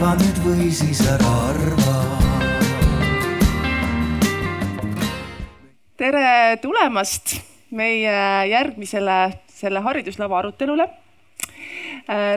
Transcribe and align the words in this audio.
arva 0.00 0.14
nüüd 0.16 0.38
või 0.40 0.66
siis 0.72 1.02
ära 1.04 1.30
arva. 1.50 1.96
tere 6.00 6.56
tulemast 6.62 7.34
meie 7.76 8.14
järgmisele 8.48 9.18
selle 9.52 9.82
hariduslava 9.84 10.38
arutelule. 10.38 10.86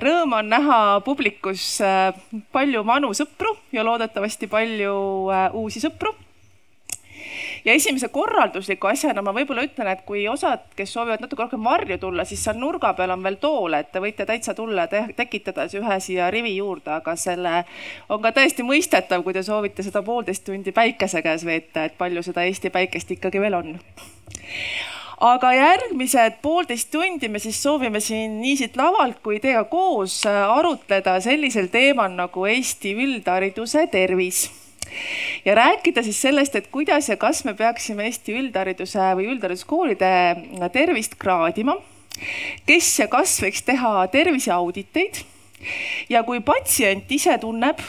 Rõõm 0.03 0.35
on 0.41 0.51
näha 0.51 0.81
publikus 1.07 1.79
palju 2.51 2.83
vanu 2.83 3.13
sõpru 3.15 3.55
ja 3.71 3.87
loodetavasti 3.87 4.51
palju 4.51 4.99
uusi 5.63 5.79
sõpru 5.79 6.11
ja 7.65 7.73
esimese 7.73 8.07
korraldusliku 8.13 8.87
asjana 8.87 9.21
ma 9.21 9.33
võib-olla 9.35 9.63
ütlen, 9.67 9.89
et 9.91 10.03
kui 10.07 10.25
osad, 10.27 10.65
kes 10.75 10.93
soovivad 10.93 11.23
natuke 11.23 11.45
rohkem 11.45 11.63
varju 11.63 11.97
tulla, 12.01 12.25
siis 12.27 12.43
seal 12.43 12.59
nurga 12.59 12.93
peal 12.97 13.13
on 13.15 13.23
veel 13.23 13.37
toole, 13.41 13.79
et 13.83 13.91
te 13.91 14.01
võite 14.03 14.27
täitsa 14.29 14.55
tulla 14.57 14.87
ja 14.91 15.03
tekitada 15.15 15.67
ühe 15.79 15.99
siia 16.03 16.29
rivi 16.33 16.55
juurde, 16.57 16.91
aga 16.99 17.15
selle 17.19 17.63
on 18.09 18.21
ka 18.23 18.33
täiesti 18.35 18.65
mõistetav, 18.67 19.23
kui 19.23 19.35
te 19.35 19.43
soovite 19.43 19.85
seda 19.85 20.03
poolteist 20.03 20.45
tundi 20.47 20.75
päikese 20.75 21.23
käes 21.25 21.45
veeta, 21.45 21.87
et 21.87 21.97
palju 21.97 22.23
seda 22.23 22.43
Eesti 22.43 22.69
päikest 22.73 23.15
ikkagi 23.15 23.41
veel 23.41 23.55
on. 23.57 23.77
Aga 25.23 25.53
järgmised 25.55 26.41
poolteist 26.43 26.89
tundi 26.91 27.29
me 27.31 27.39
siis 27.39 27.61
soovime 27.63 28.01
siin 28.03 28.41
nii 28.41 28.57
siit 28.59 28.75
lavalt 28.75 29.21
kui 29.23 29.39
teiega 29.39 29.63
koos 29.71 30.17
arutleda 30.27 31.15
sellisel 31.23 31.69
teemal 31.71 32.11
nagu 32.17 32.43
Eesti 32.49 32.91
üldhariduse 33.05 33.87
tervis 33.93 34.49
ja 35.47 35.55
rääkida 35.55 36.03
siis 36.03 36.21
sellest, 36.21 36.55
et 36.55 36.69
kuidas 36.71 37.09
ja 37.09 37.17
kas 37.17 37.43
me 37.45 37.53
peaksime 37.57 38.07
Eesti 38.09 38.35
üldhariduse 38.39 39.09
või 39.17 39.29
üldhariduskoolide 39.33 40.69
tervist 40.73 41.17
kraadima. 41.19 41.77
kes 42.65 42.99
ja 42.99 43.07
kas 43.07 43.39
võiks 43.41 43.63
teha 43.65 44.07
terviseauditeid 44.13 45.23
ja 46.09 46.23
kui 46.23 46.41
patsient 46.45 47.11
ise 47.11 47.37
tunneb, 47.41 47.79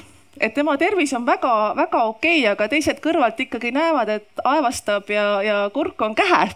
et 0.40 0.54
tema 0.54 0.76
tervis 0.80 1.12
on 1.14 1.26
väga-väga 1.26 2.02
okei 2.10 2.38
okay,, 2.40 2.52
aga 2.52 2.68
teised 2.68 3.00
kõrvalt 3.04 3.40
ikkagi 3.46 3.72
näevad, 3.74 4.08
et 4.08 4.44
aevastab 4.44 5.10
ja, 5.12 5.26
ja 5.42 5.58
kurk 5.74 6.00
on 6.02 6.14
kähe. 6.14 6.48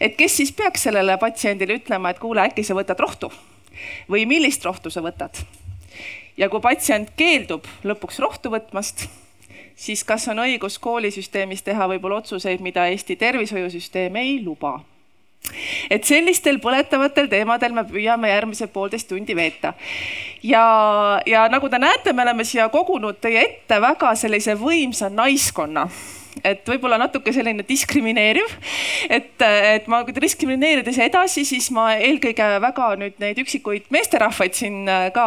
et 0.00 0.16
kes 0.16 0.36
siis 0.36 0.52
peaks 0.52 0.86
sellele 0.88 1.16
patsiendile 1.18 1.80
ütlema, 1.80 2.10
et 2.10 2.18
kuule, 2.22 2.44
äkki 2.48 2.64
sa 2.64 2.76
võtad 2.78 3.00
rohtu 3.00 3.32
või 4.10 4.26
millist 4.26 4.64
rohtu 4.64 4.90
sa 4.90 5.02
võtad? 5.02 5.42
ja 6.38 6.48
kui 6.48 6.60
patsient 6.62 7.10
keeldub 7.16 7.66
lõpuks 7.84 8.20
rohtu 8.22 8.52
võtmast 8.52 9.08
siis 9.78 10.04
kas 10.04 10.26
on 10.28 10.42
õigus 10.42 10.78
koolisüsteemis 10.82 11.62
teha 11.62 11.88
võib-olla 11.92 12.18
otsuseid, 12.22 12.62
mida 12.64 12.88
Eesti 12.90 13.16
tervishoiusüsteem 13.16 14.16
ei 14.16 14.38
luba? 14.44 14.78
et 15.90 16.04
sellistel 16.04 16.58
põletavatel 16.60 17.28
teemadel 17.30 17.72
me 17.72 17.84
püüame 17.88 18.28
järgmised 18.28 18.72
poolteist 18.74 19.08
tundi 19.08 19.36
veeta. 19.38 19.72
ja, 20.42 20.64
ja 21.26 21.46
nagu 21.48 21.70
te 21.70 21.78
näete, 21.78 22.12
me 22.12 22.26
oleme 22.26 22.44
siia 22.44 22.68
kogunud 22.68 23.20
teie 23.22 23.44
ette 23.44 23.80
väga 23.80 24.14
sellise 24.18 24.58
võimsa 24.58 25.08
naiskonna 25.08 25.86
et 26.44 26.68
võib-olla 26.68 26.98
natuke 27.00 27.32
selline 27.34 27.64
diskrimineeriv, 27.66 28.52
et, 29.10 29.42
et 29.42 29.88
ma 29.90 30.04
diskrimineerides 30.06 31.00
edasi, 31.08 31.44
siis 31.48 31.70
ma 31.74 31.92
eelkõige 31.96 32.46
väga 32.62 32.92
nüüd 33.00 33.18
neid 33.22 33.40
üksikuid 33.42 33.88
meesterahvaid 33.94 34.54
siin 34.54 34.84
ka 35.14 35.26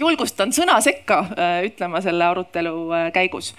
julgustan 0.00 0.52
sõna 0.54 0.78
sekka 0.84 1.18
äh, 1.20 1.60
ütlema 1.68 2.00
selle 2.04 2.24
arutelu 2.24 2.74
äh, 2.94 3.06
käigus. 3.14 3.52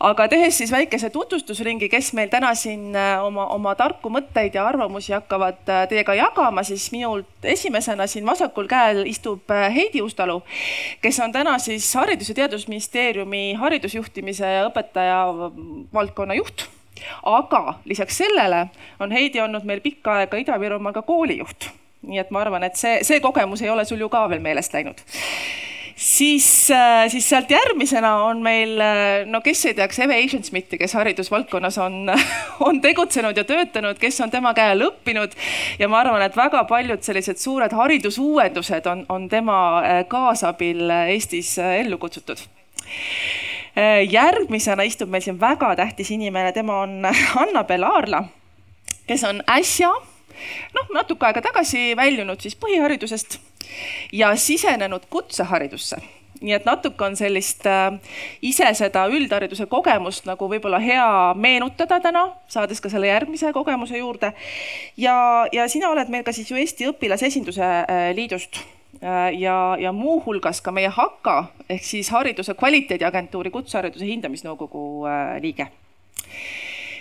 aga 0.00 0.28
tehes 0.28 0.58
siis 0.58 0.72
väikese 0.72 1.10
tutvustusringi, 1.10 1.88
kes 1.88 2.12
meil 2.18 2.30
täna 2.32 2.52
siin 2.58 2.96
äh, 2.96 3.16
oma, 3.24 3.46
oma 3.54 3.74
tarku 3.78 4.12
mõtteid 4.12 4.54
ja 4.54 4.66
arvamusi 4.68 5.14
hakkavad 5.16 5.60
teiega 5.90 6.14
jagama, 6.18 6.62
siis 6.62 6.90
minult 6.92 7.44
esimesena 7.44 8.06
siin 8.06 8.26
vasakul 8.26 8.68
käel 8.68 9.04
istub 9.06 9.48
Heidi 9.74 10.02
Ustalu, 10.02 10.42
kes 11.02 11.20
on 11.24 11.32
täna 11.32 11.58
siis 11.62 11.88
Haridus- 11.96 12.28
ja 12.28 12.42
Teadusministeeriumi 12.42 13.54
haridusjuhtimise 13.58 14.46
ja 14.46 14.66
õpetaja 14.68 15.22
valdkonna 15.94 16.36
juht 16.38 16.68
aga 17.22 17.78
lisaks 17.84 18.18
sellele 18.18 18.66
on 19.00 19.12
Heidi 19.14 19.40
olnud 19.40 19.64
meil 19.64 19.80
pikka 19.80 20.18
aega 20.18 20.36
Ida-Virumaal 20.36 20.96
ka 20.96 21.02
koolijuht. 21.02 21.70
nii 22.02 22.18
et 22.18 22.30
ma 22.30 22.40
arvan, 22.44 22.62
et 22.62 22.76
see, 22.78 23.00
see 23.02 23.20
kogemus 23.20 23.62
ei 23.62 23.70
ole 23.70 23.84
sul 23.84 23.98
ju 24.00 24.08
ka 24.08 24.28
veel 24.30 24.42
meelest 24.42 24.74
läinud 24.74 25.02
siis, 25.98 26.70
äh, 26.70 27.08
siis 27.10 27.28
sealt 27.28 27.50
järgmisena 27.50 28.14
on 28.22 28.42
meil, 28.42 28.78
äh, 28.80 29.26
no 29.26 29.40
kes 29.40 29.64
ei 29.66 29.74
teaks 29.74 29.98
Eve 29.98 30.14
Asian-Smithi, 30.22 30.78
kes 30.78 30.94
haridusvaldkonnas 30.94 31.78
on, 31.82 32.06
on 32.68 32.80
tegutsenud 32.80 33.36
ja 33.36 33.44
töötanud, 33.44 33.98
kes 33.98 34.20
on 34.20 34.30
tema 34.30 34.54
käe 34.54 34.70
all 34.76 34.86
õppinud. 34.86 35.34
ja 35.78 35.88
ma 35.88 36.00
arvan, 36.04 36.22
et 36.22 36.36
väga 36.36 36.62
paljud 36.70 37.02
sellised 37.02 37.42
suured 37.42 37.74
haridusuuendused 37.74 38.86
on, 38.86 39.04
on 39.08 39.28
tema 39.28 39.58
äh, 39.82 40.04
kaasabil 40.08 40.86
Eestis 41.08 41.56
ellu 41.58 41.98
kutsutud 41.98 42.46
järgmisena 44.10 44.82
istub 44.82 45.10
meil 45.12 45.22
siin 45.22 45.36
väga 45.40 45.68
tähtis 45.78 46.08
inimene, 46.10 46.50
tema 46.52 46.80
on 46.82 47.04
Anna-Bel 47.42 47.84
Aarla, 47.86 48.24
kes 49.06 49.22
on 49.28 49.42
äsja, 49.50 49.92
noh, 50.76 50.92
natuke 50.94 51.26
aega 51.26 51.42
tagasi 51.48 51.90
väljunud 51.96 52.40
siis 52.40 52.56
põhiharidusest 52.58 53.40
ja 54.12 54.34
sisenenud 54.36 55.08
kutseharidusse 55.10 56.00
nii 56.40 56.54
et 56.54 56.66
natuke 56.68 57.04
on 57.04 57.16
sellist 57.18 57.66
äh, 57.66 57.92
ise 58.44 58.68
seda 58.78 59.04
üldhariduse 59.10 59.66
kogemust 59.70 60.28
nagu 60.28 60.48
võib-olla 60.50 60.80
hea 60.82 61.08
meenutada 61.38 62.00
täna, 62.04 62.24
saades 62.50 62.82
ka 62.82 62.90
selle 62.92 63.10
järgmise 63.10 63.52
kogemuse 63.56 63.98
juurde. 63.98 64.32
ja, 64.96 65.46
ja 65.52 65.68
sina 65.68 65.90
oled 65.90 66.10
meil 66.12 66.24
ka 66.26 66.34
siis 66.36 66.50
ju 66.50 66.58
Eesti 66.60 66.88
Õpilasesinduse 66.92 67.64
äh, 67.64 68.04
Liidust 68.16 68.60
äh, 69.02 69.34
ja, 69.38 69.76
ja 69.80 69.92
muuhulgas 69.92 70.62
ka 70.62 70.74
meie 70.74 70.92
HAKA 70.94 71.38
ehk 71.68 71.84
siis 71.84 72.12
Hariduse 72.14 72.54
Kvaliteediagentuuri 72.54 73.50
Kutsehariduse 73.50 74.06
Hindamisnõukogu 74.06 75.06
liige 75.42 75.70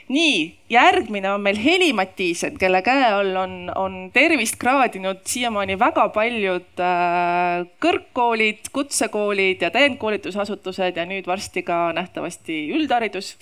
nii, 0.08 0.56
järgmine 0.70 1.32
on 1.34 1.42
meil 1.44 1.58
Heli 1.60 1.92
Mattiisen, 1.94 2.58
kelle 2.60 2.82
käe 2.86 3.10
all 3.12 3.36
on, 3.36 3.56
on 3.76 3.96
tervist 4.16 4.56
kraadinud 4.60 5.20
siiamaani 5.28 5.76
väga 5.80 6.08
paljud 6.16 6.84
äh, 6.84 7.68
kõrgkoolid, 7.84 8.72
kutsekoolid 8.76 9.66
ja 9.68 9.72
täiendkoolitusasutused 9.76 11.00
ja 11.00 11.08
nüüd 11.10 11.28
varsti 11.28 11.64
ka 11.68 11.92
nähtavasti 11.98 12.68
üldharidus. 12.76 13.36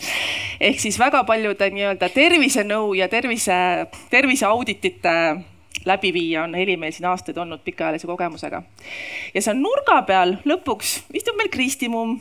ehk 0.59 0.79
siis 0.81 0.99
väga 0.99 1.23
paljude 1.23 1.69
nii-öelda 1.69 2.09
tervisenõu 2.09 2.93
ja 2.97 3.09
tervise, 3.13 3.87
terviseauditite 4.09 5.17
läbiviija 5.85 6.43
on 6.43 6.55
Heli 6.55 6.77
meil 6.77 6.93
siin 6.95 7.07
aastaid 7.09 7.37
olnud 7.37 7.61
pikaajalise 7.65 8.07
kogemusega. 8.07 8.61
ja 9.33 9.41
seal 9.41 9.57
nurga 9.59 10.01
peal 10.07 10.37
lõpuks 10.45 10.95
istub 11.13 11.37
meil 11.37 11.49
Kristi 11.53 11.89
Mumm, 11.89 12.19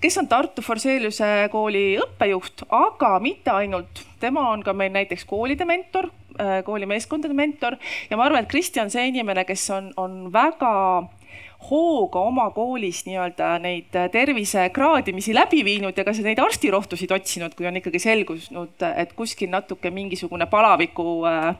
kes 0.00 0.18
on 0.18 0.28
Tartu 0.28 0.62
Forseliuse 0.62 1.48
kooli 1.52 1.84
õppejuht, 2.02 2.66
aga 2.68 3.18
mitte 3.20 3.54
ainult, 3.54 4.04
tema 4.20 4.48
on 4.50 4.62
ka 4.62 4.72
meil 4.72 4.92
näiteks 4.94 5.24
koolide 5.28 5.64
mentor, 5.64 6.10
äh, 6.38 6.60
koolimeeskondade 6.64 7.34
mentor 7.34 7.78
ja 8.10 8.16
ma 8.16 8.28
arvan, 8.28 8.44
et 8.44 8.50
Kristi 8.50 8.80
on 8.80 8.90
see 8.90 9.08
inimene, 9.12 9.44
kes 9.48 9.70
on, 9.76 9.92
on 9.96 10.20
väga 10.32 10.74
hooga 11.68 12.22
oma 12.24 12.46
koolis 12.56 13.02
nii-öelda 13.04 13.50
neid 13.60 13.96
tervise 14.12 14.68
kraadimisi 14.72 15.34
läbi 15.36 15.60
viinud 15.64 15.98
ja 15.98 16.06
ka 16.06 16.14
neid 16.24 16.40
arstirohtusid 16.40 17.12
otsinud, 17.12 17.52
kui 17.56 17.68
on 17.68 17.76
ikkagi 17.76 18.00
selgunud, 18.00 18.86
et 18.96 19.12
kuskil 19.18 19.52
natuke 19.52 19.92
mingisugune 19.92 20.48
palaviku 20.50 21.20
äh, 21.28 21.52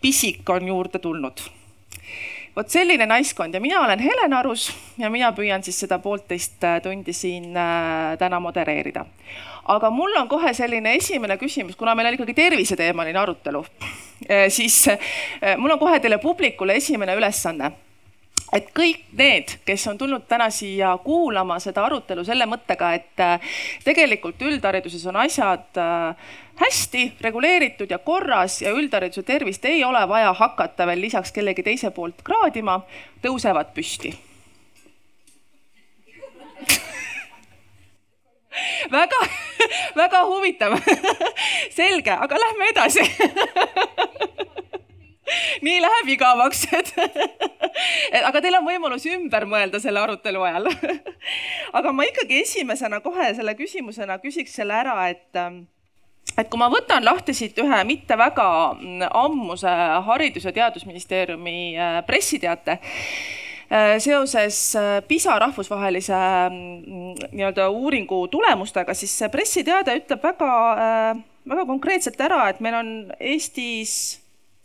pisik 0.00 0.50
on 0.50 0.68
juurde 0.68 0.98
tulnud. 0.98 1.40
vot 2.56 2.70
selline 2.72 3.04
naiskond 3.06 3.54
ja 3.54 3.60
mina 3.60 3.80
olen 3.84 4.00
Helen 4.00 4.32
Arus 4.32 4.70
ja 4.98 5.10
mina 5.12 5.28
püüan 5.36 5.62
siis 5.62 5.76
seda 5.80 5.98
poolteist 6.00 6.64
äh, 6.64 6.78
tundi 6.82 7.12
siin 7.12 7.56
äh, 7.56 8.16
täna 8.18 8.40
modereerida. 8.40 9.04
aga 9.68 9.90
mul 9.90 10.16
on 10.16 10.28
kohe 10.28 10.54
selline 10.54 10.94
esimene 10.94 11.36
küsimus, 11.36 11.76
kuna 11.76 11.94
meil 11.94 12.08
on 12.08 12.14
ikkagi 12.14 12.34
terviseteemaline 12.34 13.18
arutelu, 13.18 13.64
äh, 14.30 14.46
siis 14.48 14.86
mul 15.56 15.70
on 15.70 15.78
kohe 15.78 16.00
teile 16.00 16.18
publikule 16.18 16.76
esimene 16.76 17.14
ülesanne 17.14 17.72
et 18.52 18.70
kõik 18.72 19.02
need, 19.18 19.58
kes 19.66 19.86
on 19.90 19.98
tulnud 19.98 20.24
täna 20.28 20.46
siia 20.54 20.94
kuulama 21.04 21.58
seda 21.60 21.84
arutelu 21.84 22.24
selle 22.24 22.46
mõttega, 22.46 22.92
et 22.94 23.44
tegelikult 23.84 24.40
üldhariduses 24.40 25.02
on 25.10 25.18
asjad 25.26 25.80
hästi 26.56 27.16
reguleeritud 27.20 27.90
ja 27.90 27.98
korras 27.98 28.62
ja 28.62 28.72
üldhariduse 28.72 29.22
tervist 29.22 29.64
ei 29.64 29.84
ole 29.84 30.08
vaja 30.08 30.32
hakata 30.32 30.86
veel 30.86 31.00
lisaks 31.00 31.32
kellegi 31.32 31.62
teise 31.62 31.90
poolt 31.90 32.22
kraadima, 32.24 32.80
tõusevad 33.22 33.74
püsti. 33.76 34.14
Väga, 38.90 39.26
väga 39.96 40.24
huvitav. 40.24 40.78
Selge, 41.76 42.10
aga 42.10 42.36
lähme 42.40 42.68
edasi. 42.72 43.04
Nii 45.66 45.80
läheb 45.82 46.08
igavaks, 46.14 46.60
et 46.76 46.92
aga 48.22 48.40
teil 48.40 48.54
on 48.54 48.68
võimalus 48.68 49.06
ümber 49.10 49.44
mõelda 49.50 49.80
selle 49.82 49.98
arutelu 50.00 50.42
ajal. 50.46 50.70
Aga 51.76 51.92
ma 51.92 52.06
ikkagi 52.06 52.40
esimesena 52.44 53.00
kohe 53.04 53.34
selle 53.34 53.54
küsimusena 53.58 54.18
küsiks 54.22 54.54
selle 54.54 54.74
ära, 54.78 54.94
et 55.10 55.36
et 56.36 56.50
kui 56.50 56.60
ma 56.60 56.68
võtan 56.72 57.04
lahti 57.04 57.34
siit 57.36 57.58
ühe 57.62 57.80
mitte 57.88 58.18
väga 58.18 58.48
mm, 58.74 59.06
ammuse 59.10 59.72
Haridus- 60.08 60.48
ja 60.48 60.52
Teadusministeeriumi 60.52 61.58
äh, 61.76 61.98
pressiteate, 62.06 62.78
seoses 63.98 64.58
PISA 65.08 65.40
rahvusvahelise 65.42 66.14
mm, 66.14 67.32
nii-öelda 67.32 67.64
uuringu 67.74 68.20
tulemustega, 68.30 68.94
siis 68.94 69.16
see 69.18 69.26
pressiteade 69.32 69.96
ütleb 69.98 70.22
väga, 70.22 70.50
väga 71.50 71.64
konkreetselt 71.66 72.20
ära, 72.22 72.44
et 72.52 72.62
meil 72.62 72.78
on 72.78 72.92
Eestis 73.18 73.96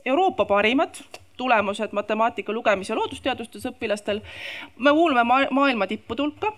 Euroopa 0.05 0.45
parimad 0.45 1.01
tulemused 1.41 1.89
matemaatika, 1.97 2.53
lugemis- 2.53 2.89
ja 2.89 2.95
loodusteadustes 2.95 3.65
õpilastel. 3.65 4.21
me 4.77 4.91
kuulume 4.93 5.23
maailma 5.49 5.87
tippude 5.87 6.21
hulka 6.21 6.53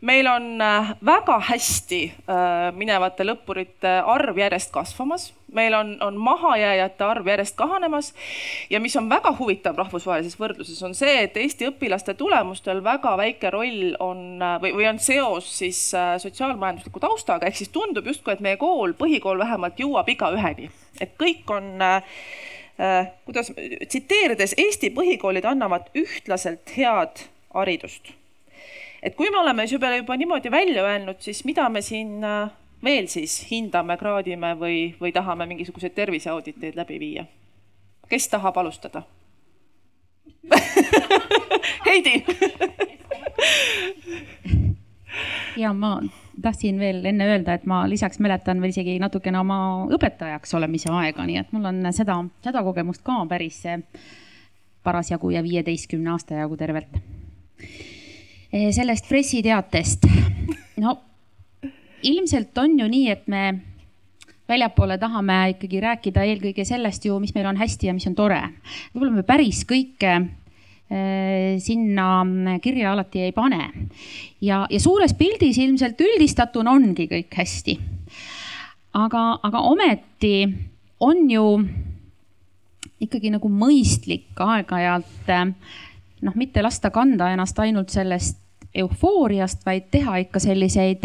meil 0.00 0.26
on 0.26 0.60
äh, 0.62 0.90
väga 1.06 1.38
hästi 1.48 2.00
äh, 2.06 2.70
minevate 2.76 3.24
lõppurite 3.26 3.98
arv 4.06 4.38
järjest 4.38 4.70
kasvamas, 4.74 5.28
meil 5.54 5.74
on, 5.74 5.94
on 6.04 6.16
mahajääjate 6.22 7.04
arv 7.04 7.26
järjest 7.26 7.56
kahanemas. 7.58 8.12
Ja 8.70 8.80
mis 8.80 8.96
on 8.96 9.08
väga 9.10 9.32
huvitav 9.38 9.78
rahvusvahelises 9.78 10.38
võrdluses, 10.40 10.80
on 10.86 10.94
see, 10.94 11.16
et 11.24 11.36
Eesti 11.36 11.70
õpilaste 11.70 12.14
tulemustel 12.18 12.82
väga 12.84 13.16
väike 13.18 13.50
roll 13.54 13.96
on 14.04 14.42
äh, 14.42 14.58
või, 14.62 14.74
või 14.78 14.88
on 14.92 15.02
seos 15.02 15.50
siis 15.58 15.80
sotsiaalmajandusliku 16.22 17.02
taustaga, 17.02 17.48
ehk 17.48 17.58
siis 17.58 17.72
tundub 17.74 18.06
justkui, 18.06 18.36
et 18.36 18.44
meie 18.44 18.60
kool, 18.60 18.94
põhikool 18.98 19.40
vähemalt 19.40 19.80
jõuab 19.80 20.08
igaüheni, 20.14 20.70
et 21.00 21.16
kõik 21.20 21.50
on 21.54 21.74
äh, 21.82 23.10
kuidas 23.26 23.50
tsiteerides 23.88 24.54
Eesti 24.58 24.92
põhikoolid 24.94 25.48
annavad 25.48 25.90
ühtlaselt 25.98 26.76
head 26.76 27.26
haridust 27.54 28.17
et 29.02 29.14
kui 29.16 29.30
me 29.30 29.40
oleme 29.40 29.66
juba, 29.70 29.94
juba 29.96 30.16
niimoodi 30.16 30.50
välja 30.50 30.84
öelnud, 30.84 31.20
siis 31.20 31.44
mida 31.44 31.68
me 31.68 31.82
siin 31.82 32.20
veel 32.84 33.08
siis 33.10 33.40
hindame, 33.50 33.96
kraadime 33.98 34.54
või, 34.58 34.94
või 35.00 35.12
tahame 35.12 35.46
mingisuguseid 35.50 35.94
terviseauditeid 35.94 36.78
läbi 36.78 37.00
viia? 37.00 37.26
kes 38.08 38.28
tahab 38.32 38.56
alustada? 38.56 39.02
Heidi! 41.86 42.24
Ja 45.58 45.72
ma 45.74 45.98
tahtsin 46.42 46.78
veel 46.78 47.04
enne 47.10 47.26
öelda, 47.26 47.58
et 47.58 47.66
ma 47.66 47.82
lisaks 47.90 48.20
mäletan 48.22 48.62
veel 48.62 48.72
isegi 48.72 48.96
natukene 49.02 49.40
oma 49.40 49.58
õpetajaks 49.92 50.54
olemise 50.56 50.92
aega, 50.94 51.26
nii 51.26 51.40
et 51.42 51.52
mul 51.52 51.68
on 51.68 51.82
seda, 51.92 52.16
seda 52.44 52.62
kogemust 52.64 53.02
ka 53.04 53.18
päris 53.28 53.60
parasjagu 54.86 55.34
ja 55.34 55.42
viieteistkümne 55.44 56.14
aasta 56.14 56.38
jagu 56.40 56.56
tervelt 56.56 56.96
sellest 58.52 59.08
pressiteatest. 59.08 60.06
no 60.82 60.98
ilmselt 62.02 62.58
on 62.58 62.78
ju 62.78 62.88
nii, 62.88 63.10
et 63.10 63.26
me 63.28 63.42
väljapoole 64.48 64.96
tahame 64.98 65.38
ikkagi 65.54 65.80
rääkida 65.84 66.24
eelkõige 66.24 66.64
sellest 66.64 67.04
ju, 67.04 67.18
mis 67.20 67.34
meil 67.36 67.48
on 67.50 67.58
hästi 67.60 67.90
ja 67.90 67.94
mis 67.96 68.06
on 68.08 68.16
tore. 68.16 68.40
võib-olla 68.94 69.18
me 69.18 69.24
päris 69.26 69.64
kõike 69.68 70.14
äh, 70.14 71.58
sinna 71.60 72.24
kirja 72.64 72.94
alati 72.94 73.26
ei 73.26 73.34
pane. 73.36 73.68
ja, 74.40 74.64
ja 74.70 74.80
suures 74.80 75.14
pildis 75.18 75.58
ilmselt 75.58 76.00
üldistatuna 76.00 76.72
ongi 76.72 77.08
kõik 77.10 77.36
hästi. 77.36 77.78
aga, 78.94 79.26
aga 79.42 79.64
ometi 79.68 80.48
on 81.00 81.28
ju 81.30 81.44
ikkagi 82.98 83.30
nagu 83.30 83.50
mõistlik 83.52 84.40
aeg-ajalt 84.42 85.28
äh, 85.28 85.52
noh, 86.22 86.36
mitte 86.38 86.62
lasta 86.62 86.90
kanda 86.94 87.30
ennast 87.32 87.58
ainult 87.62 87.92
sellest 87.94 88.38
eufooriast, 88.74 89.64
vaid 89.66 89.88
teha 89.92 90.18
ikka 90.24 90.40
selliseid 90.42 91.04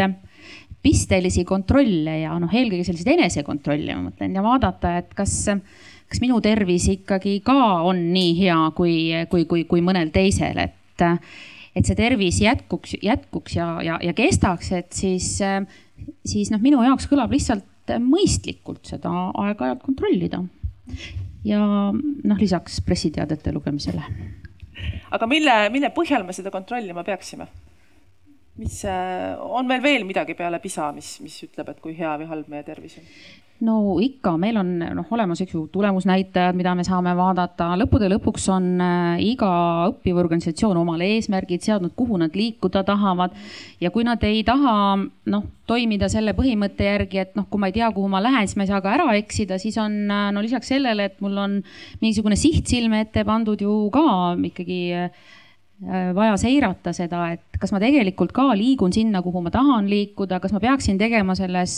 pistelisi 0.83 1.45
kontrolle 1.47 2.17
ja 2.25 2.35
noh, 2.41 2.51
eelkõige 2.51 2.83
selliseid 2.83 3.13
enesekontrolle, 3.15 3.95
ma 3.95 4.09
mõtlen 4.09 4.35
ja 4.35 4.43
vaadata, 4.43 4.97
et 4.99 5.13
kas, 5.15 5.37
kas 6.11 6.21
minu 6.23 6.41
tervis 6.43 6.89
ikkagi 6.91 7.37
ka 7.45 7.57
on 7.87 8.01
nii 8.11 8.33
hea 8.41 8.59
kui, 8.75 8.97
kui, 9.31 9.47
kui, 9.49 9.63
kui 9.69 9.83
mõnel 9.85 10.11
teisel, 10.15 10.59
et, 10.59 11.05
et 11.73 11.87
see 11.87 11.97
tervis 11.97 12.41
jätkuks, 12.43 12.97
jätkuks 12.99 13.55
ja, 13.55 13.69
ja, 13.85 13.99
ja 14.03 14.15
kestaks, 14.17 14.73
et 14.75 14.91
siis, 14.97 15.37
siis 16.27 16.51
noh, 16.51 16.63
minu 16.63 16.83
jaoks 16.83 17.07
kõlab 17.11 17.31
lihtsalt 17.31 17.95
mõistlikult 18.03 18.83
seda 18.87 19.11
aeg-ajalt 19.39 19.83
kontrollida. 19.83 20.43
ja 21.47 21.63
noh, 21.91 22.39
lisaks 22.39 22.81
pressiteadete 22.83 23.55
lugemisele 23.55 24.03
aga 25.11 25.29
mille, 25.29 25.57
mille 25.73 25.91
põhjal 25.95 26.25
me 26.27 26.35
seda 26.35 26.51
kontrollima 26.53 27.03
peaksime? 27.03 27.47
Mis, 28.61 28.83
äh, 28.85 29.33
on 29.39 29.67
meil 29.69 29.81
veel 29.83 30.05
midagi 30.05 30.35
peale 30.37 30.59
PISA, 30.61 30.91
mis, 30.95 31.15
mis 31.23 31.39
ütleb, 31.47 31.73
et 31.73 31.81
kui 31.81 31.95
hea 31.97 32.17
või 32.21 32.29
halb 32.29 32.51
meie 32.51 32.65
tervis 32.67 32.99
on? 33.01 33.09
no 33.63 33.95
ikka, 34.01 34.33
meil 34.39 34.57
on 34.59 34.71
noh 34.97 35.11
olemas, 35.15 35.39
eks 35.43 35.53
ju, 35.55 35.63
tulemusnäitajad, 35.71 36.55
mida 36.57 36.73
me 36.75 36.83
saame 36.83 37.13
vaadata. 37.15 37.69
lõppude 37.79 38.09
lõpuks 38.11 38.47
on 38.51 38.69
äh, 38.83 39.21
iga 39.23 39.51
õppiv 39.91 40.19
organisatsioon 40.19 40.79
omale 40.81 41.07
eesmärgid 41.15 41.63
seadnud, 41.63 41.93
kuhu 41.95 42.19
nad 42.19 42.35
liikuda 42.35 42.83
tahavad. 42.87 43.35
ja 43.81 43.91
kui 43.91 44.03
nad 44.03 44.23
ei 44.27 44.43
taha 44.43 44.75
noh, 44.99 45.45
toimida 45.67 46.09
selle 46.11 46.33
põhimõtte 46.35 46.89
järgi, 46.89 47.21
et 47.23 47.37
noh, 47.39 47.47
kui 47.49 47.61
ma 47.61 47.69
ei 47.71 47.77
tea, 47.77 47.91
kuhu 47.95 48.09
ma 48.11 48.21
lähen, 48.23 48.47
siis 48.47 48.59
ma 48.59 48.67
ei 48.67 48.73
saa 48.73 48.81
ka 48.83 48.95
ära 48.97 49.13
eksida, 49.19 49.59
siis 49.61 49.77
on 49.81 50.01
äh, 50.11 50.31
no 50.35 50.43
lisaks 50.43 50.73
sellele, 50.73 51.11
et 51.11 51.21
mul 51.23 51.37
on 51.37 51.61
mingisugune 52.01 52.39
siht 52.39 52.67
silme 52.67 53.05
ette 53.05 53.23
pandud 53.27 53.61
ju 53.61 53.87
ka 53.93 54.35
ikkagi 54.51 54.83
vaja 56.15 56.35
seirata 56.39 56.93
seda, 56.95 57.25
et 57.33 57.57
kas 57.59 57.71
ma 57.73 57.79
tegelikult 57.81 58.31
ka 58.35 58.45
liigun 58.55 58.93
sinna, 58.93 59.21
kuhu 59.23 59.41
ma 59.43 59.51
tahan 59.51 59.87
liikuda, 59.89 60.39
kas 60.43 60.53
ma 60.55 60.61
peaksin 60.63 60.99
tegema 60.99 61.35
selles, 61.35 61.75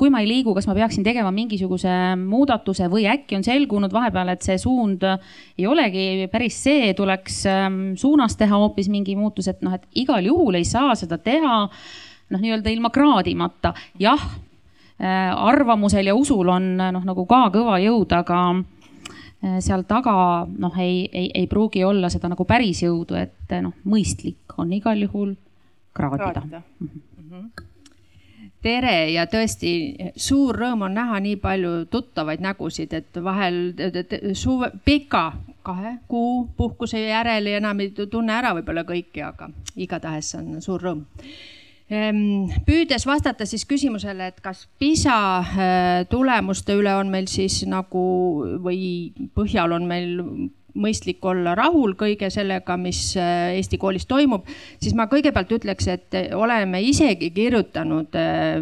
kui 0.00 0.12
ma 0.12 0.22
ei 0.22 0.28
liigu, 0.28 0.54
kas 0.56 0.68
ma 0.68 0.76
peaksin 0.76 1.04
tegema 1.04 1.32
mingisuguse 1.34 2.14
muudatuse 2.20 2.88
või 2.92 3.06
äkki 3.10 3.38
on 3.38 3.44
selgunud 3.44 3.92
vahepeal, 3.92 4.32
et 4.32 4.46
see 4.46 4.56
suund 4.60 5.04
ei 5.04 5.66
olegi 5.68 6.28
päris 6.32 6.60
see, 6.66 6.94
tuleks 6.96 7.42
ähm, 7.50 7.78
suunas 8.00 8.38
teha 8.40 8.60
hoopis 8.60 8.88
mingi 8.92 9.16
muutus, 9.18 9.50
et 9.52 9.64
noh, 9.66 9.76
et 9.76 9.84
igal 10.04 10.24
juhul 10.24 10.60
ei 10.60 10.68
saa 10.68 10.94
seda 10.98 11.18
teha 11.18 11.64
noh, 11.64 12.40
nii-öelda 12.40 12.72
ilma 12.72 12.92
kraadimata. 12.94 13.74
jah, 14.00 14.28
äh, 15.00 15.32
arvamusel 15.34 16.06
ja 16.06 16.16
usul 16.16 16.48
on 16.48 16.76
noh, 16.78 17.04
nagu 17.04 17.26
ka 17.28 17.48
kõva 17.52 17.80
jõud, 17.82 18.14
aga 18.14 18.44
Äh, 18.54 18.73
seal 19.60 19.84
taga 19.88 20.14
noh, 20.46 20.78
ei, 20.80 21.04
ei, 21.12 21.30
ei 21.34 21.46
pruugi 21.50 21.84
olla 21.84 22.08
seda 22.12 22.30
nagu 22.32 22.46
päris 22.48 22.82
jõudu, 22.84 23.18
et 23.20 23.54
noh, 23.62 23.74
mõistlik 23.84 24.56
on 24.58 24.72
igal 24.72 25.02
juhul 25.06 25.34
kraadida, 25.94 26.32
kraadida.. 26.32 26.62
Mm 26.80 26.88
-hmm 26.88 27.70
tere 28.64 29.10
ja 29.12 29.26
tõesti 29.28 29.70
suur 30.16 30.56
rõõm 30.56 30.86
on 30.86 30.94
näha 30.96 31.18
nii 31.24 31.36
palju 31.42 31.72
tuttavaid 31.92 32.40
nägusid, 32.44 32.94
et 32.96 33.18
vahel 33.24 33.74
suve, 34.32 34.70
pika 34.84 35.24
kahe 35.64 35.98
kuu 36.08 36.46
puhkuse 36.56 37.00
järel 37.00 37.46
enam 37.58 37.80
ei 37.84 37.92
tunne 37.96 38.32
ära 38.32 38.54
võib-olla 38.56 38.84
kõiki, 38.88 39.24
aga 39.24 39.50
igatahes 39.76 40.34
on 40.40 40.62
suur 40.64 40.82
rõõm 40.88 41.04
püüdes 41.88 43.04
vastata 43.06 43.44
siis 43.44 43.66
küsimusele, 43.68 44.30
et 44.32 44.40
kas 44.40 44.64
PISA 44.80 45.16
äh, 45.38 46.06
tulemuste 46.08 46.76
üle 46.78 46.94
on 46.96 47.10
meil 47.12 47.28
siis 47.28 47.60
nagu 47.68 48.04
või 48.64 49.12
põhjal 49.36 49.76
on 49.76 49.86
meil 49.86 50.14
mõistlik 50.74 51.22
olla 51.22 51.52
rahul 51.54 51.92
kõige 51.94 52.30
sellega, 52.32 52.76
mis 52.80 53.14
äh, 53.20 53.54
Eesti 53.58 53.78
koolis 53.78 54.08
toimub, 54.10 54.48
siis 54.82 54.96
ma 54.96 55.06
kõigepealt 55.12 55.52
ütleks, 55.58 55.86
et 55.92 56.18
oleme 56.34 56.80
isegi 56.82 57.30
kirjutanud 57.36 58.16
äh, 58.16 58.58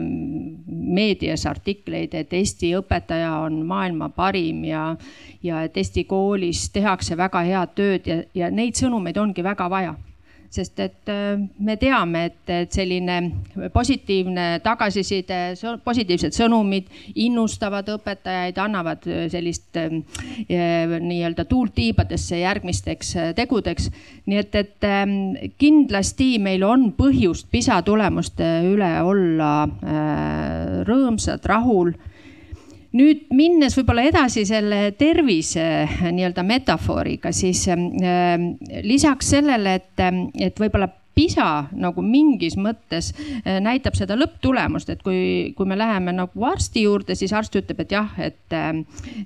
meedias 0.66 1.46
artikleid, 1.46 2.14
et 2.18 2.32
Eesti 2.36 2.74
õpetaja 2.82 3.36
on 3.46 3.62
maailma 3.66 4.10
parim 4.12 4.64
ja, 4.66 4.96
ja 5.42 5.62
et 5.62 5.76
Eesti 5.78 6.04
koolis 6.10 6.68
tehakse 6.74 7.16
väga 7.16 7.46
head 7.48 7.76
tööd 7.78 8.10
ja, 8.10 8.22
ja 8.34 8.50
neid 8.50 8.76
sõnumeid 8.76 9.22
ongi 9.22 9.46
väga 9.46 9.70
vaja 9.70 9.94
sest 10.52 10.80
et 10.84 11.08
äh, 11.08 11.40
me 11.64 11.76
teame, 11.80 12.26
et, 12.28 12.50
et 12.52 12.74
selline 12.74 13.16
positiivne 13.72 14.46
tagasiside, 14.64 15.38
positiivsed 15.84 16.36
sõnumid 16.36 16.90
innustavad 17.24 17.88
õpetajaid, 17.94 18.60
annavad 18.60 19.08
äh, 19.08 19.24
sellist 19.32 19.80
äh, 19.80 19.88
nii-öelda 20.52 21.46
tuult 21.48 21.74
tiibadesse 21.78 22.42
järgmisteks 22.42 23.14
tegudeks. 23.38 23.88
nii 24.26 24.38
et, 24.38 24.54
et 24.60 24.86
ähm, 24.88 25.16
kindlasti 25.58 26.36
meil 26.42 26.64
on 26.68 26.90
põhjust 26.96 27.48
PISA 27.50 27.80
tulemuste 27.86 28.48
üle 28.68 28.92
olla 29.02 29.52
rõõmsad, 30.86 31.44
rahul 31.48 31.94
nüüd 32.96 33.28
minnes 33.32 33.76
võib-olla 33.78 34.06
edasi 34.08 34.44
selle 34.48 34.92
tervise 34.98 35.64
nii-öelda 36.12 36.44
metafooriga, 36.46 37.32
siis 37.32 37.64
äh, 37.72 37.78
lisaks 38.84 39.32
sellele, 39.36 39.78
et, 39.80 40.04
et 40.40 40.60
võib-olla 40.60 40.90
PISA 41.12 41.48
nagu 41.76 42.04
mingis 42.04 42.56
mõttes 42.56 43.12
äh, 43.16 43.58
näitab 43.64 43.96
seda 43.98 44.16
lõpptulemust, 44.18 44.92
et 44.92 45.02
kui, 45.04 45.52
kui 45.56 45.68
me 45.68 45.76
läheme 45.78 46.14
nagu 46.16 46.46
arsti 46.48 46.86
juurde, 46.86 47.16
siis 47.18 47.34
arst 47.36 47.56
ütleb, 47.60 47.84
et 47.84 47.96
jah, 47.96 48.14
et, 48.20 48.56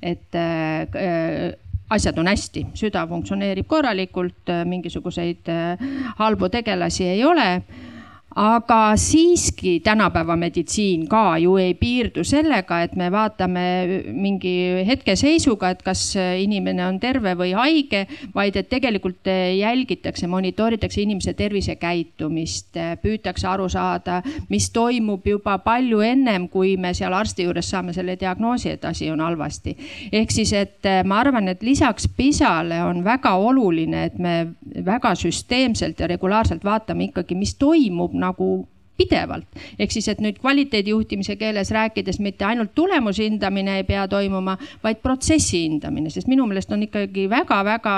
et 0.03 0.41
äh, 0.41 1.53
asjad 1.91 2.19
on 2.19 2.31
hästi, 2.31 2.67
süda 2.75 3.05
funktsioneerib 3.07 3.69
korralikult, 3.71 4.51
mingisuguseid 4.67 5.51
äh, 5.53 5.85
halbu 6.19 6.51
tegelasi 6.55 7.07
ei 7.13 7.23
ole 7.25 7.51
aga 8.37 8.93
siiski 9.00 9.81
tänapäeva 9.81 10.37
meditsiin 10.37 11.07
ka 11.09 11.38
ju 11.40 11.55
ei 11.57 11.75
piirdu 11.75 12.25
sellega, 12.25 12.83
et 12.85 12.97
me 12.97 13.09
vaatame 13.12 13.62
mingi 14.12 14.85
hetkeseisuga, 14.85 15.71
et 15.73 15.81
kas 15.83 16.02
inimene 16.16 16.85
on 16.85 16.99
terve 17.00 17.33
või 17.38 17.55
haige, 17.57 18.02
vaid 18.35 18.59
et 18.61 18.69
tegelikult 18.69 19.25
jälgitakse, 19.57 20.28
monitooritakse 20.28 21.00
inimese 21.00 21.33
tervisekäitumist, 21.38 22.76
püütakse 23.02 23.49
aru 23.49 23.71
saada, 23.73 24.21
mis 24.52 24.69
toimub 24.71 25.25
juba 25.25 25.57
palju 25.64 26.05
ennem, 26.05 26.50
kui 26.52 26.75
me 26.76 26.93
seal 26.95 27.16
arsti 27.16 27.49
juures 27.49 27.73
saame 27.73 27.97
selle 27.97 28.19
diagnoosi, 28.21 28.75
et 28.76 28.85
asi 28.85 29.09
on 29.11 29.25
halvasti. 29.25 29.76
ehk 30.12 30.31
siis, 30.31 30.52
et 30.52 30.85
ma 31.05 31.23
arvan, 31.25 31.49
et 31.49 31.62
lisaks 31.62 32.09
PISA-le 32.16 32.83
on 32.85 33.00
väga 33.05 33.33
oluline, 33.40 34.05
et 34.11 34.19
me 34.19 34.37
väga 34.85 35.14
süsteemselt 35.16 36.00
ja 36.00 36.07
regulaarselt 36.07 36.64
vaatame 36.64 37.09
ikkagi, 37.09 37.35
mis 37.35 37.55
toimub 37.57 38.12
nagu 38.26 38.50
pidevalt. 38.97 39.47
ehk 39.78 39.92
siis, 39.92 40.09
et 40.09 40.21
nüüd 40.25 40.38
kvaliteedijuhtimise 40.40 41.37
keeles 41.37 41.71
rääkides 41.75 42.18
mitte 42.25 42.47
ainult 42.49 42.73
tulemuse 42.75 43.26
hindamine 43.26 43.76
ei 43.80 43.85
pea 43.85 44.06
toimuma, 44.09 44.56
vaid 44.85 45.02
protsessi 45.04 45.62
hindamine, 45.66 46.11
sest 46.12 46.30
minu 46.30 46.47
meelest 46.49 46.73
on 46.73 46.85
ikkagi 46.87 47.26
väga-väga 47.30 47.97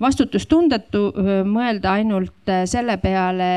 vastutustundetu 0.00 1.04
mõelda 1.48 1.94
ainult 2.00 2.52
selle 2.70 2.96
peale, 3.02 3.50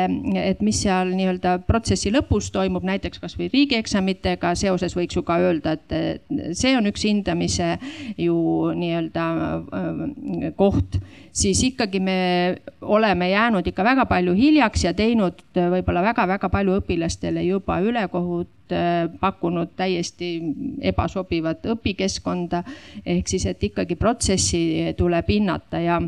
et 0.44 0.62
mis 0.66 0.84
seal 0.84 1.14
nii-öelda 1.16 1.58
protsessi 1.68 2.12
lõpus 2.14 2.52
toimub, 2.54 2.84
näiteks 2.88 3.22
kasvõi 3.24 3.50
riigieksamitega 3.54 4.54
seoses 4.60 4.98
võiks 4.98 5.18
ju 5.18 5.24
ka 5.28 5.40
öelda, 5.44 5.78
et 5.78 6.56
see 6.58 6.76
on 6.78 6.90
üks 6.92 7.08
hindamise 7.08 7.78
ju 8.20 8.38
nii-öelda 8.76 9.28
koht 10.60 11.00
siis 11.34 11.64
ikkagi 11.64 12.00
me 12.00 12.18
oleme 12.82 13.30
jäänud 13.30 13.68
ikka 13.68 13.84
väga 13.84 14.06
palju 14.06 14.34
hiljaks 14.38 14.84
ja 14.86 14.94
teinud 14.94 15.42
võib-olla 15.56 16.04
väga-väga 16.06 16.50
palju 16.54 16.78
õpilastele 16.82 17.44
juba 17.48 17.80
ülekohut, 17.82 18.50
pakkunud 19.20 19.74
täiesti 19.78 20.36
ebasobivat 20.82 21.66
õpikeskkonda. 21.74 22.64
ehk 23.06 23.28
siis, 23.28 23.46
et 23.46 23.64
ikkagi 23.64 23.96
protsessi 23.96 24.94
tuleb 24.98 25.30
hinnata 25.30 25.80
ja 25.80 26.02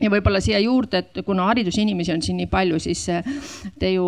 ja 0.00 0.10
võib-olla 0.12 0.40
siia 0.42 0.60
juurde, 0.62 1.02
et 1.02 1.20
kuna 1.26 1.48
haridusinimesi 1.50 2.12
on 2.14 2.22
siin 2.22 2.38
nii 2.40 2.48
palju, 2.50 2.78
siis 2.82 3.04
äh, 3.12 3.26
te 3.78 3.92
ju 3.94 4.06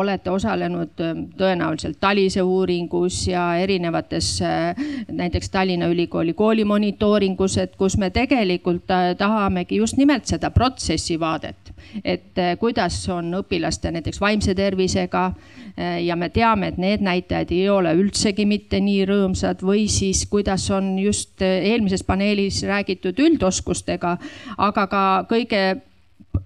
olete 0.00 0.32
osalenud 0.32 1.04
äh, 1.04 1.14
tõenäoliselt 1.38 2.00
Talise 2.00 2.42
uuringus 2.42 3.22
ja 3.30 3.48
erinevates 3.62 4.32
äh, 4.44 4.86
näiteks 5.12 5.50
Tallinna 5.52 5.90
Ülikooli 5.92 6.34
koolimonitooringus, 6.36 7.58
et 7.62 7.76
kus 7.76 7.98
me 8.00 8.10
tegelikult 8.10 8.86
tahamegi 9.18 9.80
just 9.80 9.96
nimelt 10.00 10.26
seda 10.28 10.50
protsessi 10.50 11.20
vaadet. 11.20 11.65
Et 12.04 12.38
kuidas 12.60 12.98
on 13.12 13.34
õpilaste 13.40 13.90
näiteks 13.94 14.20
vaimse 14.20 14.54
tervisega. 14.54 15.30
Ja 15.76 16.16
me 16.16 16.30
teame, 16.32 16.70
et 16.72 16.78
need 16.80 17.02
näitajad 17.04 17.50
ei 17.52 17.66
ole 17.68 17.90
üldsegi 17.98 18.46
mitte 18.48 18.80
nii 18.80 19.02
rõõmsad 19.08 19.60
või 19.60 19.84
siis 19.92 20.22
kuidas 20.30 20.70
on 20.72 20.94
just 20.98 21.42
eelmises 21.44 22.04
paneelis 22.06 22.62
räägitud 22.64 23.18
üldoskustega, 23.20 24.14
aga 24.56 24.86
ka 24.88 25.02
kõige 25.28 25.66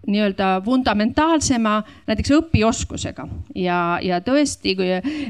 nii-öelda 0.06 0.61
fundamentaalsema 0.64 1.82
näiteks 2.09 2.32
õpioskusega. 2.38 3.28
Ja, 3.54 3.99
ja 4.02 4.20
tõesti, 4.25 4.75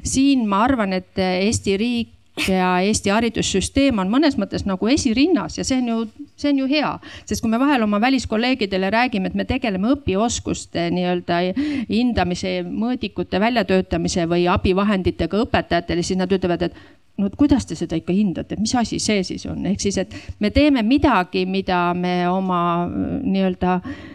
siin 0.05 0.47
ma 0.49 0.65
arvan, 0.65 0.95
et 0.97 1.19
Eesti 1.21 1.77
riik 1.81 2.49
ja 2.49 2.79
Eesti 2.85 3.13
haridussüsteem 3.13 3.99
on 4.01 4.11
mõnes 4.13 4.39
mõttes 4.41 4.65
nagu 4.69 4.89
esirinnas 4.89 5.59
ja 5.59 5.67
see 5.67 5.81
on 5.83 5.89
ju, 5.91 6.29
see 6.41 6.53
on 6.53 6.63
ju 6.63 6.69
hea. 6.71 6.93
sest 7.25 7.43
kui 7.43 7.51
me 7.51 7.61
vahel 7.61 7.85
oma 7.87 8.01
väliskolleegidele 8.03 8.91
räägime, 8.91 9.31
et 9.31 9.39
me 9.39 9.47
tegeleme 9.49 9.95
õpioskuste 9.97 10.89
nii-öelda 10.95 11.43
hindamise, 11.89 12.61
mõõdikute 12.67 13.41
väljatöötamise 13.41 14.27
või 14.31 14.47
abivahenditega 14.51 15.45
õpetajatele, 15.45 16.03
siis 16.07 16.19
nad 16.19 16.33
ütlevad, 16.33 16.69
et 16.69 16.81
no 17.21 17.31
kuidas 17.37 17.67
te 17.69 17.77
seda 17.79 17.99
ikka 17.99 18.15
hindate, 18.17 18.57
mis 18.61 18.75
asi 18.79 19.01
see 19.03 19.25
siis 19.27 19.45
on, 19.51 19.65
ehk 19.71 19.83
siis, 19.83 19.99
et 20.01 20.15
me 20.41 20.51
teeme 20.55 20.83
midagi, 20.87 21.45
mida 21.47 21.91
me 21.95 22.23
oma 22.31 22.63
nii-öelda 22.89 23.77
eh, 23.81 24.09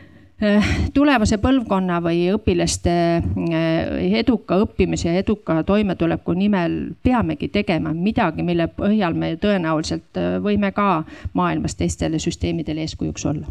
tulevase 0.94 1.38
põlvkonna 1.40 2.02
või 2.04 2.26
õpilaste 2.36 2.94
eh, 3.22 4.18
eduka 4.20 4.58
õppimise 4.66 5.08
ja 5.08 5.22
eduka 5.24 5.62
toimetuleku 5.64 6.36
nimel 6.36 6.76
peamegi 7.04 7.48
tegema 7.54 7.94
midagi, 7.96 8.44
mille 8.44 8.68
põhjal 8.68 9.16
me 9.16 9.36
tõenäoliselt 9.40 10.20
eh, 10.20 10.36
võime 10.44 10.74
ka 10.76 11.04
maailmas 11.34 11.80
teistele 11.80 12.20
süsteemidele 12.20 12.84
eeskujuks 12.84 13.26
olla. 13.32 13.48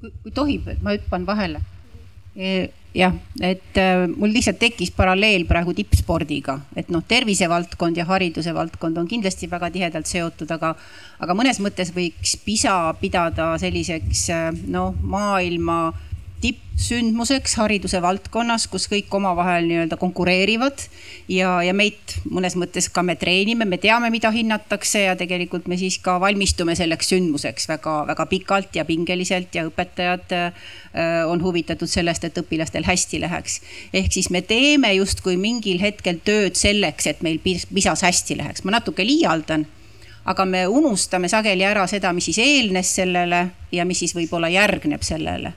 kui 0.00 0.32
tohib, 0.34 0.66
ma 0.82 0.96
hüppan 0.96 1.26
vahele 1.26 1.60
jah, 2.94 3.14
et 3.40 3.78
äh, 3.80 4.04
mul 4.10 4.32
lihtsalt 4.34 4.58
tekkis 4.60 4.92
paralleel 4.96 5.46
praegu 5.48 5.74
tippspordiga, 5.76 6.58
et 6.76 6.90
noh, 6.92 7.04
tervisevaldkond 7.08 7.96
ja 7.96 8.06
hariduse 8.08 8.52
valdkond 8.54 9.00
on 9.00 9.08
kindlasti 9.08 9.48
väga 9.50 9.70
tihedalt 9.72 10.10
seotud, 10.10 10.50
aga, 10.52 10.74
aga 11.24 11.36
mõnes 11.36 11.60
mõttes 11.64 11.92
võiks 11.96 12.36
PISA 12.44 12.76
pidada 13.00 13.52
selliseks 13.62 14.26
äh, 14.34 14.48
noh, 14.68 14.96
maailma 15.00 15.86
tippsündmuseks 16.42 17.54
hariduse 17.60 18.00
valdkonnas, 18.02 18.66
kus 18.70 18.88
kõik 18.90 19.12
omavahel 19.14 19.68
nii-öelda 19.68 19.96
konkureerivad. 20.00 20.84
Ja, 21.30 21.54
ja 21.62 21.74
meid 21.76 22.16
mõnes 22.26 22.56
mõttes 22.58 22.88
ka 22.92 23.04
me 23.06 23.14
treenime, 23.18 23.66
me 23.68 23.78
teame, 23.82 24.10
mida 24.10 24.32
hinnatakse 24.34 25.04
ja 25.06 25.14
tegelikult 25.18 25.68
me 25.70 25.78
siis 25.80 26.00
ka 26.02 26.18
valmistume 26.22 26.74
selleks 26.78 27.12
sündmuseks 27.14 27.68
väga-väga 27.70 28.26
pikalt 28.30 28.78
ja 28.78 28.86
pingeliselt 28.88 29.54
ja 29.54 29.66
õpetajad 29.68 30.34
äh, 30.38 30.64
on 31.30 31.42
huvitatud 31.44 31.90
sellest, 31.90 32.26
et 32.26 32.42
õpilastel 32.42 32.86
hästi 32.88 33.22
läheks. 33.22 33.60
ehk 33.94 34.12
siis 34.12 34.30
me 34.30 34.42
teeme 34.42 34.92
justkui 34.98 35.36
mingil 35.38 35.80
hetkel 35.80 36.18
tööd 36.24 36.58
selleks, 36.58 37.06
et 37.06 37.22
meil 37.22 37.38
PISA-s 37.42 38.02
hästi 38.02 38.40
läheks, 38.42 38.66
ma 38.66 38.78
natuke 38.78 39.06
liialdan 39.06 39.66
aga 40.24 40.44
me 40.46 40.66
unustame 40.66 41.28
sageli 41.28 41.64
ära 41.66 41.86
seda, 41.90 42.12
mis 42.12 42.30
siis 42.30 42.38
eelnes 42.42 42.94
sellele 42.94 43.46
ja 43.72 43.86
mis 43.86 44.02
siis 44.02 44.14
võib-olla 44.14 44.50
järgneb 44.52 45.02
sellele 45.06 45.52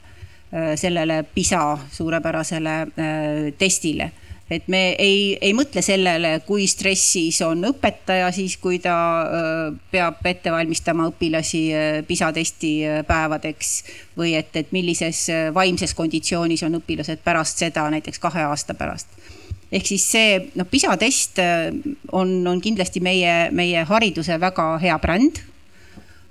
sellele 0.75 1.23
PISA 1.33 1.77
suurepärasele 1.91 2.75
äh, 2.81 3.53
testile 3.57 4.11
et 4.45 4.67
me 4.69 4.91
ei, 5.01 5.33
ei 5.41 5.55
mõtle 5.57 5.81
sellele, 5.81 6.35
kui 6.45 6.67
stressis 6.69 7.39
on 7.41 7.65
õpetaja 7.65 8.27
siis, 8.31 8.59
kui 8.61 8.77
ta 8.77 8.97
äh, 9.25 9.63
peab 9.91 10.21
ette 10.29 10.53
valmistama 10.53 11.07
õpilasi 11.09 11.63
PISA 12.05 12.29
testi 12.35 12.75
päevadeks 13.07 13.71
või 14.17 14.35
et, 14.37 14.53
et 14.53 14.69
millises 14.75 15.25
vaimses 15.53 15.97
konditsioonis 15.97 16.63
on 16.67 16.77
õpilased 16.77 17.25
pärast 17.25 17.65
seda, 17.65 17.87
näiteks 17.89 18.21
kahe 18.21 18.45
aasta 18.45 18.77
pärast. 18.77 19.09
ehk 19.71 19.87
siis 19.87 20.05
see 20.11 20.37
noh, 20.55 20.69
PISA 20.69 20.93
test 21.01 21.41
on, 22.11 22.37
on 22.47 22.61
kindlasti 22.61 23.01
meie, 23.01 23.49
meie 23.51 23.83
hariduse 23.83 24.39
väga 24.39 24.75
hea 24.77 24.99
bränd 25.01 25.41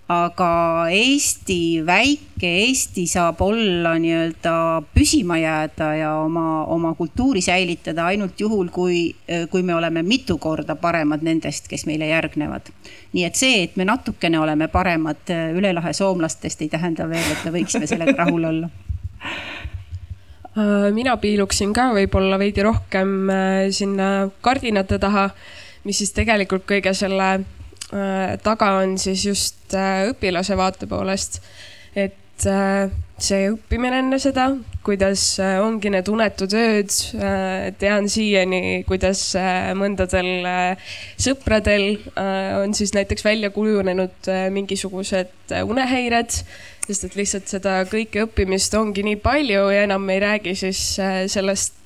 aga 0.09 0.87
Eesti, 0.93 1.81
väike 1.87 2.49
Eesti 2.67 3.07
saab 3.09 3.41
olla 3.41 3.95
nii-öelda 4.01 4.83
püsima 4.95 5.39
jääda 5.41 5.95
ja 5.97 6.11
oma, 6.21 6.65
oma 6.65 6.95
kultuuri 6.95 7.41
säilitada 7.41 8.07
ainult 8.13 8.41
juhul, 8.41 8.69
kui, 8.69 9.15
kui 9.51 9.63
me 9.63 9.75
oleme 9.75 10.03
mitu 10.03 10.37
korda 10.39 10.77
paremad 10.77 11.25
nendest, 11.25 11.69
kes 11.69 11.87
meile 11.87 12.11
järgnevad. 12.13 12.69
nii 13.13 13.25
et 13.25 13.35
see, 13.35 13.63
et 13.65 13.77
me 13.81 13.85
natukene 13.89 14.39
oleme 14.41 14.69
paremad 14.69 15.33
üle 15.57 15.73
lahe 15.73 15.93
soomlastest, 15.93 16.63
ei 16.63 16.69
tähenda 16.69 17.09
veel, 17.09 17.25
et 17.33 17.45
me 17.45 17.57
võiksime 17.57 17.89
sellega 17.89 18.17
rahul 18.25 18.45
olla 18.45 18.69
äh, 20.61 20.93
mina 20.93 21.17
piiluksin 21.17 21.73
ka 21.73 21.95
võib-olla 21.97 22.39
veidi 22.39 22.63
rohkem 22.63 23.31
äh, 23.31 23.67
sinna 23.73 24.29
kardinate 24.45 24.99
taha, 25.01 25.31
mis 25.85 26.05
siis 26.05 26.13
tegelikult 26.13 26.69
kõige 26.69 26.93
selle 26.93 27.39
Äh, 27.39 27.54
taga 28.45 28.75
on 28.81 28.99
siis 28.99 29.25
just 29.27 29.75
äh, 29.77 30.09
õpilase 30.11 30.57
vaate 30.59 30.89
poolest, 30.91 31.41
et 31.95 32.47
äh, 32.51 32.89
see 33.21 33.51
õppimine 33.53 34.01
enne 34.03 34.19
seda, 34.19 34.49
kuidas 34.85 35.37
ongi 35.63 35.93
need 35.95 36.09
unetud 36.11 36.53
ööd. 36.59 36.91
tean 37.79 38.09
siiani, 38.11 38.83
kuidas 38.89 39.21
mõndadel 39.79 40.43
sõpradel 41.17 42.03
on 42.59 42.75
siis 42.77 42.93
näiteks 42.93 43.25
välja 43.25 43.49
kujunenud 43.55 44.29
mingisugused 44.53 45.55
unehäired, 45.63 46.37
sest 46.85 47.07
et 47.07 47.17
lihtsalt 47.17 47.49
seda 47.55 47.79
kõike 47.89 48.27
õppimist 48.27 48.77
ongi 48.77 49.07
nii 49.07 49.23
palju 49.25 49.71
ja 49.73 49.87
enam 49.87 50.11
ei 50.13 50.21
räägi 50.27 50.59
siis 50.67 50.83
sellest 50.99 51.79
Äh, 51.79 51.84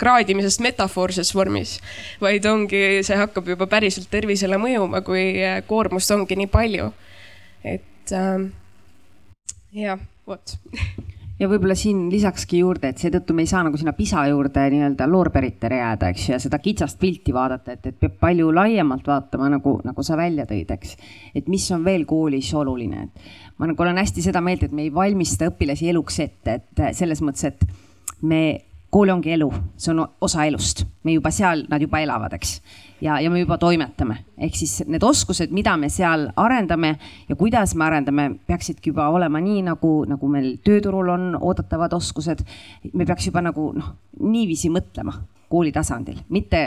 kraadimisest 0.00 0.62
metafoorses 0.64 1.34
vormis, 1.36 1.76
vaid 2.22 2.46
ongi, 2.48 3.02
see 3.06 3.18
hakkab 3.20 3.52
juba 3.54 3.68
päriselt 3.70 4.10
tervisele 4.12 4.58
mõjuma, 4.60 5.04
kui 5.06 5.24
äh, 5.44 5.60
koormust 5.68 6.10
ongi 6.16 6.38
nii 6.40 6.50
palju. 6.50 6.90
et 7.64 8.14
äh, 8.16 8.48
jah, 9.76 10.00
vot 10.26 10.56
ja 11.40 11.48
võib-olla 11.48 11.74
siin 11.78 12.04
lisakski 12.12 12.60
juurde, 12.60 12.90
et 12.92 13.00
seetõttu 13.00 13.34
me 13.36 13.44
ei 13.46 13.50
saa 13.50 13.62
nagu 13.64 13.78
sinna 13.80 13.94
PISA 13.96 14.26
juurde 14.28 14.66
nii-öelda 14.74 15.06
loorberitele 15.08 15.78
jääda, 15.80 16.10
eks 16.12 16.26
ju, 16.26 16.34
ja 16.34 16.40
seda 16.42 16.60
kitsast 16.60 17.00
pilti 17.00 17.34
vaadata, 17.34 17.76
et, 17.76 17.86
et 17.90 18.00
peab 18.00 18.18
palju 18.20 18.50
laiemalt 18.54 19.08
vaatama, 19.08 19.48
nagu, 19.56 19.78
nagu 19.86 20.04
sa 20.06 20.18
välja 20.20 20.44
tõid, 20.50 20.72
eks. 20.76 20.96
et 21.34 21.48
mis 21.48 21.64
on 21.76 21.84
veel 21.86 22.04
koolis 22.08 22.52
oluline, 22.60 23.06
et 23.08 23.56
ma 23.58 23.70
nagu 23.70 23.86
olen 23.86 24.00
hästi 24.02 24.24
seda 24.28 24.42
meelt, 24.44 24.66
et 24.66 24.74
me 24.76 24.84
ei 24.86 24.94
valmista 24.94 25.48
õpilasi 25.48 25.92
eluks 25.94 26.20
ette, 26.26 26.58
et 26.60 26.84
selles 26.96 27.24
mõttes, 27.24 27.48
et 27.48 28.20
me 28.20 28.42
kool 28.90 29.10
ongi 29.12 29.32
elu, 29.32 29.48
see 29.78 29.92
on 29.92 30.02
osa 30.20 30.44
elust, 30.48 30.82
me 31.06 31.14
juba 31.14 31.30
seal, 31.34 31.62
nad 31.70 31.82
juba 31.82 32.00
elavad, 32.02 32.34
eks. 32.34 32.56
ja, 33.00 33.20
ja 33.22 33.30
me 33.30 33.40
juba 33.40 33.58
toimetame, 33.58 34.16
ehk 34.38 34.56
siis 34.58 34.80
need 34.90 35.04
oskused, 35.06 35.52
mida 35.54 35.76
me 35.78 35.88
seal 35.92 36.26
arendame 36.36 36.96
ja 37.28 37.36
kuidas 37.38 37.74
me 37.78 37.86
arendame, 37.86 38.26
peaksidki 38.46 38.90
juba 38.90 39.08
olema 39.14 39.40
nii 39.40 39.62
nagu, 39.70 39.92
nagu 40.10 40.30
meil 40.32 40.56
tööturul 40.66 41.14
on 41.14 41.30
oodatavad 41.38 41.94
oskused. 41.96 42.42
me 42.92 43.06
peaks 43.06 43.30
juba 43.30 43.44
nagu 43.46 43.70
noh, 43.76 43.94
niiviisi 44.20 44.72
mõtlema 44.74 45.14
kooli 45.50 45.72
tasandil, 45.72 46.18
mitte 46.28 46.66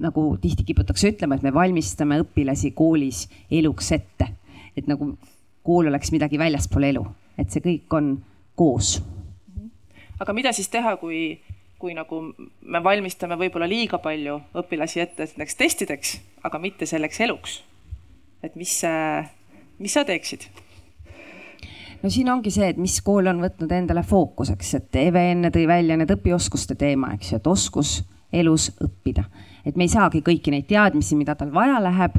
nagu 0.00 0.36
tihti 0.40 0.64
kiputakse 0.64 1.12
ütlema, 1.12 1.36
et 1.36 1.44
me 1.44 1.52
valmistame 1.54 2.22
õpilasi 2.24 2.72
koolis 2.74 3.26
eluks 3.50 3.92
ette. 3.92 4.32
et 4.76 4.86
nagu 4.88 5.12
kool 5.62 5.86
oleks 5.92 6.12
midagi 6.12 6.38
väljaspool 6.38 6.88
elu, 6.88 7.06
et 7.36 7.50
see 7.52 7.60
kõik 7.60 7.92
on 8.00 8.14
koos 8.56 9.00
aga 10.20 10.34
mida 10.36 10.52
siis 10.52 10.68
teha, 10.68 10.94
kui, 11.00 11.40
kui 11.80 11.94
nagu 11.96 12.20
me 12.60 12.82
valmistame 12.84 13.38
võib-olla 13.40 13.68
liiga 13.68 13.98
palju 14.02 14.36
õpilasi 14.60 15.00
ette 15.00 15.30
näiteks 15.32 15.56
testideks, 15.56 16.16
aga 16.44 16.60
mitte 16.60 16.86
selleks 16.86 17.20
eluks? 17.24 17.60
et 18.42 18.56
mis, 18.56 18.74
mis 19.78 19.96
sa 19.96 20.04
teeksid? 20.08 20.46
no 22.02 22.10
siin 22.12 22.30
ongi 22.32 22.52
see, 22.52 22.68
et 22.72 22.80
mis 22.80 22.98
kool 23.04 23.28
on 23.32 23.42
võtnud 23.44 23.72
endale 23.76 24.04
fookuseks, 24.06 24.74
et 24.78 25.00
Eve 25.02 25.24
enne 25.32 25.52
tõi 25.54 25.66
välja 25.68 25.96
need 26.00 26.12
õpioskuste 26.16 26.76
teema, 26.80 27.14
eks 27.16 27.32
ju, 27.32 27.40
et 27.40 27.50
oskus 27.50 28.00
elus 28.32 28.70
õppida. 28.80 29.24
et 29.64 29.76
me 29.76 29.84
ei 29.84 29.92
saagi 29.92 30.22
kõiki 30.24 30.52
neid 30.52 30.68
teadmisi, 30.68 31.16
mida 31.16 31.34
tal 31.34 31.52
vaja 31.54 31.80
läheb 31.82 32.16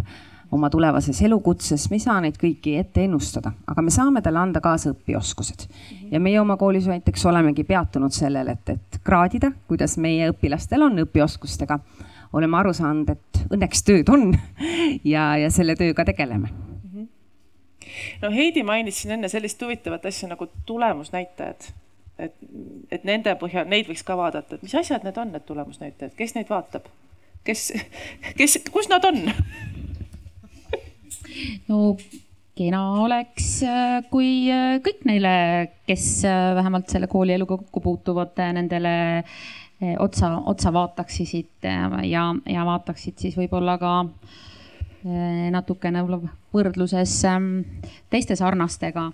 oma 0.51 0.69
tulevases 0.69 1.21
elukutses, 1.21 1.89
me 1.89 1.95
ei 1.95 2.03
saa 2.03 2.19
neid 2.23 2.37
kõiki 2.39 2.75
ette 2.79 3.05
ennustada, 3.05 3.53
aga 3.71 3.81
me 3.81 3.93
saame 3.93 4.21
talle 4.21 4.39
anda 4.41 4.61
kaasa 4.63 4.91
õpioskused. 4.91 5.67
ja 6.11 6.19
meie 6.19 6.39
oma 6.41 6.57
koolis 6.57 6.87
näiteks 6.91 7.25
olemegi 7.25 7.63
peatunud 7.63 8.11
sellel, 8.11 8.51
et, 8.51 8.69
et 8.69 8.99
kraadida, 9.03 9.51
kuidas 9.67 9.97
meie 9.97 10.29
õpilastel 10.31 10.83
on 10.83 10.99
õpioskustega. 11.05 11.79
oleme 12.33 12.57
aru 12.57 12.73
saanud, 12.73 13.09
et 13.09 13.45
õnneks 13.49 13.83
tööd 13.83 14.09
on 14.09 14.33
ja, 15.13 15.37
ja 15.37 15.49
selle 15.51 15.75
tööga 15.75 16.05
tegeleme 16.05 16.51
no 18.21 18.31
Heidi 18.31 18.63
mainis 18.63 19.01
siin 19.01 19.15
enne 19.17 19.29
sellist 19.29 19.61
huvitavat 19.61 20.05
asja 20.05 20.29
nagu 20.29 20.47
tulemusnäitajad. 20.65 21.71
et, 22.19 22.35
et 22.91 23.03
nende 23.07 23.35
põhjal, 23.39 23.67
neid 23.67 23.87
võiks 23.87 24.03
ka 24.03 24.17
vaadata, 24.17 24.55
et 24.55 24.65
mis 24.67 24.75
asjad 24.75 25.07
need 25.07 25.17
on, 25.17 25.31
need 25.31 25.47
tulemusnäitajad, 25.47 26.15
kes 26.17 26.35
neid 26.35 26.51
vaatab? 26.51 26.91
kes, 27.43 27.71
kes, 28.37 28.59
kus 28.71 28.89
nad 28.91 29.05
on 29.07 29.23
no 31.67 31.95
kena 32.57 32.81
oleks, 33.01 33.47
äh, 33.65 34.01
kui 34.11 34.49
äh, 34.51 34.77
kõik 34.83 35.05
neile, 35.09 35.33
kes 35.89 36.23
äh, 36.27 36.51
vähemalt 36.57 36.91
selle 36.91 37.09
koolieluga 37.11 37.57
kokku 37.61 37.83
puutuvad, 37.83 38.37
nendele 38.55 38.93
otsa, 39.97 40.35
otsa 40.45 40.69
vaataksid 40.73 41.65
ja, 42.05 42.25
ja 42.45 42.65
vaataksid 42.67 43.17
siis 43.17 43.33
võib-olla 43.33 43.79
ka 43.81 43.93
natukene 45.49 46.03
võrdluses 46.53 47.15
ähm, 47.25 47.47
teiste 48.13 48.37
sarnastega. 48.37 49.07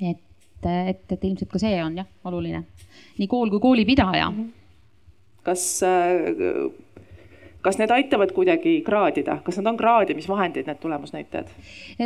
et, 0.00 0.24
et, 0.64 1.04
et 1.12 1.26
ilmselt 1.28 1.52
ka 1.52 1.60
see 1.60 1.74
on 1.84 2.00
jah, 2.00 2.08
oluline. 2.24 2.62
nii 3.18 3.28
kool 3.28 3.52
kui 3.52 3.60
koolipidaja. 3.60 4.30
kas 5.44 5.66
kas 7.62 7.78
need 7.80 7.90
aitavad 7.90 8.32
kuidagi 8.34 8.78
kraadida, 8.86 9.38
kas 9.44 9.58
nad 9.58 9.72
on 9.72 9.76
kraadimisvahendid, 9.80 10.66
need 10.68 10.80
tulemusnäitajad? 10.82 11.50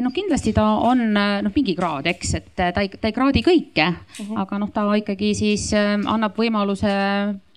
noh, 0.01 0.13
kindlasti 0.15 0.53
ta 0.57 0.65
on 0.81 1.05
noh, 1.13 1.53
mingi 1.55 1.75
kraad, 1.79 2.09
eks, 2.13 2.35
et 2.41 2.53
ta 2.57 2.73
ei, 2.81 2.89
ta 2.89 3.11
ei 3.11 3.17
kraadi 3.17 3.45
kõike 3.47 3.89
uh, 3.89 3.97
Mhm. 4.19 4.33
-huh. 4.33 4.41
aga 4.41 4.59
noh, 4.59 4.71
ta 4.73 4.87
ikkagi 4.97 5.35
siis 5.35 5.71
annab 6.07 6.37
võimaluse 6.37 6.93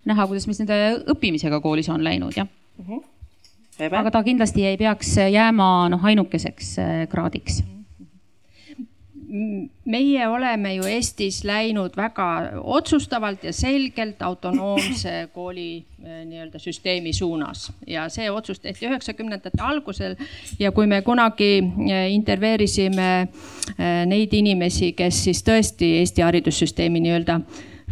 näha, 0.05 0.27
kuidas 0.27 0.47
mis 0.47 0.59
nende 0.59 1.03
õppimisega 1.11 1.61
koolis 1.61 1.89
on 1.89 2.03
läinud, 2.03 2.33
jah 2.35 2.47
uh. 2.79 2.85
Mhm. 2.85 2.99
-huh. 3.79 3.99
aga 3.99 4.11
ta 4.11 4.23
kindlasti 4.23 4.65
ei 4.65 4.77
peaks 4.77 5.15
jääma 5.17 5.89
noh, 5.89 6.05
ainukeseks 6.05 6.75
kraadiks 7.09 7.63
meie 9.85 10.27
oleme 10.27 10.75
ju 10.75 10.85
Eestis 10.89 11.43
läinud 11.47 11.95
väga 11.97 12.27
otsustavalt 12.61 13.43
ja 13.43 13.53
selgelt 13.53 14.21
autonoomse 14.21 15.13
kooli 15.35 15.85
eh, 16.03 16.23
nii-öelda 16.25 16.59
süsteemi 16.59 17.13
suunas 17.13 17.71
ja 17.87 18.07
see 18.09 18.29
otsus 18.31 18.59
tehti 18.59 18.85
üheksakümnendate 18.89 19.61
algusel. 19.61 20.15
ja 20.59 20.71
kui 20.71 20.87
me 20.87 21.01
kunagi 21.01 21.51
eh, 21.57 22.11
intervjueerisime 22.13 23.11
eh, 23.21 24.03
neid 24.05 24.33
inimesi, 24.33 24.93
kes 24.93 25.23
siis 25.23 25.43
tõesti 25.45 25.95
Eesti 26.01 26.21
haridussüsteemi 26.21 27.01
nii-öelda 27.07 27.39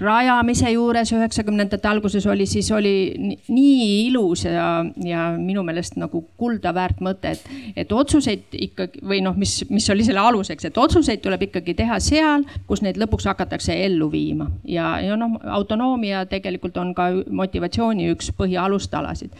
rajamise 0.01 0.71
juures 0.73 1.11
üheksakümnendate 1.13 1.87
alguses 1.87 2.25
oli, 2.29 2.47
siis 2.49 2.69
oli 2.73 2.93
nii 3.47 4.07
ilus 4.07 4.45
ja, 4.45 4.85
ja 5.05 5.25
minu 5.37 5.63
meelest 5.65 5.97
nagu 6.01 6.23
kulda 6.39 6.73
väärt 6.75 7.03
mõte, 7.03 7.35
et, 7.35 7.51
et 7.83 7.93
otsuseid 7.93 8.57
ikkagi 8.57 9.03
või 9.05 9.21
noh, 9.25 9.37
mis, 9.37 9.59
mis 9.69 9.89
oli 9.93 10.05
selle 10.07 10.23
aluseks, 10.23 10.69
et 10.69 10.79
otsuseid 10.81 11.21
tuleb 11.23 11.47
ikkagi 11.49 11.77
teha 11.77 11.99
seal, 12.03 12.47
kus 12.67 12.81
neid 12.85 12.97
lõpuks 13.01 13.29
hakatakse 13.29 13.75
ellu 13.85 14.09
viima. 14.11 14.49
Ja, 14.65 14.97
ja 15.03 15.17
noh, 15.19 15.37
autonoomia 15.43 16.25
tegelikult 16.31 16.77
on 16.81 16.95
ka 16.97 17.11
motivatsiooni 17.29 18.09
üks 18.15 18.33
põhialustalasid 18.37 19.33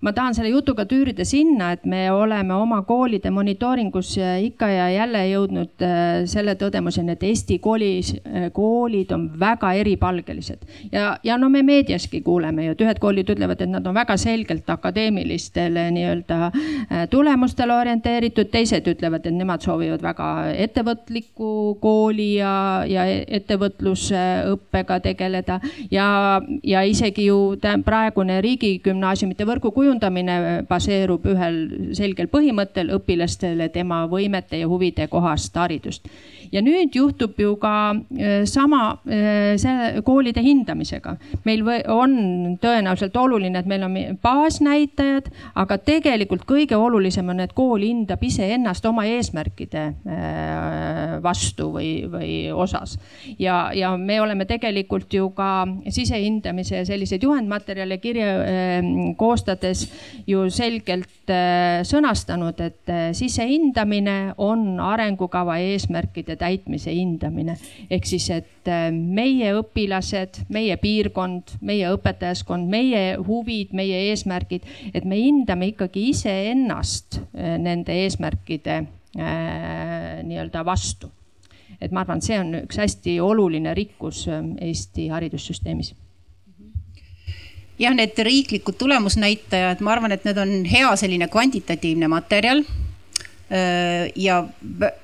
ma 0.00 0.12
tahan 0.16 0.34
selle 0.34 0.48
jutuga 0.48 0.86
tüürida 0.88 1.24
sinna, 1.28 1.72
et 1.76 1.84
me 1.84 2.06
oleme 2.12 2.54
oma 2.56 2.80
koolide 2.88 3.30
monitooringus 3.30 4.14
ikka 4.46 4.68
ja 4.72 4.86
jälle 4.94 5.20
jõudnud 5.28 5.84
äh, 5.84 6.22
selle 6.30 6.54
tõdemuseni, 6.60 7.16
et 7.16 7.24
Eesti 7.28 7.58
koolis, 7.60 8.14
äh, 8.24 8.48
koolid 8.56 9.12
on 9.12 9.26
väga 9.40 9.72
eripalgelised. 9.82 10.64
ja, 10.92 11.18
ja 11.24 11.36
no 11.38 11.50
me 11.52 11.62
meediaski 11.62 12.22
kuuleme 12.24 12.64
ju, 12.64 12.76
et 12.76 12.84
ühed 12.86 13.00
koolid 13.02 13.28
ütlevad, 13.34 13.60
et 13.60 13.70
nad 13.70 13.86
on 13.86 13.94
väga 13.94 14.16
selgelt 14.20 14.70
akadeemilistele 14.72 15.90
nii-öelda 15.96 16.40
äh, 16.48 17.04
tulemustele 17.10 17.76
orienteeritud, 17.76 18.48
teised 18.52 18.88
ütlevad, 18.88 19.26
et 19.28 19.36
nemad 19.36 19.60
soovivad 19.60 20.00
väga 20.02 20.30
ettevõtlikku 20.64 21.76
kooli 21.80 22.30
ja, 22.38 22.54
ja 22.88 23.04
ettevõtlusõppega 23.04 25.00
tegeleda. 25.04 25.60
ja, 25.90 26.40
ja 26.64 26.82
isegi 26.88 27.28
ju 27.28 27.40
praegune 27.84 28.40
riigigümnaasiumite 28.40 29.44
võrgu 29.44 29.74
kujundamine 29.74 29.89
kujundamine 29.90 30.64
baseerub 30.68 31.24
ühel 31.26 31.56
selgel 31.98 32.28
põhimõttel 32.30 32.92
õpilastele 32.94 33.68
tema 33.74 34.04
võimete 34.06 34.60
ja 34.60 34.68
huvide 34.70 35.08
kohast 35.10 35.56
haridust. 35.58 36.06
Ja 36.52 36.62
nüüd 36.64 36.94
juhtub 36.94 37.38
ju 37.38 37.54
ka 37.60 37.94
sama 38.48 38.82
see 39.60 40.02
koolide 40.06 40.42
hindamisega. 40.44 41.16
meil 41.44 41.62
on 41.88 42.14
tõenäoliselt 42.62 43.16
oluline, 43.16 43.58
et 43.58 43.68
meil 43.70 43.84
on 43.86 43.96
baasnäitajad, 44.22 45.30
aga 45.54 45.78
tegelikult 45.78 46.44
kõige 46.48 46.76
olulisem 46.76 47.28
on, 47.28 47.40
et 47.40 47.54
kool 47.54 47.84
hindab 47.84 48.22
iseennast 48.24 48.86
oma 48.86 49.06
eesmärkide 49.08 49.84
vastu 51.22 51.70
või, 51.74 51.92
või 52.10 52.32
osas. 52.52 52.98
ja, 53.38 53.70
ja 53.74 53.94
me 53.96 54.20
oleme 54.20 54.46
tegelikult 54.50 55.12
ju 55.14 55.30
ka 55.36 55.66
sisehindamise 55.88 56.84
selliseid 56.88 57.22
juhendmaterjale 57.22 57.98
kirja 58.02 58.26
koostades 59.16 59.86
ju 60.26 60.48
selgelt 60.50 61.30
sõnastanud, 61.86 62.58
et 62.60 62.92
sisehindamine 63.16 64.34
on 64.38 64.80
arengukava 64.82 65.60
eesmärkide 65.62 66.36
täitmise 66.40 66.92
hindamine. 66.94 67.56
ehk 67.90 68.08
siis, 68.08 68.28
et 68.34 68.70
meie 68.90 69.52
õpilased, 69.60 70.42
meie 70.48 70.76
piirkond, 70.80 71.56
meie 71.60 71.92
õpetajaskond, 71.94 72.68
meie 72.70 73.04
huvid, 73.26 73.74
meie 73.76 74.08
eesmärgid, 74.10 74.66
et 74.94 75.04
me 75.04 75.20
hindame 75.20 75.70
ikkagi 75.74 76.08
iseennast 76.14 77.20
nende 77.34 77.96
eesmärkide 78.04 78.82
nii-öelda 79.14 80.64
vastu. 80.64 81.10
et 81.80 81.92
ma 81.92 82.04
arvan, 82.04 82.20
see 82.22 82.38
on 82.38 82.54
üks 82.64 82.78
hästi 82.78 83.16
oluline 83.24 83.72
rikkus 83.74 84.26
Eesti 84.60 85.08
haridussüsteemis 85.08 85.94
jah, 87.80 87.94
need 87.96 88.18
riiklikud 88.18 88.76
tulemusnäitajad, 88.78 89.80
ma 89.80 89.94
arvan, 89.94 90.12
et 90.12 90.26
need 90.28 90.38
on 90.38 90.54
hea 90.68 90.90
selline 91.00 91.30
kvantitatiivne 91.32 92.10
materjal 92.12 92.64
ja 93.50 94.36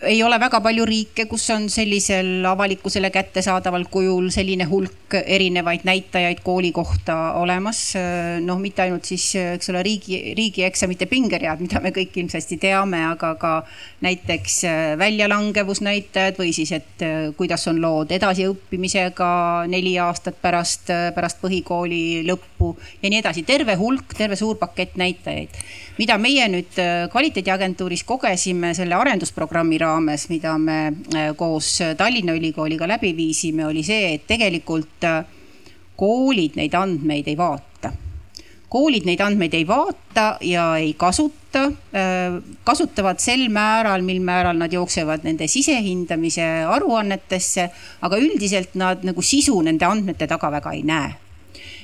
ei 0.06 0.20
ole 0.22 0.36
väga 0.38 0.60
palju 0.62 0.84
riike, 0.86 1.24
kus 1.26 1.48
on 1.50 1.64
sellisel 1.72 2.44
avalikkusele 2.46 3.10
kättesaadaval 3.10 3.88
kujul 3.90 4.28
selline 4.30 4.68
hulk 4.70 5.16
erinevaid 5.18 5.82
näitajaid 5.86 6.44
kooli 6.46 6.70
kohta 6.72 7.32
olemas. 7.40 7.94
noh, 8.46 8.60
mitte 8.62 8.82
ainult 8.82 9.04
siis, 9.04 9.24
eks 9.34 9.70
ole, 9.70 9.82
riigi, 9.82 10.20
riigieksamite 10.38 11.08
pingeread, 11.10 11.60
mida 11.60 11.80
me 11.82 11.90
kõik 11.90 12.14
ilmsesti 12.22 12.58
teame, 12.62 13.02
aga 13.08 13.32
ka 13.40 13.52
näiteks 14.06 14.60
väljalangevusnäitajad 14.98 16.38
või 16.38 16.52
siis, 16.54 16.70
et 16.72 17.02
kuidas 17.36 17.66
on 17.66 17.82
lood 17.82 18.14
edasiõppimisega 18.14 19.30
neli 19.72 19.96
aastat 19.98 20.38
pärast, 20.42 20.94
pärast 21.18 21.42
põhikooli 21.42 22.22
lõppu 22.28 22.76
ja 23.02 23.10
nii 23.10 23.24
edasi. 23.24 23.42
terve 23.42 23.74
hulk, 23.74 24.14
terve 24.14 24.38
suur 24.38 24.54
pakett 24.62 24.94
näitajaid, 24.94 25.50
mida 25.96 26.18
meie 26.20 26.48
nüüd 26.52 26.76
kvaliteediagentuuris 27.12 28.04
kogesime 28.04 28.74
selle 28.76 28.96
arendusprogrammi 28.98 29.78
raames, 29.80 30.28
mida 30.28 30.56
me 30.58 30.80
koos 31.36 31.78
Tallinna 31.96 32.36
Ülikooliga 32.36 32.88
läbi 32.88 33.14
viisime, 33.16 33.66
oli 33.66 33.84
see, 33.86 34.14
et 34.14 34.26
tegelikult 34.28 35.06
koolid 35.96 36.58
neid 36.60 36.74
andmeid 36.76 37.28
ei 37.28 37.38
vaata. 37.38 37.92
koolid 38.68 39.06
neid 39.06 39.20
andmeid 39.22 39.54
ei 39.54 39.64
vaata 39.66 40.24
ja 40.44 40.64
ei 40.76 40.90
kasuta, 40.98 41.62
kasutavad 42.66 43.22
sel 43.22 43.46
määral, 43.48 44.02
mil 44.02 44.18
määral 44.20 44.58
nad 44.58 44.72
jooksevad 44.74 45.22
nende 45.24 45.46
sisehindamise 45.48 46.44
aruannetesse, 46.68 47.68
aga 48.02 48.18
üldiselt 48.18 48.74
nad 48.74 49.06
nagu 49.06 49.22
sisu 49.22 49.54
nende 49.62 49.86
andmete 49.86 50.26
taga 50.26 50.50
väga 50.58 50.74
ei 50.76 50.82
näe. 50.82 51.14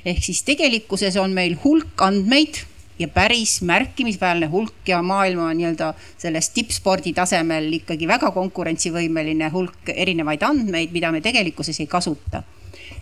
ehk 0.04 0.24
siis 0.24 0.42
tegelikkuses 0.42 1.16
on 1.16 1.30
meil 1.32 1.54
hulk 1.64 2.02
andmeid 2.02 2.58
ja 3.02 3.08
päris 3.10 3.58
märkimisväärne 3.66 4.46
hulk 4.52 4.88
ja 4.88 5.02
maailma 5.02 5.50
nii-öelda 5.54 5.92
selles 6.18 6.50
tippspordi 6.54 7.12
tasemel 7.16 7.70
ikkagi 7.80 8.08
väga 8.08 8.30
konkurentsivõimeline 8.34 9.50
hulk 9.52 9.92
erinevaid 9.94 10.44
andmeid, 10.46 10.94
mida 10.94 11.12
me 11.12 11.20
tegelikkuses 11.24 11.80
ei 11.82 11.90
kasuta. 11.90 12.42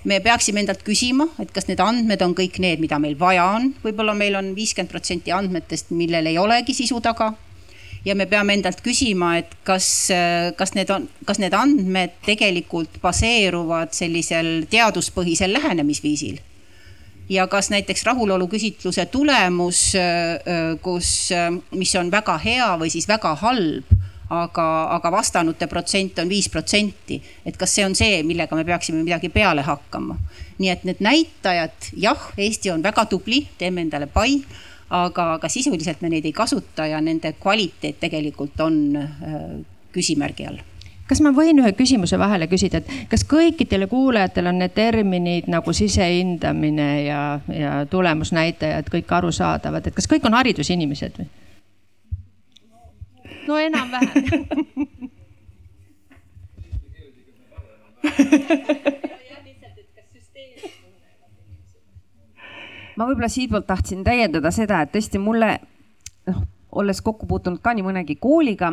Me 0.05 0.21
peaksime 0.25 0.63
endalt 0.63 0.81
küsima, 0.87 1.27
et 1.43 1.53
kas 1.53 1.69
need 1.69 1.81
andmed 1.85 2.23
on 2.25 2.33
kõik 2.37 2.57
need, 2.65 2.81
mida 2.81 2.99
meil 3.03 3.19
vaja 3.21 3.45
on, 3.59 3.71
võib-olla 3.85 4.15
meil 4.17 4.39
on 4.39 4.55
viiskümmend 4.57 4.93
protsenti 4.93 5.33
andmetest, 5.37 5.93
millel 5.93 6.31
ei 6.31 6.39
olegi 6.41 6.75
sisu 6.77 7.01
taga. 7.05 7.35
ja 8.05 8.15
me 8.17 8.25
peame 8.27 8.55
endalt 8.57 8.79
küsima, 8.81 9.35
et 9.37 9.51
kas, 9.65 10.09
kas 10.57 10.73
need 10.73 10.89
on, 10.91 11.05
kas 11.29 11.39
need 11.39 11.53
andmed 11.53 12.15
tegelikult 12.25 12.97
baseeruvad 13.03 13.93
sellisel 13.93 14.65
teaduspõhisel 14.73 15.53
lähenemisviisil 15.53 16.41
ja 17.31 17.47
kas 17.47 17.71
näiteks 17.71 18.05
rahulolu 18.05 18.49
küsitluse 18.51 19.07
tulemus, 19.07 19.93
kus, 20.83 21.11
mis 21.71 21.97
on 21.97 22.11
väga 22.11 22.37
hea 22.43 22.71
või 22.81 22.91
siis 22.93 23.07
väga 23.09 23.35
halb, 23.43 23.93
aga, 24.31 24.67
aga 24.97 25.13
vastanute 25.15 25.69
protsent 25.71 26.19
on 26.23 26.31
viis 26.31 26.49
protsenti. 26.49 27.21
et 27.47 27.57
kas 27.57 27.75
see 27.75 27.85
on 27.87 27.95
see, 27.95 28.23
millega 28.27 28.57
me 28.57 28.65
peaksime 28.65 29.03
midagi 29.03 29.29
peale 29.29 29.63
hakkama. 29.63 30.19
nii 30.59 30.71
et 30.71 30.85
need 30.85 31.01
näitajad, 31.01 31.93
jah, 31.97 32.33
Eesti 32.37 32.71
on 32.71 32.83
väga 32.83 33.07
tubli, 33.07 33.47
teeme 33.59 33.81
endale 33.87 34.07
pai, 34.07 34.41
aga, 34.91 35.35
aga 35.35 35.49
sisuliselt 35.49 36.03
me 36.03 36.11
neid 36.11 36.27
ei 36.27 36.33
kasuta 36.33 36.87
ja 36.87 37.01
nende 37.01 37.33
kvaliteet 37.39 38.01
tegelikult 38.01 38.61
on 38.61 38.99
küsimärgi 39.95 40.47
all 40.47 40.70
kas 41.11 41.21
ma 41.25 41.33
võin 41.35 41.59
ühe 41.59 41.73
küsimuse 41.75 42.19
vahele 42.21 42.47
küsida, 42.51 42.79
et 42.79 43.11
kas 43.11 43.25
kõikidele 43.29 43.89
kuulajatele 43.91 44.53
on 44.53 44.61
need 44.63 44.75
terminid 44.77 45.49
nagu 45.51 45.75
sisehindamine 45.75 46.91
ja, 47.03 47.23
ja 47.51 47.73
tulemusnäitajad 47.91 48.91
kõik 48.93 49.11
arusaadavad, 49.19 49.87
et 49.87 49.97
kas 49.97 50.07
kõik 50.11 50.27
on 50.31 50.39
haridusinimesed 50.39 51.19
või? 51.19 51.29
no 53.49 53.59
enam-vähem 53.59 54.11
ma 62.97 63.09
võib-olla 63.09 63.29
siitpoolt 63.33 63.67
tahtsin 63.67 64.05
täiendada 64.07 64.51
seda, 64.55 64.85
et 64.85 64.93
tõesti 64.95 65.19
mulle 65.19 65.57
noh, 66.29 66.41
olles 66.79 67.01
kokku 67.03 67.27
puutunud 67.27 67.61
ka 67.65 67.75
nii 67.75 67.85
mõnegi 67.87 68.15
kooliga 68.21 68.73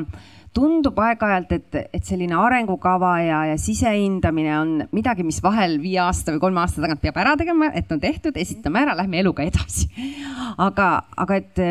tundub 0.58 0.98
aeg-ajalt, 1.02 1.54
et, 1.54 1.78
et 1.93 2.08
selline 2.08 2.38
arengukava 2.38 3.12
ja, 3.22 3.41
ja 3.52 3.60
sisehindamine 3.62 4.56
on 4.58 4.74
midagi, 4.96 5.26
mis 5.28 5.38
vahel 5.43 5.78
viie 5.84 6.02
aasta 6.02 6.34
või 6.34 6.41
kolme 6.48 6.63
aasta 6.63 6.82
tagant 6.84 7.04
peab 7.04 7.20
ära 7.22 7.36
tegema, 7.39 7.70
et 7.78 7.91
on 7.93 8.02
tehtud, 8.02 8.38
esitame 8.41 8.82
ära, 8.86 8.98
lähme 8.98 9.22
eluga 9.22 9.46
edasi. 9.46 9.89
aga, 10.58 10.89
aga 11.26 11.39
et 11.43 11.62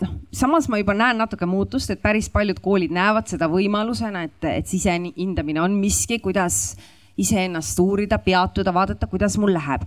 noh, 0.00 0.16
samas 0.34 0.68
ma 0.72 0.80
juba 0.80 0.96
näen 0.96 1.20
natuke 1.20 1.46
muutust, 1.48 1.92
et 1.92 2.02
päris 2.02 2.30
paljud 2.32 2.62
koolid 2.64 2.94
näevad 2.94 3.28
seda 3.30 3.50
võimalusena, 3.52 4.24
et, 4.28 4.50
et 4.62 4.70
sisehindamine 4.70 5.62
on 5.62 5.76
miski, 5.80 6.22
kuidas 6.24 6.74
iseennast 7.20 7.78
uurida, 7.82 8.18
peatuda, 8.24 8.72
vaadata, 8.74 9.06
kuidas 9.10 9.36
mul 9.40 9.52
läheb. 9.52 9.84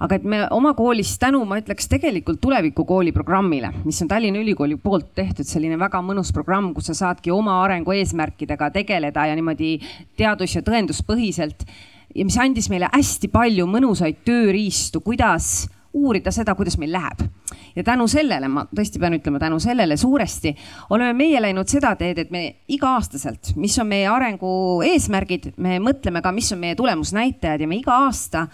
Aga 0.00 0.18
et 0.18 0.24
me 0.24 0.42
oma 0.54 0.74
koolis 0.74 1.14
tänu, 1.20 1.44
ma 1.48 1.58
ütleks 1.60 1.88
tegelikult 1.90 2.40
tulevikukooli 2.42 3.12
programmile, 3.14 3.70
mis 3.84 4.00
on 4.02 4.10
Tallinna 4.10 4.42
Ülikooli 4.42 4.78
poolt 4.82 5.12
tehtud 5.14 5.48
selline 5.48 5.78
väga 5.80 6.02
mõnus 6.04 6.32
programm, 6.34 6.72
kus 6.74 6.90
sa 6.90 6.98
saadki 7.04 7.32
oma 7.34 7.60
arengu 7.64 7.94
eesmärkidega 7.94 8.70
tegeleda 8.74 9.26
ja 9.28 9.36
niimoodi 9.38 9.76
teadus- 10.18 10.56
ja 10.56 10.62
tõenduspõhiselt. 10.62 11.66
ja 12.14 12.24
mis 12.24 12.36
andis 12.38 12.68
meile 12.70 12.88
hästi 12.92 13.28
palju 13.28 13.66
mõnusaid 13.66 14.22
tööriistu, 14.24 15.00
kuidas 15.00 15.66
uurida 15.94 16.30
seda, 16.30 16.54
kuidas 16.54 16.78
meil 16.78 16.92
läheb. 16.92 17.30
ja 17.76 17.82
tänu 17.84 18.06
sellele, 18.08 18.48
ma 18.48 18.66
tõesti 18.66 19.00
pean 19.00 19.14
ütlema, 19.14 19.38
tänu 19.38 19.58
sellele 19.60 19.96
suuresti 19.96 20.54
oleme 20.90 21.12
meie 21.12 21.42
läinud 21.42 21.68
seda 21.68 21.94
teed, 21.96 22.18
et 22.18 22.30
me 22.30 22.56
iga-aastaselt, 22.68 23.54
mis 23.56 23.78
on 23.78 23.86
meie 23.86 24.06
arengu 24.08 24.82
eesmärgid, 24.82 25.52
me 25.56 25.78
mõtleme 25.78 26.22
ka, 26.22 26.32
mis 26.32 26.52
on 26.52 26.58
meie 26.58 26.74
tulemusnäitajad 26.74 27.60
ja 27.60 27.68
me 27.68 27.76
iga 27.76 27.98
aasta 28.06 28.46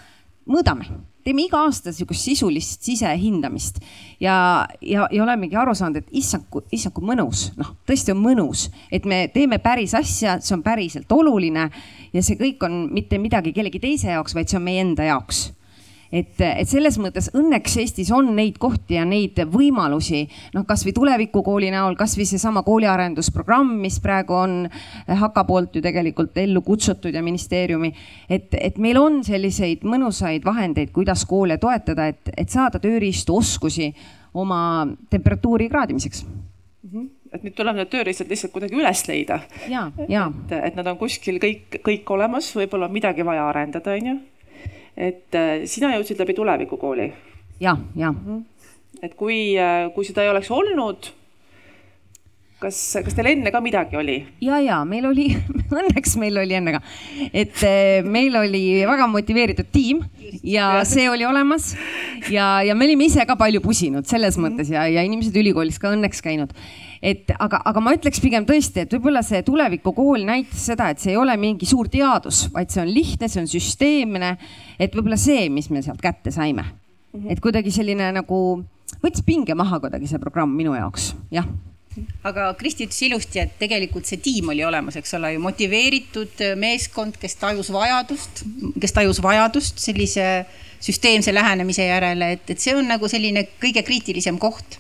mõõdame 0.49 1.10
teeme 1.25 1.45
iga 1.47 1.63
aasta 1.67 1.93
sihukest 1.95 2.29
sisulist 2.31 2.87
sisehindamist 2.87 3.81
ja, 4.21 4.67
ja, 4.81 5.07
ja 5.11 5.23
olemegi 5.25 5.59
aru 5.59 5.75
saanud, 5.77 6.01
et 6.03 6.11
issand, 6.23 6.49
issand 6.73 6.97
kui 6.97 7.07
mõnus, 7.07 7.51
noh, 7.61 7.75
tõesti 7.89 8.15
on 8.15 8.21
mõnus, 8.25 8.69
et 8.93 9.07
me 9.09 9.27
teeme 9.35 9.61
päris 9.63 9.95
asja, 9.99 10.39
see 10.41 10.57
on 10.57 10.65
päriselt 10.67 11.13
oluline 11.13 11.69
ja 12.13 12.25
see 12.25 12.39
kõik 12.41 12.67
on 12.67 12.83
mitte 12.95 13.21
midagi 13.23 13.55
kellegi 13.57 13.83
teise 13.83 14.15
jaoks, 14.15 14.37
vaid 14.37 14.51
see 14.51 14.61
on 14.61 14.67
meie 14.67 14.85
enda 14.85 15.09
jaoks 15.11 15.49
et, 16.13 16.41
et 16.41 16.69
selles 16.69 16.99
mõttes 17.01 17.31
õnneks 17.37 17.77
Eestis 17.83 18.11
on 18.15 18.33
neid 18.37 18.59
kohti 18.61 18.99
ja 18.99 19.05
neid 19.09 19.39
võimalusi, 19.51 20.25
noh, 20.55 20.67
kasvõi 20.69 20.95
tulevikukooli 20.97 21.71
näol, 21.75 21.97
kasvõi 21.99 22.27
seesama 22.29 22.65
kooliarendusprogramm, 22.67 23.77
mis 23.83 24.01
praegu 24.03 24.37
on 24.37 24.57
Haka 25.21 25.45
poolt 25.49 25.79
ju 25.79 25.85
tegelikult 25.85 26.37
ellu 26.43 26.63
kutsutud 26.67 27.15
ja 27.15 27.23
ministeeriumi. 27.23 27.93
et, 28.29 28.55
et 28.59 28.79
meil 28.79 28.99
on 28.99 29.23
selliseid 29.25 29.87
mõnusaid 29.87 30.45
vahendeid, 30.45 30.91
kuidas 30.93 31.25
koole 31.27 31.59
toetada, 31.59 32.11
et, 32.11 32.35
et 32.37 32.51
saada 32.51 32.83
tööriistu, 32.83 33.37
oskusi 33.37 33.93
oma 34.35 34.87
temperatuuri 35.11 35.69
kraadimiseks 35.69 36.25
mm. 36.25 36.91
-hmm 36.93 37.09
et 37.31 37.45
nüüd 37.47 37.55
tuleb 37.55 37.77
need 37.79 37.87
tööriistad 37.87 38.27
lihtsalt 38.27 38.51
kuidagi 38.51 38.75
üles 38.75 39.05
leida. 39.07 39.37
et, 40.43 40.53
et 40.67 40.75
nad 40.75 40.87
on 40.91 40.97
kuskil 40.99 41.39
kõik, 41.39 41.79
kõik 41.87 42.11
olemas, 42.11 42.49
võib-olla 42.57 42.89
on 42.89 42.93
midagi 42.93 43.23
vaja 43.23 43.45
arendada, 43.47 43.95
on 43.95 44.07
ju 44.07 44.17
et 44.97 45.39
äh, 45.39 45.65
sina 45.71 45.93
jõudsid 45.97 46.21
läbi 46.21 46.37
tulevikukooli. 46.39 47.13
ja, 47.61 47.77
ja. 47.97 48.13
Mhm. 48.13 48.43
et 49.03 49.15
kui, 49.17 49.57
äh, 49.59 49.89
kui 49.95 50.05
seda 50.05 50.25
ei 50.25 50.33
oleks 50.33 50.51
olnud, 50.51 51.13
kas, 52.61 52.79
kas 53.05 53.17
teil 53.17 53.31
enne 53.33 53.53
ka 53.53 53.63
midagi 53.65 53.99
oli? 54.01 54.19
ja, 54.45 54.61
ja 54.63 54.81
meil 54.89 55.09
oli, 55.09 55.31
õnneks 55.81 56.17
meil 56.21 56.39
oli 56.43 56.59
enne 56.59 56.77
ka, 56.77 56.83
et 57.33 57.63
äh, 57.67 58.05
meil 58.05 58.37
oli 58.41 58.65
väga 58.89 59.09
motiveeritud 59.11 59.71
tiim 59.73 60.05
ja 60.45 60.85
see 60.89 61.09
oli 61.11 61.27
olemas 61.29 61.73
ja, 62.33 62.61
ja 62.67 62.77
me 62.77 62.89
olime 62.89 63.09
ise 63.09 63.25
ka 63.29 63.39
palju 63.41 63.63
pusinud 63.65 64.09
selles 64.11 64.39
mõttes 64.41 64.73
ja, 64.73 64.87
ja 64.91 65.05
inimesed 65.07 65.37
ülikoolis 65.41 65.81
ka 65.81 65.95
õnneks 65.95 66.23
käinud 66.25 66.55
et 67.01 67.33
aga, 67.41 67.63
aga 67.65 67.83
ma 67.83 67.95
ütleks 67.97 68.21
pigem 68.21 68.45
tõesti, 68.49 68.85
et 68.85 68.93
võib-olla 68.93 69.23
see 69.25 69.41
tulevikukool 69.47 70.27
näitas 70.29 70.67
seda, 70.69 70.91
et 70.93 71.01
see 71.01 71.15
ei 71.15 71.21
ole 71.21 71.37
mingi 71.41 71.69
suur 71.69 71.89
teadus, 71.93 72.45
vaid 72.53 72.73
see 72.73 72.83
on 72.85 72.93
lihtne, 72.93 73.31
see 73.33 73.41
on 73.41 73.49
süsteemne. 73.49 74.35
et 74.79 74.95
võib-olla 74.95 75.17
see, 75.21 75.49
mis 75.49 75.71
me 75.71 75.83
sealt 75.83 76.01
kätte 76.01 76.31
saime 76.31 76.63
mm, 76.63 77.17
-hmm. 77.17 77.33
et 77.33 77.41
kuidagi 77.41 77.73
selline 77.73 78.13
nagu 78.13 78.63
võttis 79.01 79.25
pinge 79.25 79.55
maha 79.55 79.81
kuidagi 79.81 80.07
see 80.07 80.19
programm 80.19 80.53
minu 80.57 80.75
jaoks, 80.77 81.15
jah 81.31 81.49
aga 82.25 82.53
Kristi 82.55 82.85
ütles 82.87 83.01
ilusti, 83.03 83.41
et 83.41 83.57
tegelikult 83.59 84.07
see 84.07 84.21
tiim 84.23 84.53
oli 84.53 84.63
olemas, 84.65 84.97
eks 84.97 85.15
ole 85.15 85.33
ju, 85.33 85.41
motiveeritud 85.41 86.45
meeskond, 86.57 87.17
kes 87.19 87.35
tajus 87.35 87.73
vajadust, 87.73 88.45
kes 88.81 88.93
tajus 88.93 89.23
vajadust 89.23 89.79
sellise 89.79 90.47
süsteemse 90.81 91.35
lähenemise 91.35 91.89
järele, 91.89 92.33
et, 92.37 92.47
et 92.51 92.61
see 92.61 92.77
on 92.77 92.87
nagu 92.87 93.09
selline 93.09 93.43
kõige 93.61 93.83
kriitilisem 93.83 94.39
koht 94.39 94.79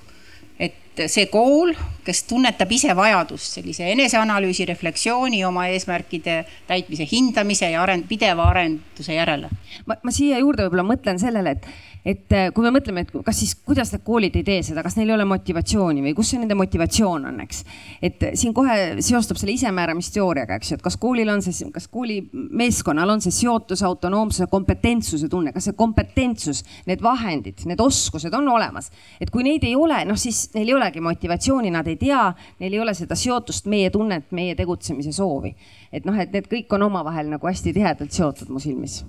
et 0.60 1.08
see 1.08 1.28
kool, 1.32 1.72
kes 2.04 2.24
tunnetab 2.30 2.72
ise 2.72 2.96
vajadust 2.96 3.58
sellise 3.58 3.90
eneseanalüüsi, 3.92 4.66
refleksiooni 4.70 5.44
oma 5.44 5.66
eesmärkide 5.74 6.42
täitmise 6.68 7.06
hindamise 7.10 7.70
ja 7.70 7.84
arend-, 7.84 8.08
pideva 8.08 8.48
arenduse 8.50 9.14
järele. 9.14 9.50
ma, 9.86 9.96
ma 10.02 10.14
siia 10.14 10.38
juurde 10.42 10.66
võib-olla 10.66 10.86
mõtlen 10.92 11.20
sellele, 11.22 11.56
et 11.58 11.70
et 12.04 12.32
äh, 12.32 12.48
kui 12.54 12.64
me 12.64 12.72
mõtleme, 12.72 13.04
et 13.04 13.10
kas 13.24 13.40
siis, 13.42 13.52
kuidas 13.66 13.90
need 13.92 14.02
koolid 14.06 14.36
ei 14.38 14.44
tee 14.46 14.62
seda, 14.64 14.82
kas 14.84 14.96
neil 14.96 15.10
ei 15.10 15.16
ole 15.18 15.26
motivatsiooni 15.28 16.04
või 16.04 16.14
kus 16.16 16.32
see 16.32 16.40
nende 16.40 16.56
motivatsioon 16.56 17.26
on, 17.28 17.40
eks. 17.44 17.62
et 18.02 18.24
siin 18.40 18.54
kohe 18.56 18.76
seostub 19.04 19.40
selle 19.40 19.54
isemääramisteooriaga, 19.58 20.56
eks 20.56 20.72
ju, 20.72 20.78
et 20.78 20.84
kas 20.84 20.96
koolil 21.00 21.28
on 21.32 21.44
see, 21.44 21.68
kas 21.74 21.88
kooli 21.92 22.20
meeskonnal 22.32 23.12
on 23.16 23.20
see 23.24 23.34
seotus, 23.34 23.84
autonoomsuse, 23.86 24.48
kompetentsuse 24.52 25.28
tunne, 25.32 25.52
kas 25.52 25.68
see 25.68 25.76
kompetentsus, 25.76 26.64
need 26.88 27.04
vahendid, 27.04 27.66
need 27.68 27.84
oskused 27.84 28.34
on 28.36 28.48
olemas. 28.48 28.90
et 29.20 29.30
kui 29.30 29.44
neid 29.44 29.64
ei 29.68 29.76
ole, 29.76 30.00
noh 30.08 30.18
siis 30.20 30.48
neil 30.56 30.72
ei 30.72 30.78
olegi 30.78 31.04
motivatsiooni, 31.04 31.72
nad 31.74 31.88
ei 31.90 31.98
tea, 32.00 32.24
neil 32.60 32.76
ei 32.76 32.80
ole 32.80 32.94
seda 32.94 33.18
seotust, 33.18 33.66
meie 33.70 33.90
tunnet, 33.90 34.30
meie 34.36 34.54
tegutsemise 34.58 35.12
soovi. 35.12 35.54
et 35.92 36.06
noh, 36.08 36.18
et 36.18 36.32
need 36.32 36.48
kõik 36.50 36.76
on 36.78 36.88
omavahel 36.90 37.30
nagu 37.30 37.46
hästi 37.46 37.74
tihedalt 37.76 38.14
seotud 38.16 38.48
mu 38.50 38.62
silmis 38.62 39.02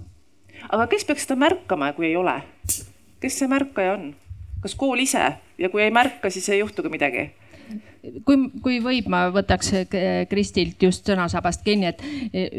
aga 0.70 0.88
kes 0.92 1.06
peaks 1.08 1.26
seda 1.26 1.38
märkama, 1.40 1.92
kui 1.98 2.10
ei 2.12 2.18
ole? 2.20 2.36
kes 3.22 3.40
see 3.40 3.50
märkaja 3.50 3.96
on? 3.98 4.12
kas 4.62 4.76
kool 4.78 5.02
ise 5.02 5.24
ja 5.58 5.70
kui 5.74 5.84
ei 5.86 5.94
märka, 5.94 6.30
siis 6.30 6.50
ei 6.50 6.62
juhtu 6.62 6.84
ka 6.84 6.92
midagi? 6.94 7.30
Kui, 8.26 8.38
kui 8.64 8.80
võib, 8.84 9.08
ma 9.12 9.26
võtaks 9.34 9.72
Kristilt 10.32 10.82
just 10.82 11.08
sõnasabast 11.08 11.64
kinni, 11.66 11.92
et 11.92 12.02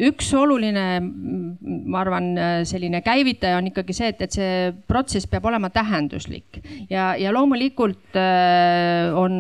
üks 0.08 0.30
oluline, 0.38 0.84
ma 1.02 2.02
arvan, 2.02 2.28
selline 2.68 3.02
käivitaja 3.04 3.58
on 3.58 3.70
ikkagi 3.70 3.96
see, 3.96 4.12
et, 4.14 4.22
et 4.26 4.36
see 4.38 4.52
protsess 4.88 5.28
peab 5.30 5.48
olema 5.50 5.72
tähenduslik. 5.74 6.60
Ja, 6.90 7.12
ja 7.18 7.32
loomulikult 7.34 8.18
on 9.18 9.34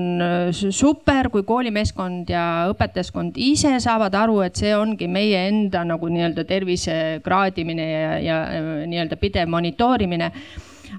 super, 0.72 1.30
kui 1.32 1.46
koolimeeskond 1.48 2.32
ja 2.32 2.46
õpetajaskond 2.72 3.38
ise 3.42 3.74
saavad 3.82 4.16
aru, 4.18 4.40
et 4.46 4.58
see 4.58 4.74
ongi 4.76 5.08
meie 5.10 5.46
enda 5.52 5.84
nagu 5.86 6.10
nii-öelda 6.10 6.46
tervise 6.48 6.98
kraadimine 7.24 7.88
ja, 7.92 8.12
ja 8.22 8.42
nii-öelda 8.88 9.18
pidev 9.20 9.50
monitoorimine 9.52 10.32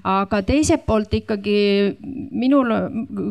aga 0.04 0.42
teiselt 0.44 0.84
poolt 0.86 1.14
ikkagi 1.16 1.56
minul 2.36 2.72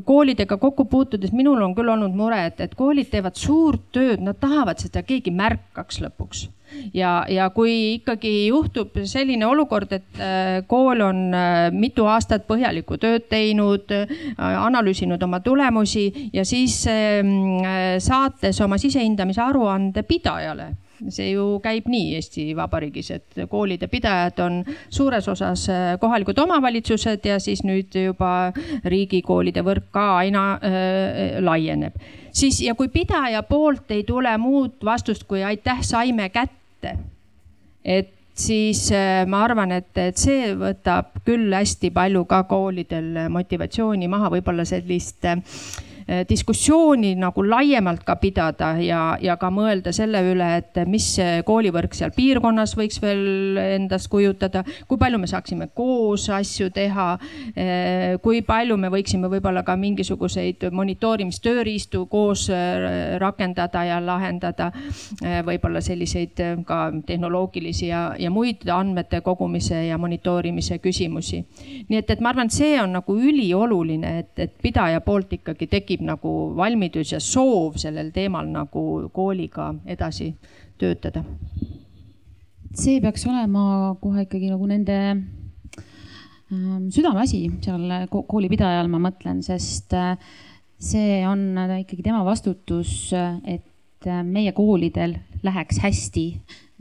koolidega 0.06 0.58
kokku 0.58 0.88
puutudes, 0.90 1.34
minul 1.36 1.62
on 1.62 1.76
küll 1.78 1.92
olnud 1.94 2.16
mure, 2.18 2.40
et, 2.50 2.60
et 2.66 2.74
koolid 2.78 3.12
teevad 3.12 3.38
suurt 3.38 3.92
tööd, 3.94 4.24
nad 4.26 4.40
tahavad 4.42 4.82
seda, 4.82 5.06
keegi 5.06 5.34
märkaks 5.34 6.02
lõpuks. 6.02 6.48
Ja, 6.98 7.26
ja 7.30 7.52
kui 7.54 8.00
ikkagi 8.00 8.48
juhtub 8.48 8.96
selline 9.06 9.46
olukord, 9.46 9.92
et 9.94 10.18
äh, 10.18 10.64
kool 10.66 11.04
on 11.06 11.28
äh, 11.38 11.68
mitu 11.70 12.08
aastat 12.10 12.48
põhjalikku 12.50 12.98
tööd 12.98 13.28
teinud, 13.30 13.94
äh, 13.94 14.40
analüüsinud 14.42 15.22
oma 15.22 15.44
tulemusi 15.46 16.08
ja 16.34 16.42
siis 16.46 16.80
saates 18.04 18.62
oma 18.66 18.80
sisehindamise 18.82 19.44
aruande 19.46 20.02
pidajale 20.08 20.72
see 21.10 21.32
ju 21.32 21.60
käib 21.63 21.88
nii 21.91 22.13
Eesti 22.17 22.45
Vabariigis, 22.58 23.12
et 23.15 23.43
koolide 23.49 23.88
pidajad 23.91 24.39
on 24.45 24.60
suures 24.93 25.27
osas 25.32 25.67
äh, 25.71 25.84
kohalikud 25.99 26.39
omavalitsused 26.43 27.25
ja 27.25 27.39
siis 27.43 27.63
nüüd 27.67 27.95
juba 27.97 28.51
riigikoolide 28.86 29.63
võrk 29.65 29.89
ka 29.93 30.08
aina 30.21 30.45
äh, 30.58 31.39
laieneb. 31.43 31.95
siis 32.32 32.62
ja 32.62 32.75
kui 32.75 32.88
pidaja 32.88 33.43
poolt 33.43 33.91
ei 33.91 34.03
tule 34.03 34.38
muud 34.38 34.84
vastust 34.86 35.27
kui 35.27 35.43
aitäh, 35.43 35.82
saime 35.82 36.29
kätte. 36.29 36.97
et 37.86 38.13
siis 38.34 38.91
äh, 38.91 39.25
ma 39.27 39.43
arvan, 39.45 39.71
et, 39.71 39.91
et 39.97 40.17
see 40.17 40.53
võtab 40.58 41.13
küll 41.25 41.53
hästi 41.53 41.91
palju 41.93 42.25
ka 42.25 42.43
koolidel 42.49 43.29
motivatsiooni 43.29 44.08
maha, 44.08 44.32
võib-olla 44.34 44.65
sellist 44.65 45.25
äh, 45.25 45.41
diskussiooni 46.30 47.13
nagu 47.20 47.44
laiemalt 47.46 48.04
ka 48.04 48.16
pidada 48.22 48.74
ja, 48.82 49.18
ja 49.22 49.38
ka 49.39 49.50
mõelda 49.54 49.94
selle 49.96 50.22
üle, 50.34 50.50
et 50.60 50.80
mis 50.89 51.06
koolivõrk 51.46 51.96
seal 51.96 52.13
piirkonnas 52.16 52.76
võiks 52.78 53.00
veel 53.04 53.58
endast 53.62 54.10
kujutada, 54.12 54.63
kui 54.88 55.00
palju 55.00 55.20
me 55.22 55.30
saaksime 55.30 55.70
koos 55.76 56.28
asju 56.34 56.70
teha. 56.74 57.08
Eh, 57.56 58.18
kui 58.24 58.42
palju 58.46 58.78
me 58.80 58.92
võiksime 58.94 59.30
võib-olla 59.32 59.63
ka 59.66 59.76
mingisuguseid 59.80 60.68
monitoorimistööriistu 60.72 62.06
koos 62.12 62.48
eh, 62.50 63.18
rakendada 63.22 63.86
ja 63.88 64.00
lahendada. 64.04 64.72
võib-olla 65.44 65.82
selliseid 65.82 66.39
ka 66.68 66.78
tehnoloogilisi 67.06 67.88
ja, 67.88 68.02
ja 68.20 68.30
muid 68.32 68.63
andmete 68.70 69.22
kogumise 69.22 69.86
ja 69.88 69.98
monitoorimise 69.98 70.80
küsimusi. 70.84 71.44
nii 71.89 71.98
et, 71.98 72.10
et 72.10 72.22
ma 72.22 72.32
arvan, 72.34 72.50
et 72.50 72.56
see 72.56 72.76
on 72.82 72.94
nagu 72.98 73.16
ülioluline, 73.16 74.13
et, 74.20 74.34
et 74.39 74.54
pidaja 74.62 75.02
poolt 75.02 75.34
ikkagi 75.38 75.68
tekib 75.68 75.92
tekib 75.93 76.06
nagu 76.08 76.53
valmidus 76.58 77.13
ja 77.13 77.19
soov 77.21 77.77
sellel 77.77 78.12
teemal 78.13 78.47
nagu 78.49 79.10
kooliga 79.13 79.73
edasi 79.86 80.34
töötada? 80.77 81.23
see 82.73 82.99
peaks 83.01 83.27
olema 83.29 83.93
kohe 84.01 84.23
ikkagi 84.25 84.49
nagu 84.49 84.65
nende 84.65 84.95
ähm, 86.49 86.88
südameasi 86.89 87.51
seal 87.62 88.08
koolipidajal, 88.10 88.89
ma 88.89 88.97
mõtlen, 88.97 89.43
sest 89.45 89.93
äh, 89.93 90.17
see 90.82 91.21
on 91.29 91.53
ikkagi 91.77 92.01
tema 92.01 92.23
vastutus, 92.25 93.13
et 93.45 94.08
äh, 94.10 94.23
meie 94.25 94.56
koolidel 94.58 95.19
läheks 95.45 95.84
hästi 95.84 96.25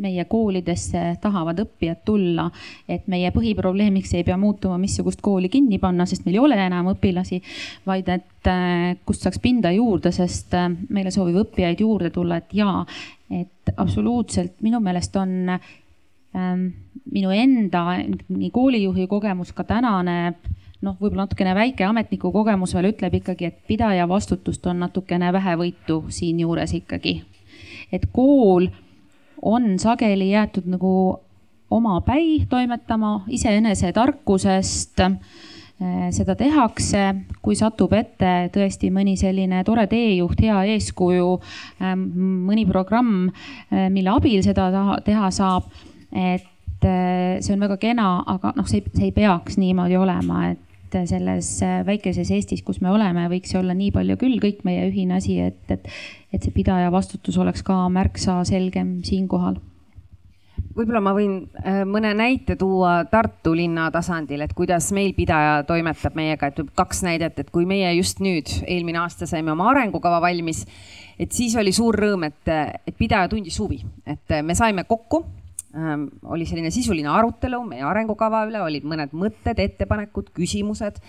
meie 0.02 0.24
koolidesse 0.30 1.04
tahavad 1.22 1.62
õppijad 1.64 2.02
tulla, 2.04 2.48
et 2.88 3.06
meie 3.10 3.30
põhiprobleemiks 3.34 4.14
ei 4.18 4.26
pea 4.26 4.36
muutuma, 4.40 4.78
missugust 4.82 5.22
kooli 5.24 5.50
kinni 5.52 5.78
panna, 5.82 6.06
sest 6.08 6.26
meil 6.26 6.38
ei 6.38 6.44
ole 6.44 6.58
enam 6.66 6.92
õpilasi, 6.94 7.40
vaid 7.86 8.08
et 8.12 8.50
äh, 8.50 8.94
kust 9.06 9.26
saaks 9.26 9.40
pinda 9.42 9.72
juurde, 9.74 10.12
sest 10.14 10.54
äh, 10.58 10.70
meile 10.90 11.14
soovib 11.14 11.42
õppijaid 11.44 11.84
juurde 11.84 12.10
tulla, 12.14 12.42
et 12.42 12.56
jaa, 12.56 12.82
et 13.32 13.74
absoluutselt 13.76 14.58
minu 14.66 14.80
meelest 14.82 15.16
on 15.16 15.54
ähm, 15.54 16.66
minu 17.12 17.30
enda 17.30 17.84
nii 18.02 18.50
koolijuhi 18.52 19.06
kogemus, 19.10 19.54
ka 19.56 19.64
tänane 19.68 20.34
noh, 20.82 20.96
võib-olla 20.98 21.26
natukene 21.26 21.54
väike 21.56 21.86
ametniku 21.86 22.32
kogemus 22.34 22.74
veel 22.76 22.90
ütleb 22.92 23.18
ikkagi, 23.20 23.50
et 23.50 23.60
pidaja 23.68 24.06
vastutust 24.10 24.66
on 24.66 24.82
natukene 24.82 25.32
vähevõitu 25.34 26.02
siinjuures 26.10 26.74
ikkagi. 26.80 27.22
et 27.92 28.06
kool 28.12 28.70
on 29.42 29.78
sageli 29.78 30.30
jäetud 30.30 30.66
nagu 30.70 31.20
omapäi 31.72 32.46
toimetama, 32.48 33.24
iseenese 33.28 33.92
tarkusest 33.92 35.00
äh, 35.00 35.16
seda 36.10 36.36
tehakse, 36.36 37.04
kui 37.42 37.56
satub 37.56 37.94
ette 37.96 38.50
tõesti 38.54 38.92
mõni 38.92 39.16
selline 39.20 39.62
tore 39.64 39.86
teejuht, 39.90 40.42
hea 40.44 40.62
eeskuju, 40.74 41.30
äh, 41.80 41.94
mõni 41.96 42.66
programm, 42.68 43.30
äh, 43.72 43.88
mille 43.92 44.12
abil 44.12 44.44
seda 44.44 44.68
teha 45.04 45.30
saab. 45.30 45.70
et 46.12 46.48
see 46.82 47.54
on 47.54 47.62
väga 47.62 47.76
kena, 47.80 48.06
aga 48.28 48.50
noh, 48.56 48.66
see, 48.68 48.82
see 48.92 49.06
ei 49.06 49.12
peaks 49.16 49.54
niimoodi 49.56 49.96
olema, 49.96 50.50
et 50.50 50.71
et 50.94 51.08
selles 51.10 51.50
väikeses 51.86 52.30
Eestis, 52.34 52.62
kus 52.66 52.80
me 52.84 52.92
oleme, 52.92 53.26
võiks 53.32 53.52
see 53.52 53.60
olla 53.60 53.74
nii 53.76 53.90
palju 53.94 54.16
küll 54.20 54.38
kõik 54.42 54.62
meie 54.68 54.86
ühine 54.90 55.18
asi, 55.18 55.38
et, 55.40 55.62
et, 55.72 55.90
et 56.32 56.42
see 56.42 56.54
pidaja 56.54 56.92
vastutus 56.92 57.38
oleks 57.40 57.64
ka 57.66 57.84
märksa 57.92 58.42
selgem 58.48 59.00
siinkohal. 59.06 59.60
Võib-olla 60.72 61.02
ma 61.04 61.12
võin 61.12 61.34
äh, 61.60 61.82
mõne 61.88 62.14
näite 62.16 62.56
tuua 62.60 63.02
Tartu 63.10 63.52
linna 63.56 63.90
tasandil, 63.92 64.40
et 64.44 64.54
kuidas 64.56 64.88
meil 64.96 65.12
pidaja 65.16 65.60
toimetab 65.68 66.16
meiega, 66.16 66.48
et 66.48 66.72
kaks 66.78 67.02
näidet, 67.04 67.42
et 67.42 67.50
kui 67.52 67.66
meie 67.68 67.90
just 67.98 68.22
nüüd, 68.24 68.48
eelmine 68.64 69.02
aasta 69.02 69.28
saime 69.28 69.52
oma 69.52 69.68
arengukava 69.72 70.22
valmis, 70.24 70.64
et 71.20 71.32
siis 71.36 71.56
oli 71.60 71.74
suur 71.76 71.98
rõõm, 72.00 72.24
et, 72.28 72.52
et 72.86 72.96
pidaja 72.96 73.28
tundis 73.32 73.58
huvi, 73.60 73.82
et 74.08 74.40
me 74.44 74.56
saime 74.56 74.86
kokku 74.88 75.24
oli 75.72 76.46
selline 76.46 76.70
sisuline 76.72 77.08
arutelu 77.08 77.62
meie 77.64 77.84
arengukava 77.86 78.44
üle, 78.48 78.60
olid 78.60 78.84
mõned 78.88 79.14
mõtted, 79.16 79.60
ettepanekud, 79.62 80.32
küsimused. 80.36 81.00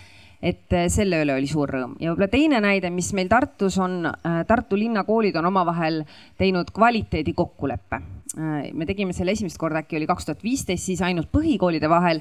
et 0.43 0.73
äh, 0.76 0.89
selle 0.91 1.21
üle 1.23 1.38
oli 1.38 1.47
suur 1.47 1.71
rõõm 1.71 1.93
ja 2.04 2.12
võib-olla 2.12 2.28
teine 2.28 2.60
näide, 2.60 2.89
mis 2.91 3.13
meil 3.15 3.30
Tartus 3.32 3.78
on 3.80 4.06
äh,, 4.06 4.41
Tartu 4.47 4.76
linnakoolid 4.76 5.36
on 5.39 5.45
omavahel 5.47 6.02
teinud 6.38 6.71
kvaliteedikokkuleppe 6.76 7.95
äh,. 7.95 8.73
me 8.73 8.86
tegime 8.86 9.13
selle 9.13 9.32
esimest 9.32 9.58
korda, 9.58 9.84
äkki 9.84 9.99
oli 9.99 10.08
kaks 10.08 10.26
tuhat 10.26 10.43
viisteist, 10.43 10.84
siis 10.84 11.02
ainult 11.02 11.32
põhikoolide 11.32 11.89
vahel 11.89 12.19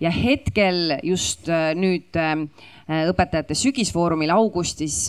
ja 0.00 0.10
hetkel 0.10 1.00
just 1.02 1.50
nüüd 1.74 2.14
õpetajate 2.84 3.54
sügisfoorumil 3.58 4.30
augustis 4.34 5.08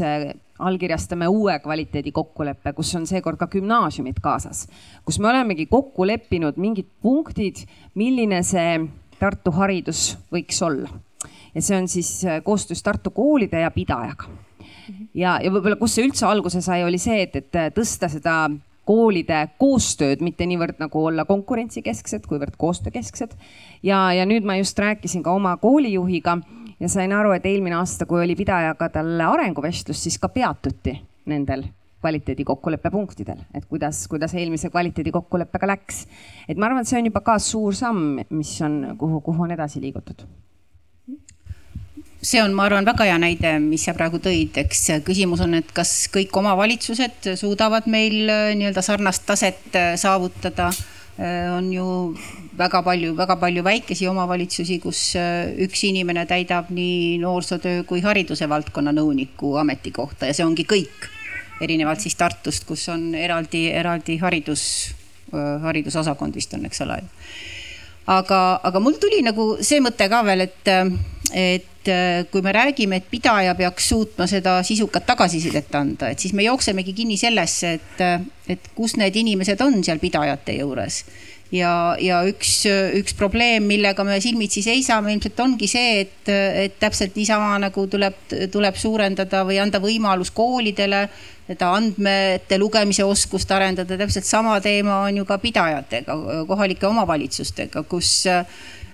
allkirjastame 0.59 1.27
uue 1.27 1.59
kvaliteedikokkuleppe, 1.59 2.73
kus 2.73 2.93
on 2.95 3.07
seekord 3.07 3.39
ka 3.39 3.47
gümnaasiumid 3.51 4.21
kaasas, 4.23 4.65
kus 5.05 5.19
me 5.19 5.29
olemegi 5.29 5.65
kokku 5.71 6.07
leppinud 6.07 6.59
mingid 6.61 6.87
punktid, 7.01 7.65
milline 7.95 8.43
see 8.43 8.85
Tartu 9.19 9.51
haridus 9.55 10.17
võiks 10.31 10.57
olla. 10.63 10.89
ja 11.55 11.61
see 11.63 11.77
on 11.77 11.87
siis 11.87 12.09
äh, 12.25 12.41
koostöös 12.43 12.83
Tartu 12.83 13.09
koolide 13.15 13.59
ja 13.59 13.71
pidajaga. 13.71 14.27
ja, 15.13 15.39
ja 15.43 15.51
võib-olla, 15.51 15.75
kus 15.79 15.95
see 15.95 16.07
üldse 16.07 16.25
alguse 16.27 16.61
sai, 16.61 16.83
oli 16.83 16.99
see, 16.99 17.21
et, 17.23 17.35
et 17.35 17.59
äh, 17.59 17.69
tõsta 17.75 18.09
seda 18.11 18.49
koolide 18.85 19.47
koostööd, 19.57 20.21
mitte 20.21 20.45
niivõrd 20.45 20.79
nagu 20.79 21.05
olla 21.09 21.25
konkurentsikesksed, 21.25 22.27
kuivõrd 22.29 22.55
koostöökesksed. 22.57 23.35
ja, 23.83 24.13
ja 24.13 24.25
nüüd 24.25 24.45
ma 24.47 24.59
just 24.59 24.79
rääkisin 24.79 25.23
ka 25.23 25.35
oma 25.35 25.57
koolijuhiga 25.57 26.39
ja 26.85 26.91
sain 26.91 27.13
aru, 27.15 27.33
et 27.33 27.45
eelmine 27.49 27.79
aasta, 27.79 28.05
kui 28.05 28.21
oli 28.21 28.37
pidajaga 28.37 28.91
tal 28.93 29.17
arenguvestlus, 29.25 30.05
siis 30.05 30.19
ka 30.21 30.29
peatuti 30.29 30.93
nendel 31.31 31.65
kvaliteedikokkuleppe 32.05 32.91
punktidel, 32.93 33.39
et 33.57 33.65
kuidas, 33.65 34.03
kuidas 34.07 34.35
eelmise 34.37 34.69
kvaliteedikokkuleppega 34.69 35.67
läks. 35.73 36.05
et 36.47 36.57
ma 36.57 36.69
arvan, 36.69 36.85
et 36.85 36.91
see 36.91 36.99
on 36.99 37.07
juba 37.09 37.23
ka 37.25 37.39
suur 37.41 37.73
samm, 37.73 38.19
mis 38.29 38.51
on, 38.61 38.81
kuhu, 38.99 39.21
kuhu 39.25 39.47
on 39.47 39.55
edasi 39.55 39.81
liigutud. 39.81 40.21
See 42.25 42.41
on, 42.41 42.53
ma 42.57 42.65
arvan, 42.65 42.85
väga 42.85 43.05
hea 43.05 43.17
näide, 43.21 43.55
mis 43.61 43.83
sa 43.85 43.93
praegu 43.97 44.17
tõid, 44.21 44.57
eks 44.57 44.87
küsimus 45.05 45.41
on, 45.45 45.57
et 45.57 45.69
kas 45.77 46.07
kõik 46.13 46.33
omavalitsused 46.41 47.33
suudavad 47.37 47.89
meil 47.89 48.29
äh, 48.29 48.51
nii-öelda 48.57 48.81
sarnast 48.85 49.25
taset 49.29 49.77
äh, 49.77 49.93
saavutada. 49.97 50.71
Äh, 51.17 51.51
on 51.53 51.69
ju 51.73 51.85
väga 52.57 52.81
palju, 52.83 53.13
väga 53.15 53.35
palju 53.39 53.63
väikesi 53.65 54.07
omavalitsusi, 54.07 54.79
kus 54.83 55.01
äh, 55.19 55.51
üks 55.65 55.83
inimene 55.87 56.25
täidab 56.29 56.71
nii 56.75 57.17
noorsootöö 57.23 57.83
kui 57.87 58.03
hariduse 58.05 58.47
valdkonna 58.49 58.93
nõuniku 58.95 59.55
ametikohta 59.61 60.29
ja 60.29 60.37
see 60.37 60.47
ongi 60.47 60.67
kõik. 60.69 61.11
erinevalt 61.61 62.01
siis 62.03 62.17
Tartust, 62.19 62.65
kus 62.67 62.81
on 62.91 63.13
eraldi, 63.15 63.69
eraldi 63.71 64.17
haridus, 64.19 64.93
äh, 65.31 65.61
haridusosakond 65.63 66.35
vist 66.35 66.53
on, 66.53 66.65
eks 66.67 66.81
ole 66.83 66.99
aga, 68.07 68.39
aga 68.63 68.79
mul 68.83 68.97
tuli 69.01 69.21
nagu 69.25 69.55
see 69.63 69.79
mõte 69.83 70.09
ka 70.11 70.19
veel, 70.27 70.45
et, 70.45 70.71
et 71.33 71.91
kui 72.31 72.41
me 72.41 72.51
räägime, 72.53 72.99
et 72.99 73.07
pidaja 73.09 73.55
peaks 73.55 73.87
suutma 73.89 74.27
seda 74.27 74.57
sisukat 74.67 75.05
tagasisidet 75.07 75.73
anda, 75.75 76.09
et 76.11 76.19
siis 76.19 76.33
me 76.33 76.43
jooksemegi 76.45 76.93
kinni 76.97 77.17
sellesse, 77.17 77.73
et, 77.79 78.03
et 78.49 78.69
kus 78.75 78.97
need 78.99 79.15
inimesed 79.15 79.61
on 79.65 79.79
seal 79.85 80.01
pidajate 80.03 80.59
juures 80.59 81.03
ja, 81.53 81.95
ja 82.01 82.21
üks, 82.29 82.63
üks 82.99 83.15
probleem, 83.17 83.67
millega 83.69 84.05
me 84.07 84.17
silmitsi 84.23 84.63
seisame, 84.65 85.13
ilmselt 85.13 85.39
ongi 85.43 85.69
see, 85.69 86.01
et, 86.05 86.31
et 86.31 86.77
täpselt 86.81 87.17
niisama 87.17 87.55
nagu 87.61 87.87
tuleb, 87.91 88.17
tuleb 88.51 88.79
suurendada 88.79 89.43
või 89.47 89.59
anda 89.61 89.81
võimalus 89.83 90.33
koolidele 90.35 91.05
seda 91.45 91.73
andmete 91.77 92.57
lugemise 92.57 93.05
oskust 93.05 93.51
arendada. 93.53 93.97
täpselt 93.97 94.25
sama 94.25 94.57
teema 94.61 95.03
on 95.05 95.21
ju 95.21 95.25
ka 95.25 95.37
pidajatega, 95.37 96.15
kohalike 96.49 96.87
omavalitsustega, 96.89 97.85
kus 97.89 98.25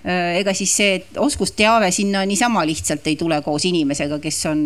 ega 0.01 0.53
siis 0.57 0.71
see 0.73 0.93
oskusteave 1.21 1.91
sinna 1.93 2.23
niisama 2.25 2.63
lihtsalt 2.65 3.05
ei 3.07 3.15
tule 3.15 3.37
koos 3.45 3.67
inimesega, 3.69 4.17
kes 4.19 4.39
on 4.49 4.63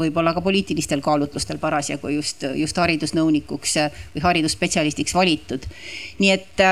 võib-olla 0.00 0.32
ka 0.34 0.40
poliitilistel 0.40 1.02
kaalutlustel 1.04 1.60
parasjagu 1.60 2.08
just, 2.14 2.46
just 2.56 2.80
haridusnõunikuks 2.80 3.76
või 4.14 4.24
haridusspetsialistiks 4.24 5.14
valitud. 5.14 5.68
nii 6.18 6.32
et 6.32 6.64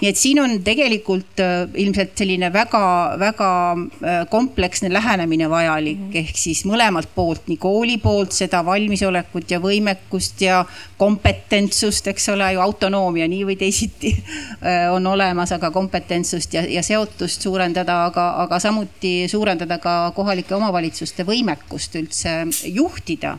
nii 0.00 0.10
et 0.10 0.18
siin 0.18 0.38
on 0.42 0.52
tegelikult 0.64 1.40
äh, 1.42 1.64
ilmselt 1.82 2.14
selline 2.18 2.52
väga-väga 2.54 3.50
äh, 3.72 4.20
kompleksne 4.30 4.92
lähenemine 4.92 5.50
vajalik 5.50 5.98
-hmm. 5.98 6.18
ehk 6.22 6.36
siis 6.36 6.64
mõlemalt 6.64 7.08
poolt, 7.14 7.48
nii 7.48 7.56
kooli 7.56 7.96
poolt 7.98 8.32
seda 8.32 8.64
valmisolekut 8.64 9.50
ja 9.50 9.58
võimekust 9.60 10.40
ja 10.40 10.64
kompetentsust, 10.96 12.06
eks 12.06 12.28
ole 12.28 12.52
ju, 12.52 12.60
autonoomia 12.60 13.28
nii 13.28 13.44
või 13.46 13.56
teisiti 13.56 14.14
äh, 14.22 14.92
on 14.92 15.06
olemas, 15.06 15.52
aga 15.52 15.70
kompetentsust 15.70 16.54
ja, 16.54 16.62
ja 16.62 16.82
seotust 16.82 17.42
suurendada, 17.42 18.04
aga, 18.04 18.30
aga 18.44 18.58
samuti 18.58 19.28
suurendada 19.28 19.78
ka 19.78 20.12
kohalike 20.14 20.54
omavalitsuste 20.54 21.26
võimekust 21.26 21.94
üldse 21.98 22.46
juhtida 22.64 23.38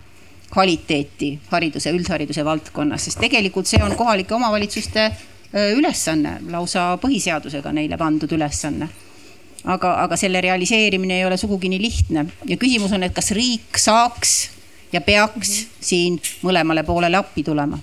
kvaliteeti 0.50 1.40
hariduse, 1.50 1.92
üldhariduse 1.94 2.46
valdkonnas, 2.46 3.06
sest 3.06 3.20
tegelikult 3.22 3.70
see 3.70 3.84
on 3.84 3.96
kohalike 3.96 4.34
omavalitsuste 4.36 5.12
ülesanne, 5.54 6.38
lausa 6.52 6.94
põhiseadusega 7.02 7.72
neile 7.74 7.98
pandud 7.98 8.32
ülesanne. 8.32 8.90
aga, 9.66 9.94
aga 10.04 10.16
selle 10.18 10.42
realiseerimine 10.42 11.18
ei 11.20 11.26
ole 11.26 11.38
sugugi 11.38 11.70
nii 11.70 11.82
lihtne. 11.82 12.26
Ja 12.48 12.58
küsimus 12.58 12.94
on, 12.96 13.04
et 13.04 13.14
kas 13.14 13.32
riik 13.36 13.78
saaks 13.78 14.50
ja 14.94 15.02
peaks 15.02 15.66
siin 15.82 16.20
mõlemale 16.44 16.84
poolele 16.88 17.18
appi 17.18 17.44
tulema. 17.44 17.80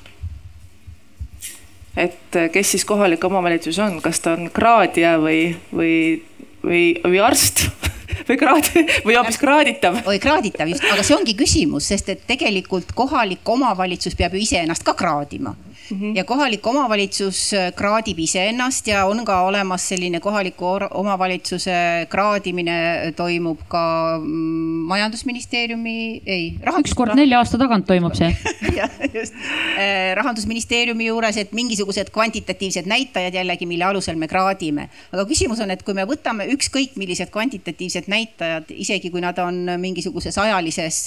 Et 1.96 2.38
kes 2.52 2.70
siis 2.70 2.84
kohalik 2.84 3.24
omavalitsus 3.24 3.78
on, 3.78 4.00
kas 4.04 4.20
ta 4.20 4.34
on 4.36 4.50
kraadija 4.52 5.16
või, 5.20 5.56
või, 5.72 6.22
või, 6.64 6.82
või 7.04 7.20
arst? 7.24 7.66
Või 8.26 8.38
kraad 8.40 8.68
või 9.04 9.14
hoopis 9.14 9.36
kraaditav. 9.38 9.98
või 10.06 10.16
kraaditav 10.18 10.66
just, 10.70 10.82
aga 10.90 11.02
see 11.04 11.14
ongi 11.14 11.34
küsimus, 11.38 11.84
sest 11.92 12.08
et 12.10 12.22
tegelikult 12.26 12.90
kohalik 12.96 13.46
omavalitsus 13.46 14.16
peab 14.18 14.34
ju 14.34 14.40
iseennast 14.42 14.82
ka 14.86 14.94
kraadima 14.98 15.52
mm. 15.90 16.00
-hmm. 16.00 16.16
ja 16.16 16.24
kohalik 16.24 16.66
omavalitsus 16.66 17.52
äh, 17.54 17.72
kraadib 17.74 18.18
iseennast 18.18 18.86
ja 18.86 19.04
on 19.06 19.24
ka 19.24 19.40
olemas 19.40 19.88
selline 19.88 20.20
kohaliku 20.20 20.66
omavalitsuse 20.90 22.06
kraadimine 22.08 22.76
äh, 23.06 23.14
toimub 23.16 23.58
ka 23.68 24.18
mm, 24.18 24.86
majandusministeeriumi, 24.92 26.22
ei. 26.26 26.58
üks 26.78 26.94
kord 26.94 27.14
nelja 27.14 27.38
aasta 27.38 27.58
tagant 27.58 27.86
toimub 27.86 28.14
see 28.14 28.30
jah, 28.78 28.90
just. 29.14 29.34
Äh, 29.78 30.14
rahandusministeeriumi 30.14 31.06
juures, 31.06 31.36
et 31.36 31.52
mingisugused 31.52 32.10
kvantitatiivsed 32.10 32.86
näitajad 32.86 33.34
jällegi, 33.34 33.66
mille 33.66 33.84
alusel 33.84 34.16
me 34.16 34.28
kraadime. 34.28 34.88
aga 35.12 35.24
küsimus 35.24 35.60
on, 35.60 35.70
et 35.70 35.82
kui 35.82 35.94
me 35.94 36.04
võtame 36.04 36.48
ükskõik 36.54 36.96
millised 36.96 37.30
kvantitatiivsed 37.30 38.08
näitajad, 38.08 38.70
isegi 38.70 39.10
kui 39.10 39.20
nad 39.20 39.38
on 39.38 39.64
mingisuguses 39.80 40.38
ajalises 40.38 41.06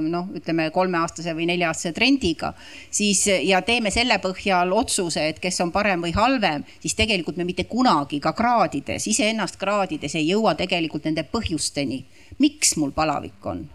noh, 0.00 0.28
ütleme 0.34 0.70
kolmeaastase 0.70 1.34
või 1.36 1.48
nelja-aastase 1.50 1.92
trendiga, 1.92 2.52
siis 2.90 3.26
ja 3.26 3.60
teeme 3.62 3.90
selle 3.98 4.18
põhjal 4.22 4.74
otsuse, 4.76 5.24
et 5.30 5.40
kes 5.42 5.58
on 5.64 5.72
parem 5.74 6.04
või 6.04 6.12
halvem, 6.16 6.66
siis 6.82 6.94
tegelikult 6.98 7.38
me 7.40 7.46
mitte 7.48 7.66
kunagi 7.70 8.20
ka 8.22 8.34
kraadides, 8.36 9.08
iseennast 9.10 9.58
kraadides 9.60 10.14
ei 10.18 10.30
jõua 10.30 10.54
tegelikult 10.58 11.08
nende 11.08 11.26
põhjusteni. 11.26 12.04
miks 12.38 12.76
mul 12.76 12.94
palavik 12.94 13.46
on? 13.46 13.66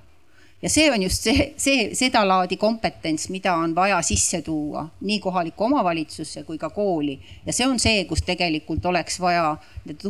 ja 0.64 0.70
see 0.72 0.92
on 0.92 1.02
just 1.04 1.26
see, 1.28 1.50
see 1.60 1.90
sedalaadi 1.98 2.58
kompetents, 2.58 3.28
mida 3.34 3.56
on 3.60 3.74
vaja 3.76 4.00
sisse 4.06 4.42
tuua 4.46 4.86
nii 5.02 5.20
kohalikku 5.20 5.66
omavalitsusse 5.68 6.46
kui 6.48 6.58
ka 6.58 6.70
kooli. 6.70 7.20
ja 7.46 7.54
see 7.54 7.68
on 7.68 7.80
see, 7.80 8.06
kus 8.08 8.24
tegelikult 8.24 8.86
oleks 8.86 9.20
vaja 9.20 9.58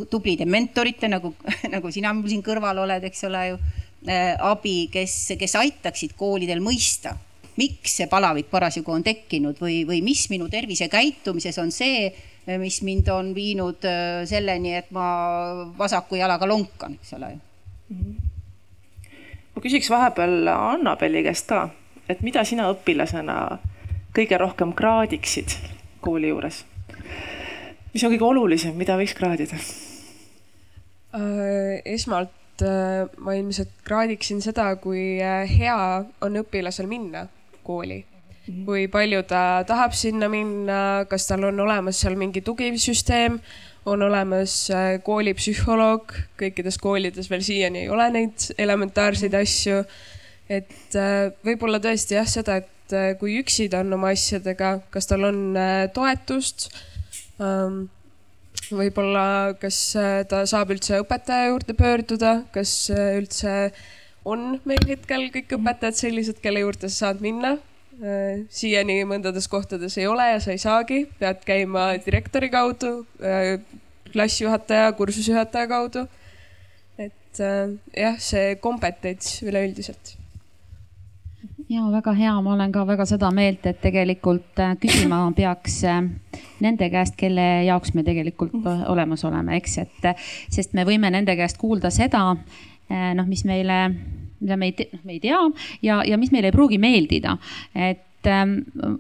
tublide 0.09 0.45
mentorite 0.45 1.09
nagu, 1.09 1.33
nagu 1.75 1.91
sina 1.91 2.13
mul 2.13 2.29
siin 2.29 2.45
kõrval 2.45 2.83
oled, 2.85 3.09
eks 3.09 3.25
ole 3.29 3.45
ju 3.47 3.59
äh,, 3.59 4.33
abi, 4.37 4.77
kes, 4.93 5.33
kes 5.39 5.57
aitaksid 5.63 6.13
koolidel 6.19 6.61
mõista 6.61 7.17
miks 7.59 7.97
see 7.99 8.07
palavik 8.09 8.49
parasjagu 8.51 8.91
on 8.93 9.03
tekkinud 9.05 9.59
või, 9.61 9.83
või 9.87 10.01
mis 10.05 10.25
minu 10.31 10.49
tervisekäitumises 10.51 11.59
on 11.61 11.71
see, 11.73 12.07
mis 12.59 12.81
mind 12.83 13.09
on 13.13 13.31
viinud 13.35 13.85
äh, 13.87 14.23
selleni, 14.29 14.75
et 14.79 14.91
ma 14.95 15.05
vasaku 15.77 16.19
jalaga 16.19 16.47
lonkan, 16.49 16.97
eks 16.99 17.13
ole 17.17 17.29
mm. 17.35 17.97
-hmm. 17.99 18.15
ma 19.55 19.61
küsiks 19.61 19.89
vahepeal 19.89 20.47
Annabeli 20.47 21.23
käest 21.23 21.47
ka, 21.47 21.69
et 22.09 22.21
mida 22.21 22.43
sina 22.43 22.71
õpilasena 22.73 23.59
kõige 24.17 24.37
rohkem 24.37 24.73
kraadiksid 24.73 25.57
kooli 26.01 26.33
juures? 26.33 26.65
mis 27.93 28.03
on 28.03 28.11
kõige 28.11 28.25
olulisem, 28.25 28.75
mida 28.75 28.97
võiks 28.97 29.13
kraadida 29.13 29.55
äh,? 31.13 31.81
esmalt 31.85 32.61
äh, 32.65 33.05
ma 33.17 33.37
ilmselt 33.37 33.69
kraadiksin 33.83 34.41
seda, 34.41 34.75
kui 34.75 35.21
hea 35.57 36.05
on 36.21 36.41
õpilasel 36.41 36.87
minna 36.89 37.27
kooli 37.63 38.03
mhm. 38.03 38.63
kui 38.67 38.87
palju 38.91 39.23
ta 39.27 39.63
tahab 39.67 39.95
sinna 39.97 40.29
minna, 40.31 40.79
kas 41.09 41.27
tal 41.29 41.47
on 41.49 41.59
olemas 41.65 42.01
seal 42.03 42.17
mingi 42.19 42.43
tugisüsteem, 42.45 43.39
on 43.85 44.01
olemas 44.01 44.53
äh, 44.71 44.97
koolipsühholoog, 45.03 46.13
kõikides 46.39 46.79
koolides 46.81 47.29
veel 47.31 47.43
siiani 47.43 47.83
ei 47.83 47.89
ole 47.91 48.07
neid 48.15 48.45
elementaarseid 48.57 49.35
asju. 49.39 49.83
et 50.49 50.95
äh, 50.99 51.31
võib-olla 51.45 51.79
tõesti 51.83 52.17
jah, 52.17 52.27
seda, 52.29 52.61
et 52.63 52.95
äh, 52.95 53.11
kui 53.19 53.37
üksi 53.41 53.69
ta 53.71 53.81
on 53.83 53.93
oma 53.97 54.13
asjadega, 54.15 54.77
kas 54.93 55.09
tal 55.09 55.27
on 55.27 55.57
toetust 55.95 56.69
ähm, 57.41 57.85
võib-olla, 58.71 59.55
kas 59.59 59.79
ta 60.29 60.45
saab 60.49 60.71
üldse 60.75 61.01
õpetaja 61.03 61.51
juurde 61.51 61.75
pöörduda, 61.77 62.37
kas 62.55 62.71
üldse 62.93 63.73
on 64.25 64.57
meil 64.67 64.87
hetkel 64.87 65.27
kõik 65.33 65.55
õpetajad 65.57 65.99
sellised, 65.99 66.39
kelle 66.43 66.63
juurde 66.63 66.89
sa 66.89 67.07
saad 67.07 67.23
minna. 67.23 67.57
Äh, 68.01 68.43
siiani 68.49 69.03
mõndades 69.05 69.45
kohtades 69.51 69.99
ei 70.01 70.07
ole 70.09 70.25
ja 70.31 70.39
sa 70.41 70.53
ei 70.55 70.61
saagi, 70.61 71.03
pead 71.19 71.43
käima 71.45 71.91
direktori 72.01 72.49
kaudu, 72.53 73.03
äh, 73.21 73.59
klassijuhataja, 74.09 74.91
kursusejuhataja 74.97 75.69
kaudu. 75.69 76.07
et 76.97 77.39
äh, 77.41 77.69
jah, 77.97 78.17
see 78.21 78.55
kompetents 78.61 79.41
üleüldiselt 79.45 80.17
ja 81.69 81.85
väga 81.91 82.13
hea, 82.17 82.33
ma 82.41 82.53
olen 82.53 82.71
ka 82.71 82.83
väga 82.87 83.05
seda 83.09 83.29
meelt, 83.33 83.65
et 83.65 83.79
tegelikult 83.81 84.59
küsima 84.81 85.19
peaks 85.35 85.79
nende 86.61 86.89
käest, 86.93 87.15
kelle 87.17 87.63
jaoks 87.67 87.93
me 87.97 88.03
tegelikult 88.05 88.67
olemas 88.91 89.23
oleme, 89.25 89.57
eks, 89.57 89.77
et 89.81 90.27
sest 90.53 90.73
me 90.77 90.85
võime 90.85 91.09
nende 91.13 91.35
käest 91.39 91.57
kuulda 91.61 91.89
seda, 91.93 92.35
noh, 92.89 93.27
mis 93.27 93.43
meile, 93.47 93.77
mida 94.43 94.57
me 94.59 94.71
ei, 94.71 94.87
noh, 94.93 95.03
me 95.07 95.15
ei 95.17 95.21
tea 95.23 95.39
ja, 95.85 96.01
ja 96.07 96.17
mis 96.19 96.33
meile 96.33 96.51
ei 96.51 96.55
pruugi 96.55 96.79
meeldida. 96.81 97.37
et 97.75 98.27
ähm, 98.27 98.59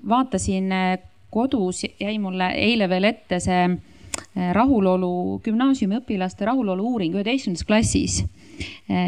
vaatasin 0.09 0.71
eh, 0.71 0.99
kodus, 1.33 1.83
jäi 1.99 2.17
mulle 2.21 2.51
eile 2.55 2.89
veel 2.89 3.09
ette 3.09 3.39
see 3.43 3.65
eh, 3.65 4.51
rahulolu, 4.55 5.41
gümnaasiumi 5.45 5.99
õpilaste 6.01 6.45
rahulolu 6.49 6.93
uuring 6.93 7.17
üheteistkümnendas 7.17 7.67
klassis 7.67 8.23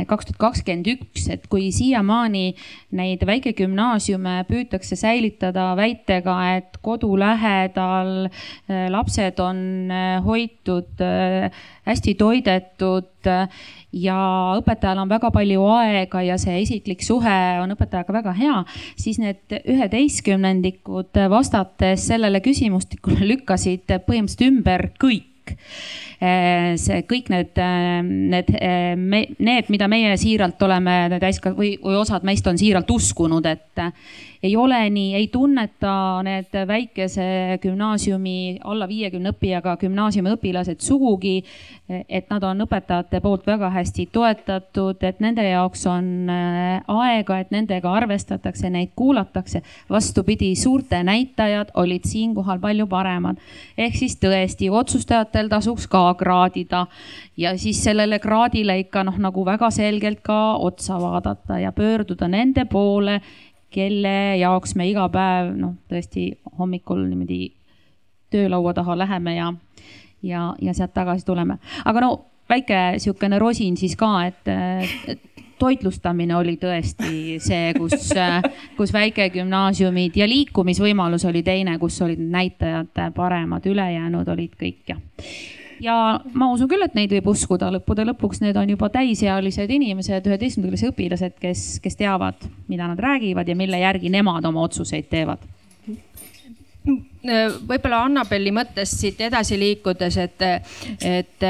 kaks 0.10 0.30
tuhat 0.30 0.40
kakskümmend 0.42 0.88
üks, 0.90 1.28
et 1.30 1.44
kui 1.52 1.68
siiamaani 1.74 2.56
neid 2.98 3.22
väikegümnaasiume 3.28 4.40
püütakse 4.50 4.98
säilitada 5.00 5.68
väitega, 5.78 6.36
et 6.58 6.80
kodu 6.86 7.12
lähedal 7.20 8.30
lapsed 8.94 9.40
on 9.44 9.92
hoitud, 10.26 11.06
hästi 11.86 12.16
toidetud 12.18 13.32
ja 13.96 14.18
õpetajal 14.60 15.00
on 15.04 15.12
väga 15.12 15.32
palju 15.34 15.66
aega 15.76 16.22
ja 16.26 16.38
see 16.42 16.60
isiklik 16.66 17.04
suhe 17.06 17.38
on 17.62 17.72
õpetajaga 17.76 18.18
väga 18.20 18.34
hea, 18.38 18.58
siis 19.00 19.20
need 19.22 19.56
üheteistkümnendikud 19.62 21.16
vastates 21.32 22.10
sellele 22.12 22.44
küsimustikule 22.46 23.24
lükkasid 23.34 23.88
põhimõtteliselt 24.08 24.50
ümber 24.50 24.90
kõik. 25.02 25.32
See 26.16 27.02
kõik 27.06 27.28
need, 27.30 27.60
need, 28.08 28.48
need, 29.38 29.68
mida 29.70 29.88
meie 29.92 30.16
siiralt 30.18 30.62
oleme 30.66 30.96
täiska- 31.22 31.54
või, 31.54 31.76
või 31.84 32.00
osad 32.00 32.26
meist 32.26 32.48
on 32.50 32.58
siiralt 32.58 32.90
uskunud, 32.90 33.46
et, 33.46 33.84
ei 34.44 34.56
ole 34.56 34.90
nii, 34.90 35.14
ei 35.16 35.28
tunneta 35.28 36.22
need 36.26 36.54
väikese 36.68 37.60
gümnaasiumi 37.62 38.60
alla 38.64 38.88
viiekümne 38.88 39.32
õppijaga 39.34 39.76
gümnaasiumiõpilased 39.82 40.84
sugugi, 40.84 41.38
et 42.10 42.30
nad 42.30 42.44
on 42.44 42.66
õpetajate 42.66 43.22
poolt 43.22 43.46
väga 43.48 43.70
hästi 43.74 44.08
toetatud, 44.14 45.04
et 45.06 45.20
nende 45.22 45.44
jaoks 45.46 45.86
on 45.90 46.30
äh, 46.32 46.82
aega, 46.88 47.40
et 47.40 47.52
nendega 47.54 47.92
arvestatakse, 47.94 48.70
neid 48.70 48.94
kuulatakse. 48.96 49.62
vastupidi, 49.90 50.56
suurte 50.56 51.04
näitajad 51.04 51.72
olid 51.74 52.06
siinkohal 52.06 52.60
palju 52.60 52.88
paremad. 52.88 53.38
ehk 53.78 53.96
siis 53.96 54.18
tõesti, 54.18 54.70
otsustajatel 54.72 55.50
tasuks 55.50 55.88
ka 55.88 56.14
kraadida 56.14 56.88
ja 57.38 57.58
siis 57.58 57.84
sellele 57.84 58.20
kraadile 58.20 58.80
ikka 58.80 59.04
noh, 59.04 59.18
nagu 59.18 59.46
väga 59.46 59.70
selgelt 59.72 60.22
ka 60.24 60.58
otsa 60.58 61.00
vaadata 61.02 61.60
ja 61.60 61.72
pöörduda 61.72 62.28
nende 62.28 62.66
poole 62.66 63.22
kelle 63.76 64.16
jaoks 64.40 64.76
me 64.80 64.88
iga 64.90 65.08
päev 65.12 65.52
noh, 65.60 65.76
tõesti 65.92 66.30
hommikul 66.60 67.04
niimoodi 67.10 67.42
töölaua 68.34 68.74
taha 68.74 68.98
läheme 68.98 69.36
ja, 69.36 69.52
ja, 70.24 70.48
ja 70.62 70.74
sealt 70.74 70.94
tagasi 70.96 71.26
tuleme. 71.26 71.60
aga 71.86 72.04
no 72.04 72.12
väike 72.50 73.00
sihukene 73.04 73.40
rosin 73.40 73.78
siis 73.78 73.96
ka, 74.00 74.12
et, 74.28 74.52
et 75.08 75.36
toitlustamine 75.60 76.36
oli 76.36 76.58
tõesti 76.60 77.38
see, 77.44 77.74
kus, 77.78 78.10
kus 78.78 78.94
väikegümnaasiumid 78.94 80.18
ja 80.20 80.28
liikumisvõimalus 80.30 81.26
oli 81.30 81.44
teine, 81.44 81.78
kus 81.80 82.02
olid 82.06 82.20
näitajad 82.20 83.06
paremad, 83.16 83.66
ülejäänud 83.72 84.34
olid 84.36 84.58
kõik 84.60 84.96
ja 84.96 85.00
ja 85.82 86.20
ma 86.34 86.52
usun 86.54 86.70
küll, 86.72 86.86
et 86.86 86.96
neid 86.98 87.12
võib 87.18 87.32
uskuda, 87.34 87.72
lõppude 87.78 88.06
lõpuks 88.08 88.42
need 88.44 88.58
on 88.60 88.70
juba 88.76 88.90
täisealised 88.94 89.72
inimesed, 89.72 90.28
üheteistkümnenda 90.30 90.76
klassi 90.76 90.92
õpilased, 90.92 91.36
kes, 91.42 91.66
kes 91.84 92.00
teavad, 92.00 92.48
mida 92.72 92.88
nad 92.92 93.02
räägivad 93.02 93.50
ja 93.50 93.56
mille 93.58 93.80
järgi 93.82 94.12
nemad 94.14 94.46
oma 94.46 94.66
otsuseid 94.68 95.10
teevad 95.12 95.44
võib-olla 96.86 98.04
Annabeli 98.06 98.52
mõttest 98.54 99.00
siit 99.02 99.22
edasi 99.26 99.58
liikudes, 99.58 100.18
et, 100.22 100.44
et 101.02 101.46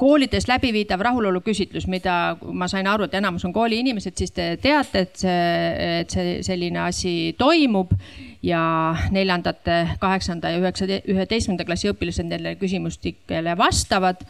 koolides 0.00 0.48
läbiviidav 0.50 1.04
rahulolu 1.06 1.42
küsitlus, 1.46 1.86
mida 1.90 2.36
ma 2.42 2.68
sain 2.70 2.88
aru, 2.90 3.06
et 3.06 3.14
enamus 3.18 3.46
on 3.46 3.54
kooliinimesed, 3.54 4.16
siis 4.18 4.34
te 4.34 4.48
teate, 4.62 5.06
et 5.06 5.22
see, 5.22 6.00
et 6.00 6.16
see 6.16 6.40
selline 6.46 6.82
asi 6.88 7.14
toimub 7.38 7.94
ja 8.46 8.62
neljandate, 9.14 9.78
kaheksanda 10.02 10.52
ja 10.54 10.60
üheksa, 10.62 10.88
üheteistkümnenda 11.06 11.66
klassi 11.68 11.90
õpilased 11.92 12.26
nendele 12.26 12.56
küsimustikele 12.60 13.56
vastavad. 13.58 14.22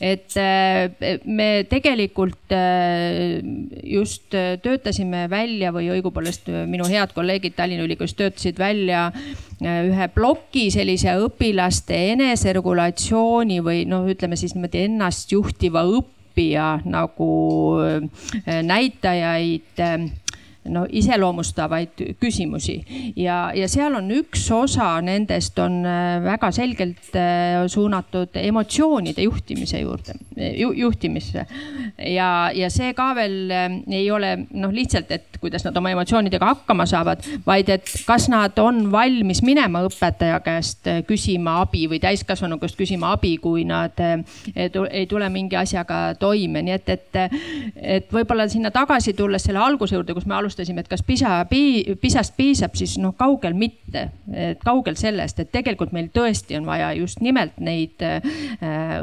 Et 0.00 0.36
eh, 0.40 1.18
me 1.24 1.48
tegelikult 1.70 2.54
eh, 2.54 3.40
just 3.84 4.34
töötasime 4.64 5.24
välja 5.30 5.72
või 5.74 5.90
õigupoolest 5.96 6.50
minu 6.70 6.88
head 6.90 7.14
kolleegid 7.16 7.56
Tallinna 7.56 7.86
Ülikoolis 7.86 8.16
töötasid 8.18 8.58
välja 8.60 9.06
eh, 9.14 9.90
ühe 9.90 10.08
ploki 10.14 10.68
sellise 10.74 11.16
õpilaste 11.26 11.98
eneseregulatsiooni 12.14 13.60
või 13.64 13.84
noh, 13.90 14.08
ütleme 14.10 14.38
siis 14.40 14.56
niimoodi 14.56 14.86
ennastjuhtiva 14.88 15.84
õppija 15.98 16.68
nagu 16.88 17.30
näitajaid 18.44 19.82
no 20.72 20.84
iseloomustavaid 20.88 22.00
küsimusi 22.20 22.78
ja, 23.20 23.50
ja 23.56 23.68
seal 23.68 23.94
on 23.98 24.08
üks 24.16 24.46
osa 24.54 24.94
nendest 25.04 25.58
on 25.60 25.82
äh, 25.84 26.16
väga 26.24 26.50
selgelt 26.56 27.16
äh, 27.18 27.64
suunatud 27.68 28.36
emotsioonide 28.40 29.26
juhtimise 29.26 29.82
juurde 29.82 30.16
ju,, 30.36 30.72
juhtimisse. 30.72 31.44
ja, 31.98 32.50
ja 32.54 32.70
see 32.72 32.94
ka 32.96 33.10
veel 33.18 33.52
äh, 33.52 33.76
ei 33.92 34.08
ole 34.10 34.32
noh, 34.50 34.72
lihtsalt, 34.72 35.12
et 35.12 35.38
kuidas 35.42 35.66
nad 35.66 35.76
oma 35.76 35.92
emotsioonidega 35.92 36.48
hakkama 36.54 36.86
saavad, 36.88 37.24
vaid 37.46 37.68
et 37.74 37.92
kas 38.06 38.30
nad 38.32 38.56
on 38.62 38.86
valmis 38.92 39.42
minema 39.44 39.84
õpetaja 39.84 40.40
käest 40.44 40.88
küsima 41.08 41.58
abi 41.64 41.84
või 41.90 42.00
täiskasvanu 42.00 42.58
käest 42.62 42.78
küsima 42.80 43.12
abi, 43.18 43.36
kui 43.42 43.66
nad 43.68 44.00
ei 44.54 45.06
tule 45.10 45.28
mingi 45.32 45.58
asjaga 45.60 46.00
toime, 46.20 46.62
nii 46.64 46.76
et, 46.78 46.88
et, 46.96 47.20
et 47.98 48.12
võib-olla 48.12 48.48
sinna 48.48 48.72
tagasi 48.74 49.12
tulles 49.16 49.44
selle 49.44 49.60
alguse 49.60 49.96
juurde, 49.96 50.16
kus 50.16 50.26
me 50.28 50.36
alustasime 50.38 50.53
alustasime, 50.54 50.80
et 50.80 50.88
kas 50.88 51.02
PISA, 51.02 51.44
PISA-st 51.48 52.34
piisab, 52.36 52.74
siis 52.78 52.96
noh, 53.02 53.14
kaugel 53.18 53.54
mitte. 53.54 54.10
et 54.34 54.58
kaugel 54.64 54.96
sellest, 54.98 55.38
et 55.40 55.50
tegelikult 55.52 55.92
meil 55.94 56.08
tõesti 56.14 56.56
on 56.58 56.64
vaja 56.66 56.88
just 56.96 57.20
nimelt 57.22 57.58
neid 57.62 58.00
äh, 58.02 58.24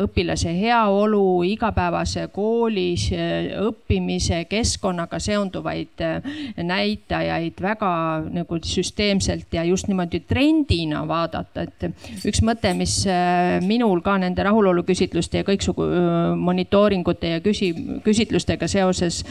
õpilase 0.01 0.51
heaolu, 0.57 1.43
igapäevase 1.47 2.27
koolis 2.33 3.07
äh, 3.13 3.51
õppimise, 3.61 4.43
keskkonnaga 4.49 5.19
seonduvaid 5.21 6.03
äh, 6.03 6.31
näitajaid 6.57 7.61
väga 7.61 7.91
nagu 8.31 8.59
süsteemselt 8.65 9.53
ja 9.53 9.63
just 9.67 9.87
niimoodi 9.87 10.23
trendina 10.27 11.05
vaadata, 11.07 11.67
et 11.67 12.27
üks 12.27 12.41
mõte, 12.45 12.73
mis 12.77 12.97
minul 13.65 14.01
ka 14.03 14.17
nende 14.21 14.43
rahuloluküsitluste 14.45 15.41
ja 15.41 15.47
kõiksugu 15.47 15.87
monitooringute 16.41 17.35
ja 17.35 17.41
küsi-, 17.43 17.73
küsitlustega 18.05 18.67
seoses 18.71 19.21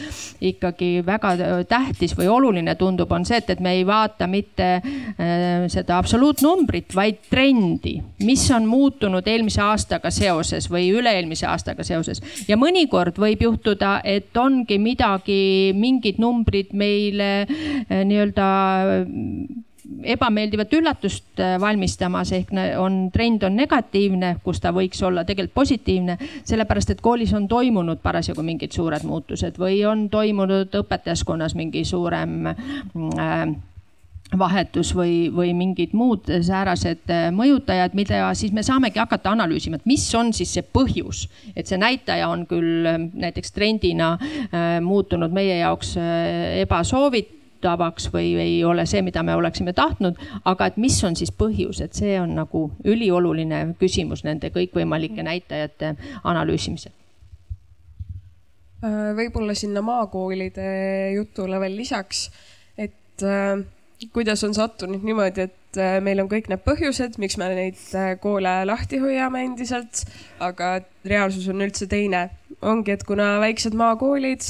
ikkagi 0.41 1.01
väga 1.05 1.35
tähtis 1.69 2.10
tähtis 2.11 2.17
või 2.17 2.27
oluline 2.29 2.75
tundub, 2.75 3.11
on 3.11 3.25
see, 3.25 3.39
et, 3.39 3.49
et 3.49 3.59
me 3.59 3.75
ei 3.77 3.85
vaata 3.85 4.27
mitte 4.27 4.81
äh, 4.81 5.67
seda 5.71 5.97
absoluutnumbrit, 5.97 6.93
vaid 6.95 7.21
trendi, 7.29 8.01
mis 8.23 8.49
on 8.51 8.67
muutunud 8.67 9.27
eelmise 9.27 9.61
aastaga 9.61 10.11
seoses 10.11 10.69
või 10.69 10.91
üle-eelmise 10.91 11.47
aastaga 11.47 11.83
seoses. 11.83 12.21
ja 12.47 12.57
mõnikord 12.57 13.17
võib 13.17 13.41
juhtuda, 13.41 14.01
et 14.03 14.35
ongi 14.37 14.77
midagi, 14.79 15.73
mingid 15.75 16.19
numbrid 16.19 16.73
meile 16.73 17.45
äh, 17.45 18.03
nii-öelda 18.05 18.51
ebameeldivat 20.03 20.73
üllatust 20.73 21.39
äh, 21.39 21.55
valmistamas, 21.61 22.31
ehk 22.35 22.53
on, 22.79 23.09
trend 23.13 23.43
on 23.47 23.55
negatiivne, 23.57 24.35
kus 24.43 24.61
ta 24.61 24.73
võiks 24.75 25.01
olla 25.05 25.25
tegelikult 25.27 25.55
positiivne. 25.61 26.17
sellepärast, 26.43 26.89
et 26.89 27.01
koolis 27.01 27.33
on 27.33 27.47
toimunud 27.47 28.01
parasjagu 28.03 28.43
mingid 28.43 28.71
suured 28.71 29.03
muutused 29.07 29.59
või 29.59 29.81
on 29.87 30.07
toimunud 30.09 30.73
õpetajaskonnas 30.81 31.55
mingi 31.55 31.83
suurem 31.85 32.47
äh, 32.47 33.43
vahetus 34.37 34.93
või, 34.95 35.27
või 35.33 35.51
mingid 35.57 35.93
muud 35.97 36.29
säärased 36.29 37.11
äh, 37.11 37.27
mõjutajad, 37.35 37.97
mida 37.97 38.23
siis 38.37 38.53
me 38.55 38.63
saamegi 38.63 38.99
hakata 38.99 39.33
analüüsima, 39.35 39.81
et 39.81 39.89
mis 39.89 40.07
on 40.15 40.31
siis 40.33 40.53
see 40.55 40.63
põhjus. 40.63 41.27
et 41.55 41.67
see 41.67 41.77
näitaja 41.77 42.29
on 42.29 42.47
küll 42.47 42.87
äh, 42.87 42.97
näiteks 42.97 43.51
trendina 43.51 44.17
muutunud 44.81 45.31
meie 45.31 45.59
jaoks 45.59 45.95
ebasoovit-, 45.97 47.40
tavaks 47.61 48.09
või 48.13 48.33
ei 48.41 48.57
ole 48.67 48.85
see, 48.89 49.01
mida 49.05 49.23
me 49.23 49.35
oleksime 49.37 49.73
tahtnud. 49.77 50.19
aga 50.45 50.71
et 50.71 50.77
mis 50.77 50.97
on 51.07 51.15
siis 51.15 51.31
põhjus, 51.31 51.81
et 51.83 51.97
see 51.97 52.17
on 52.21 52.35
nagu 52.35 52.69
ülioluline 52.85 53.63
küsimus 53.79 54.25
nende 54.27 54.51
kõikvõimalike 54.53 55.23
näitajate 55.25 55.95
analüüsimisel 56.23 56.93
äh, 58.83 59.11
võib-olla 59.17 59.55
sinna 59.57 59.83
maakoolide 59.85 60.67
jutule 61.15 61.59
veel 61.61 61.77
lisaks, 61.77 62.29
et 62.77 63.25
äh, 63.25 63.61
kuidas 64.13 64.43
on 64.43 64.53
sattunud 64.57 65.03
niimoodi, 65.05 65.47
et 65.49 65.79
äh, 65.79 65.97
meil 66.03 66.23
on 66.23 66.29
kõik 66.31 66.49
need 66.51 66.63
põhjused, 66.65 67.17
miks 67.21 67.37
me 67.37 67.49
neid 67.53 67.81
koole 68.23 68.53
lahti 68.65 69.01
hoiame 69.01 69.45
endiselt, 69.45 70.05
aga 70.41 70.79
reaalsus 71.05 71.49
on 71.51 71.61
üldse 71.65 71.89
teine. 71.91 72.29
ongi, 72.61 72.91
et 72.93 73.03
kuna 73.03 73.39
väiksed 73.41 73.73
maakoolid 73.73 74.45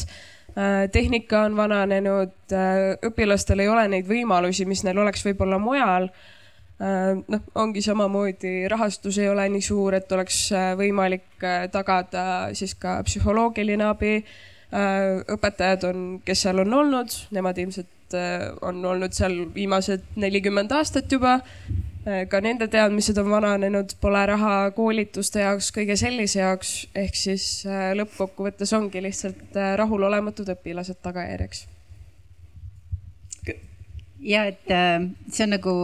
tehnika 0.92 1.46
on 1.48 1.56
vananenud, 1.56 2.36
äh, 2.52 2.98
õpilastel 3.08 3.64
ei 3.64 3.70
ole 3.72 3.88
neid 3.88 4.08
võimalusi, 4.10 4.66
mis 4.68 4.84
neil 4.84 5.00
oleks 5.00 5.24
võib-olla 5.26 5.60
mujal. 5.62 6.10
Äh, 6.82 7.22
noh, 7.22 7.44
ongi 7.56 7.84
samamoodi, 7.86 8.68
rahastus 8.72 9.20
ei 9.22 9.30
ole 9.30 9.48
nii 9.50 9.64
suur, 9.64 9.96
et 9.96 10.12
oleks 10.12 10.44
võimalik 10.80 11.46
tagada 11.72 12.24
siis 12.58 12.76
ka 12.76 13.02
psühholoogiline 13.08 13.90
abi. 13.90 14.16
õpetajad 14.72 15.82
on, 15.84 16.04
kes 16.24 16.46
seal 16.46 16.62
on 16.64 16.74
olnud, 16.74 17.12
nemad 17.36 17.58
ilmselt 17.60 18.16
on 18.64 18.78
olnud 18.86 19.12
seal 19.12 19.34
viimased 19.52 20.06
nelikümmend 20.16 20.72
aastat 20.72 21.12
juba 21.12 21.42
Äh, 21.42 21.91
ka 22.02 22.40
nende 22.42 22.68
teadmised 22.72 23.18
on 23.22 23.30
vananenud, 23.30 23.94
pole 24.02 24.22
raha 24.26 24.56
koolituste 24.74 25.44
jaoks, 25.44 25.70
kõige 25.76 25.98
sellise 26.00 26.40
jaoks, 26.42 26.72
ehk 26.98 27.18
siis 27.18 27.46
äh, 27.70 27.92
lõppkokkuvõttes 28.00 28.74
ongi 28.78 29.04
lihtsalt 29.06 29.58
äh, 29.60 29.76
rahulolematud 29.82 30.50
õpilased 30.56 31.02
tagajärjeks. 31.04 31.68
ja 34.22 34.44
et 34.46 34.70
see 34.70 35.44
on 35.48 35.50
nagu, 35.56 35.76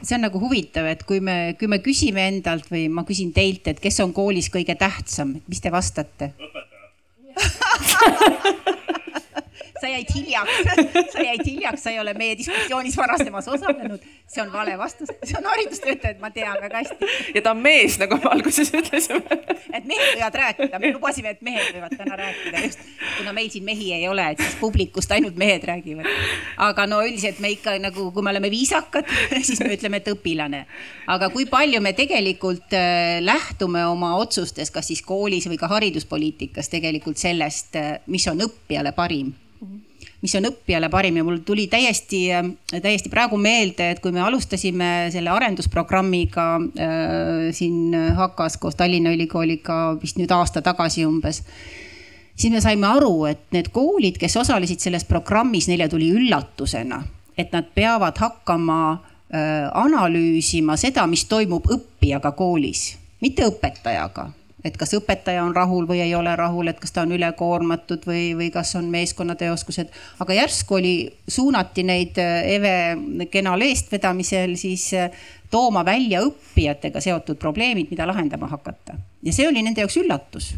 see 0.00 0.16
on 0.16 0.22
nagu 0.24 0.40
huvitav, 0.40 0.86
et 0.88 1.02
kui 1.08 1.20
me, 1.20 1.54
kui 1.60 1.68
me 1.68 1.78
küsime 1.84 2.24
endalt 2.30 2.70
või 2.72 2.86
ma 2.88 3.04
küsin 3.08 3.32
teilt, 3.36 3.68
et 3.68 3.80
kes 3.80 4.00
on 4.04 4.14
koolis 4.16 4.48
kõige 4.52 4.76
tähtsam, 4.80 5.36
mis 5.48 5.60
te 5.60 5.72
vastate? 5.72 6.32
õpetaja 6.40 6.80
sa 9.82 9.88
jäid 9.90 10.10
hiljaks, 10.14 10.52
sa 11.12 11.24
jäid 11.24 11.42
hiljaks, 11.46 11.82
sa 11.82 11.90
ei 11.90 11.98
ole 12.00 12.14
meie 12.14 12.36
diskussioonis 12.38 12.96
varasemas 12.96 13.48
osalenud. 13.48 14.00
see 14.32 14.42
on 14.42 14.52
vale 14.52 14.78
vastus, 14.78 15.10
see 15.24 15.36
on 15.38 15.44
haridustöötaja, 15.44 16.14
ma 16.20 16.30
tean 16.30 16.56
väga 16.62 16.78
hästi. 16.80 17.08
ja 17.34 17.42
ta 17.42 17.50
on 17.50 17.60
mees, 17.64 17.98
nagu 18.00 18.16
me 18.16 18.30
alguses 18.30 18.70
ütlesime. 18.78 19.38
et 19.72 19.84
mehed 19.84 20.14
võivad 20.14 20.38
rääkida, 20.42 20.78
me 20.78 20.92
lubasime, 20.94 21.34
et 21.34 21.42
mehed 21.42 21.74
võivad 21.74 21.96
täna 21.98 22.16
rääkida 22.20 22.62
just, 22.66 22.86
kuna 23.18 23.34
meil 23.36 23.50
siin 23.50 23.66
mehi 23.66 23.90
ei 23.96 24.06
ole, 24.08 24.28
et 24.32 24.44
siis 24.44 24.54
publikust 24.60 25.12
ainult 25.12 25.36
mehed 25.36 25.66
räägivad. 25.68 26.08
aga 26.68 26.86
no 26.86 27.02
üldiselt 27.02 27.42
me 27.42 27.52
ikka 27.56 27.76
nagu, 27.82 28.10
kui 28.14 28.22
me 28.22 28.30
oleme 28.30 28.50
viisakad, 28.54 29.10
siis 29.48 29.60
me 29.66 29.74
ütleme, 29.74 30.02
et 30.02 30.12
õpilane. 30.14 30.64
aga 31.16 31.32
kui 31.34 31.48
palju 31.50 31.82
me 31.82 31.92
tegelikult 31.98 32.78
äh, 32.78 33.18
lähtume 33.20 33.84
oma 33.90 34.14
otsustes, 34.22 34.70
kas 34.70 34.92
siis 34.94 35.02
koolis 35.02 35.50
või 35.50 35.58
ka 35.58 35.74
hariduspoliitikas 35.74 36.70
tegelikult 36.70 37.18
sellest, 37.18 37.74
äh, 37.76 37.96
mis 38.06 38.30
on 38.30 38.46
õppijale 38.46 38.94
parim 38.94 39.34
mis 40.22 40.34
on 40.38 40.46
õppijale 40.46 40.88
parim 40.90 41.16
ja 41.18 41.24
mul 41.26 41.40
tuli 41.46 41.66
täiesti, 41.66 42.24
täiesti 42.70 43.10
praegu 43.10 43.38
meelde, 43.42 43.90
et 43.90 44.00
kui 44.02 44.14
me 44.14 44.22
alustasime 44.22 45.10
selle 45.14 45.32
arendusprogrammiga 45.34 46.48
äh, 46.56 47.46
siin 47.54 47.94
Hakas 48.16 48.56
koos 48.62 48.78
Tallinna 48.78 49.14
Ülikooliga 49.14 49.96
vist 50.02 50.20
nüüd 50.20 50.30
aasta 50.34 50.62
tagasi 50.62 51.06
umbes 51.06 51.42
siis 52.36 52.52
me 52.52 52.60
saime 52.60 52.88
aru, 52.88 53.24
et 53.30 53.44
need 53.54 53.70
koolid, 53.74 54.18
kes 54.20 54.36
osalesid 54.40 54.82
selles 54.82 55.04
programmis, 55.08 55.68
neile 55.70 55.88
tuli 55.92 56.10
üllatusena, 56.14 57.02
et 57.38 57.52
nad 57.54 57.68
peavad 57.74 58.18
hakkama 58.20 58.78
äh, 58.92 59.68
analüüsima 59.84 60.76
seda, 60.80 61.06
mis 61.10 61.26
toimub 61.30 61.68
õppijaga 61.70 62.34
koolis, 62.38 62.92
mitte 63.22 63.46
õpetajaga 63.48 64.30
et 64.64 64.76
kas 64.78 64.94
õpetaja 64.96 65.42
on 65.44 65.54
rahul 65.56 65.86
või 65.88 66.00
ei 66.04 66.14
ole 66.14 66.34
rahul, 66.38 66.70
et 66.70 66.80
kas 66.80 66.94
ta 66.94 67.02
on 67.02 67.12
ülekoormatud 67.16 68.06
või, 68.06 68.32
või 68.38 68.50
kas 68.54 68.74
on 68.78 68.88
meeskonnateoskused. 68.92 69.90
aga 70.22 70.36
järsku 70.38 70.78
oli, 70.78 70.94
suunati 71.28 71.82
neid 71.82 72.18
äh, 72.22 72.54
Eve 72.56 73.26
kenal 73.30 73.60
eestvedamisel 73.66 74.56
siis 74.56 74.92
äh, 74.94 75.10
tooma 75.50 75.84
välja 75.84 76.22
õppijatega 76.24 77.00
seotud 77.00 77.38
probleemid, 77.38 77.90
mida 77.90 78.06
lahendama 78.06 78.48
hakata. 78.48 78.98
ja 79.22 79.32
see 79.32 79.48
oli 79.48 79.62
nende 79.62 79.82
jaoks 79.82 79.98
üllatus. 80.00 80.54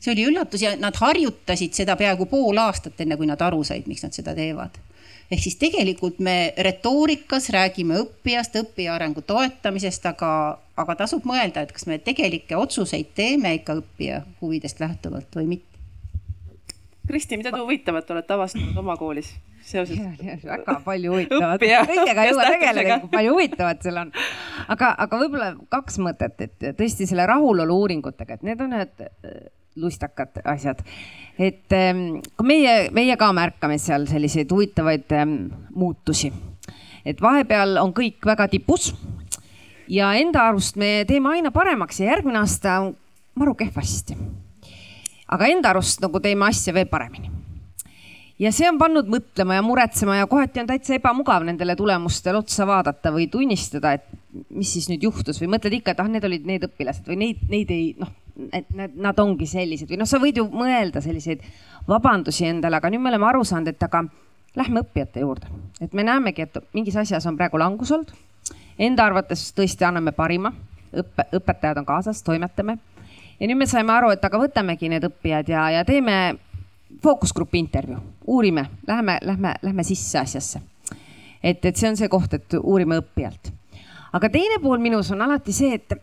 see 0.00 0.12
oli 0.12 0.26
üllatus 0.32 0.62
ja 0.62 0.76
nad 0.76 0.96
harjutasid 0.96 1.74
seda 1.74 1.96
peaaegu 1.96 2.26
pool 2.26 2.58
aastat, 2.58 3.00
enne 3.00 3.16
kui 3.16 3.26
nad 3.26 3.40
aru 3.40 3.64
said, 3.64 3.86
miks 3.86 4.02
nad 4.02 4.16
seda 4.16 4.34
teevad 4.34 4.78
ehk 5.30 5.42
siis 5.42 5.56
tegelikult 5.60 6.18
me 6.18 6.52
retoorikas 6.58 7.50
räägime 7.54 8.00
õppijast, 8.02 8.56
õppija 8.60 8.94
arengu 8.96 9.22
toetamisest, 9.26 10.06
aga, 10.10 10.32
aga 10.80 10.96
tasub 11.04 11.26
mõelda, 11.28 11.62
et 11.62 11.74
kas 11.76 11.86
me 11.90 12.00
tegelikke 12.02 12.58
otsuseid 12.58 13.12
teeme 13.14 13.54
ikka 13.60 13.78
õppija 13.80 14.24
huvidest 14.40 14.82
lähtuvalt 14.82 15.38
või 15.38 15.54
mitte. 15.54 15.68
Kristi, 17.06 17.38
mida 17.40 17.50
te 17.50 17.62
huvitavat 17.62 18.10
olete 18.10 18.36
avastanud 18.36 18.76
oma 18.82 18.98
koolis? 18.98 19.32
seoses. 19.70 19.98
väga 20.44 20.80
palju 20.84 21.10
huvitavat, 21.14 21.62
kõigega 21.62 22.24
ei 22.24 22.30
jõua 22.32 22.46
tegeleda, 22.48 22.98
kui 23.02 23.10
palju 23.12 23.34
huvitavat 23.36 23.84
seal 23.84 24.00
on. 24.02 24.12
aga, 24.72 24.94
aga 25.04 25.20
võib-olla 25.20 25.50
kaks 25.70 26.00
mõtet, 26.02 26.46
et 26.46 26.68
tõesti 26.78 27.06
selle 27.06 27.26
rahulolu 27.28 27.76
uuringutega, 27.84 28.38
et 28.38 28.46
need 28.46 28.64
on 28.64 28.72
need 28.74 29.04
lustakad 29.76 30.40
asjad. 30.44 30.82
et 31.38 31.72
ehm, 31.72 32.20
ka 32.36 32.44
meie, 32.44 32.90
meie 32.92 33.16
ka 33.16 33.32
märkame 33.32 33.78
seal 33.78 34.06
selliseid 34.10 34.50
huvitavaid 34.50 35.12
ehm, 35.12 35.36
muutusi. 35.74 36.32
et 37.04 37.20
vahepeal 37.22 37.78
on 37.82 37.94
kõik 37.96 38.24
väga 38.26 38.48
tipus 38.48 38.94
ja 39.88 40.12
enda 40.14 40.48
arust 40.48 40.76
me 40.76 41.04
teeme 41.08 41.36
aina 41.36 41.50
paremaks 41.50 42.00
ja 42.00 42.12
järgmine 42.12 42.38
aasta 42.42 42.80
on 42.80 42.94
maru 43.34 43.54
kehvasti. 43.54 44.16
aga 45.28 45.46
enda 45.46 45.70
arust 45.70 46.00
nagu 46.00 46.20
teeme 46.20 46.46
asja 46.46 46.74
veel 46.74 46.90
paremini 46.90 47.40
ja 48.40 48.52
see 48.54 48.68
on 48.70 48.78
pannud 48.80 49.08
mõtlema 49.10 49.58
ja 49.58 49.64
muretsema 49.64 50.16
ja 50.16 50.28
kohati 50.30 50.62
on 50.62 50.70
täitsa 50.70 50.96
ebamugav 50.96 51.44
nendele 51.46 51.76
tulemustele 51.76 52.40
otsa 52.40 52.66
vaadata 52.68 53.12
või 53.14 53.28
tunnistada, 53.32 53.94
et 53.98 54.06
mis 54.48 54.72
siis 54.72 54.88
nüüd 54.90 55.04
juhtus 55.04 55.40
või 55.42 55.50
mõtled 55.56 55.76
ikka, 55.80 55.94
et 55.94 56.00
ah, 56.00 56.08
need 56.08 56.24
olid 56.24 56.48
need 56.48 56.64
õpilased 56.70 57.08
või 57.10 57.18
neid, 57.24 57.44
neid 57.52 57.72
ei 57.74 57.92
noh, 58.00 58.12
et 58.52 58.70
nad, 58.74 58.94
nad 58.94 59.18
ongi 59.18 59.46
sellised 59.46 59.90
või 59.90 60.00
noh, 60.00 60.08
sa 60.08 60.20
võid 60.22 60.40
ju 60.40 60.46
mõelda 60.50 61.02
selliseid 61.04 61.42
vabandusi 61.88 62.46
endale, 62.48 62.78
aga 62.80 62.90
nüüd 62.90 63.02
me 63.02 63.12
oleme 63.12 63.28
aru 63.28 63.44
saanud, 63.44 63.72
et 63.72 63.82
aga 63.82 64.04
lähme 64.58 64.82
õppijate 64.84 65.22
juurde, 65.22 65.46
et 65.80 65.92
me 65.94 66.04
näemegi, 66.06 66.46
et 66.46 66.58
mingis 66.74 66.96
asjas 67.00 67.26
on 67.26 67.38
praegu 67.38 67.58
langus 67.60 67.92
olnud. 67.94 68.12
Enda 68.80 69.04
arvates 69.04 69.50
tõesti 69.54 69.84
anname 69.84 70.12
parima, 70.16 70.52
õppe, 70.96 71.26
õpetajad 71.36 71.82
on 71.82 71.86
kaasas, 71.86 72.22
toimetame. 72.26 72.78
ja 73.40 73.48
nüüd 73.48 73.58
me 73.60 73.66
saime 73.66 73.92
aru, 73.92 74.10
et 74.14 74.24
aga 74.24 74.40
võtamegi 74.40 74.88
need 74.88 75.04
õppijad 75.06 75.48
ja, 75.48 75.68
ja 75.76 75.84
teeme 75.84 76.16
fookusgrupi 77.02 77.58
intervjuu, 77.58 78.00
uurime, 78.26 78.66
lähme, 78.86 79.18
lähme, 79.22 79.54
lähme 79.62 79.84
sisse 79.84 80.18
asjasse. 80.18 80.60
et, 81.42 81.64
et 81.64 81.76
see 81.76 81.88
on 81.88 81.96
see 81.96 82.08
koht, 82.08 82.34
et 82.34 82.58
uurime 82.62 82.98
õppijalt. 83.00 83.52
aga 84.12 84.28
teine 84.28 84.58
pool 84.62 84.78
minus 84.78 85.10
on 85.10 85.22
alati 85.22 85.52
see, 85.52 85.74
et 85.74 85.94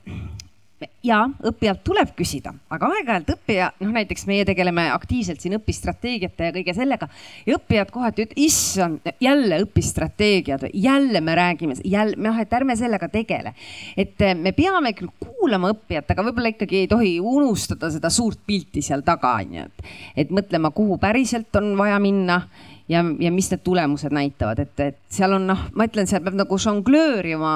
ja 1.06 1.24
õppijalt 1.46 1.82
tuleb 1.86 2.12
küsida, 2.18 2.52
aga 2.74 2.90
aeg-ajalt 2.94 3.32
õppija, 3.34 3.70
noh 3.82 3.94
näiteks 3.96 4.28
meie 4.30 4.46
tegeleme 4.46 4.88
aktiivselt 4.94 5.42
siin 5.42 5.58
õpistrateegiate 5.58 6.50
ja 6.50 6.54
kõige 6.54 6.76
sellega 6.78 7.08
ja 7.48 7.58
õppijad 7.58 7.92
kohati 7.94 8.26
ütlevad, 8.28 8.42
issand, 8.46 9.10
jälle 9.24 9.62
õpistrateegiad, 9.66 10.68
jälle 10.74 11.22
me 11.22 11.36
räägime, 11.38 11.80
jälle, 11.86 12.20
noh, 12.22 12.38
et 12.42 12.54
ärme 12.54 12.76
sellega 12.78 13.10
tegele. 13.10 13.54
et 13.98 14.22
eh, 14.22 14.36
me 14.36 14.54
peame 14.58 14.94
küll 14.98 15.10
kuulama 15.24 15.72
õppijat, 15.74 16.14
aga 16.14 16.26
võib-olla 16.30 16.54
ikkagi 16.54 16.84
ei 16.84 16.90
tohi 16.92 17.14
unustada 17.20 17.90
seda 17.94 18.12
suurt 18.14 18.40
pilti 18.46 18.84
seal 18.86 19.02
taga, 19.08 19.34
on 19.42 19.58
ju, 19.58 19.66
et, 19.66 19.94
et 20.26 20.34
mõtlema, 20.34 20.72
kuhu 20.76 21.00
päriselt 21.02 21.56
on 21.58 21.74
vaja 21.80 21.98
minna 22.04 22.42
ja, 22.90 23.02
ja 23.02 23.32
mis 23.34 23.50
need 23.50 23.64
tulemused 23.66 24.14
näitavad, 24.14 24.62
et, 24.62 24.78
et 24.80 25.00
seal 25.10 25.34
on 25.40 25.50
noh, 25.50 25.66
ma 25.74 25.90
ütlen, 25.90 26.10
seal 26.10 26.22
peab 26.26 26.38
nagu 26.38 26.62
žonglöörima 26.62 27.56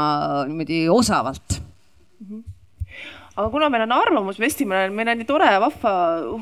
niimoodi 0.50 0.88
osavalt 0.90 1.62
mm. 1.62 2.26
-hmm 2.26 2.51
aga 3.36 3.50
kuna 3.50 3.70
meil 3.72 3.86
on 3.86 3.96
Arvamusfestival, 3.96 4.92
meil 4.92 5.12
on 5.14 5.22
nii 5.22 5.28
tore 5.30 5.48
ja 5.48 5.60
vahva 5.64 5.94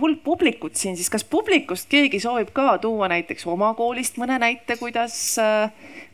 hulk 0.02 0.24
publikut 0.26 0.76
siin, 0.80 0.98
siis 0.98 1.12
kas 1.14 1.24
publikust 1.24 1.90
keegi 1.92 2.22
soovib 2.24 2.52
ka 2.56 2.78
tuua 2.82 3.10
näiteks 3.12 3.46
oma 3.48 3.74
koolist 3.78 4.18
mõne 4.22 4.40
näite, 4.42 4.78
kuidas, 4.80 5.38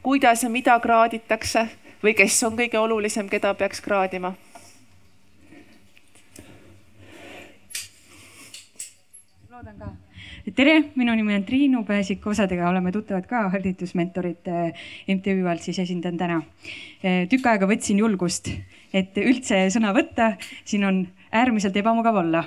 kuidas 0.03 0.43
ja 0.43 0.51
mida 0.51 0.75
kraaditakse 0.83 1.67
või 2.03 2.15
kes 2.17 2.41
on 2.47 2.57
kõige 2.59 2.81
olulisem, 2.81 3.29
keda 3.31 3.53
peaks 3.55 3.81
kraadima? 3.81 4.35
loodan 9.55 9.77
ka 9.79 10.04
tere, 10.53 10.91
minu 10.95 11.15
nimi 11.17 11.33
on 11.33 11.43
Triinu 11.43 11.83
Pääsik, 11.85 12.25
osadega 12.27 12.69
oleme 12.69 12.91
tuttavad 12.91 13.25
ka 13.25 13.49
haridusmentorite 13.49 14.73
MTÜ 15.09 15.39
alt, 15.49 15.61
siis 15.61 15.79
esindan 15.79 16.17
täna. 16.17 16.41
tükk 17.29 17.47
aega 17.49 17.65
võtsin 17.65 17.97
julgust 17.99 18.51
et 18.95 19.17
üldse 19.19 19.65
sõna 19.73 19.91
võtta, 19.95 20.35
siin 20.67 20.85
on 20.87 21.01
äärmiselt 21.35 21.75
ebamugav 21.81 22.21
olla. 22.21 22.45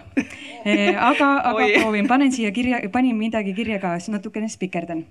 Eh, 0.64 0.90
aga, 0.90 1.28
aga 1.50 1.66
proovin, 1.78 2.08
panen 2.10 2.32
siia 2.34 2.50
kirja, 2.52 2.80
panin 2.92 3.16
midagi 3.16 3.54
kirja 3.56 3.78
ka, 3.82 3.94
siis 3.98 4.12
natukene 4.14 4.48
spikerdan. 4.50 5.04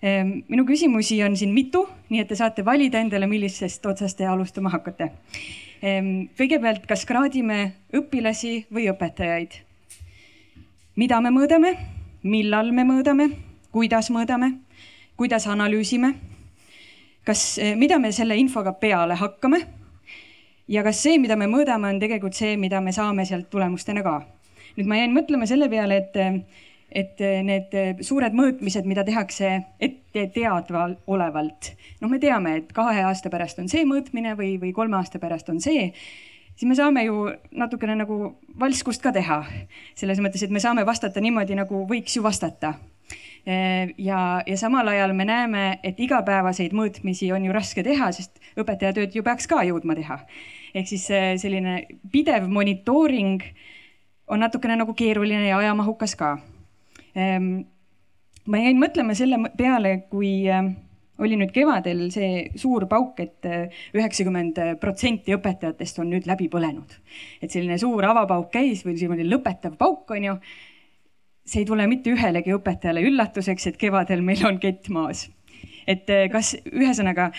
Eh, 0.00 0.22
minu 0.24 0.64
küsimusi 0.68 1.18
on 1.26 1.36
siin 1.36 1.52
mitu, 1.54 1.84
nii 2.08 2.22
et 2.22 2.30
te 2.30 2.38
saate 2.38 2.64
valida 2.64 3.00
endale, 3.02 3.28
millisest 3.30 3.86
otsast 3.86 4.18
te 4.18 4.26
alustama 4.26 4.72
hakkate. 4.72 5.10
Eh, 5.82 6.00
kõigepealt, 6.40 6.86
kas 6.88 7.04
kraadime 7.08 7.72
õpilasi 7.96 8.66
või 8.72 8.88
õpetajaid? 8.92 9.60
mida 11.00 11.20
me 11.22 11.30
mõõdame, 11.32 11.70
millal 12.22 12.72
me 12.76 12.84
mõõdame, 12.84 13.30
kuidas 13.72 14.10
mõõdame, 14.12 14.54
kuidas 15.16 15.46
analüüsime? 15.48 16.14
kas, 17.24 17.60
mida 17.76 17.98
me 18.00 18.10
selle 18.16 18.34
infoga 18.40 18.72
peale 18.80 19.14
hakkame 19.14 19.60
ja 20.68 20.82
kas 20.82 21.02
see, 21.04 21.18
mida 21.20 21.36
me 21.36 21.46
mõõdame, 21.50 21.90
on 21.92 22.00
tegelikult 22.00 22.34
see, 22.34 22.56
mida 22.58 22.80
me 22.80 22.94
saame 22.96 23.26
sealt 23.28 23.50
tulemustena 23.52 24.02
ka. 24.02 24.20
nüüd 24.76 24.88
ma 24.88 24.98
jäin 24.98 25.14
mõtlema 25.14 25.46
selle 25.46 25.68
peale, 25.68 26.00
et, 26.00 26.16
et 26.90 27.22
need 27.46 27.76
suured 28.06 28.34
mõõtmised, 28.34 28.88
mida 28.88 29.04
tehakse 29.04 29.52
ette 29.78 30.26
teadvalolevalt, 30.34 31.72
noh, 32.00 32.10
me 32.10 32.18
teame, 32.18 32.56
et 32.62 32.72
kahe 32.72 33.04
aasta 33.04 33.30
pärast 33.30 33.60
on 33.60 33.68
see 33.68 33.84
mõõtmine 33.84 34.34
või, 34.38 34.56
või 34.62 34.72
kolme 34.72 34.98
aasta 34.98 35.20
pärast 35.22 35.52
on 35.52 35.60
see 35.60 35.90
siis 36.60 36.68
me 36.68 36.76
saame 36.76 37.06
ju 37.06 37.24
natukene 37.56 37.96
nagu 37.96 38.34
valskust 38.60 39.00
ka 39.00 39.14
teha. 39.16 39.40
selles 39.96 40.20
mõttes, 40.20 40.44
et 40.44 40.52
me 40.52 40.60
saame 40.60 40.84
vastata 40.86 41.20
niimoodi, 41.24 41.56
nagu 41.56 41.86
võiks 41.88 42.16
ju 42.16 42.22
vastata. 42.22 42.74
ja, 43.98 44.20
ja 44.46 44.56
samal 44.60 44.88
ajal 44.88 45.16
me 45.16 45.24
näeme, 45.24 45.78
et 45.82 46.00
igapäevaseid 46.00 46.76
mõõtmisi 46.76 47.32
on 47.32 47.44
ju 47.44 47.52
raske 47.56 47.82
teha, 47.82 48.12
sest 48.12 48.36
õpetaja 48.60 48.92
tööd 48.92 49.16
ju 49.16 49.22
peaks 49.24 49.48
ka 49.48 49.64
jõudma 49.64 49.96
teha 49.96 50.20
ehk 50.74 50.90
siis 50.90 51.06
selline 51.42 51.80
pidev 52.12 52.46
monitooring 52.50 53.42
on 54.30 54.44
natukene 54.44 54.76
nagu 54.78 54.94
keeruline 54.94 55.48
ja 55.48 55.58
ajamahukas 55.58 56.14
ka. 56.18 56.36
Ma 58.50 58.62
jäin 58.62 58.78
mõtlema 58.78 59.16
selle 59.18 59.40
peale, 59.58 59.96
kui 60.10 60.46
oli 61.20 61.36
nüüd 61.40 61.52
kevadel 61.54 62.06
see 62.12 62.48
suur 62.58 62.86
pauk 62.90 63.20
et, 63.22 63.36
et 63.44 63.96
üheksakümmend 63.96 64.58
protsenti 64.80 65.34
õpetajatest 65.36 66.00
on 66.02 66.10
nüüd 66.14 66.28
läbi 66.28 66.48
põlenud. 66.52 66.96
et 67.42 67.50
selline 67.50 67.78
suur 67.78 68.04
avapauk 68.08 68.50
käis 68.52 68.84
või 68.86 68.96
selline 68.98 69.28
lõpetav 69.28 69.76
pauk 69.80 70.10
on 70.16 70.24
ju. 70.30 70.36
see 71.44 71.62
ei 71.64 71.68
tule 71.68 71.86
mitte 71.90 72.12
ühelegi 72.12 72.54
õpetajale 72.54 73.04
üllatuseks, 73.08 73.66
et 73.66 73.76
kevadel 73.76 74.22
meil 74.22 74.44
on 74.46 74.58
kett 74.62 74.88
maas. 74.88 75.28
et 75.86 76.08
kas 76.32 76.56
ühesõnaga, 76.72 77.30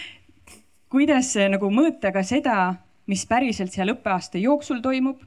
kuidas 0.92 1.36
nagu 1.50 1.70
mõõta 1.72 2.14
ka 2.14 2.24
seda, 2.24 2.76
mis 3.08 3.26
päriselt 3.26 3.74
seal 3.74 3.94
õppeaasta 3.96 4.40
jooksul 4.42 4.82
toimub 4.82 5.22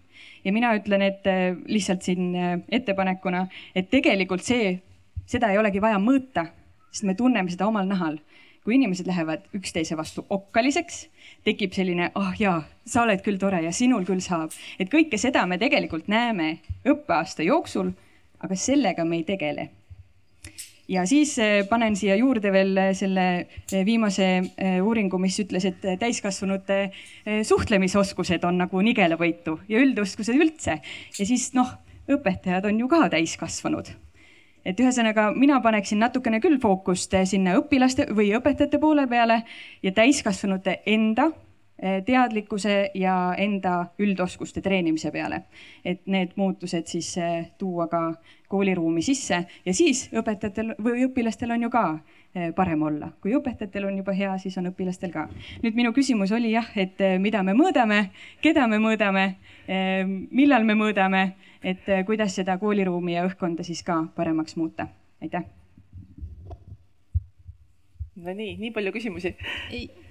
ja 0.44 0.52
mina 0.52 0.74
ütlen, 0.76 1.02
et 1.02 1.24
lihtsalt 1.66 2.02
siin 2.02 2.34
ettepanekuna, 2.68 3.46
et 3.74 3.90
tegelikult 3.90 4.44
see, 4.44 4.76
seda 5.26 5.50
ei 5.50 5.58
olegi 5.58 5.82
vaja 5.82 5.98
mõõta, 5.98 6.46
sest 6.92 7.08
me 7.08 7.16
tunneme 7.18 7.50
seda 7.50 7.66
omal 7.66 7.88
nahal 7.88 8.20
kui 8.64 8.78
inimesed 8.78 9.06
lähevad 9.06 9.44
üksteise 9.54 9.96
vastu 9.96 10.24
okkaliseks, 10.32 11.04
tekib 11.44 11.74
selline, 11.76 12.08
ah 12.14 12.30
oh 12.30 12.40
jaa, 12.40 12.58
sa 12.88 13.04
oled 13.04 13.20
küll 13.24 13.38
tore 13.40 13.60
ja 13.64 13.72
sinul 13.76 14.06
küll 14.08 14.24
saab. 14.24 14.52
et 14.80 14.90
kõike 14.92 15.20
seda 15.20 15.44
me 15.46 15.58
tegelikult 15.60 16.08
näeme 16.08 16.58
õppeaasta 16.88 17.44
jooksul, 17.44 17.92
aga 18.40 18.56
sellega 18.56 19.04
me 19.04 19.20
ei 19.20 19.24
tegele. 19.28 19.68
ja 20.88 21.04
siis 21.08 21.36
eh, 21.38 21.66
panen 21.68 21.96
siia 21.96 22.16
juurde 22.16 22.52
veel 22.52 22.76
eh, 22.76 22.92
selle 22.96 23.26
eh, 23.40 23.84
viimase 23.84 24.30
uuringu, 24.82 25.18
mis 25.20 25.38
ütles, 25.44 25.64
et 25.68 25.84
täiskasvanute 26.00 26.78
suhtlemisoskused 27.44 28.44
on 28.44 28.64
nagu 28.64 28.80
nigelavõitu 28.80 29.58
ja 29.68 29.84
üldoskused 29.84 30.40
üldse. 30.40 30.80
ja 31.18 31.28
siis 31.28 31.52
noh, 31.52 31.76
õpetajad 32.08 32.64
on 32.72 32.80
ju 32.80 32.88
ka 32.88 33.08
täiskasvanud 33.12 33.92
et 34.64 34.80
ühesõnaga 34.80 35.30
mina 35.36 35.60
paneksin 35.60 36.00
natukene 36.02 36.40
küll 36.40 36.58
fookust 36.60 37.14
eh, 37.14 37.26
sinna 37.28 37.56
õpilaste 37.60 38.08
või 38.16 38.32
õpetajate 38.38 38.80
poole 38.80 39.06
peale 39.10 39.42
ja 39.82 39.92
täiskasvanute 39.92 40.80
enda 40.90 41.28
eh, 41.78 42.00
teadlikkuse 42.06 42.78
ja 42.98 43.18
enda 43.38 43.76
üldoskuste 44.00 44.64
treenimise 44.64 45.12
peale. 45.12 45.44
et 45.84 46.06
need 46.06 46.36
muutused 46.36 46.86
siis 46.86 47.16
eh, 47.18 47.52
tuua 47.58 47.88
ka 47.88 48.14
kooliruumi 48.48 49.02
sisse 49.02 49.44
ja 49.66 49.74
siis 49.74 50.08
õpetajatel 50.12 50.76
või 50.82 51.08
õpilastel 51.08 51.50
on 51.50 51.62
ju 51.62 51.70
ka 51.70 51.86
parem 52.56 52.82
olla. 52.82 53.12
kui 53.22 53.34
õpetajatel 53.34 53.84
on 53.86 53.96
juba 53.98 54.12
hea, 54.12 54.32
siis 54.38 54.56
on 54.58 54.66
õpilastel 54.72 55.12
ka. 55.12 55.28
nüüd 55.62 55.74
minu 55.74 55.92
küsimus 55.92 56.32
oli 56.32 56.50
jah, 56.52 56.66
et 56.76 56.98
mida 57.18 57.42
me 57.42 57.54
mõõdame, 57.54 58.10
keda 58.42 58.66
me 58.66 58.78
mõõdame, 58.82 59.34
millal 60.30 60.64
me 60.64 60.74
mõõdame 60.74 61.22
et 61.64 61.88
äh, 61.88 62.04
kuidas 62.06 62.36
seda 62.36 62.58
kooliruumi 62.60 63.16
ja 63.16 63.26
õhkkonda 63.26 63.66
siis 63.66 63.82
ka 63.82 64.04
paremaks 64.16 64.56
muuta. 64.56 64.88
aitäh 65.22 65.44
no 68.16 68.34
nii, 68.34 68.56
nii 68.60 68.70
palju 68.74 68.92
küsimusi. 68.94 69.34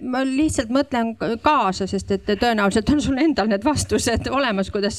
Ma 0.04 0.24
lihtsalt 0.28 0.72
mõtlen 0.74 1.14
kaasa, 1.42 1.88
sest 1.88 2.12
et 2.12 2.28
tõenäoliselt 2.40 2.90
on 2.94 3.02
sul 3.02 3.20
endal 3.22 3.50
need 3.52 3.64
vastused 3.66 4.28
olemas, 4.32 4.72
kuidas 4.72 4.94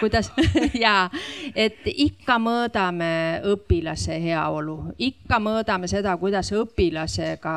kuidas 0.00 0.32
ja 0.84 1.10
et 1.54 1.78
ikka 1.86 2.38
mõõdame 2.42 3.40
õpilase 3.52 4.18
heaolu, 4.22 4.94
ikka 4.98 5.38
mõõdame 5.42 5.88
seda, 5.90 6.14
kuidas 6.20 6.52
õpilasega 6.56 7.54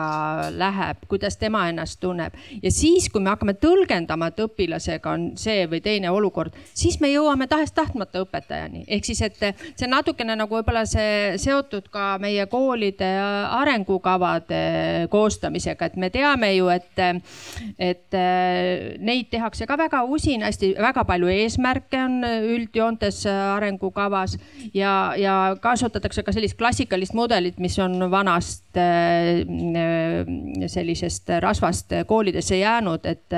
läheb, 0.56 1.06
kuidas 1.10 1.38
tema 1.38 1.66
ennast 1.70 2.00
tunneb. 2.00 2.36
Ja 2.64 2.72
siis, 2.72 3.10
kui 3.12 3.22
me 3.22 3.34
hakkame 3.34 3.56
tõlgendama, 3.60 4.30
et 4.32 4.42
õpilasega 4.46 5.12
on 5.12 5.28
see 5.40 5.66
või 5.72 5.82
teine 5.84 6.12
olukord, 6.14 6.56
siis 6.74 7.00
me 7.02 7.12
jõuame 7.12 7.48
tahes-tahtmata 7.52 8.24
õpetajani, 8.26 8.86
ehk 8.88 9.06
siis, 9.06 9.22
et 9.26 9.42
see 9.76 9.90
natukene 9.90 10.36
nagu 10.36 10.56
võib-olla 10.56 10.86
see 10.90 11.36
seotud 11.42 11.90
ka 11.94 12.16
meie 12.22 12.46
koolide 12.52 13.10
arengukavade 13.60 15.08
koostamisega, 15.12 15.92
et 15.92 16.00
me 16.00 16.12
teame 16.14 16.54
ju, 16.56 16.70
et, 16.76 17.02
et 17.80 18.18
äh, 18.18 18.96
neid 19.00 19.30
tehakse 19.34 19.68
ka 19.68 19.78
väga 19.80 20.04
usinasti, 20.12 20.74
väga 20.82 21.06
palju 21.08 21.32
eesmärke 21.34 22.02
on 22.04 22.20
üldjoontes 22.26 23.24
arengukavas 23.30 24.38
ja, 24.74 25.14
ja 25.20 25.56
kasutatakse 25.62 26.24
ka 26.26 26.36
sellist 26.36 26.58
klassikalist 26.60 27.16
mudelit, 27.18 27.60
mis 27.64 27.78
on 27.82 28.00
vanast 28.12 28.78
äh, 28.80 29.44
sellisest 30.68 31.30
rasvast 31.40 31.94
koolidesse 32.08 32.58
jäänud, 32.60 33.06
et, 33.06 33.38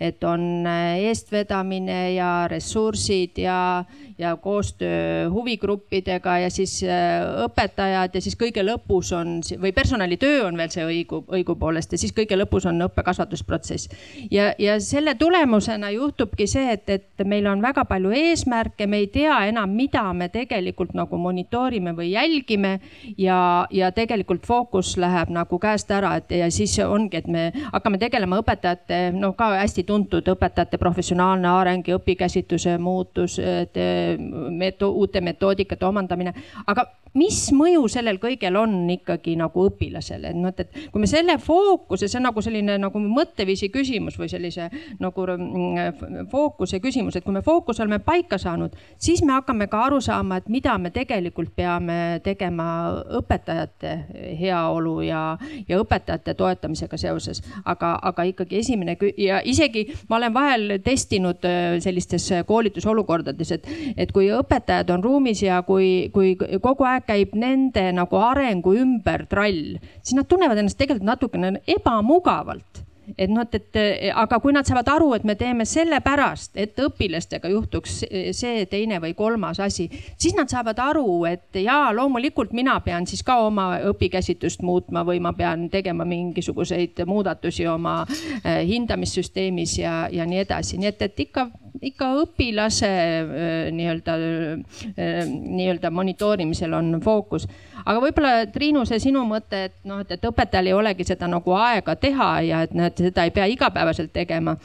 et 0.00 0.24
on 0.24 0.66
eestvedamine 0.66 2.14
ja 2.14 2.32
ressursid 2.50 3.38
ja 3.38 3.84
ja 4.18 4.36
koostöö 4.36 5.30
huvigruppidega 5.30 6.38
ja 6.38 6.50
siis 6.50 6.82
äh, 6.82 7.44
õpetajad 7.44 8.14
ja 8.14 8.20
siis 8.20 8.36
kõige 8.40 8.64
lõpus 8.64 9.12
on 9.12 9.40
või 9.60 9.72
personalitöö 9.76 10.46
on 10.46 10.56
veel 10.56 10.70
see 10.72 10.84
õigu, 10.86 11.20
õigupoolest 11.28 11.92
ja 11.92 12.00
siis 12.00 12.14
kõige 12.16 12.38
lõpus 12.38 12.64
on 12.66 12.80
õppe-kasvatusprotsess. 12.86 13.90
ja, 14.30 14.54
ja 14.58 14.78
selle 14.80 15.14
tulemusena 15.14 15.90
juhtubki 15.90 16.46
see, 16.48 16.72
et, 16.72 16.88
et 16.88 17.24
meil 17.24 17.46
on 17.46 17.62
väga 17.62 17.84
palju 17.84 18.14
eesmärke, 18.16 18.86
me 18.86 19.02
ei 19.04 19.10
tea 19.12 19.36
enam, 19.50 19.76
mida 19.76 20.06
me 20.12 20.30
tegelikult 20.32 20.94
nagu 20.96 21.18
monitoorime 21.20 21.92
või 21.96 22.10
jälgime 22.14 22.80
ja, 23.18 23.66
ja 23.70 23.92
tegelikult 23.92 24.46
fookus 24.46 24.96
läheb 24.96 25.28
nagu 25.28 25.58
käest 25.60 25.92
ära, 25.92 26.15
et 26.20 26.36
ja 26.38 26.50
siis 26.50 26.76
ongi, 26.84 27.20
et 27.20 27.28
me 27.30 27.48
hakkame 27.72 27.98
tegelema 28.02 28.40
õpetajate, 28.42 29.00
no 29.16 29.32
ka 29.38 29.52
hästi 29.60 29.86
tuntud 29.88 30.28
õpetajate 30.34 30.78
professionaalne 30.80 31.48
areng 31.48 31.88
ja 31.88 31.98
õpikäsitluse 32.00 32.76
muutus, 32.82 33.38
et 33.38 33.76
meto-, 34.50 34.92
uute 34.92 35.20
metoodikate 35.20 35.86
omandamine, 35.86 36.34
aga 36.66 36.86
mis 37.16 37.38
mõju 37.56 37.86
sellel 37.90 38.18
kõigel 38.22 38.56
on 38.60 38.74
ikkagi 38.92 39.36
nagu 39.38 39.66
õpilasele, 39.70 40.32
et 40.32 40.38
noh, 40.38 40.52
et 40.52 40.90
kui 40.92 41.02
me 41.02 41.08
selle 41.10 41.38
fookuse, 41.42 42.08
see 42.08 42.20
on 42.20 42.28
nagu 42.28 42.42
selline 42.44 42.76
nagu 42.80 43.00
mõtteviisi 43.02 43.70
küsimus 43.72 44.18
või 44.20 44.28
sellise 44.30 44.68
nagu 45.02 45.26
mm, 45.36 46.28
fookuse 46.32 46.80
küsimus, 46.84 47.16
et 47.16 47.24
kui 47.24 47.34
me 47.34 47.42
fookuse 47.46 47.84
oleme 47.84 48.00
paika 48.04 48.38
saanud, 48.40 48.76
siis 49.00 49.22
me 49.24 49.36
hakkame 49.36 49.68
ka 49.72 49.86
aru 49.88 50.00
saama, 50.04 50.40
et 50.40 50.50
mida 50.52 50.76
me 50.78 50.92
tegelikult 50.94 51.54
peame 51.56 52.20
tegema 52.24 52.68
õpetajate 53.20 53.94
heaolu 54.40 54.98
ja, 55.06 55.22
ja 55.68 55.80
õpetajate 55.80 56.36
toetamisega 56.36 57.00
seoses. 57.00 57.42
aga, 57.64 57.96
aga 58.02 58.24
ikkagi 58.28 58.58
esimene 58.58 58.96
ja 59.20 59.40
isegi 59.44 59.86
ma 60.08 60.16
olen 60.16 60.34
vahel 60.34 60.78
testinud 60.84 61.44
äh, 61.48 61.78
sellistes 61.82 62.28
koolitusolukordades, 62.46 63.52
et, 63.56 63.68
et 63.96 64.12
kui 64.12 64.28
õpetajad 64.34 64.90
on 64.94 65.04
ruumis 65.04 65.42
ja 65.42 65.62
kui, 65.66 66.10
kui 66.12 66.34
kogu 66.36 66.86
aeg 66.86 67.05
käib 67.08 67.34
nende 67.38 67.88
nagu 67.96 68.20
arengu 68.22 68.74
ümber 68.78 69.26
trall, 69.30 69.76
siis 70.02 70.16
nad 70.18 70.28
tunnevad 70.30 70.58
ennast 70.62 70.78
tegelikult 70.80 71.06
natukene 71.06 71.54
ebamugavalt 71.76 72.85
et 73.18 73.30
noh, 73.30 73.46
et, 73.46 73.76
et 73.76 74.10
aga 74.14 74.38
kui 74.42 74.54
nad 74.54 74.66
saavad 74.66 74.88
aru, 74.96 75.12
et 75.16 75.24
me 75.24 75.36
teeme 75.38 75.66
sellepärast, 75.68 76.56
et 76.58 76.78
õpilastega 76.82 77.50
juhtuks 77.52 77.98
see, 78.36 78.66
teine 78.70 79.00
või 79.02 79.14
kolmas 79.18 79.60
asi, 79.62 79.88
siis 80.18 80.36
nad 80.36 80.50
saavad 80.52 80.80
aru, 80.82 81.24
et 81.28 81.60
jaa, 81.62 81.92
loomulikult 81.96 82.54
mina 82.56 82.78
pean 82.84 83.06
siis 83.06 83.22
ka 83.26 83.38
oma 83.46 83.68
õpikäsitlust 83.92 84.64
muutma 84.66 85.04
või 85.06 85.20
ma 85.22 85.32
pean 85.36 85.68
tegema 85.72 86.06
mingisuguseid 86.08 87.04
muudatusi 87.06 87.66
oma 87.70 88.00
eh, 88.08 88.64
hindamissüsteemis 88.68 89.78
ja, 89.78 89.94
ja 90.12 90.26
nii 90.26 90.42
edasi, 90.44 90.80
nii 90.80 90.92
et, 90.92 91.06
et 91.08 91.24
ikka 91.28 91.48
ikka 91.84 92.08
õpilase 92.22 92.88
eh, 92.88 93.70
nii-öelda, 93.74 94.16
eh, 94.96 95.22
nii-öelda 95.28 95.90
monitoorimisel 95.92 96.72
on 96.76 97.00
fookus 97.04 97.46
aga 97.86 98.02
võib-olla 98.02 98.32
Triinu, 98.52 98.84
see 98.88 98.98
sinu 99.02 99.22
mõte, 99.28 99.62
et 99.70 99.76
noh, 99.88 100.02
et, 100.02 100.10
et 100.16 100.28
õpetajal 100.30 100.70
ei 100.70 100.76
olegi 100.76 101.06
seda 101.06 101.28
nagu 101.30 101.54
aega 101.58 101.96
teha 102.00 102.30
ja 102.46 102.64
et 102.66 102.74
et 102.90 103.02
seda 103.08 103.26
ei 103.26 103.34
pea 103.34 103.46
igapäevaselt 103.50 104.12
tegema 104.12 104.56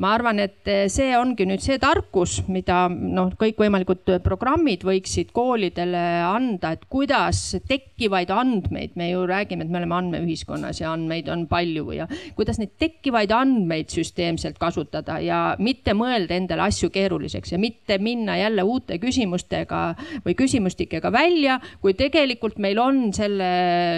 ma 0.00 0.12
arvan, 0.16 0.40
et 0.42 0.68
see 0.92 1.12
ongi 1.18 1.44
nüüd 1.48 1.62
see 1.62 1.78
tarkus, 1.82 2.38
mida 2.52 2.86
noh, 2.90 3.32
kõikvõimalikud 3.38 4.14
programmid 4.24 4.86
võiksid 4.86 5.32
koolidele 5.36 6.00
anda, 6.24 6.72
et 6.74 6.86
kuidas 6.90 7.40
tekkivaid 7.68 8.32
andmeid, 8.32 8.96
me 8.98 9.10
ju 9.10 9.24
räägime, 9.28 9.66
et 9.66 9.72
me 9.72 9.80
oleme 9.82 9.98
andmeühiskonnas 9.98 10.82
ja 10.82 10.92
andmeid 10.94 11.28
on 11.32 11.44
palju 11.50 11.96
ja 11.96 12.08
kuidas 12.38 12.60
neid 12.60 12.74
tekkivaid 12.80 13.34
andmeid 13.36 13.92
süsteemselt 13.92 14.58
kasutada 14.62 15.18
ja 15.22 15.42
mitte 15.62 15.94
mõelda 15.98 16.38
endale 16.38 16.66
asju 16.68 16.90
keeruliseks 16.94 17.54
ja 17.54 17.60
mitte 17.62 17.98
minna 18.02 18.38
jälle 18.40 18.64
uute 18.64 18.98
küsimustega 19.02 19.82
või 20.24 20.36
küsimustikega 20.38 21.12
välja, 21.12 21.58
kui 21.82 21.96
tegelikult 21.98 22.58
meil 22.62 22.80
on 22.82 23.04
selle 23.14 23.50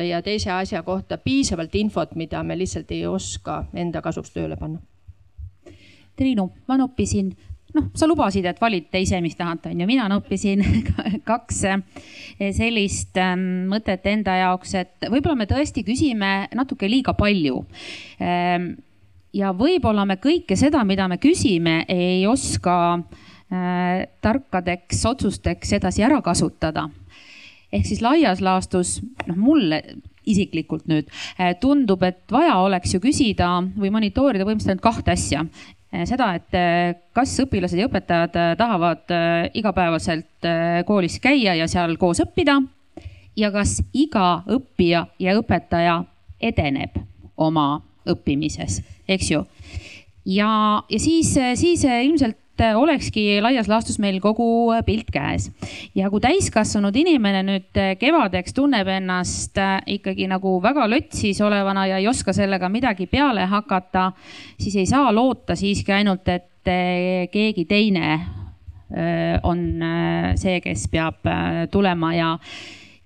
ja 0.09 0.23
teise 0.27 0.53
asja 0.55 0.83
kohta 0.87 1.19
piisavalt 1.23 1.75
infot, 1.79 2.17
mida 2.19 2.43
me 2.43 2.59
lihtsalt 2.59 2.91
ei 2.95 3.07
oska 3.07 3.65
enda 3.79 4.03
kasuks 4.05 4.35
tööle 4.35 4.59
panna 4.59 4.83
Triinu, 6.15 6.47
ma 6.71 6.77
noppisin, 6.79 7.33
noh, 7.75 7.91
sa 7.99 8.07
lubasid, 8.07 8.47
et 8.47 8.61
valite 8.63 9.01
ise, 9.03 9.19
mis 9.25 9.35
tahate, 9.39 9.73
on 9.73 9.83
ju, 9.83 9.89
mina 9.89 10.07
noppisin 10.11 10.63
kaks 11.31 11.61
eh, 11.71 11.83
sellist 12.55 13.19
ähm, 13.21 13.67
mõtet 13.71 14.07
enda 14.11 14.39
jaoks, 14.45 14.77
et 14.79 15.09
võib-olla 15.11 15.41
me 15.43 15.49
tõesti 15.51 15.85
küsime 15.87 16.33
natuke 16.55 16.91
liiga 16.91 17.17
palju. 17.19 17.65
Ähm, 18.23 18.75
ja 19.35 19.51
võib-olla 19.57 20.07
me 20.07 20.21
kõike 20.23 20.59
seda, 20.59 20.85
mida 20.87 21.09
me 21.11 21.19
küsime, 21.23 21.81
ei 21.91 22.23
oska 22.31 22.79
äh, 22.95 24.07
tarkadeks 24.23 25.03
otsusteks 25.11 25.75
edasi 25.81 26.07
ära 26.07 26.23
kasutada. 26.23 26.89
ehk 27.75 27.87
siis 27.91 28.05
laias 28.07 28.39
laastus, 28.39 29.01
noh, 29.27 29.35
mulle 29.35 29.83
isiklikult 30.25 30.87
nüüd 30.89 31.11
tundub, 31.61 32.03
et 32.07 32.23
vaja 32.33 32.55
oleks 32.63 32.95
ju 32.95 33.01
küsida 33.03 33.49
või 33.77 33.91
monitoorida 33.93 34.47
põhimõtteliselt 34.47 34.79
ainult 34.79 34.85
kahte 34.87 35.13
asja 35.13 35.43
seda, 36.09 36.33
et 36.39 36.57
äh, 36.59 36.95
kas 37.17 37.33
õpilased 37.45 37.79
ja 37.79 37.89
õpetajad 37.89 38.39
äh, 38.41 38.53
tahavad 38.59 39.15
igapäevaselt 39.55 40.49
koolis 40.87 41.19
käia 41.23 41.55
ja 41.57 41.69
seal 41.71 41.97
koos 42.01 42.21
õppida 42.25 42.59
ja 43.39 43.51
kas 43.55 43.79
iga 43.97 44.43
õppija 44.51 45.07
ja 45.23 45.35
õpetaja 45.39 46.03
edeneb 46.43 46.99
oma 47.41 47.81
õppimises, 48.11 48.83
eks 49.09 49.31
ju. 49.31 49.41
ja, 50.29 50.51
ja 50.91 51.01
siis, 51.01 51.33
siis 51.57 51.85
ilmselt 51.89 52.37
olekski 52.77 53.41
laias 53.43 53.69
laastus 53.69 53.99
meil 53.99 54.21
kogu 54.23 54.73
pilt 54.87 55.11
käes. 55.13 55.51
ja 55.95 56.11
kui 56.11 56.21
täiskasvanud 56.21 56.97
inimene 56.97 57.43
nüüd 57.43 57.83
kevadeks 57.99 58.55
tunneb 58.55 58.89
ennast 58.89 59.59
ikkagi 59.87 60.29
nagu 60.31 60.57
väga 60.63 60.87
lötsis 60.91 61.41
olevana 61.41 61.87
ja 61.87 61.99
ei 61.99 62.09
oska 62.09 62.33
sellega 62.33 62.69
midagi 62.69 63.07
peale 63.07 63.47
hakata, 63.51 64.13
siis 64.59 64.77
ei 64.77 64.87
saa 64.87 65.15
loota 65.15 65.57
siiski 65.59 65.93
ainult, 65.93 66.29
et 66.29 66.51
keegi 67.33 67.65
teine 67.69 68.13
äh, 68.15 69.41
on 69.43 69.83
äh, 69.83 70.35
see, 70.41 70.61
kes 70.65 70.89
peab 70.93 71.27
äh, 71.27 71.67
tulema 71.71 72.15
ja, 72.15 72.39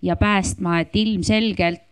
ja 0.03 0.17
päästma, 0.17 0.81
et 0.81 0.97
ilmselgelt 0.97 1.85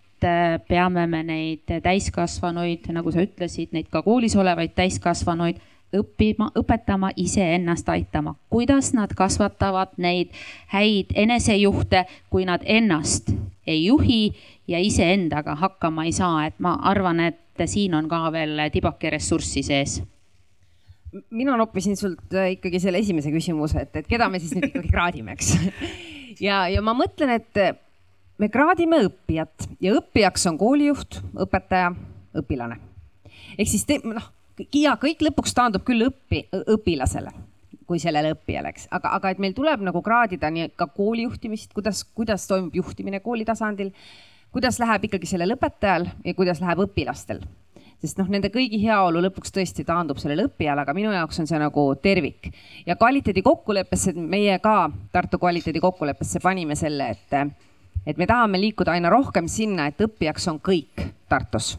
peame 0.66 1.04
me 1.06 1.20
neid 1.22 1.68
täiskasvanuid, 1.84 2.86
nagu 2.96 3.12
sa 3.12 3.20
ütlesid, 3.20 3.68
neid 3.76 3.90
ka 3.92 4.00
koolis 4.02 4.32
olevaid 4.40 4.72
täiskasvanuid 4.74 5.58
õppima, 5.94 6.50
õpetama 6.58 7.12
iseennast 7.16 7.88
aitama, 7.88 8.34
kuidas 8.50 8.92
nad 8.96 9.12
kasvatavad 9.16 9.94
neid 10.02 10.34
häid 10.72 11.14
enesejuhte, 11.14 12.04
kui 12.30 12.44
nad 12.48 12.64
ennast 12.64 13.30
ei 13.66 13.84
juhi 13.84 14.34
ja 14.68 14.78
iseendaga 14.82 15.54
hakkama 15.54 16.06
ei 16.06 16.12
saa, 16.12 16.46
et 16.46 16.58
ma 16.58 16.76
arvan, 16.82 17.20
et 17.20 17.66
siin 17.66 17.94
on 17.94 18.08
ka 18.08 18.26
veel 18.32 18.60
tibake 18.72 19.10
ressurssi 19.10 19.62
sees 19.66 20.00
mina 21.30 21.56
noppisin 21.56 21.96
sult 21.96 22.34
äh, 22.34 22.52
ikkagi 22.56 22.80
selle 22.82 23.00
esimese 23.00 23.30
küsimuse, 23.32 23.86
et, 23.86 23.94
et 24.02 24.08
keda 24.10 24.28
me 24.28 24.40
siis 24.42 24.52
nüüd 24.56 24.68
ikkagi 24.68 24.90
kraadime, 24.90 25.36
eks. 25.36 25.54
ja, 26.46 26.66
ja 26.68 26.82
ma 26.84 26.92
mõtlen, 26.98 27.32
et 27.38 27.60
me 28.42 28.50
kraadime 28.52 29.00
õppijat 29.06 29.68
ja 29.82 29.94
õppijaks 29.96 30.46
on 30.50 30.58
koolijuht, 30.60 31.20
õpetaja, 31.46 31.92
õpilane. 32.36 32.78
ehk 33.56 33.70
siis 33.70 33.86
te, 33.88 34.00
noh, 34.04 34.28
ja 34.74 34.96
kõik 35.00 35.22
lõpuks 35.26 35.54
taandub 35.56 35.84
küll 35.86 36.08
õpi, 36.08 36.46
õpilasele 36.76 37.34
kui 37.86 38.00
sellele 38.02 38.32
õppijale, 38.34 38.72
eks, 38.74 38.88
aga, 38.94 39.12
aga 39.14 39.30
et 39.30 39.42
meil 39.42 39.54
tuleb 39.54 39.84
nagu 39.86 40.00
kraadida 40.02 40.50
nii 40.50 40.72
ka 40.78 40.88
koolijuhtimist, 40.90 41.70
kuidas, 41.74 42.02
kuidas 42.18 42.46
toimub 42.50 42.74
juhtimine 42.74 43.20
kooli 43.22 43.46
tasandil, 43.46 43.92
kuidas 44.50 44.80
läheb 44.82 45.06
ikkagi 45.06 45.28
sellel 45.30 45.54
õpetajal 45.54 46.08
ja 46.24 46.34
kuidas 46.34 46.60
läheb 46.62 46.82
õpilastel. 46.88 47.44
sest 48.02 48.18
noh, 48.18 48.26
nende 48.28 48.50
kõigi 48.52 48.76
heaolu 48.82 49.22
lõpuks 49.24 49.54
tõesti 49.54 49.86
taandub 49.86 50.18
sellele 50.20 50.48
õppijale, 50.50 50.82
aga 50.82 50.94
minu 50.94 51.14
jaoks 51.14 51.40
on 51.40 51.46
see 51.46 51.62
nagu 51.62 51.86
tervik. 52.02 52.50
ja 52.86 52.96
kvaliteedi 52.96 53.42
kokkuleppesse, 53.42 54.12
meie 54.12 54.58
ka 54.58 54.90
Tartu 55.12 55.38
kvaliteedi 55.38 55.80
kokkuleppesse 55.80 56.42
panime 56.42 56.74
selle, 56.74 57.10
et, 57.14 57.56
et 58.06 58.18
me 58.18 58.26
tahame 58.26 58.60
liikuda 58.60 58.98
aina 58.98 59.14
rohkem 59.14 59.46
sinna, 59.48 59.86
et 59.86 60.00
õppijaks 60.00 60.50
on 60.50 60.58
kõik 60.58 61.06
Tartus 61.28 61.76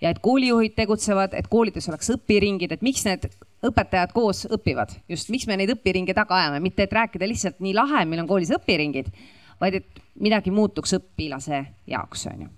ja 0.00 0.12
et 0.12 0.20
koolijuhid 0.22 0.76
tegutsevad, 0.76 1.34
et 1.34 1.48
koolides 1.50 1.88
oleks 1.90 2.12
õpiringid, 2.14 2.72
et 2.74 2.84
miks 2.86 3.04
need 3.08 3.26
õpetajad 3.66 4.14
koos 4.14 4.44
õpivad, 4.46 4.94
just 5.10 5.32
miks 5.34 5.48
me 5.50 5.58
neid 5.58 5.72
õpiringe 5.74 6.14
taga 6.14 6.38
ajame, 6.38 6.62
mitte 6.62 6.86
et 6.86 6.94
rääkida 6.94 7.26
lihtsalt 7.28 7.58
nii 7.64 7.74
lahe, 7.76 8.04
meil 8.06 8.22
on 8.22 8.30
koolis 8.30 8.52
õpiringid, 8.54 9.10
vaid 9.60 9.80
et 9.80 10.00
midagi 10.22 10.54
muutuks 10.54 10.94
õpilase 10.98 11.64
jaoks, 11.90 12.26
on 12.30 12.46
ju, 12.46 12.48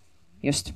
just. 0.51 0.73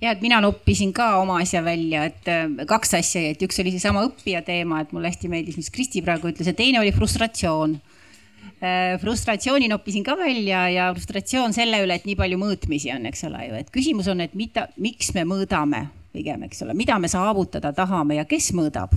Ja 0.00 0.12
et 0.14 0.20
mina 0.22 0.38
noppisin 0.40 0.92
ka 0.94 1.16
oma 1.18 1.40
asja 1.42 1.60
välja, 1.66 2.04
et 2.06 2.28
äh, 2.30 2.46
kaks 2.70 2.94
asja, 3.00 3.24
et 3.32 3.40
üks 3.42 3.58
oli 3.60 3.74
seesama 3.74 4.04
õppija 4.06 4.44
teema, 4.46 4.80
et 4.80 4.92
mulle 4.94 5.10
hästi 5.10 5.30
meeldis, 5.32 5.58
mis 5.58 5.72
Kristi 5.74 6.04
praegu 6.06 6.30
ütles 6.30 6.46
ja 6.46 6.54
teine 6.56 6.78
oli 6.80 6.92
frustratsioon. 6.94 7.74
Äh, 7.74 7.97
frustratsiooni 8.98 9.68
noppisin 9.70 10.02
ka 10.02 10.16
välja 10.18 10.64
ja 10.72 10.88
frustratsioon 10.94 11.52
selle 11.54 11.78
üle, 11.84 11.94
et 11.94 12.08
nii 12.08 12.16
palju 12.18 12.38
mõõtmisi 12.40 12.90
on, 12.94 13.06
eks 13.06 13.22
ole 13.28 13.44
ju, 13.46 13.60
et 13.60 13.70
küsimus 13.74 14.08
on, 14.10 14.24
et 14.24 14.34
mida, 14.38 14.66
miks 14.82 15.12
me 15.14 15.22
mõõdame 15.28 15.84
pigem, 16.12 16.42
eks 16.48 16.64
ole, 16.66 16.74
mida 16.78 16.98
me 16.98 17.10
saavutada 17.10 17.72
tahame 17.76 18.18
ja 18.18 18.26
kes 18.28 18.50
mõõdab. 18.56 18.94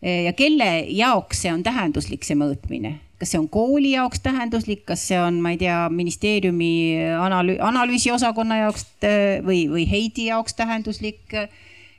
Äh, 0.00 0.24
ja 0.28 0.34
kelle 0.36 0.70
jaoks 0.88 1.44
see 1.44 1.52
on 1.52 1.64
tähenduslik, 1.66 2.24
see 2.24 2.38
mõõtmine, 2.38 2.96
kas 3.20 3.34
see 3.34 3.40
on 3.40 3.48
kooli 3.52 3.94
jaoks 3.96 4.22
tähenduslik, 4.24 4.86
kas 4.88 5.04
see 5.10 5.18
on, 5.20 5.42
ma 5.44 5.54
ei 5.54 5.60
tea, 5.60 5.82
ministeeriumi 5.92 6.72
analüü-, 7.20 7.60
analüüsiosakonna 7.70 8.62
jaoks 8.64 8.86
äh, 9.04 9.40
või, 9.44 9.66
või 9.72 9.84
Heidi 9.90 10.30
jaoks 10.30 10.56
tähenduslik 10.58 11.36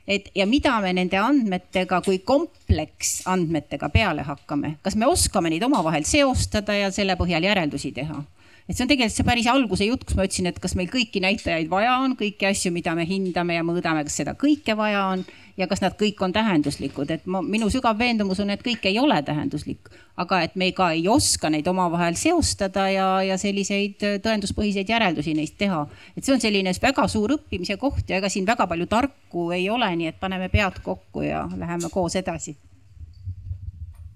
et 0.06 0.30
ja 0.34 0.46
mida 0.46 0.74
me 0.80 0.92
nende 0.92 1.18
andmetega 1.18 2.00
kui 2.02 2.18
kompleksandmetega 2.26 3.88
peale 3.88 4.26
hakkame, 4.26 4.76
kas 4.82 4.96
me 4.96 5.06
oskame 5.06 5.52
neid 5.52 5.62
omavahel 5.62 6.06
seostada 6.08 6.76
ja 6.76 6.90
selle 6.90 7.16
põhjal 7.20 7.46
järeldusi 7.50 7.92
teha? 7.96 8.22
Et 8.68 8.76
see 8.76 8.84
on 8.84 8.90
tegelikult 8.90 9.16
see 9.16 9.26
päris 9.26 9.48
alguse 9.50 9.86
jutt, 9.86 10.04
kus 10.06 10.18
ma 10.18 10.26
ütlesin, 10.26 10.48
et 10.50 10.58
kas 10.62 10.76
meil 10.78 10.90
kõiki 10.92 11.22
näitajaid 11.24 11.70
vaja 11.70 11.98
on, 12.02 12.16
kõiki 12.18 12.48
asju, 12.50 12.72
mida 12.74 12.94
me 12.98 13.06
hindame 13.08 13.58
ja 13.58 13.64
mõõdame, 13.66 14.04
kas 14.06 14.20
seda 14.22 14.36
kõike 14.38 14.76
vaja 14.78 15.06
on 15.12 15.24
ja 15.56 15.66
kas 15.68 15.82
nad 15.82 15.96
kõik 15.98 16.20
on 16.24 16.32
tähenduslikud, 16.32 17.10
et 17.12 17.26
ma, 17.28 17.42
minu 17.44 17.68
sügav 17.72 17.98
veendumus 17.98 18.40
on, 18.40 18.50
et 18.54 18.62
kõik 18.64 18.86
ei 18.88 18.98
ole 19.00 19.18
tähenduslik, 19.26 19.90
aga 20.20 20.40
et 20.46 20.56
me 20.56 20.70
ka 20.76 20.90
ei 20.96 21.04
oska 21.10 21.50
neid 21.52 21.68
omavahel 21.68 22.16
seostada 22.18 22.88
ja, 22.92 23.06
ja 23.26 23.38
selliseid 23.40 24.00
tõenduspõhiseid 24.24 24.88
järeldusi 24.88 25.34
neist 25.36 25.58
teha. 25.60 25.84
et 26.16 26.24
see 26.24 26.34
on 26.34 26.40
selline 26.40 26.72
väga 26.82 27.06
suur 27.08 27.36
õppimise 27.36 27.76
koht 27.76 28.08
ja 28.08 28.20
ega 28.20 28.28
siin 28.32 28.46
väga 28.48 28.66
palju 28.66 28.86
tarku 28.86 29.50
ei 29.52 29.68
ole, 29.70 29.90
nii 29.96 30.12
et 30.12 30.20
paneme 30.20 30.48
pead 30.48 30.80
kokku 30.84 31.26
ja 31.26 31.48
läheme 31.56 31.90
koos 31.92 32.16
edasi. 32.16 32.56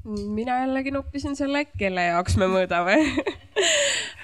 Mina 0.07 0.61
jällegi 0.61 0.93
noppisin 0.95 1.35
selle, 1.37 1.65
kelle 1.79 2.05
jaoks 2.13 2.37
me 2.39 2.47
mõõdame 2.47 3.01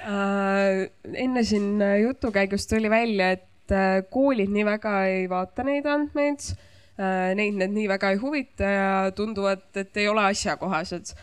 enne 0.02 1.44
siin 1.46 1.80
jutu 2.02 2.32
käigus 2.34 2.66
tuli 2.66 2.90
välja, 2.90 3.30
et 3.38 3.72
äh, 3.74 4.02
koolid 4.10 4.50
nii 4.50 4.64
väga 4.66 4.96
ei 5.06 5.28
vaata 5.30 5.62
neid 5.66 5.86
andmeid 5.86 6.52
Äh, 7.00 7.32
neid 7.38 7.56
need 7.56 7.72
nii 7.72 7.86
väga 7.88 8.10
ei 8.12 8.18
huvita 8.20 8.68
ja 8.68 8.88
tunduvad, 9.16 9.64
et 9.80 9.96
ei 9.96 10.08
ole 10.08 10.26
asjakohased. 10.32 11.14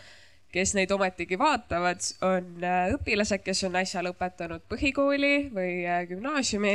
kes 0.50 0.72
neid 0.74 0.90
ometigi 0.90 1.38
vaatavad, 1.38 2.02
on 2.26 2.64
äh, 2.66 2.88
õpilased, 2.96 3.44
kes 3.46 3.60
on 3.68 3.76
äsja 3.78 4.02
lõpetanud 4.02 4.64
põhikooli 4.66 5.52
või 5.54 5.84
äh, 5.86 6.00
gümnaasiumi, 6.10 6.72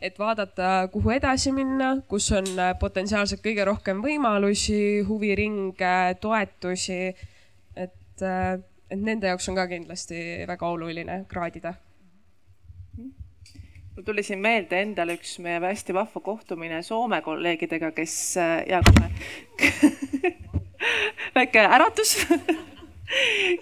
et 0.00 0.16
vaadata, 0.16 0.88
kuhu 0.88 1.12
edasi 1.12 1.52
minna, 1.52 1.90
kus 2.08 2.30
on 2.32 2.48
potentsiaalselt 2.80 3.44
kõige 3.44 3.66
rohkem 3.68 4.00
võimalusi, 4.00 5.04
huviringe, 5.04 6.16
toetusi. 6.24 7.12
et, 7.76 8.24
et 8.90 9.00
nende 9.00 9.28
jaoks 9.28 9.48
on 9.48 9.58
ka 9.58 9.66
kindlasti 9.70 10.20
väga 10.48 10.68
oluline 10.68 11.24
kraadida. 11.28 11.74
Mul 13.98 14.06
tuli 14.06 14.22
siin 14.22 14.38
meelde 14.38 14.78
endale 14.80 15.16
üks 15.18 15.38
meie 15.42 15.60
hästi 15.60 15.94
vahva 15.96 16.20
kohtumine 16.22 16.82
Soome 16.86 17.18
kolleegidega, 17.22 17.90
kes 17.96 18.14
äh, 18.38 18.62
ja 18.70 18.82
kohe. 18.86 19.10
Väike 21.34 21.64
äratus 21.66 22.14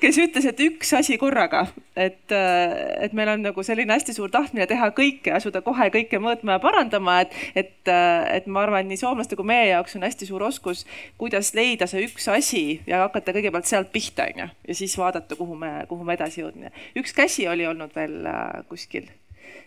kes 0.03 0.18
ütles, 0.18 0.47
et 0.49 0.61
üks 0.64 0.90
asi 0.97 1.16
korraga, 1.20 1.66
et, 1.94 2.32
äh, 2.34 2.74
et 3.07 3.14
meil 3.16 3.30
on 3.32 3.44
nagu 3.47 3.64
selline 3.66 3.94
hästi 3.94 4.14
suur 4.16 4.32
tahtmine 4.32 4.66
teha 4.66 4.88
kõike, 4.97 5.32
asuda 5.36 5.62
kohe 5.66 5.88
kõike 5.94 6.20
mõõtma 6.22 6.57
ja 6.57 6.62
parandama, 6.62 7.20
et, 7.24 7.36
et, 7.55 7.76
äh, 7.92 8.26
et 8.38 8.49
ma 8.51 8.64
arvan, 8.64 8.84
et 8.84 8.92
nii 8.92 9.03
soomlaste 9.03 9.38
kui 9.38 9.47
meie 9.47 9.70
jaoks 9.70 9.97
on 9.99 10.07
hästi 10.07 10.28
suur 10.28 10.47
oskus, 10.49 10.84
kuidas 11.20 11.53
leida 11.59 11.88
see 11.90 12.07
üks 12.09 12.28
asi 12.32 12.64
ja 12.86 13.05
hakata 13.05 13.36
kõigepealt 13.36 13.70
sealt 13.70 13.92
pihta, 13.94 14.26
onju, 14.32 14.49
ja 14.68 14.78
siis 14.78 14.97
vaadata, 14.99 15.38
kuhu 15.38 15.59
me, 15.59 15.72
kuhu 15.90 16.07
me 16.07 16.18
edasi 16.18 16.42
jõudme. 16.42 16.74
üks 16.99 17.14
käsi 17.16 17.49
oli 17.49 17.66
olnud 17.66 17.94
veel 17.94 18.26
kuskil 18.68 19.07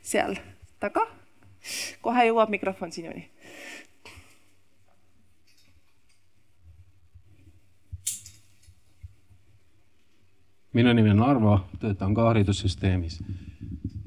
seal 0.02 0.38
taga. 0.80 1.08
kohe 2.02 2.24
jõuab 2.30 2.50
mikrofon 2.50 2.92
sinuni. 2.92 3.28
Minu 10.74 10.94
nimi 10.94 11.10
on 11.10 11.24
Arvo, 11.24 11.60
töötan 11.80 12.14
ka 12.14 12.28
haridussüsteemis 12.30 13.20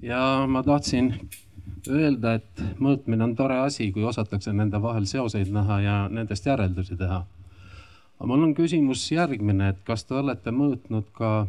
ja 0.03 0.47
ma 0.49 0.63
tahtsin 0.63 1.15
öelda, 1.89 2.37
et 2.39 2.63
mõõtmine 2.79 3.25
on 3.25 3.35
tore 3.37 3.59
asi, 3.63 3.91
kui 3.93 4.05
osatakse 4.07 4.53
nende 4.53 4.79
vahel 4.83 5.07
seoseid 5.07 5.51
näha 5.55 5.81
ja 5.83 5.97
nendest 6.11 6.47
järeldusi 6.47 6.97
teha. 6.97 7.25
aga 8.19 8.29
mul 8.29 8.43
on 8.43 8.55
küsimus 8.55 9.11
järgmine, 9.13 9.69
et 9.69 9.83
kas 9.85 10.05
te 10.05 10.15
olete 10.15 10.51
mõõtnud 10.51 11.11
ka 11.13 11.47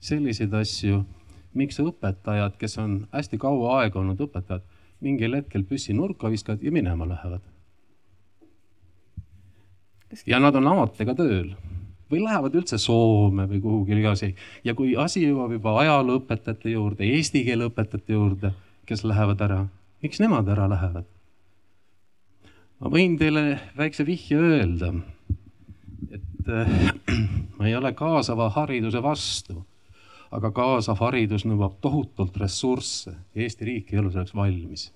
selliseid 0.00 0.54
asju 0.54 1.04
miks 1.54 1.80
õpetajad, 1.80 2.56
kes 2.60 2.78
on 2.78 2.96
hästi 3.12 3.38
kaua 3.38 3.80
aega 3.80 3.98
olnud 4.00 4.20
õpetajad, 4.20 4.64
mingil 5.00 5.36
hetkel 5.38 5.64
püssi 5.64 5.94
nurka 5.96 6.30
viskavad 6.30 6.62
ja 6.62 6.72
minema 6.72 7.08
lähevad. 7.08 7.40
ja 10.26 10.38
nad 10.38 10.54
on 10.54 10.68
amatega 10.68 11.14
tööl 11.14 11.50
või 12.10 12.22
lähevad 12.22 12.54
üldse 12.54 12.78
Soome 12.78 13.48
või 13.50 13.60
kuhugi 13.62 13.98
edasi 13.98 14.32
ja 14.64 14.74
kui 14.74 14.94
asi 14.96 15.24
jõuab 15.26 15.56
juba 15.56 15.74
ajalooõpetajate 15.82 16.70
juurde, 16.70 17.04
eesti 17.16 17.44
keele 17.46 17.68
õpetajate 17.70 18.14
juurde, 18.14 18.52
kes 18.86 19.04
lähevad 19.04 19.42
ära, 19.42 19.60
miks 20.02 20.22
nemad 20.22 20.48
ära 20.48 20.68
lähevad? 20.70 21.06
ma 22.80 22.92
võin 22.92 23.16
teile 23.18 23.58
väikse 23.76 24.06
vihje 24.06 24.38
öelda. 24.38 24.92
et 26.10 26.50
äh, 26.50 26.92
ma 27.58 27.68
ei 27.68 27.74
ole 27.76 27.92
kaasava 27.96 28.50
hariduse 28.54 29.02
vastu, 29.02 29.64
aga 30.30 30.50
kaasav 30.52 31.00
haridus 31.00 31.46
nõuab 31.46 31.78
tohutult 31.80 32.36
ressursse. 32.36 33.14
Eesti 33.34 33.64
riik 33.64 33.92
ei 33.92 34.00
ole 34.02 34.10
selleks 34.12 34.34
valmis. 34.34 34.92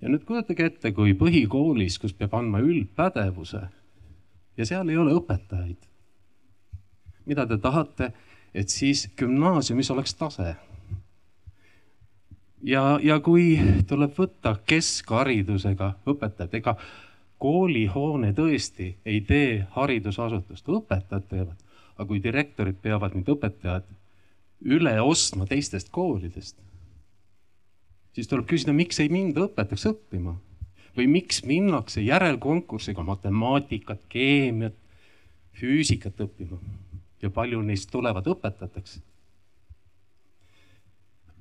ja 0.00 0.08
nüüd 0.08 0.24
kujutage 0.28 0.70
ette, 0.70 0.92
kui 0.92 1.14
põhikoolis, 1.14 1.98
kus 2.00 2.12
peab 2.12 2.34
andma 2.36 2.60
üldpädevuse 2.64 3.62
ja 4.56 4.66
seal 4.66 4.88
ei 4.88 4.96
ole 4.96 5.14
õpetajaid. 5.16 5.84
Mida 7.26 7.46
te 7.46 7.58
tahate, 7.58 8.12
et 8.54 8.68
siis 8.72 9.08
gümnaasiumis 9.18 9.90
oleks 9.90 10.14
tase 10.14 10.54
ja, 12.66 12.84
ja 13.02 13.18
kui 13.20 13.56
tuleb 13.88 14.14
võtta 14.16 14.56
keskharidusega 14.66 15.92
õpetajad, 16.08 16.54
ega 16.58 16.76
koolihoone 17.42 18.32
tõesti 18.36 18.94
ei 19.04 19.20
tee 19.26 19.66
haridusasutust, 19.76 20.68
õpetajad 20.68 21.28
teevad. 21.30 21.56
aga 21.96 22.08
kui 22.08 22.20
direktorid 22.20 22.76
peavad 22.82 23.14
nüüd 23.16 23.28
õpetajad 23.32 23.84
üle 24.68 24.92
ostma 25.00 25.46
teistest 25.48 25.88
koolidest, 25.88 26.58
siis 28.12 28.28
tuleb 28.28 28.44
küsida, 28.48 28.74
miks 28.76 29.00
ei 29.00 29.08
minda 29.08 29.46
õpetajaks 29.46 29.86
õppima 29.92 30.36
või 30.96 31.06
miks 31.08 31.42
minnakse 31.44 32.00
järelkonkursiga 32.04 33.02
matemaatikat, 33.04 34.04
keemiat, 34.12 34.76
füüsikat 35.56 36.20
õppima 36.20 36.60
ja 37.22 37.30
palju 37.30 37.62
neist 37.62 37.90
tulevad 37.90 38.26
õpetajateks 38.26 39.00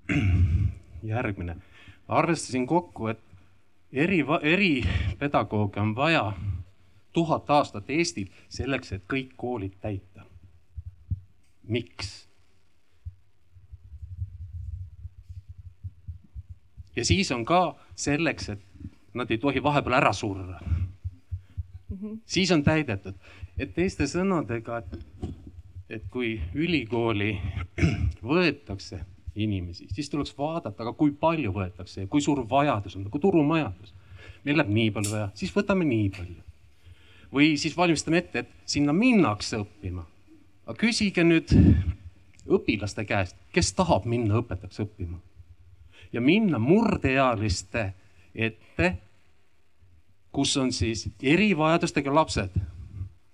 järgmine. 1.13 1.55
arvestasin 2.07 2.67
kokku, 2.67 3.07
et 3.07 3.19
eri, 3.91 4.25
eripedagooge 4.41 5.79
on 5.79 5.95
vaja 5.95 6.33
tuhat 7.13 7.49
aastat 7.49 7.89
Eestil 7.89 8.27
selleks, 8.49 8.91
et 8.91 9.03
kõik 9.13 9.33
koolid 9.37 9.73
täita. 9.81 10.25
miks? 11.67 12.27
ja 16.95 17.05
siis 17.05 17.31
on 17.31 17.45
ka 17.45 17.75
selleks, 17.95 18.49
et 18.49 18.61
nad 19.13 19.31
ei 19.31 19.37
tohi 19.37 19.63
vahepeal 19.63 19.97
ära 19.97 20.13
surra 20.13 20.59
mm. 20.59 20.85
-hmm. 21.89 22.19
siis 22.25 22.51
on 22.51 22.63
täidetud, 22.63 23.15
et 23.57 23.73
teiste 23.73 24.07
sõnadega, 24.07 24.77
et, 24.77 25.35
et 25.89 26.07
kui 26.11 26.37
ülikooli 26.53 27.35
võetakse 28.29 29.01
inimesi, 29.35 29.87
siis 29.91 30.09
tuleks 30.09 30.33
vaadata, 30.37 30.83
aga 30.83 30.93
kui 30.97 31.11
palju 31.19 31.51
võetakse 31.53 32.05
ja 32.05 32.07
kui 32.11 32.23
suur 32.23 32.45
vajadus 32.49 32.95
on, 32.95 33.05
nagu 33.09 33.19
turumajandus. 33.19 33.93
meil 34.45 34.57
läheb 34.57 34.71
nii 34.71 34.91
palju 34.95 35.11
vaja, 35.11 35.29
siis 35.33 35.53
võtame 35.55 35.85
nii 35.85 36.09
palju. 36.09 36.41
või 37.33 37.55
siis 37.57 37.77
valmistame 37.77 38.17
ette, 38.17 38.39
et 38.39 38.51
sinna 38.65 38.93
minnakse 38.93 39.57
õppima. 39.57 40.05
aga 40.65 40.77
küsige 40.79 41.23
nüüd 41.23 41.51
õpilaste 42.45 43.05
käest, 43.05 43.37
kes 43.51 43.73
tahab 43.73 44.05
minna 44.05 44.39
õpetajaks 44.41 44.83
õppima 44.85 45.19
ja 46.15 46.21
minna 46.21 46.59
murdeealiste 46.59 47.93
ette, 48.35 48.97
kus 50.31 50.57
on 50.57 50.71
siis 50.73 51.07
erivajadustega 51.23 52.13
lapsed. 52.15 52.55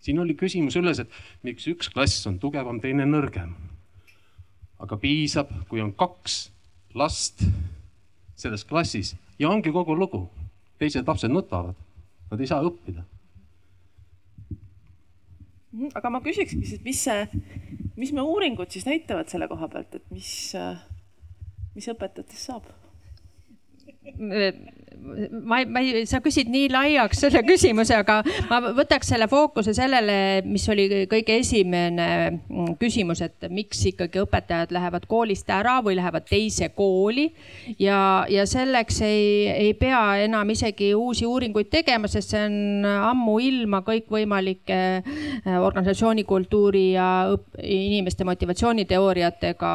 Siin 0.01 0.19
oli 0.19 0.35
küsimus 0.37 0.77
üles, 0.79 0.99
et 0.99 1.21
miks 1.45 1.67
üks 1.69 1.91
klass 1.93 2.25
on 2.29 2.39
tugevam, 2.41 2.81
teine 2.81 3.05
nõrgem 3.05 3.53
aga 4.81 4.97
piisab, 4.97 5.51
kui 5.69 5.81
on 5.83 5.93
kaks 5.97 6.43
last 6.97 7.43
selles 8.39 8.65
klassis 8.67 9.13
ja 9.39 9.49
ongi 9.49 9.73
kogu 9.73 9.95
lugu. 9.97 10.27
teised 10.81 11.05
lapsed 11.05 11.29
nutavad, 11.29 11.75
nad 12.31 12.39
ei 12.41 12.47
saa 12.49 12.63
õppida. 12.65 13.03
Mhm, 15.69 15.91
aga 15.93 16.09
ma 16.09 16.21
küsikski 16.25 16.65
siis, 16.65 16.81
mis 16.81 17.03
see, 17.05 17.43
mis 18.01 18.09
me 18.09 18.25
uuringud 18.25 18.73
siis 18.73 18.87
näitavad 18.89 19.29
selle 19.29 19.45
koha 19.51 19.69
pealt, 19.69 19.93
et 19.99 20.07
mis, 20.09 20.31
mis 21.75 21.89
õpetajatest 21.93 22.49
saab? 22.49 22.65
Ma 25.43 25.59
ei, 25.59 25.65
ma 25.65 25.81
ei, 25.81 26.03
sa 26.09 26.19
küsid 26.23 26.49
nii 26.51 26.69
laiaks 26.71 27.23
selle 27.23 27.41
küsimuse, 27.49 27.95
aga 27.97 28.19
ma 28.49 28.59
võtaks 28.75 29.11
selle 29.13 29.27
fookuse 29.31 29.73
sellele, 29.75 30.41
mis 30.47 30.67
oli 30.71 30.87
kõige 31.11 31.37
esimene 31.41 32.07
mm, 32.31 32.75
küsimus, 32.81 33.23
et 33.25 33.47
miks 33.53 33.81
ikkagi 33.91 34.21
õpetajad 34.23 34.73
lähevad 34.75 35.07
koolist 35.11 35.49
ära 35.51 35.79
või 35.85 35.97
lähevad 35.99 36.27
teise 36.29 36.71
kooli. 36.75 37.29
ja, 37.79 38.25
ja 38.29 38.45
selleks 38.49 39.01
ei, 39.07 39.47
ei 39.51 39.73
pea 39.79 40.01
enam 40.25 40.49
isegi 40.53 40.93
uusi 40.95 41.25
uuringuid 41.29 41.71
tegema, 41.71 42.09
sest 42.11 42.35
see 42.35 42.43
on 42.47 42.85
ammuilma 42.91 43.81
kõikvõimalike 43.87 44.81
äh, 45.01 45.57
organisatsioonikultuuri 45.61 46.85
ja 46.93 47.07
inimeste 47.61 48.27
motivatsiooniteooriatega 48.27 49.73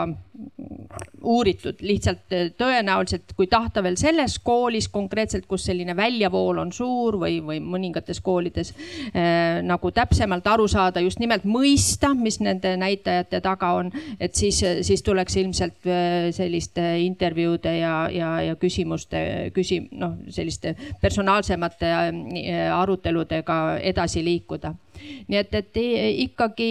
uuritud 1.26 1.80
lihtsalt 1.80 2.32
äh, 2.34 2.50
tõenäoliselt, 2.58 3.32
kui 3.36 3.48
tahta 3.50 3.82
veel 3.84 3.96
selles 4.00 4.38
koolis 4.44 4.88
konkreetselt, 4.92 5.05
kus 5.48 5.66
selline 5.68 5.96
väljavool 5.96 6.60
on 6.62 6.72
suur 6.72 7.18
või, 7.20 7.38
või 7.44 7.60
mõningates 7.62 8.20
koolides 8.24 8.72
äh, 8.72 9.62
nagu 9.66 9.90
täpsemalt 9.94 10.46
aru 10.46 10.68
saada, 10.70 11.02
just 11.04 11.20
nimelt 11.22 11.46
mõista, 11.48 12.12
mis 12.14 12.40
nende 12.40 12.76
näitajate 12.80 13.40
taga 13.44 13.72
on. 13.80 13.92
et 14.20 14.34
siis, 14.34 14.62
siis 14.86 15.02
tuleks 15.02 15.36
ilmselt 15.36 15.86
äh, 15.86 16.30
selliste 16.36 16.84
intervjuude 17.04 17.76
ja, 17.78 17.94
ja, 18.12 18.32
ja 18.50 18.56
küsimuste, 18.56 19.52
küsi-, 19.56 19.86
noh, 19.92 20.16
selliste 20.28 20.76
personaalsemate 21.00 21.92
äh, 21.92 22.72
aruteludega 22.76 23.78
edasi 23.82 24.24
liikuda 24.24 24.74
nii 25.28 25.38
et, 25.40 25.54
et 25.54 25.80
ikkagi 26.26 26.70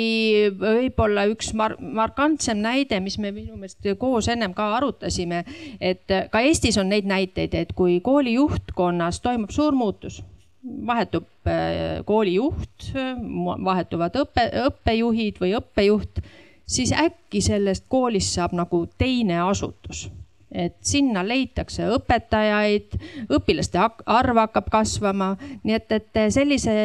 võib-olla 0.59 1.25
üks 1.31 1.53
mar 1.57 1.75
markantsem 1.79 2.61
näide, 2.63 2.99
mis 3.03 3.17
me 3.21 3.31
minu 3.35 3.57
meelest 3.57 3.85
koos 3.99 4.29
ennem 4.31 4.53
ka 4.57 4.71
arutasime, 4.77 5.43
et 5.79 6.15
ka 6.31 6.43
Eestis 6.45 6.79
on 6.81 6.89
neid 6.91 7.07
näiteid, 7.09 7.53
et 7.53 7.75
kui 7.75 7.99
kooli 8.03 8.37
juhtkonnas 8.37 9.21
toimub 9.23 9.53
suur 9.55 9.75
muutus 9.75 10.21
vahetub 10.65 11.27
äh, 11.47 12.01
koolijuht, 12.05 12.89
vahetuvad 13.65 14.17
õppe, 14.23 14.47
õppejuhid 14.65 15.39
või 15.41 15.53
õppejuht, 15.59 16.21
siis 16.65 16.93
äkki 16.97 17.41
sellest 17.45 17.85
koolist 17.89 18.33
saab 18.33 18.55
nagu 18.57 18.85
teine 18.97 19.43
asutus 19.45 20.07
et 20.55 20.75
sinna 20.85 21.23
leitakse 21.25 21.87
õpetajaid, 21.95 22.95
õpilaste 23.35 23.81
arv 23.81 24.39
hakkab 24.39 24.69
kasvama. 24.71 25.35
nii 25.63 25.75
et, 25.75 25.91
et 25.91 26.19
sellise, 26.33 26.75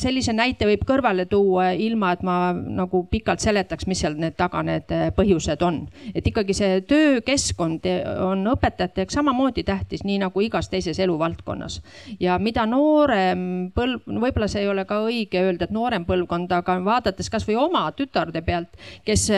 sellise 0.00 0.34
näite 0.36 0.66
võib 0.68 0.84
kõrvale 0.88 1.26
tuua, 1.30 1.70
ilma 1.72 2.12
et 2.16 2.24
ma 2.26 2.36
nagu 2.52 3.04
pikalt 3.10 3.42
seletaks, 3.44 3.86
mis 3.86 4.02
seal 4.02 4.16
need 4.18 4.36
taga 4.38 4.62
need 4.66 4.92
põhjused 5.16 5.62
on. 5.66 5.84
et 6.14 6.26
ikkagi 6.26 6.56
see 6.56 6.80
töökeskkond 6.88 7.86
on 8.26 8.44
õpetajate 8.54 9.04
jaoks 9.04 9.18
samamoodi 9.18 9.64
tähtis, 9.66 10.04
nii 10.04 10.18
nagu 10.24 10.42
igas 10.44 10.70
teises 10.72 10.98
eluvaldkonnas. 11.02 11.80
ja 12.20 12.38
mida 12.42 12.66
noorem 12.66 13.70
põlv, 13.76 14.02
võib-olla 14.06 14.48
see 14.50 14.64
ei 14.64 14.70
ole 14.70 14.84
ka 14.88 15.00
õige 15.06 15.42
öelda, 15.42 15.66
et 15.66 15.74
noorem 15.74 16.06
põlvkond, 16.08 16.52
aga 16.52 16.78
vaadates 16.84 17.30
kasvõi 17.30 17.58
oma 17.60 17.86
tütarde 17.96 18.42
pealt, 18.42 18.76
kes 19.06 19.28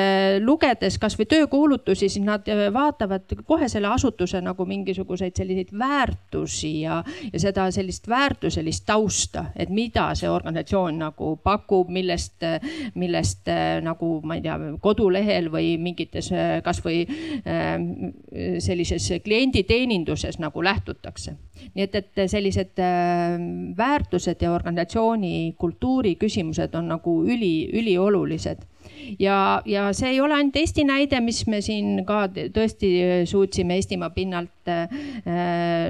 lugedes 0.40 0.98
kasvõi 0.98 1.28
töökuulutusi, 1.28 2.08
siis 2.08 2.24
nad 2.24 2.46
vaatavad 2.72 3.38
kohe 3.46 3.57
kohe 3.58 3.68
selle 3.70 3.90
asutuse 3.90 4.38
nagu 4.44 4.64
mingisuguseid 4.68 5.34
selliseid 5.36 5.72
väärtusi 5.78 6.70
ja, 6.84 7.00
ja 7.32 7.40
seda 7.42 7.66
sellist 7.74 8.06
väärtuselist 8.08 8.84
tausta, 8.86 9.48
et 9.56 9.72
mida 9.74 10.12
see 10.18 10.30
organisatsioon 10.30 11.00
nagu 11.02 11.32
pakub, 11.42 11.90
millest, 11.90 12.46
millest 12.94 13.50
nagu 13.82 14.12
ma 14.22 14.38
ei 14.38 14.44
tea, 14.46 14.56
kodulehel 14.84 15.50
või 15.50 15.74
mingites 15.82 16.30
kasvõi 16.64 17.02
ähm, 17.02 17.88
sellises 18.62 19.10
klienditeeninduses 19.24 20.38
nagu 20.38 20.62
lähtutakse. 20.62 21.34
nii 21.74 21.84
et, 21.84 21.94
et 21.98 22.30
sellised 22.30 22.78
väärtused 23.76 24.42
ja 24.42 24.52
organisatsiooni 24.54 25.54
kultuuri 25.58 26.14
küsimused 26.16 26.74
on 26.78 26.92
nagu 26.94 27.18
üli, 27.26 27.70
üliolulised 27.74 28.62
ja, 29.18 29.62
ja 29.66 29.88
see 29.96 30.14
ei 30.14 30.20
ole 30.20 30.34
ainult 30.34 30.56
Eesti 30.56 30.84
näide, 30.88 31.20
mis 31.24 31.44
me 31.46 31.60
siin 31.64 32.04
ka 32.08 32.26
tõesti 32.28 32.90
suutsime 33.28 33.78
Eestimaa 33.78 34.10
pinnalt 34.10 34.50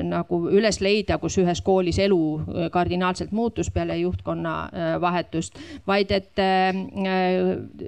nagu 0.09 0.41
üles 0.55 0.81
leida, 0.85 1.18
kus 1.22 1.39
ühes 1.43 1.62
koolis 1.64 1.99
elu 2.03 2.68
kardinaalselt 2.72 3.33
muutus 3.33 3.70
peale 3.74 3.99
juhtkonna 4.01 4.57
äh, 4.68 5.01
vahetust, 5.01 5.59
vaid 5.87 6.12
et 6.14 6.43
äh, 6.43 6.74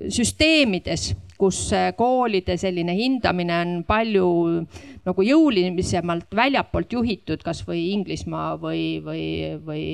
süsteemides 0.09 1.13
kus 1.41 1.71
koolide 1.97 2.57
selline 2.61 2.93
hindamine 2.99 3.61
on 3.65 3.77
palju 3.89 4.27
nagu 5.01 5.25
jõulisemalt 5.25 6.35
väljapoolt 6.37 6.93
juhitud, 6.93 7.41
kasvõi 7.45 7.87
Inglismaa 7.95 8.59
või, 8.61 9.01
või, 9.05 9.25
või 9.65 9.85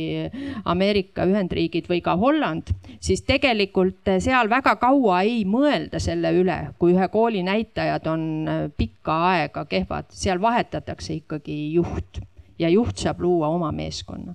Ameerika 0.66 1.26
Ühendriigid 1.28 1.86
või 1.90 2.01
ka 2.03 2.16
Holland, 2.18 2.72
siis 2.99 3.22
tegelikult 3.26 4.11
seal 4.22 4.51
väga 4.51 4.74
kaua 4.82 5.22
ei 5.26 5.44
mõelda 5.47 6.01
selle 6.03 6.34
üle, 6.34 6.59
kui 6.80 6.97
ühe 6.97 7.07
kooli 7.12 7.44
näitajad 7.47 8.11
on 8.11 8.26
pikka 8.76 9.20
aega 9.30 9.66
kehvad, 9.70 10.11
seal 10.11 10.42
vahetatakse 10.42 10.86
ikkagi 10.95 11.72
juht 11.74 12.20
ja 12.59 12.68
juht 12.68 12.99
saab 12.99 13.20
luua 13.20 13.49
oma 13.49 13.72
meeskonna. 13.72 14.34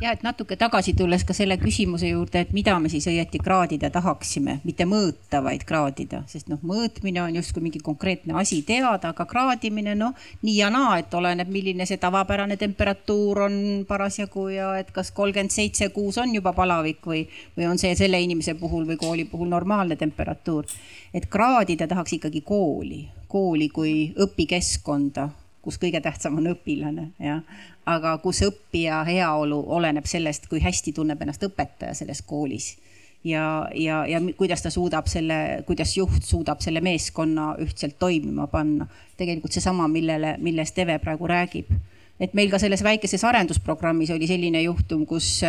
Ja 0.00 0.12
et 0.14 0.20
natuke 0.22 0.54
tagasi 0.54 0.92
tulles 0.94 1.24
ka 1.26 1.34
selle 1.34 1.56
küsimuse 1.58 2.12
juurde, 2.12 2.44
et 2.44 2.52
mida 2.54 2.76
me 2.78 2.86
siis 2.90 3.08
õieti 3.10 3.40
kraadida 3.42 3.88
tahaksime, 3.90 4.60
mitte 4.62 4.86
mõõta, 4.86 5.40
vaid 5.42 5.64
kraadida, 5.66 6.20
sest 6.30 6.46
noh, 6.52 6.60
mõõtmine 6.62 7.18
on 7.24 7.34
justkui 7.40 7.64
mingi 7.64 7.82
konkreetne 7.82 8.36
asi 8.38 8.60
teada, 8.62 9.10
aga 9.10 9.26
kraadimine 9.26 9.96
noh, 9.98 10.14
nii 10.46 10.54
ja 10.60 10.70
naa, 10.70 11.00
et 11.02 11.18
oleneb, 11.18 11.50
milline 11.50 11.86
see 11.90 11.98
tavapärane 11.98 12.54
temperatuur 12.60 13.42
on 13.48 13.58
parasjagu 13.90 14.46
ja 14.54 14.70
et 14.78 14.94
kas 14.94 15.10
kolmkümmend 15.10 15.50
seitse 15.50 15.90
kuus 15.90 16.22
on 16.22 16.30
juba 16.30 16.54
palavik 16.54 17.02
või, 17.02 17.24
või 17.58 17.66
on 17.66 17.82
see 17.82 17.98
selle 17.98 18.22
inimese 18.22 18.54
puhul 18.60 18.86
või 18.86 19.02
kooli 19.02 19.26
puhul 19.26 19.50
normaalne 19.50 19.98
temperatuur. 19.98 20.70
et 21.10 21.26
kraadida 21.26 21.90
tahaks 21.90 22.20
ikkagi 22.20 22.46
kooli, 22.46 23.02
kooli 23.28 23.68
kui 23.68 23.92
õpikeskkonda 24.16 25.28
kus 25.68 25.76
kõige 25.76 26.00
tähtsam 26.00 26.38
on 26.40 26.48
õpilane, 26.54 27.10
jah. 27.20 27.42
aga 27.88 28.14
kus 28.24 28.40
õppija 28.46 29.02
heaolu 29.08 29.58
oleneb 29.76 30.06
sellest, 30.08 30.46
kui 30.48 30.62
hästi 30.64 30.94
tunneb 30.96 31.20
ennast 31.22 31.44
õpetaja 31.44 31.96
selles 31.98 32.22
koolis. 32.22 32.76
ja, 33.24 33.68
ja, 33.74 34.04
ja 34.06 34.20
kuidas 34.36 34.62
ta 34.64 34.70
suudab 34.70 35.10
selle, 35.12 35.62
kuidas 35.66 35.96
juht 35.96 36.24
suudab 36.24 36.62
selle 36.64 36.80
meeskonna 36.80 37.54
ühtselt 37.60 37.98
toimima 37.98 38.46
panna. 38.46 38.86
tegelikult 39.16 39.52
seesama, 39.52 39.88
millele, 39.88 40.36
millest 40.38 40.78
Eve 40.78 40.98
praegu 40.98 41.26
räägib. 41.26 41.74
et 42.20 42.34
meil 42.34 42.50
ka 42.50 42.58
selles 42.58 42.82
väikeses 42.82 43.24
arendusprogrammis 43.24 44.10
oli 44.10 44.26
selline 44.26 44.62
juhtum, 44.62 45.04
kus 45.06 45.42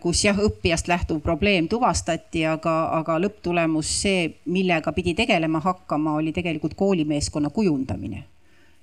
kus 0.00 0.22
jah, 0.24 0.38
õppijast 0.40 0.86
lähtuv 0.88 1.18
probleem 1.20 1.66
tuvastati, 1.68 2.46
aga, 2.48 2.74
aga 3.02 3.18
lõpptulemus, 3.20 3.90
see, 4.02 4.22
millega 4.48 4.94
pidi 4.96 5.12
tegelema 5.18 5.60
hakkama, 5.60 6.14
oli 6.16 6.32
tegelikult 6.32 6.72
koolimeeskonna 6.78 7.50
kujundamine 7.52 8.22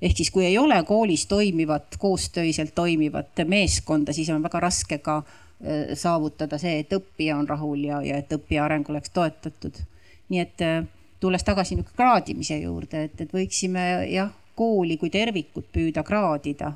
ehk 0.01 0.17
siis, 0.17 0.31
kui 0.31 0.45
ei 0.45 0.57
ole 0.57 0.77
koolis 0.83 1.25
toimivat, 1.25 1.95
koostöiselt 1.99 2.75
toimivat 2.75 3.45
meeskonda, 3.47 4.13
siis 4.13 4.29
on 4.29 4.43
väga 4.43 4.59
raske 4.59 4.97
ka 5.03 5.17
äh, 5.17 5.93
saavutada 5.93 6.59
see, 6.61 6.79
et 6.83 6.93
õppija 6.93 7.37
on 7.39 7.47
rahul 7.49 7.85
ja, 7.87 8.01
ja 8.05 8.19
et 8.21 8.33
õppija 8.35 8.65
areng 8.65 8.89
oleks 8.89 9.13
toetatud. 9.15 9.81
nii 10.29 10.41
et 10.41 10.65
äh, 10.65 10.81
tulles 11.19 11.43
tagasi 11.43 11.77
nüüd 11.77 11.91
kraadimise 11.95 12.57
juurde, 12.59 13.05
et, 13.07 13.21
et 13.21 13.33
võiksime 13.33 13.85
jah, 14.11 14.33
kooli 14.55 14.97
kui 14.97 15.09
tervikut 15.09 15.67
püüda 15.73 16.03
kraadida 16.03 16.73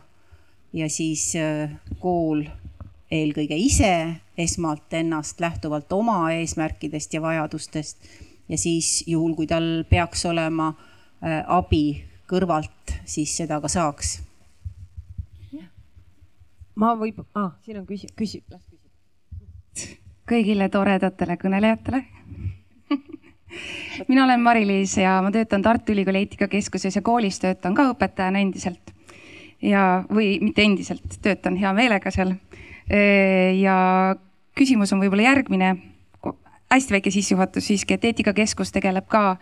ja 0.74 0.90
siis 0.90 1.32
äh, 1.40 1.70
kool 2.00 2.46
eelkõige 3.12 3.58
ise 3.58 3.92
esmalt 4.38 4.94
ennast 4.94 5.40
lähtuvalt 5.42 5.92
oma 5.94 6.32
eesmärkidest 6.34 7.14
ja 7.14 7.22
vajadustest 7.22 8.10
ja 8.50 8.58
siis 8.58 9.04
juhul, 9.08 9.36
kui 9.36 9.48
tal 9.48 9.84
peaks 9.90 10.26
olema 10.30 10.74
abi 11.48 11.84
kõrvalt, 12.30 12.94
siis 13.06 13.36
seda 13.38 13.60
ka 13.62 13.68
saaks. 13.68 14.20
ma 16.80 16.94
võib 16.96 17.20
ah,, 17.36 17.52
siin 17.66 17.82
on 17.82 17.86
küsi-, 17.90 18.12
küsi-, 18.16 18.44
las 18.52 18.62
küsib. 18.64 19.98
kõigile 20.30 20.70
toredatele 20.70 21.36
kõnelejatele 21.42 22.04
mina 24.08 24.24
olen 24.24 24.42
Mari-Liis 24.42 24.98
ja 24.98 25.20
ma 25.22 25.32
töötan 25.32 25.62
Tartu 25.62 25.92
Ülikooli 25.92 26.24
eetikakeskuses 26.24 26.96
ja 26.96 27.02
koolis 27.02 27.40
töötan 27.40 27.76
ka 27.76 27.90
õpetajana 27.92 28.42
endiselt. 28.42 28.94
ja, 29.62 30.04
või 30.08 30.38
mitte 30.42 30.64
endiselt, 30.64 31.20
töötan 31.22 31.58
hea 31.60 31.74
meelega 31.74 32.12
seal. 32.12 32.36
Ja 32.90 33.76
küsimus 34.58 34.94
on 34.94 35.02
võib-olla 35.04 35.28
järgmine. 35.28 35.76
hästi 36.72 36.94
väike 36.94 37.12
sissejuhatus 37.12 37.68
siiski, 37.68 37.94
et 37.94 38.06
eetikakeskus 38.06 38.72
tegeleb 38.72 39.08
ka 39.08 39.38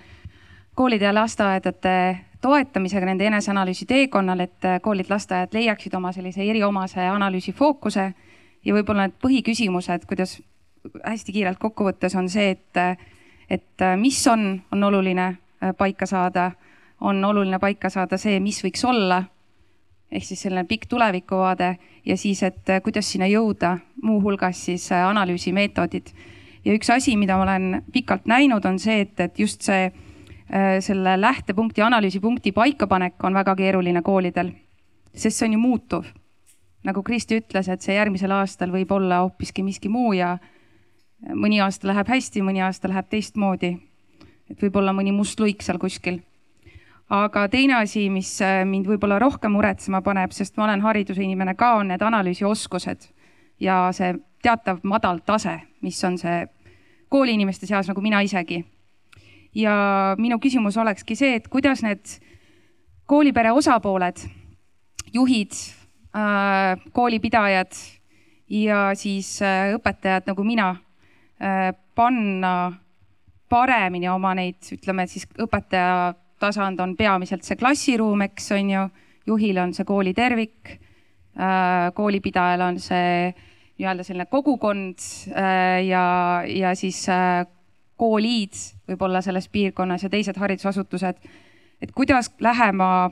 koolide 0.75 1.05
ja 1.05 1.13
lasteaedade 1.13 2.19
toetamisega 2.41 3.05
nende 3.05 3.25
eneseanalüüsi 3.27 3.85
teekonnal, 3.85 4.39
et 4.45 4.65
äh, 4.65 4.81
koolid, 4.81 5.09
lasteaiad 5.09 5.53
leiaksid 5.53 5.93
oma 5.97 6.11
sellise 6.13 6.45
eriomase 6.45 7.01
analüüsi 7.09 7.53
fookuse 7.53 8.11
ja 8.65 8.75
võib-olla 8.75 9.07
need 9.07 9.17
põhiküsimused, 9.23 10.05
kuidas 10.09 10.37
hästi 11.03 11.33
kiirelt 11.33 11.59
kokku 11.59 11.87
võttes 11.87 12.15
on 12.15 12.29
see, 12.29 12.53
et, 12.53 13.01
et 13.49 13.85
äh, 13.85 13.97
mis 13.99 14.19
on, 14.29 14.61
on 14.71 14.87
oluline 14.89 15.27
äh, 15.27 15.73
paika 15.77 16.05
saada, 16.05 16.51
on 17.01 17.25
oluline 17.25 17.59
paika 17.59 17.89
saada 17.89 18.19
see, 18.21 18.39
mis 18.43 18.61
võiks 18.63 18.85
olla 18.85 19.23
ehk 20.12 20.24
siis 20.24 20.41
selline 20.41 20.64
pikk 20.64 20.88
tulevikuvaade 20.89 21.76
ja 22.05 22.18
siis, 22.18 22.43
et 22.43 22.70
kuidas 22.84 23.12
sinna 23.12 23.28
jõuda, 23.28 23.78
muuhulgas 24.01 24.66
siis 24.66 24.89
analüüsimeetodid. 24.91 26.10
ja 26.66 26.74
üks 26.74 26.89
asi, 26.89 27.18
mida 27.18 27.38
ma 27.38 27.43
olen 27.43 27.84
pikalt 27.93 28.26
näinud, 28.26 28.66
on 28.66 28.80
see, 28.80 29.01
et, 29.01 29.20
et 29.20 29.39
just 29.39 29.62
see 29.62 29.91
Äh, 30.53 30.80
selle 30.80 31.22
lähtepunkti, 31.22 31.82
analüüsipunkti 31.82 32.51
paikapanek 32.51 33.24
on 33.24 33.34
väga 33.36 33.51
keeruline 33.60 33.99
koolidel, 34.01 34.53
sest 35.12 35.41
see 35.41 35.49
on 35.49 35.58
ju 35.58 35.60
muutuv. 35.60 36.05
nagu 36.88 37.01
Kristi 37.03 37.41
ütles, 37.41 37.68
et 37.68 37.84
see 37.84 37.97
järgmisel 37.97 38.32
aastal 38.32 38.72
võib 38.72 38.91
olla 38.95 39.18
hoopiski 39.26 39.64
miski 39.64 39.89
muu 39.91 40.14
ja 40.16 40.38
mõni 41.36 41.60
aasta 41.60 41.89
läheb 41.89 42.08
hästi, 42.08 42.45
mõni 42.47 42.64
aasta 42.64 42.88
läheb 42.88 43.10
teistmoodi. 43.12 43.74
et 44.49 44.64
võib-olla 44.64 44.93
mõni 44.95 45.12
must 45.12 45.39
luik 45.39 45.62
seal 45.62 45.78
kuskil. 45.78 46.22
Aga 47.10 47.47
teine 47.47 47.78
asi, 47.80 48.08
mis 48.12 48.30
äh, 48.43 48.62
mind 48.68 48.88
võib-olla 48.89 49.20
rohkem 49.24 49.53
muretsema 49.55 50.01
paneb, 50.03 50.34
sest 50.36 50.58
ma 50.58 50.66
olen 50.68 50.84
hariduse 50.84 51.24
inimene 51.24 51.55
ka, 51.55 51.78
on 51.80 51.91
need 51.93 52.03
analüüsioskused 52.03 53.08
ja 53.64 53.88
see 53.95 54.14
teatav 54.43 54.84
madal 54.88 55.22
tase, 55.26 55.55
mis 55.82 55.99
on 56.05 56.18
see 56.20 56.43
kooliinimeste 57.12 57.70
seas, 57.70 57.88
nagu 57.88 58.03
mina 58.03 58.20
isegi. 58.26 58.60
Ja 59.55 60.16
minu 60.20 60.38
küsimus 60.43 60.76
olekski 60.78 61.16
see, 61.16 61.38
et 61.39 61.47
kuidas 61.49 61.82
need 61.86 62.18
koolipere 63.08 63.53
osapooled, 63.55 64.20
juhid, 65.16 65.55
äh, 66.12 66.76
koolipidajad 66.93 67.80
ja 68.51 68.91
siis 68.99 69.38
äh, 69.41 69.72
õpetajad 69.78 70.28
nagu 70.34 70.43
mina 70.47 70.76
panna 71.38 72.51
paremini 73.45 74.08
oma 74.10 74.32
neid, 74.34 74.58
ütleme 74.74 75.03
siis 75.05 75.28
õpetaja 75.38 76.16
tasand 76.39 76.79
on 76.79 76.95
peamiselt 76.97 77.43
see 77.43 77.57
klassiruum, 77.59 78.21
eks 78.27 78.51
on 78.55 78.69
ju, 78.69 78.85
juhil 79.27 79.57
on 79.61 79.73
see 79.73 79.85
kooli 79.85 80.13
tervik, 80.17 80.77
koolipidajal 81.93 82.63
on 82.65 82.79
see 82.81 83.27
nii-öelda 83.77 84.03
selline 84.03 84.25
kogukond 84.31 85.03
ja, 85.85 86.05
ja 86.49 86.71
siis 86.75 87.03
koolid 87.97 88.57
võib-olla 88.89 89.21
selles 89.21 89.49
piirkonnas 89.53 90.05
ja 90.05 90.09
teised 90.09 90.38
haridusasutused. 90.38 91.17
et 91.81 91.91
kuidas 91.91 92.31
lähema 92.39 93.11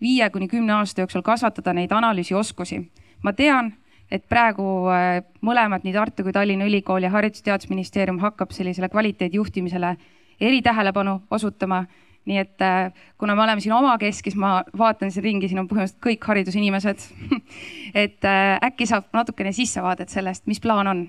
viie 0.00 0.30
kuni 0.30 0.48
kümne 0.48 0.72
aasta 0.72 1.00
jooksul 1.00 1.22
kasvatada 1.22 1.72
neid 1.72 1.92
analüüsioskusi. 1.92 2.80
ma 3.22 3.32
tean, 3.32 3.72
et 4.10 4.24
praegu 4.28 4.64
äh, 4.92 5.22
mõlemad, 5.40 5.84
nii 5.84 5.94
Tartu 5.94 6.24
kui 6.26 6.32
Tallinna 6.32 6.66
Ülikool 6.68 7.06
ja 7.06 7.10
Haridus-Teadusministeerium 7.10 8.18
hakkab 8.20 8.50
sellisele 8.52 8.88
kvaliteedijuhtimisele 8.88 9.96
eritähelepanu 10.40 11.22
osutama. 11.30 11.84
Nii 12.28 12.38
et 12.38 12.62
äh, 12.62 12.92
kuna 13.18 13.34
me 13.34 13.42
oleme 13.42 13.62
siin 13.64 13.74
omakeskis, 13.74 14.36
ma 14.38 14.60
vaatan 14.78 15.10
siin 15.10 15.24
ringi, 15.24 15.50
siin 15.50 15.62
on 15.62 15.70
põhimõtteliselt 15.70 16.02
kõik 16.04 16.28
haridusinimesed 16.30 17.08
et 18.04 18.28
äh, 18.28 18.54
äkki 18.68 18.86
saab 18.90 19.10
natukene 19.16 19.54
sissevaadet 19.56 20.12
sellest, 20.12 20.46
mis 20.50 20.62
plaan 20.62 20.90
on? 20.92 21.02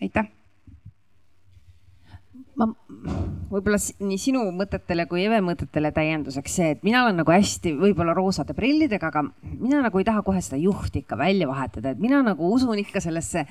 aitäh. 0.00 0.28
Ma 2.60 2.66
võib-olla 3.50 3.78
nii 4.04 4.18
sinu 4.20 4.42
mõtetele 4.54 5.06
kui 5.08 5.22
Eve 5.24 5.40
mõtetele 5.44 5.90
täienduseks 5.96 6.56
see, 6.58 6.70
et 6.74 6.82
mina 6.84 7.04
olen 7.06 7.20
nagu 7.22 7.32
hästi 7.32 7.72
võib-olla 7.78 8.14
roosade 8.16 8.54
prillidega, 8.56 9.10
aga 9.10 9.24
mina 9.50 9.80
nagu 9.86 10.00
ei 10.00 10.06
taha 10.08 10.22
kohe 10.26 10.42
seda 10.44 10.60
juhti 10.60 11.02
ikka 11.04 11.18
välja 11.20 11.48
vahetada, 11.48 11.94
et 11.94 12.02
mina 12.02 12.20
nagu 12.26 12.52
usun 12.54 12.78
ikka 12.82 13.02
sellesse 13.02 13.46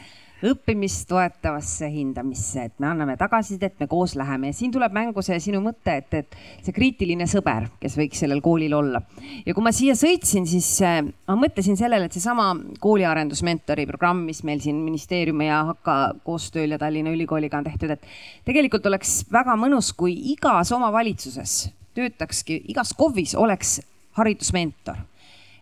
õppimist 0.45 1.07
toetavasse 1.09 1.89
hindamisse, 1.91 2.67
et 2.69 2.75
me 2.79 2.87
anname 2.89 3.15
tagasisidet, 3.19 3.75
me 3.79 3.87
koos 3.91 4.15
läheme 4.19 4.51
ja 4.51 4.55
siin 4.55 4.71
tuleb 4.71 4.93
mängu 4.95 5.23
see 5.25 5.39
sinu 5.43 5.61
mõte, 5.63 5.97
et, 5.99 6.13
et 6.21 6.37
see 6.65 6.75
kriitiline 6.75 7.27
sõber, 7.29 7.67
kes 7.81 7.97
võiks 7.99 8.23
sellel 8.23 8.41
koolil 8.43 8.75
olla. 8.77 9.01
ja 9.45 9.55
kui 9.55 9.65
ma 9.65 9.73
siia 9.75 9.95
sõitsin, 9.99 10.47
siis 10.49 10.69
äh, 10.85 11.01
ma 11.03 11.37
mõtlesin 11.39 11.77
sellele, 11.79 12.07
et 12.07 12.15
seesama 12.15 12.53
kooliarendusmentori 12.79 13.87
programm, 13.89 14.23
mis 14.29 14.43
meil 14.47 14.63
siin 14.63 14.79
ministeeriumi 14.85 15.49
ja 15.49 15.63
Hakka 15.73 15.99
koostööl 16.23 16.75
ja 16.75 16.79
Tallinna 16.81 17.13
Ülikooliga 17.15 17.59
on 17.59 17.67
tehtud, 17.67 17.91
et 17.97 18.07
tegelikult 18.47 18.87
oleks 18.87 19.21
väga 19.31 19.57
mõnus, 19.59 19.91
kui 19.97 20.15
igas 20.33 20.71
omavalitsuses 20.75 21.61
töötakski, 21.97 22.61
igas 22.71 22.93
KOV-is 22.95 23.35
oleks 23.35 23.79
haridusmentor 24.15 25.03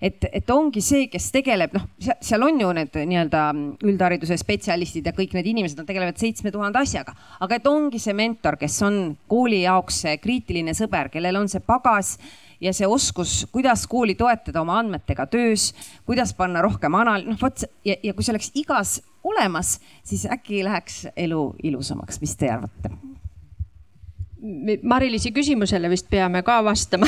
et, 0.02 0.26
et 0.32 0.50
ongi 0.54 0.82
see, 0.84 1.08
kes 1.12 1.30
tegeleb, 1.34 1.74
noh, 1.76 1.86
seal 2.22 2.46
on 2.46 2.62
ju 2.62 2.72
need 2.78 2.98
nii-öelda 3.12 3.44
üldhariduse 3.88 4.38
spetsialistid 4.40 5.08
ja 5.08 5.16
kõik 5.18 5.36
need 5.38 5.52
inimesed, 5.54 5.80
nad 5.80 5.90
tegelevad 5.90 6.20
seitsme 6.22 6.54
tuhande 6.54 6.82
asjaga, 6.82 7.16
aga 7.44 7.60
et 7.60 7.70
ongi 7.70 8.02
see 8.02 8.16
mentor, 8.18 8.60
kes 8.62 8.82
on 8.88 9.00
kooli 9.30 9.64
jaoks 9.64 10.04
see 10.06 10.18
kriitiline 10.24 10.76
sõber, 10.78 11.12
kellel 11.14 11.42
on 11.42 11.50
see 11.52 11.64
pagas 11.66 12.16
ja 12.62 12.74
see 12.74 12.88
oskus, 12.90 13.44
kuidas 13.54 13.86
kooli 13.90 14.16
toetada 14.18 14.62
oma 14.62 14.80
andmetega 14.82 15.28
töös, 15.32 15.72
kuidas 16.06 16.34
panna 16.38 16.64
rohkem 16.66 16.96
anal-, 16.98 17.28
noh 17.28 17.40
vot 17.42 17.66
ja, 17.86 17.98
ja 18.04 18.14
kui 18.14 18.26
see 18.26 18.34
oleks 18.34 18.52
igas 18.58 18.98
olemas, 19.28 19.78
siis 20.08 20.26
äkki 20.32 20.64
läheks 20.66 21.06
elu 21.16 21.52
ilusamaks, 21.68 22.22
mis 22.24 22.36
te 22.40 22.52
arvate? 22.54 22.94
Mari-Liisi 24.38 25.32
küsimusele 25.34 25.90
vist 25.90 26.06
peame 26.12 26.44
ka 26.46 26.60
vastama 26.62 27.08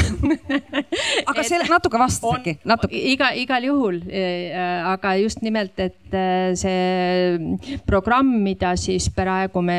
aga 1.30 1.44
selle 1.46 1.68
natuke 1.70 2.00
vastas 2.02 2.40
äkki, 2.40 2.56
natuke. 2.66 2.98
iga, 3.12 3.30
igal 3.38 3.68
juhul, 3.68 4.00
äh, 4.10 4.56
aga 4.90 5.14
just 5.22 5.44
nimelt, 5.46 5.78
et 5.78 6.16
äh, 6.18 6.56
see 6.58 7.78
programm, 7.86 8.32
mida 8.42 8.74
siis 8.82 9.12
praegu 9.14 9.62
me 9.62 9.78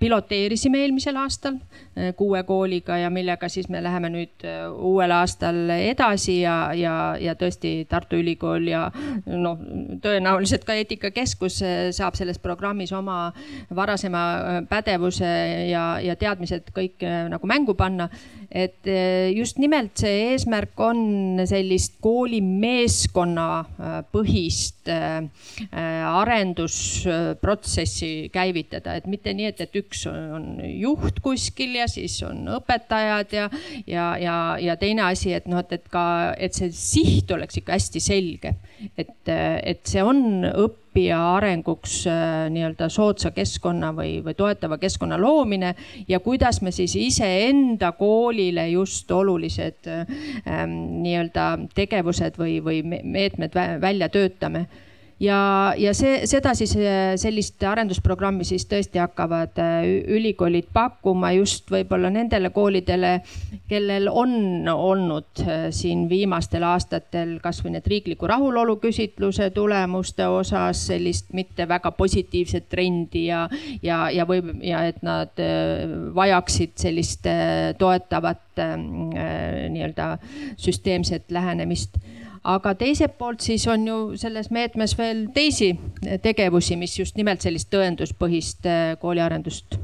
piloteerisime 0.00 0.80
eelmisel 0.86 1.18
aastal 1.20 1.58
äh, 1.58 2.14
kuue 2.16 2.40
kooliga 2.48 2.96
ja 3.02 3.12
millega 3.12 3.50
siis 3.52 3.68
me 3.68 3.82
läheme 3.84 4.08
nüüd 4.14 4.48
uuel 4.72 5.12
aastal 5.18 5.74
edasi 5.76 6.38
ja, 6.46 6.56
ja, 6.72 6.94
ja 7.20 7.36
tõesti 7.36 7.74
Tartu 7.90 8.22
Ülikool 8.22 8.70
ja 8.72 8.86
noh, 9.26 9.60
tõenäoliselt 10.00 10.64
ka 10.64 10.78
Eetikakeskus 10.80 11.60
saab 11.92 12.16
selles 12.16 12.40
programmis 12.40 12.96
oma 12.96 13.20
varasema 13.76 14.24
pädevuse 14.70 15.28
ja, 15.68 15.84
ja 16.00 16.16
teadmised 16.16 16.69
kõik 16.74 17.04
äh, 17.06 17.28
nagu 17.30 17.46
mängu 17.48 17.74
panna. 17.78 18.08
et 18.50 18.82
äh, 18.90 19.30
just 19.30 19.62
nimelt 19.62 19.94
see 20.00 20.32
eesmärk 20.32 20.80
on 20.82 21.38
sellist 21.46 22.00
koolimeeskonna 22.02 23.44
äh, 23.60 24.00
põhist 24.10 24.90
arendusprotsessi 25.70 28.30
käivitada, 28.32 28.94
et 28.98 29.06
mitte 29.06 29.32
nii, 29.36 29.46
et, 29.52 29.60
et 29.62 29.76
üks 29.78 30.06
on 30.10 30.58
juht 30.64 31.20
kuskil 31.22 31.76
ja 31.78 31.86
siis 31.90 32.22
on 32.26 32.48
õpetajad 32.56 33.32
ja, 33.36 33.50
ja, 33.86 34.16
ja, 34.18 34.56
ja 34.58 34.76
teine 34.80 35.02
asi, 35.06 35.32
et 35.36 35.46
noh, 35.50 35.58
et, 35.62 35.72
et 35.78 35.88
ka, 35.92 36.04
et 36.34 36.54
see 36.56 36.72
siht 36.74 37.30
oleks 37.30 37.56
ikka 37.60 37.72
hästi 37.76 38.00
selge. 38.02 38.54
et, 38.98 39.28
et 39.28 39.86
see 39.86 40.02
on 40.02 40.44
õppimine 40.50 40.79
õppija 40.90 41.18
arenguks 41.36 42.06
äh, 42.10 42.50
nii-öelda 42.50 42.88
soodsa 42.90 43.30
keskkonna 43.30 43.92
või, 43.94 44.18
või 44.24 44.34
toetava 44.34 44.78
keskkonna 44.78 45.18
loomine 45.20 45.74
ja 46.08 46.18
kuidas 46.20 46.60
me 46.62 46.72
siis 46.72 46.96
iseenda 46.96 47.92
koolile 47.92 48.68
just 48.70 49.10
olulised 49.10 49.86
ähm, 49.86 50.74
nii-öelda 51.02 51.58
tegevused 51.74 52.38
või, 52.38 52.58
või 52.64 52.82
meetmed 52.82 53.54
välja 53.80 54.08
töötame 54.08 54.66
ja, 55.20 55.38
ja 55.78 55.92
see, 55.96 56.24
seda 56.28 56.52
siis 56.56 56.72
äh, 56.78 57.14
sellist 57.20 57.62
arendusprogrammi 57.66 58.44
siis 58.48 58.64
tõesti 58.70 59.00
hakkavad 59.02 59.58
äh, 59.60 59.84
ülikoolid 60.16 60.70
pakkuma 60.72 61.32
just 61.36 61.70
võib-olla 61.72 62.10
nendele 62.12 62.50
koolidele, 62.54 63.12
kellel 63.70 64.08
on 64.10 64.68
olnud 64.72 65.42
äh, 65.44 65.66
siin 65.74 66.06
viimastel 66.10 66.64
aastatel 66.66 67.36
kasvõi 67.42 67.74
need 67.76 67.88
riikliku 67.90 68.30
rahulolu 68.30 68.78
küsitluse 68.82 69.50
tulemuste 69.54 70.26
osas 70.30 70.86
sellist 70.90 71.34
mitte 71.36 71.68
väga 71.68 71.92
positiivset 71.96 72.70
trendi 72.72 73.26
ja, 73.28 73.44
ja, 73.82 74.06
ja 74.14 74.26
võib 74.28 74.54
ja 74.64 74.84
et 74.88 75.02
nad 75.06 75.36
vajaksid 76.14 76.72
sellist 76.80 77.26
toetavat 77.78 78.60
nii-öelda 78.60 80.06
süsteemset 80.60 81.30
lähenemist 81.32 81.98
aga 82.48 82.72
teiselt 82.78 83.18
poolt 83.18 83.44
siis 83.44 83.66
on 83.68 83.86
ju 83.86 83.98
selles 84.20 84.50
meetmes 84.54 84.96
veel 84.98 85.26
teisi 85.34 85.74
tegevusi, 86.22 86.76
mis 86.80 86.96
just 86.98 87.18
nimelt 87.20 87.44
sellist 87.44 87.70
tõenduspõhist 87.72 88.68
äh, 88.68 88.94
kooliarendust 89.00 89.76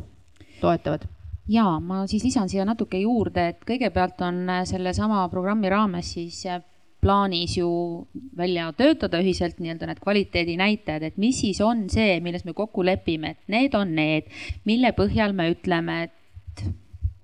toetavad. 0.61 1.05
Ja 1.49 1.77
ma 1.79 2.07
siis 2.11 2.25
lisan 2.27 2.49
siia 2.51 2.65
natuke 2.67 2.99
juurde, 2.99 3.51
et 3.53 3.61
kõigepealt 3.69 4.23
on 4.25 4.41
äh, 4.51 4.65
sellesama 4.69 5.27
programmi 5.33 5.71
raames 5.71 6.15
siis 6.17 6.41
äh, 6.49 6.63
plaanis 7.05 7.59
ju 7.59 7.69
välja 8.37 8.71
töötada 8.75 9.21
ühiselt 9.23 9.61
nii-öelda 9.61 9.91
need 9.91 10.01
kvaliteedinäitajad, 10.03 11.05
et 11.11 11.21
mis 11.21 11.43
siis 11.45 11.61
on 11.61 11.87
see, 11.93 12.17
milles 12.25 12.47
me 12.49 12.57
kokku 12.57 12.85
lepime, 12.87 13.37
et 13.37 13.53
need 13.53 13.77
on 13.79 13.93
need, 13.95 14.33
mille 14.65 14.91
põhjal 14.97 15.37
me 15.37 15.51
ütleme, 15.53 16.07
et 16.09 16.65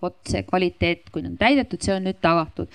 vot 0.03 0.19
see 0.29 0.45
kvaliteet, 0.45 1.09
kui 1.15 1.25
on 1.25 1.39
täidetud, 1.41 1.81
see 1.83 1.97
on 1.97 2.05
nüüd 2.05 2.21
tagatud 2.23 2.69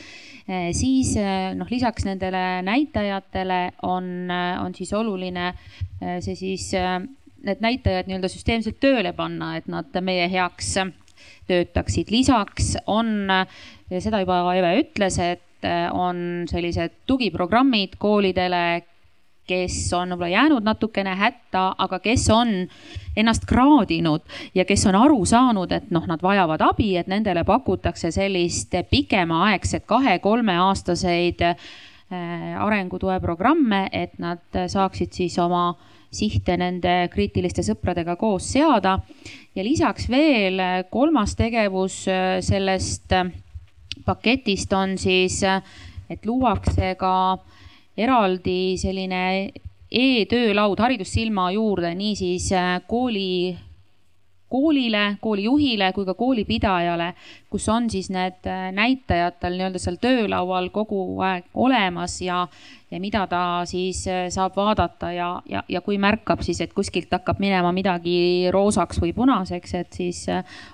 siis 0.47 1.15
eh, 1.19 1.51
noh, 1.57 1.67
lisaks 1.71 2.05
nendele 2.07 2.61
näitajatele 2.63 3.61
on, 3.83 4.05
eh, 4.31 4.53
on 4.63 4.75
siis 4.77 4.93
oluline 4.95 5.51
see 5.97 6.35
siis 6.37 6.69
need 7.47 7.61
näitajad 7.63 8.07
nii-öelda 8.07 8.29
süsteemselt 8.29 8.77
tööle 8.79 9.11
panna, 9.17 9.55
et 9.57 9.65
nad 9.71 9.95
meie 10.05 10.27
heaks 10.29 10.75
töötaksid. 11.49 12.11
lisaks 12.13 12.75
on, 12.85 13.31
seda 13.89 14.21
juba 14.21 14.43
Eve 14.53 14.75
ütles, 14.83 15.17
et 15.17 15.65
on 15.97 16.45
sellised 16.49 16.99
tugiprogrammid 17.09 17.97
koolidele, 17.97 18.61
kes 19.47 19.93
on 19.95 20.11
võib-olla 20.13 20.29
jäänud 20.31 20.65
natukene 20.67 21.15
hätta, 21.15 21.69
aga 21.77 21.99
kes 22.03 22.27
on 22.33 22.53
ennast 23.17 23.47
kraadinud 23.49 24.21
ja 24.55 24.65
kes 24.67 24.85
on 24.89 24.97
aru 24.99 25.23
saanud, 25.25 25.71
et 25.71 25.91
noh, 25.91 26.05
nad 26.07 26.21
vajavad 26.23 26.61
abi, 26.67 26.93
et 26.99 27.07
nendele 27.07 27.43
pakutakse 27.47 28.11
sellist 28.11 28.75
pikemaaegset 28.91 29.87
kahe-kolmeaastaseid 29.89 31.43
äh, 31.47 31.55
arengutoe 32.59 33.19
programme, 33.23 33.87
et 33.91 34.19
nad 34.19 34.63
saaksid 34.67 35.15
siis 35.15 35.39
oma 35.39 35.71
sihte 36.13 36.55
nende 36.57 37.09
kriitiliste 37.11 37.65
sõpradega 37.67 38.15
koos 38.15 38.47
seada. 38.53 38.99
ja 39.55 39.63
lisaks 39.63 40.09
veel 40.09 40.61
kolmas 40.89 41.35
tegevus 41.35 42.05
äh, 42.07 42.39
sellest 42.41 43.11
äh, 43.11 43.31
paketist 44.05 44.73
on 44.73 44.97
siis, 44.97 45.41
et 46.09 46.25
luuakse 46.25 46.95
ka 46.95 47.13
äh, 47.33 47.56
eraldi 47.97 48.77
selline 48.77 49.23
e-töölaud 49.91 50.79
haridussilma 50.79 51.51
juurde, 51.55 51.93
niisiis 51.95 52.51
äh, 52.51 52.81
kooli, 52.87 53.55
koolile, 54.51 55.17
koolijuhile 55.21 55.91
kui 55.95 56.05
ka 56.07 56.13
koolipidajale, 56.13 57.13
kus 57.49 57.67
on 57.71 57.89
siis 57.89 58.09
need 58.11 58.47
äh, 58.47 58.67
näitajad 58.75 59.39
tal 59.39 59.55
nii-öelda 59.55 59.79
seal 59.79 59.99
töölaual 60.03 60.69
kogu 60.75 61.21
aeg 61.23 61.47
olemas 61.55 62.19
ja, 62.21 62.41
ja 62.91 62.99
mida 62.99 63.23
ta 63.31 63.63
siis 63.69 64.03
äh, 64.11 64.27
saab 64.33 64.59
vaadata 64.59 65.13
ja, 65.15 65.31
ja, 65.47 65.63
ja 65.71 65.81
kui 65.81 65.95
märkab 65.97 66.43
siis, 66.43 66.59
et 66.61 66.75
kuskilt 66.75 67.11
hakkab 67.15 67.39
minema 67.39 67.71
midagi 67.71 68.51
roosaks 68.51 68.99
või 68.99 69.15
punaseks, 69.15 69.75
et 69.79 69.99
siis 70.03 70.25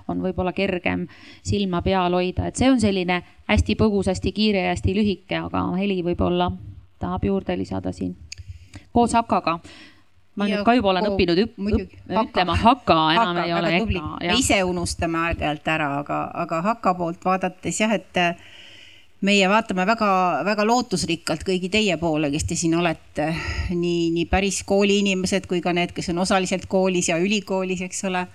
on 0.09 0.26
võib-olla 0.26 0.57
kergem 0.57 1.05
silma 1.45 1.86
peal 1.86 2.17
hoida, 2.17 2.49
et 2.49 2.57
see 2.57 2.74
on 2.74 2.82
selline 2.82 3.21
hästi 3.45 3.78
põgus, 3.78 4.09
hästi 4.09 4.34
kiire 4.34 4.67
ja 4.67 4.74
hästi 4.74 4.97
lühike, 4.97 5.45
aga 5.45 5.67
Heli 5.78 6.01
võib-olla 6.01 6.49
tahab 7.04 7.28
juurde 7.28 7.58
lisada 7.60 7.91
siin 7.95 8.16
koos 8.95 9.14
Hakaga 9.20 9.60
ma 10.36 10.47
ja, 10.47 10.58
nüüd 10.58 10.66
ka 10.66 10.76
juba 10.78 10.91
olen 10.93 11.08
oh, 11.08 11.14
õppinud 11.14 11.41
üp, 11.43 11.54
üp, 11.60 11.93
ütlema 12.10 12.56
haka, 12.58 12.97
enam 13.14 13.38
haka, 13.38 13.45
ei 13.45 13.54
ole 13.54 13.72
eka. 13.78 14.10
me 14.24 14.38
ise 14.39 14.60
unustame 14.66 15.22
aeg-ajalt 15.28 15.72
ära, 15.76 15.89
aga, 16.01 16.20
aga 16.45 16.62
haka 16.72 16.93
poolt 16.97 17.26
vaadates 17.26 17.82
jah, 17.84 17.93
et 17.93 18.22
meie 19.24 19.47
vaatame 19.49 19.86
väga-väga 19.88 20.66
lootusrikkalt 20.68 21.45
kõigi 21.47 21.70
teie 21.72 21.97
poole, 22.01 22.32
kes 22.34 22.47
te 22.49 22.58
siin 22.60 22.76
olete. 22.80 23.30
nii, 23.70 24.10
nii 24.16 24.26
päris 24.32 24.64
kooliinimesed 24.68 25.47
kui 25.49 25.62
ka 25.62 25.76
need, 25.76 25.93
kes 25.95 26.10
on 26.12 26.24
osaliselt 26.26 26.66
koolis 26.72 27.12
ja 27.14 27.20
ülikoolis, 27.22 27.86
eks 27.86 28.04
ole. 28.10 28.26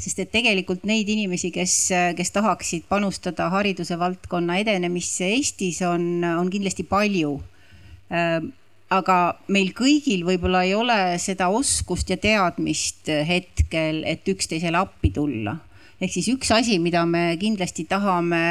sest 0.00 0.24
et 0.24 0.32
tegelikult 0.32 0.86
neid 0.88 1.08
inimesi, 1.12 1.52
kes, 1.52 1.76
kes 2.16 2.30
tahaksid 2.32 2.88
panustada 2.88 3.50
hariduse 3.52 3.98
valdkonna 4.00 4.56
edenemisse 4.64 5.28
Eestis 5.36 5.82
on, 5.84 6.24
on 6.24 6.48
kindlasti 6.50 6.88
palju 6.88 7.36
aga 8.92 9.16
meil 9.48 9.70
kõigil 9.72 10.26
võib-olla 10.26 10.66
ei 10.66 10.74
ole 10.76 10.98
seda 11.22 11.48
oskust 11.48 12.10
ja 12.12 12.18
teadmist 12.20 13.08
hetkel, 13.08 14.02
et 14.04 14.28
üksteisele 14.28 14.76
appi 14.76 15.10
tulla. 15.16 15.56
ehk 16.00 16.12
siis 16.12 16.28
üks 16.28 16.50
asi, 16.52 16.78
mida 16.78 17.06
me 17.06 17.38
kindlasti 17.40 17.86
tahame 17.88 18.42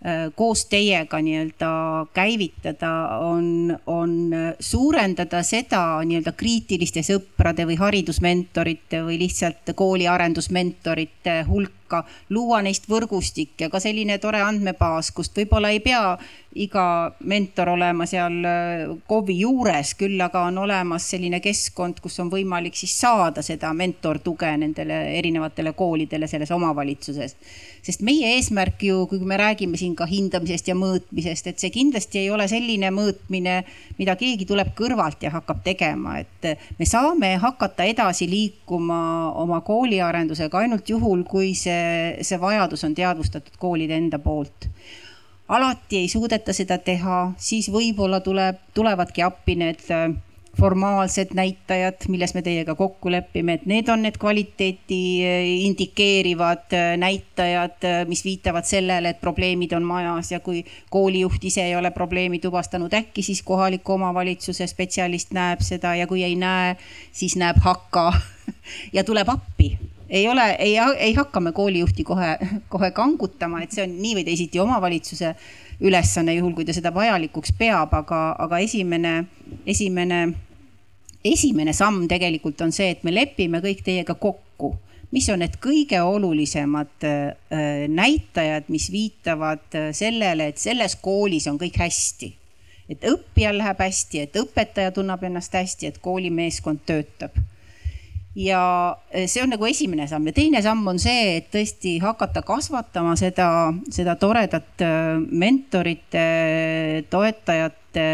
Äh, 0.00 0.30
koos 0.32 0.62
teiega 0.64 1.18
nii-öelda 1.20 1.70
käivitada, 2.16 3.18
on, 3.20 3.68
on 3.86 4.14
suurendada 4.56 5.42
seda 5.44 5.82
nii-öelda 6.08 6.32
kriitiliste 6.40 7.02
sõprade 7.04 7.66
või 7.68 7.76
haridusmentorite 7.76 9.02
või 9.04 9.18
lihtsalt 9.20 9.74
kooli 9.76 10.06
arendusmentorite 10.08 11.42
hulka, 11.50 11.76
luua 12.30 12.62
neist 12.62 12.88
võrgustik 12.90 13.60
ja 13.60 13.70
ka 13.72 13.80
selline 13.82 14.18
tore 14.22 14.40
andmebaas, 14.44 15.10
kust 15.16 15.36
võib-olla 15.36 15.72
ei 15.74 15.82
pea 15.84 16.16
iga 16.58 17.12
mentor 17.30 17.68
olema 17.76 18.06
seal 18.10 18.40
KOV-i 19.06 19.36
äh, 19.36 19.42
juures, 19.44 19.92
küll 19.98 20.18
aga 20.22 20.42
on 20.48 20.58
olemas 20.64 21.06
selline 21.12 21.38
keskkond, 21.42 22.00
kus 22.02 22.18
on 22.22 22.30
võimalik 22.32 22.74
siis 22.74 22.96
saada 22.98 23.44
seda 23.46 23.70
mentortuge 23.76 24.50
nendele 24.58 24.98
erinevatele 25.18 25.72
koolidele 25.78 26.26
selles 26.30 26.50
omavalitsuses. 26.50 27.36
Sest 27.86 28.02
meie 28.04 28.34
eesmärk 28.34 28.82
ju, 28.84 29.04
kui 29.08 29.22
me 29.24 29.38
räägime 29.40 29.78
siin 29.78 29.94
ka 29.96 30.08
hindamisest 30.10 30.68
ja 30.68 30.74
mõõtmisest, 30.76 31.52
et 31.52 31.62
see 31.62 31.70
kindlasti 31.72 32.24
ei 32.24 32.32
ole 32.34 32.48
selline 32.50 32.90
mõõtmine, 32.92 33.60
mida 34.00 34.16
keegi 34.20 34.48
tuleb 34.50 34.74
kõrvalt 34.76 35.22
ja 35.22 35.30
hakkab 35.32 35.62
tegema, 35.64 36.18
et 36.20 36.50
me 36.78 36.88
saame 36.88 37.36
hakata 37.40 37.86
edasi 37.88 38.26
liikuma 38.28 39.30
oma 39.38 39.62
kooliarendusega 39.64 40.64
ainult 40.64 40.90
juhul, 40.90 41.22
kui 41.30 41.54
see, 41.54 41.79
see 42.22 42.40
vajadus 42.40 42.84
on 42.84 42.94
teadvustatud 42.94 43.56
koolide 43.58 43.96
enda 43.96 44.18
poolt. 44.18 44.68
alati 45.48 45.98
ei 45.98 46.08
suudeta 46.08 46.52
seda 46.54 46.78
teha, 46.78 47.32
siis 47.36 47.70
võib-olla 47.72 48.20
tuleb, 48.22 48.60
tulevadki 48.74 49.22
appi 49.26 49.56
need 49.58 49.86
formaalsed 50.58 51.28
näitajad, 51.34 52.06
milles 52.08 52.34
me 52.34 52.42
teiega 52.42 52.74
kokku 52.74 53.10
lepime, 53.10 53.54
et 53.58 53.66
need 53.70 53.88
on 53.88 54.02
need 54.02 54.18
kvaliteeti 54.20 55.00
indikeerivad 55.66 56.74
näitajad, 57.00 57.86
mis 58.10 58.24
viitavad 58.24 58.66
sellele, 58.68 59.14
et 59.14 59.20
probleemid 59.20 59.72
on 59.76 59.86
majas 59.86 60.32
ja 60.32 60.40
kui 60.40 60.64
koolijuht 60.90 61.44
ise 61.44 61.64
ei 61.64 61.76
ole 61.76 61.90
probleemi 61.94 62.38
tuvastanud, 62.38 62.94
äkki 62.94 63.22
siis 63.22 63.42
kohaliku 63.46 63.96
omavalitsuse 63.98 64.66
spetsialist 64.66 65.34
näeb 65.36 65.62
seda 65.64 65.94
ja 65.94 66.06
kui 66.10 66.24
ei 66.26 66.36
näe, 66.36 66.76
siis 67.12 67.38
näeb 67.40 67.62
hakka 67.64 68.10
ja 68.96 69.04
tuleb 69.04 69.28
appi 69.28 69.76
ei 70.10 70.28
ole, 70.28 70.44
ei, 70.58 70.74
ei 70.98 71.14
hakka 71.14 71.40
me 71.40 71.52
koolijuhti 71.52 72.04
kohe, 72.04 72.34
kohe 72.68 72.90
kangutama, 72.90 73.62
et 73.62 73.72
see 73.72 73.84
on 73.86 73.96
nii 74.02 74.16
või 74.18 74.26
teisiti 74.26 74.60
omavalitsuse 74.60 75.34
ülesanne, 75.86 76.34
juhul 76.34 76.54
kui 76.56 76.66
ta 76.68 76.74
seda 76.76 76.92
vajalikuks 76.94 77.54
peab, 77.58 77.94
aga, 77.94 78.20
aga 78.38 78.58
esimene, 78.64 79.14
esimene, 79.70 80.20
esimene 81.24 81.74
samm 81.76 82.08
tegelikult 82.10 82.60
on 82.66 82.74
see, 82.74 82.90
et 82.96 83.06
me 83.06 83.14
lepime 83.14 83.62
kõik 83.64 83.84
teiega 83.86 84.18
kokku 84.18 84.74
mis 85.10 85.26
on 85.32 85.40
need 85.42 85.56
kõige 85.62 85.98
olulisemad 86.06 87.06
äh, 87.06 87.86
näitajad, 87.90 88.68
mis 88.70 88.90
viitavad 88.94 89.64
äh, 89.74 89.88
sellele, 89.96 90.50
et 90.52 90.62
selles 90.62 90.94
koolis 91.02 91.48
on 91.50 91.58
kõik 91.58 91.80
hästi. 91.82 92.36
et 92.90 93.04
õppijal 93.06 93.54
läheb 93.58 93.78
hästi, 93.78 94.20
et 94.20 94.36
õpetaja 94.36 94.90
tunneb 94.90 95.22
ennast 95.22 95.54
hästi, 95.54 95.86
et 95.86 95.98
koolimeeskond 96.02 96.82
töötab 96.86 97.36
ja 98.34 98.62
eh, 99.10 99.26
see 99.28 99.42
on 99.42 99.50
nagu 99.54 99.66
esimene 99.66 100.06
samm. 100.10 100.28
Ja 100.30 100.36
teine 100.36 100.62
samm 100.62 100.86
on 100.92 101.00
see, 101.02 101.36
et 101.40 101.50
tõesti 101.52 101.96
hakata 102.02 102.42
kasvatama 102.46 103.16
seda, 103.18 103.48
seda 103.92 104.16
toredat 104.20 104.84
eh, 104.86 105.18
mentorite, 105.30 106.24
toetajate, 107.10 108.06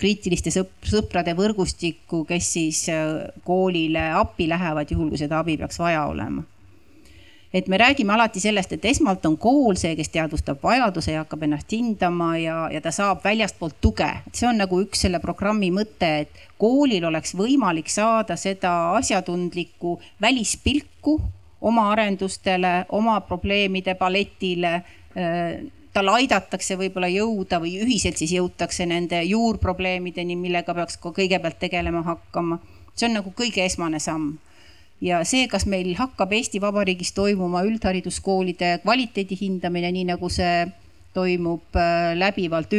kriitiliste 0.00 0.52
sõp 0.52 0.88
sõprade 0.88 1.36
võrgustikku, 1.38 2.24
kes 2.28 2.54
siis 2.58 2.86
eh, 2.92 3.28
koolile 3.46 4.10
appi 4.20 4.50
lähevad, 4.52 4.92
juhul 4.92 5.12
kui 5.12 5.20
seda 5.20 5.40
abi 5.40 5.56
peaks 5.60 5.80
vaja 5.80 6.06
olema 6.12 6.44
et 7.54 7.68
me 7.68 7.78
räägime 7.78 8.12
alati 8.12 8.40
sellest, 8.40 8.72
et 8.72 8.84
esmalt 8.84 9.26
on 9.26 9.36
kool 9.38 9.76
see, 9.76 9.92
kes 9.96 10.08
teadvustab 10.14 10.62
vajaduse 10.64 11.12
ja 11.12 11.24
hakkab 11.24 11.42
ennast 11.46 11.72
hindama 11.72 12.30
ja, 12.40 12.56
ja 12.72 12.80
ta 12.80 12.90
saab 12.94 13.24
väljastpoolt 13.24 13.76
tuge. 13.80 14.08
see 14.32 14.48
on 14.48 14.58
nagu 14.62 14.80
üks 14.84 15.04
selle 15.04 15.20
programmi 15.20 15.70
mõte, 15.74 16.10
et 16.24 16.42
koolil 16.58 17.04
oleks 17.04 17.36
võimalik 17.36 17.92
saada 17.92 18.36
seda 18.36 18.94
asjatundlikku 18.96 19.98
välispilku 20.20 21.20
oma 21.60 21.90
arendustele, 21.92 22.86
oma 22.88 23.20
probleemide 23.20 23.94
paletile 23.94 24.82
tal 25.92 26.08
aidatakse 26.08 26.76
võib-olla 26.80 27.08
jõuda 27.12 27.58
või 27.60 27.74
ühiselt 27.84 28.16
siis 28.16 28.32
jõutakse 28.32 28.86
nende 28.88 29.20
juurprobleemideni, 29.28 30.36
millega 30.40 30.74
peaks 30.74 30.96
ka 30.96 31.12
kõigepealt 31.12 31.58
tegelema 31.60 32.02
hakkama. 32.06 32.58
see 32.94 33.08
on 33.08 33.20
nagu 33.20 33.32
kõige 33.36 33.64
esmane 33.64 34.00
samm 34.00 34.38
ja 35.02 35.22
see, 35.26 35.48
kas 35.50 35.66
meil 35.66 35.90
hakkab 35.98 36.32
Eesti 36.36 36.60
Vabariigis 36.62 37.12
toimuma 37.16 37.64
üldhariduskoolide 37.66 38.78
kvaliteedi 38.84 39.38
hindamine, 39.40 39.90
nii 39.94 40.06
nagu 40.12 40.30
see 40.32 40.66
toimub 41.12 41.76
äh, 41.76 42.12
läbivalt 42.16 42.72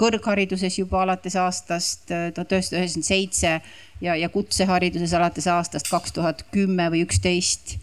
kõrghariduses 0.00 0.80
juba 0.82 1.04
alates 1.06 1.36
aastast 1.40 2.10
äh, 2.12 2.28
tuhat 2.36 2.52
üheksasada 2.52 2.82
üheksakümmend 2.82 3.08
seitse 3.08 3.52
ja, 4.04 4.16
ja 4.18 4.28
kutsehariduses 4.32 5.14
alates 5.16 5.46
aastast 5.48 5.88
kaks 5.88 6.12
tuhat 6.16 6.44
kümme 6.52 6.90
või 6.92 7.06
üksteist 7.06 7.78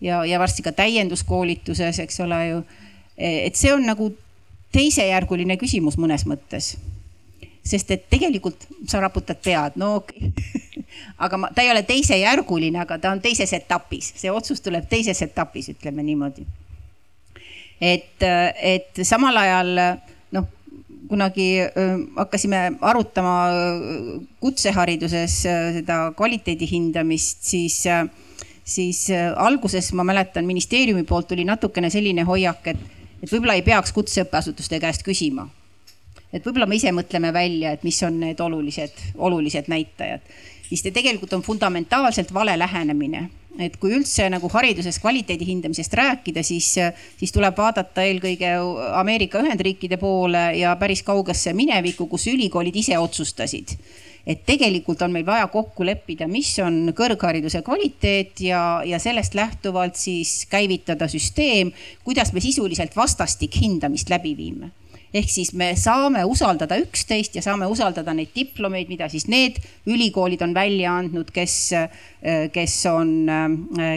ja, 0.00 0.22
ja 0.24 0.40
varsti 0.40 0.64
ka 0.64 0.72
täienduskoolituses, 0.76 2.00
eks 2.00 2.22
ole 2.24 2.40
ju. 2.46 2.62
et 3.18 3.58
see 3.60 3.74
on 3.74 3.84
nagu 3.86 4.08
teisejärguline 4.72 5.58
küsimus 5.60 5.98
mõnes 6.00 6.24
mõttes 6.24 6.72
sest 7.62 7.92
et 7.94 8.08
tegelikult 8.10 8.66
sa 8.90 9.00
raputad 9.02 9.38
pead, 9.42 9.76
no 9.78 10.00
aga 11.18 11.38
ma, 11.38 11.50
ta 11.54 11.62
ei 11.64 11.70
ole 11.72 11.82
teisejärguline, 11.88 12.80
aga 12.82 12.98
ta 12.98 13.12
on 13.12 13.20
teises 13.24 13.52
etapis, 13.56 14.12
see 14.18 14.32
otsus 14.32 14.62
tuleb 14.64 14.88
teises 14.90 15.22
etapis, 15.24 15.70
ütleme 15.74 16.04
niimoodi. 16.06 16.46
et, 17.80 18.22
et 18.22 19.02
samal 19.02 19.36
ajal 19.36 19.72
noh, 20.32 20.48
kunagi 21.08 21.48
hakkasime 22.16 22.60
arutama 22.80 23.36
kutsehariduses 24.40 25.40
seda 25.78 26.02
kvaliteedi 26.16 26.68
hindamist, 26.70 27.42
siis, 27.44 27.82
siis 28.64 29.06
alguses 29.36 29.92
ma 29.98 30.06
mäletan, 30.06 30.46
ministeeriumi 30.46 31.02
poolt 31.08 31.32
tuli 31.32 31.44
natukene 31.44 31.90
selline 31.90 32.24
hoiak, 32.28 32.70
et, 32.74 32.86
et 33.22 33.32
võib-olla 33.32 33.58
ei 33.58 33.66
peaks 33.66 33.92
kutseõppeasutuste 33.96 34.80
käest 34.80 35.04
küsima 35.06 35.48
et 36.32 36.44
võib-olla 36.46 36.66
me 36.68 36.78
ise 36.78 36.92
mõtleme 36.96 37.32
välja, 37.34 37.74
et 37.76 37.84
mis 37.84 37.98
on 38.06 38.18
need 38.22 38.40
olulised, 38.40 39.04
olulised 39.20 39.68
näitajad. 39.72 40.24
Siis 40.72 40.80
see 40.86 40.94
tegelikult 40.94 41.32
on 41.36 41.42
fundamentaalselt 41.44 42.32
vale 42.32 42.56
lähenemine 42.58 43.26
et 43.60 43.74
kui 43.76 43.92
üldse 43.92 44.24
nagu 44.32 44.48
hariduses 44.48 44.96
kvaliteedi 45.02 45.44
hindamisest 45.44 45.92
rääkida, 45.98 46.40
siis, 46.46 46.70
siis 47.20 47.34
tuleb 47.34 47.58
vaadata 47.58 48.04
eelkõige 48.08 48.54
Ameerika 48.96 49.42
Ühendriikide 49.42 49.98
poole 50.00 50.46
ja 50.56 50.72
päris 50.80 51.04
kaugesse 51.04 51.52
minevikku, 51.56 52.06
kus 52.08 52.30
ülikoolid 52.32 52.80
ise 52.80 52.98
otsustasid. 52.98 53.76
et 54.26 54.44
tegelikult 54.46 55.02
on 55.02 55.12
meil 55.12 55.26
vaja 55.26 55.48
kokku 55.50 55.84
leppida, 55.84 56.28
mis 56.30 56.54
on 56.62 56.92
kõrghariduse 56.96 57.60
kvaliteet 57.66 58.40
ja, 58.40 58.80
ja 58.86 59.00
sellest 59.02 59.34
lähtuvalt 59.34 59.98
siis 59.98 60.46
käivitada 60.46 61.08
süsteem, 61.10 61.72
kuidas 62.04 62.32
me 62.32 62.40
sisuliselt 62.40 62.96
vastastik 62.96 63.58
hindamist 63.60 64.08
läbi 64.14 64.36
viime 64.38 64.70
ehk 65.14 65.30
siis 65.30 65.52
me 65.58 65.72
saame 65.76 66.24
usaldada 66.28 66.78
üksteist 66.80 67.36
ja 67.36 67.42
saame 67.44 67.68
usaldada 67.70 68.14
neid 68.16 68.32
diplomeid, 68.34 68.88
mida 68.88 69.08
siis 69.12 69.28
need 69.28 69.60
ülikoolid 69.86 70.42
on 70.44 70.54
välja 70.56 70.94
andnud, 71.00 71.30
kes, 71.34 71.56
kes 72.52 72.76
on, 72.90 73.12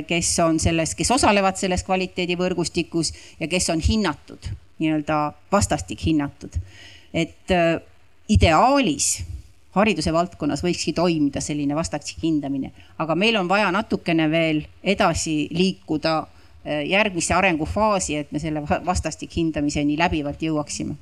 kes 0.08 0.34
on 0.44 0.60
selles, 0.60 0.96
kes 0.96 1.12
osalevad 1.16 1.60
selles 1.60 1.86
kvaliteedivõrgustikus 1.88 3.14
ja 3.40 3.50
kes 3.52 3.72
on 3.74 3.84
hinnatud, 3.84 4.52
nii-öelda 4.84 5.22
vastastik 5.52 6.04
hinnatud. 6.06 6.60
et 7.16 7.52
äh, 7.52 7.80
ideaalis 8.28 9.24
hariduse 9.72 10.12
valdkonnas 10.14 10.64
võikski 10.64 10.92
toimida 10.94 11.40
selline 11.42 11.76
vastastik 11.76 12.24
hindamine, 12.24 12.72
aga 13.00 13.16
meil 13.16 13.38
on 13.40 13.48
vaja 13.48 13.72
natukene 13.72 14.28
veel 14.32 14.66
edasi 14.84 15.48
liikuda 15.52 16.18
äh, 16.20 16.35
järgmisse 16.66 17.34
arengufaasi, 17.34 18.16
et 18.16 18.32
me 18.32 18.40
selle 18.40 18.64
vastastik 18.86 19.36
hindamiseni 19.38 19.98
läbivalt 19.98 20.42
jõuaksime 20.42 20.96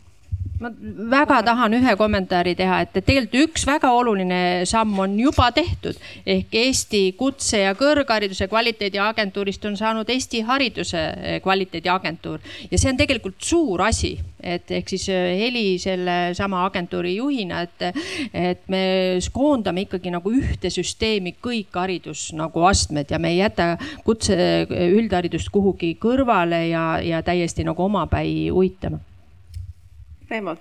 ma 0.63 0.71
väga 1.13 1.41
tahan 1.45 1.75
ühe 1.77 1.95
kommentaari 1.99 2.53
teha, 2.55 2.79
et 2.85 2.93
tegelikult 2.95 3.49
üks 3.49 3.65
väga 3.67 3.91
oluline 3.97 4.39
samm 4.69 4.99
on 5.03 5.15
juba 5.19 5.49
tehtud. 5.55 5.99
Ehk 6.25 6.55
Eesti 6.63 7.03
Kutse- 7.19 7.63
ja 7.65 7.73
Kõrghariduse 7.77 8.47
Kvaliteediagentuurist 8.51 9.65
on 9.69 9.77
saanud 9.79 10.09
Eesti 10.09 10.43
Hariduse 10.47 11.03
Kvaliteediagentuur 11.43 12.39
ja 12.71 12.79
see 12.79 12.91
on 12.93 12.99
tegelikult 12.99 13.41
suur 13.43 13.83
asi, 13.83 14.15
et 14.39 14.71
ehk 14.71 14.89
siis 14.93 15.07
eh, 15.11 15.35
Heli 15.43 15.77
sellesama 15.81 16.63
agentuuri 16.67 17.15
juhina, 17.17 17.63
et, 17.67 17.87
et 18.33 18.67
me 18.71 18.83
koondame 19.33 19.87
ikkagi 19.87 20.13
nagu 20.13 20.31
ühte 20.31 20.71
süsteemi 20.73 21.35
kõik 21.43 21.75
haridus 21.75 22.29
nagu 22.37 22.67
astmed 22.69 23.11
ja 23.11 23.19
me 23.19 23.33
ei 23.33 23.41
jäta 23.41 23.73
kutse 24.03 24.35
üldharidust 24.69 25.51
kuhugi 25.53 25.95
kõrvale 26.01 26.67
ja, 26.69 26.85
ja 27.03 27.23
täiesti 27.25 27.65
nagu 27.67 27.89
omapäi 27.89 28.51
uitama 28.51 29.01
Reimo. 30.29 30.57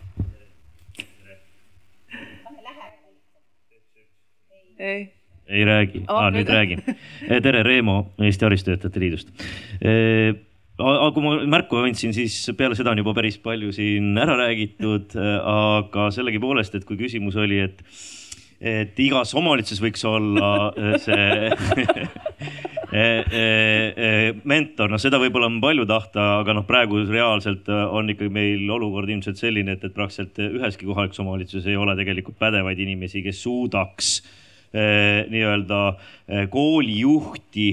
ei, 4.78 5.12
ei 5.46 5.64
räägi 5.64 6.04
oh,, 6.08 6.30
nüüd 6.34 6.48
räägin. 6.48 6.82
Eh, 7.30 7.42
tere, 7.42 7.62
Reemo 7.62 8.12
Eesti 8.18 8.44
Haridustöötajate 8.44 9.00
Liidust. 9.00 9.30
Aga 10.82 11.10
kui 11.14 11.22
ma 11.22 11.36
märku 11.46 11.78
andsin, 11.78 12.14
siis 12.16 12.34
peale 12.58 12.74
seda 12.74 12.90
on 12.90 12.98
juba 12.98 13.14
päris 13.14 13.38
palju 13.38 13.70
siin 13.76 14.16
ära 14.18 14.34
räägitud, 14.40 15.14
eh, 15.14 15.38
aga 15.54 16.08
sellegipoolest, 16.14 16.74
et 16.74 16.88
kui 16.88 16.98
küsimus 16.98 17.38
oli, 17.38 17.62
et 17.62 17.84
et 18.62 18.98
igas 19.02 19.34
omavalitsuses 19.34 19.82
võiks 19.82 20.04
olla 20.06 20.70
see 21.02 21.50
mentor, 24.52 24.90
noh, 24.92 25.00
seda 25.00 25.20
võib-olla 25.22 25.48
on 25.48 25.60
palju 25.62 25.86
tahta, 25.88 26.26
aga 26.42 26.56
noh, 26.58 26.66
praegu 26.68 27.00
reaalselt 27.08 27.68
on 27.72 28.12
ikkagi 28.12 28.32
meil 28.32 28.68
olukord 28.74 29.08
ilmselt 29.08 29.40
selline, 29.40 29.78
et, 29.78 29.86
et 29.86 29.94
praktiliselt 29.96 30.36
üheski 30.60 30.88
kohalikus 30.88 31.22
omavalitsuses 31.24 31.70
ei 31.72 31.78
ole 31.80 31.96
tegelikult 31.98 32.36
pädevaid 32.42 32.82
inimesi, 32.84 33.24
kes 33.24 33.40
suudaks 33.46 34.12
nii-öelda 34.72 35.80
koolijuhti 36.52 37.70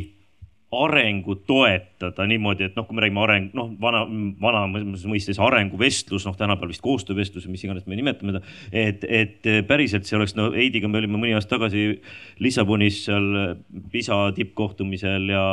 arengut 0.71 1.47
toetada 1.49 2.25
niimoodi, 2.29 2.67
et 2.67 2.75
noh, 2.77 2.85
kui 2.85 2.93
me 2.93 3.01
räägime 3.01 3.21
areng, 3.23 3.47
noh, 3.57 3.71
vana, 3.81 4.03
vana 4.41 4.61
mõistes 4.69 5.39
arenguvestlus, 5.41 6.27
noh, 6.29 6.35
tänapäeval 6.37 6.73
vist 6.75 6.83
koostöövestlus, 6.85 7.47
mis 7.49 7.63
iganes 7.65 7.87
me 7.89 7.97
nimetame 7.97 8.35
ta. 8.35 8.41
et, 8.71 9.05
et 9.09 9.49
päriselt 9.67 10.05
see 10.05 10.19
oleks, 10.19 10.35
no 10.37 10.51
Heidiga 10.53 10.91
me 10.91 11.01
olime 11.01 11.17
mõni 11.17 11.33
aasta 11.33 11.55
tagasi 11.55 11.87
Lissabonis 12.43 13.01
seal 13.07 13.55
PISA 13.89 14.19
tippkohtumisel 14.37 15.25
ja, 15.33 15.43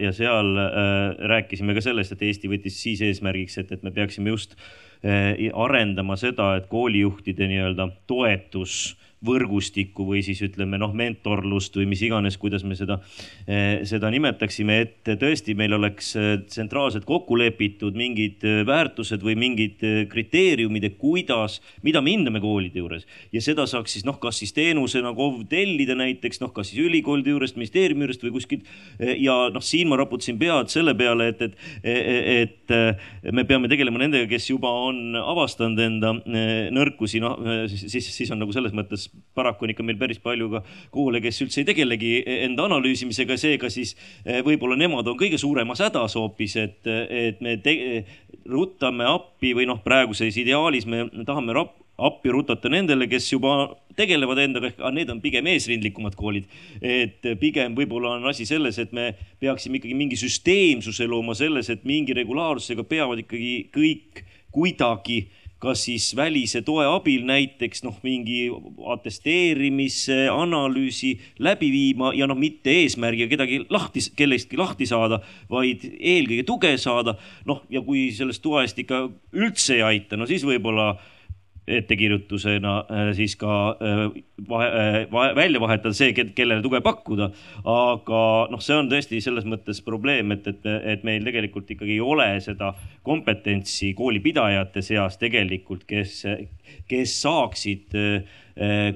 ja 0.00 0.14
seal 0.16 0.56
äh, 0.64 1.20
rääkisime 1.34 1.76
ka 1.76 1.84
sellest, 1.84 2.16
et 2.16 2.24
Eesti 2.30 2.48
võttis 2.52 2.80
siis 2.80 3.04
eesmärgiks, 3.04 3.60
et, 3.60 3.76
et 3.76 3.84
me 3.84 3.92
peaksime 3.92 4.32
just 4.32 4.56
äh, 5.04 5.36
arendama 5.52 6.16
seda, 6.16 6.54
et 6.56 6.72
koolijuhtide 6.72 7.50
nii-öelda 7.52 7.90
toetus 8.08 8.94
võrgustikku 9.26 10.04
või 10.06 10.22
siis 10.26 10.40
ütleme 10.42 10.78
noh, 10.80 10.92
mentorlust 10.96 11.76
või 11.78 11.86
mis 11.92 12.02
iganes, 12.02 12.36
kuidas 12.40 12.64
me 12.66 12.76
seda, 12.78 12.98
eh, 13.46 13.82
seda 13.88 14.10
nimetaksime, 14.10 14.78
et 14.82 15.12
tõesti 15.20 15.54
meil 15.58 15.76
oleks 15.76 16.12
eh, 16.18 16.32
tsentraalselt 16.46 17.06
kokku 17.08 17.38
lepitud 17.38 17.96
mingid 17.98 18.42
eh, 18.46 18.62
väärtused 18.66 19.22
või 19.22 19.36
mingid 19.38 19.82
kriteeriumid, 20.10 20.88
et 20.88 20.98
kuidas, 20.98 21.60
mida 21.86 22.02
me 22.02 22.16
hindame 22.16 22.42
koolide 22.42 22.82
juures. 22.82 23.06
ja 23.32 23.40
seda 23.40 23.66
saaks 23.66 23.94
siis 23.94 24.06
noh, 24.06 24.18
kas 24.22 24.40
siis 24.42 24.52
teenusena 24.56 25.14
KOV 25.14 25.44
tellida 25.50 25.94
näiteks 25.98 26.42
noh, 26.42 26.52
kas 26.54 26.72
siis 26.72 26.82
ülikoolide 26.82 27.30
juurest, 27.30 27.56
ministeeriumi 27.56 28.06
juurest 28.06 28.26
või 28.26 28.34
kuskilt. 28.34 28.66
ja 28.98 29.36
noh, 29.54 29.62
siin 29.62 29.90
ma 29.90 29.98
raputasin 30.00 30.38
pead 30.38 30.70
selle 30.72 30.94
peale, 30.98 31.30
et, 31.32 31.42
et, 31.42 32.72
et 32.72 33.32
me 33.32 33.44
peame 33.46 33.70
tegelema 33.70 34.02
nendega, 34.02 34.26
kes 34.30 34.50
juba 34.50 34.70
on 34.88 35.16
avastanud 35.18 35.78
enda 35.82 36.14
nõrkusi, 36.74 37.22
noh 37.22 37.38
siis, 37.70 38.10
siis 38.10 38.30
on 38.32 38.42
nagu 38.42 38.54
selles 38.54 38.74
mõttes 38.76 39.11
paraku 39.34 39.64
on 39.64 39.72
ikka 39.72 39.84
meil 39.86 39.98
päris 40.00 40.20
palju 40.22 40.50
ka 40.52 40.62
koole, 40.92 41.20
kes 41.24 41.42
üldse 41.44 41.62
ei 41.62 41.68
tegelegi 41.68 42.12
enda 42.46 42.66
analüüsimisega, 42.68 43.38
seega 43.40 43.70
siis 43.72 43.94
eh, 44.24 44.42
võib-olla 44.44 44.76
nemad 44.80 45.08
on 45.08 45.18
kõige 45.20 45.40
suuremas 45.40 45.80
hädas 45.84 46.16
hoopis, 46.20 46.56
et, 46.60 46.90
et 47.08 47.40
me 47.44 47.56
te, 47.64 47.76
ruttame 48.48 49.06
appi 49.08 49.54
või 49.56 49.68
noh, 49.70 49.80
praeguses 49.84 50.36
ideaalis 50.40 50.88
me 50.90 51.06
tahame 51.26 51.56
rap, 51.56 51.78
appi 52.02 52.32
rutata 52.32 52.70
nendele, 52.72 53.06
kes 53.10 53.28
juba 53.34 53.54
tegelevad 53.96 54.40
endaga, 54.42 54.70
ehk 54.72 54.80
need 54.96 55.10
on 55.12 55.20
pigem 55.22 55.46
eesrindlikumad 55.52 56.16
koolid. 56.18 56.48
et 56.80 57.24
pigem 57.40 57.76
võib-olla 57.76 58.16
on 58.16 58.26
asi 58.30 58.46
selles, 58.48 58.78
et 58.78 58.92
me 58.92 59.12
peaksime 59.40 59.78
ikkagi 59.78 59.96
mingi 59.96 60.18
süsteemsuse 60.18 61.06
looma 61.06 61.36
selles, 61.38 61.70
et 61.70 61.84
mingi 61.84 62.16
regulaarsusega 62.16 62.84
peavad 62.88 63.22
ikkagi 63.22 63.54
kõik 63.74 64.24
kuidagi 64.52 65.26
kas 65.62 65.84
siis 65.86 66.08
välise 66.18 66.62
toe 66.66 66.84
abil 66.90 67.22
näiteks 67.28 67.84
noh, 67.86 67.94
mingi 68.02 68.48
atesteerimise, 68.94 70.26
analüüsi 70.32 71.14
läbi 71.42 71.70
viima 71.72 72.10
ja 72.18 72.26
noh, 72.30 72.38
mitte 72.38 72.74
eesmärgiga 72.82 73.30
kedagi 73.30 73.62
lahti, 73.70 74.02
kellestki 74.18 74.58
lahti 74.58 74.88
saada, 74.90 75.20
vaid 75.50 75.86
eelkõige 75.92 76.46
tuge 76.48 76.74
saada. 76.82 77.14
noh, 77.46 77.62
ja 77.70 77.82
kui 77.86 78.10
sellest 78.14 78.42
toe 78.42 78.64
eest 78.64 78.78
ikka 78.82 79.04
üldse 79.32 79.78
ei 79.78 79.86
aita, 79.86 80.18
no 80.18 80.26
siis 80.26 80.44
võib-olla 80.46 80.96
ettekirjutusena 81.66 82.72
äh, 82.90 83.10
siis 83.14 83.36
ka 83.38 83.76
äh, 83.78 84.00
vahe, 84.48 84.66
äh, 84.66 84.96
vahe, 85.12 85.34
välja 85.38 85.60
vahetada 85.62 85.94
see, 85.94 86.10
kellele 86.12 86.62
tuge 86.62 86.80
pakkuda. 86.82 87.30
aga 87.62 88.22
noh, 88.50 88.62
see 88.62 88.78
on 88.78 88.90
tõesti 88.90 89.20
selles 89.22 89.46
mõttes 89.48 89.82
probleem, 89.84 90.34
et, 90.34 90.48
et, 90.50 90.66
et 90.94 91.04
meil 91.06 91.22
tegelikult 91.26 91.70
ikkagi 91.70 91.96
ei 91.98 92.02
ole 92.02 92.28
seda 92.42 92.72
kompetentsi 93.06 93.92
koolipidajate 93.98 94.82
seas 94.82 95.18
tegelikult, 95.22 95.86
kes, 95.86 96.24
kes 96.90 97.14
saaksid 97.22 97.94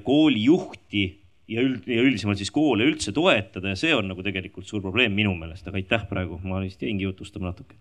koolijuhti 0.04 1.04
ja 1.46 1.62
üld, 1.62 1.84
ja 1.86 2.02
üldisemalt 2.02 2.40
siis 2.40 2.50
koole 2.54 2.86
üldse 2.88 3.12
toetada 3.14 3.70
ja 3.70 3.78
see 3.78 3.92
on 3.94 4.08
nagu 4.10 4.22
tegelikult 4.26 4.66
suur 4.66 4.82
probleem 4.82 5.14
minu 5.14 5.34
meelest, 5.38 5.66
aga 5.68 5.78
aitäh 5.78 6.06
praegu, 6.10 6.40
ma 6.42 6.58
vist 6.64 6.82
jäingi 6.82 7.06
jutustama 7.06 7.52
natuke. 7.52 7.76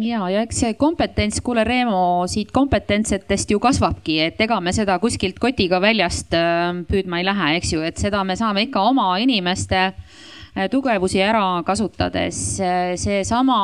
ja, 0.00 0.22
ja 0.32 0.44
eks 0.46 0.62
see 0.64 0.72
kompetents, 0.80 1.42
kuule 1.44 1.66
Reemo, 1.68 2.24
siit 2.30 2.52
kompetentsetest 2.56 3.52
ju 3.52 3.60
kasvabki, 3.60 4.20
et 4.30 4.40
ega 4.40 4.60
me 4.64 4.72
seda 4.76 4.96
kuskilt 5.02 5.40
kotiga 5.42 5.82
väljast 5.84 6.32
äh, 6.38 6.72
püüdma 6.88 7.20
ei 7.20 7.28
lähe, 7.28 7.52
eks 7.60 7.76
ju, 7.76 7.84
et 7.84 8.00
seda 8.00 8.24
me 8.24 8.38
saame 8.40 8.64
ikka 8.70 8.88
oma 8.88 9.10
inimeste 9.20 9.84
äh, 9.90 10.66
tugevusi 10.72 11.20
ära 11.20 11.60
kasutades. 11.68 12.40
Äh, 12.64 12.96
seesama 12.96 13.60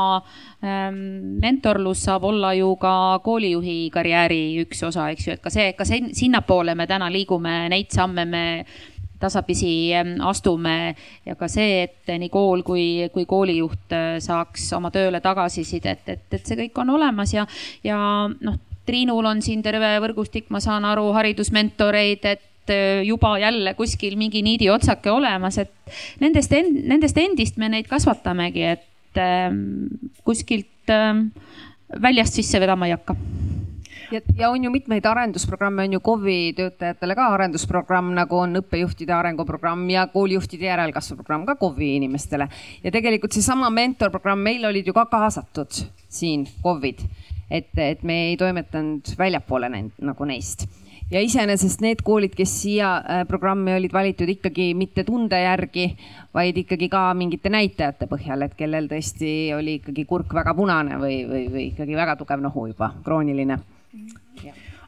ähm, 0.61 1.41
mentorlus 1.41 2.05
saab 2.05 2.29
olla 2.29 2.53
ju 2.55 2.75
ka 2.77 3.23
koolijuhi 3.25 3.89
karjääri 3.95 4.43
üks 4.67 4.85
osa, 4.85 5.09
eks 5.17 5.29
ju, 5.29 5.39
et 5.39 5.45
ka 5.45 5.53
see, 5.53 5.73
ka 5.73 5.89
sinnapoole 5.89 6.77
me 6.77 6.85
täna 6.91 7.09
liigume, 7.09 7.63
neid 7.73 7.89
samme 7.95 8.29
me 8.29 8.45
tasapisi 9.25 9.73
ähm, 9.97 10.15
astume. 10.25 10.95
Ja 11.27 11.37
ka 11.41 11.49
see, 11.51 11.85
et 11.89 12.13
nii 12.13 12.31
kool 12.33 12.65
kui, 12.67 13.09
kui 13.15 13.27
koolijuht 13.29 13.95
äh, 13.97 14.17
saaks 14.25 14.69
oma 14.77 14.93
tööle 14.95 15.23
tagasisidet, 15.25 16.07
et, 16.07 16.27
et 16.31 16.45
see 16.45 16.61
kõik 16.65 16.81
on 16.85 16.95
olemas 16.99 17.35
ja, 17.37 17.49
ja 17.87 17.99
noh, 18.29 18.61
Triinul 18.85 19.25
on 19.25 19.39
siin 19.41 19.63
terve 19.65 19.95
võrgustik, 20.05 20.51
ma 20.53 20.61
saan 20.61 20.85
aru, 20.85 21.07
haridusmentoreid, 21.17 22.27
et 22.29 22.73
äh, 22.73 23.01
juba 23.09 23.35
jälle 23.41 23.73
kuskil 23.79 24.19
mingi 24.21 24.45
niidi 24.45 24.69
otsake 24.73 25.13
olemas, 25.13 25.59
et 25.63 25.73
nendest, 26.21 26.53
nendest 26.85 27.21
endist 27.21 27.61
me 27.61 27.71
neid 27.73 27.89
kasvatamegi, 27.89 28.69
et 28.77 29.21
ähm, 29.21 29.87
kuskilt 30.27 30.93
ähm, 30.93 31.31
väljast 32.03 32.37
sisse 32.37 32.61
vedama 32.61 32.91
ei 32.91 32.97
hakka 32.97 33.17
ja, 34.15 34.21
ja 34.37 34.51
on 34.51 34.65
ju 34.65 34.71
mitmeid 34.71 35.07
arendusprogramme, 35.07 35.83
on 35.83 35.97
ju 35.97 36.01
KOV-i 36.01 36.53
töötajatele 36.57 37.17
ka 37.19 37.27
arendusprogramm, 37.35 38.13
nagu 38.17 38.39
on 38.39 38.61
õppejuhtide 38.61 39.15
arenguprogramm 39.17 39.89
ja 39.91 40.07
koolijuhtide 40.13 40.71
järelkasvuprogramm 40.71 41.47
ka 41.49 41.57
KOV-i 41.61 41.95
inimestele. 41.97 42.49
ja 42.85 42.95
tegelikult 42.95 43.33
seesama 43.33 43.71
mentorprogramm, 43.71 44.41
meil 44.41 44.65
olid 44.71 44.87
ju 44.87 44.95
ka 44.95 45.07
kaasatud 45.11 45.85
siin 46.09 46.47
KOV-id, 46.63 47.05
et, 47.51 47.71
et 47.79 48.03
me 48.03 48.25
ei 48.31 48.37
toimetanud 48.41 49.15
väljapoole 49.19 49.69
nend, 49.69 49.93
nagu 49.99 50.25
neist 50.25 50.67
ja 51.11 51.21
iseenesest 51.21 51.83
need 51.85 52.01
koolid, 52.03 52.33
kes 52.35 52.53
siia 52.63 52.95
äh, 52.97 53.23
programmi 53.29 53.75
olid 53.77 53.93
valitud 53.93 54.31
ikkagi 54.31 54.71
mitte 54.75 55.05
tunde 55.05 55.37
järgi, 55.37 55.91
vaid 56.35 56.57
ikkagi 56.65 56.89
ka 56.89 57.07
mingite 57.15 57.53
näitajate 57.53 58.09
põhjal, 58.11 58.47
et 58.47 58.57
kellel 58.57 58.89
tõesti 58.91 59.53
oli 59.57 59.79
ikkagi 59.83 60.07
kurk 60.09 60.33
väga 60.35 60.57
punane 60.57 60.99
või, 60.99 61.21
või, 61.29 61.47
või 61.53 61.69
ikkagi 61.75 61.97
väga 61.99 62.17
tugev 62.17 62.43
nohu 62.43 62.71
juba, 62.73 62.95
krooniline 63.05 63.61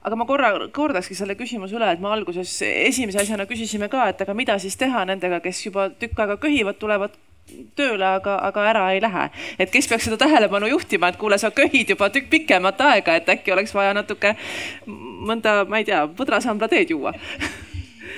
aga 0.07 0.17
ma 0.19 0.27
korra 0.27 0.51
kordakski 0.75 1.17
selle 1.19 1.35
küsimuse 1.39 1.75
üle, 1.77 1.89
et 1.91 2.03
me 2.03 2.11
alguses 2.15 2.53
esimese 2.63 3.23
asjana 3.23 3.47
küsisime 3.51 3.89
ka, 3.93 4.09
et 4.13 4.21
aga 4.23 4.35
mida 4.39 4.59
siis 4.63 4.79
teha 4.79 5.05
nendega, 5.09 5.41
kes 5.45 5.65
juba 5.67 5.89
tükk 5.91 6.23
aega 6.23 6.39
köhivad, 6.43 6.79
tulevad 6.79 7.17
tööle, 7.79 8.07
aga, 8.07 8.37
aga 8.49 8.65
ära 8.71 8.85
ei 8.95 9.01
lähe. 9.03 9.29
et 9.59 9.71
kes 9.71 9.89
peaks 9.91 10.07
seda 10.09 10.19
tähelepanu 10.19 10.71
juhtima, 10.71 11.11
et 11.11 11.19
kuule, 11.21 11.39
sa 11.39 11.51
köhid 11.55 11.91
juba 11.95 12.11
tükk 12.11 12.31
pikemat 12.31 12.81
aega, 12.81 13.17
et 13.19 13.29
äkki 13.37 13.55
oleks 13.55 13.75
vaja 13.75 13.95
natuke 13.95 14.35
mõnda, 14.87 15.63
ma 15.69 15.83
ei 15.83 15.87
tea, 15.89 16.05
põdrasambla 16.19 16.69
teed 16.71 16.95
juua. 16.95 17.15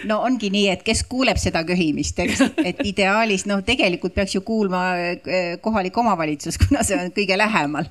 No 0.09 0.21
ongi 0.23 0.51
nii, 0.53 0.69
et 0.71 0.85
kes 0.87 1.03
kuuleb 1.11 1.41
seda 1.41 1.65
köhimist, 1.67 2.21
eks, 2.23 2.45
et 2.71 2.85
ideaalis 2.87 3.49
noh, 3.51 3.65
tegelikult 3.67 4.15
peaks 4.15 4.37
ju 4.37 4.45
kuulma 4.47 4.83
eh, 5.01 5.57
kohalik 5.65 5.97
omavalitsus, 5.99 6.61
kuna 6.61 6.85
see 6.87 7.01
on 7.01 7.11
kõige 7.17 7.41
lähemal 7.41 7.89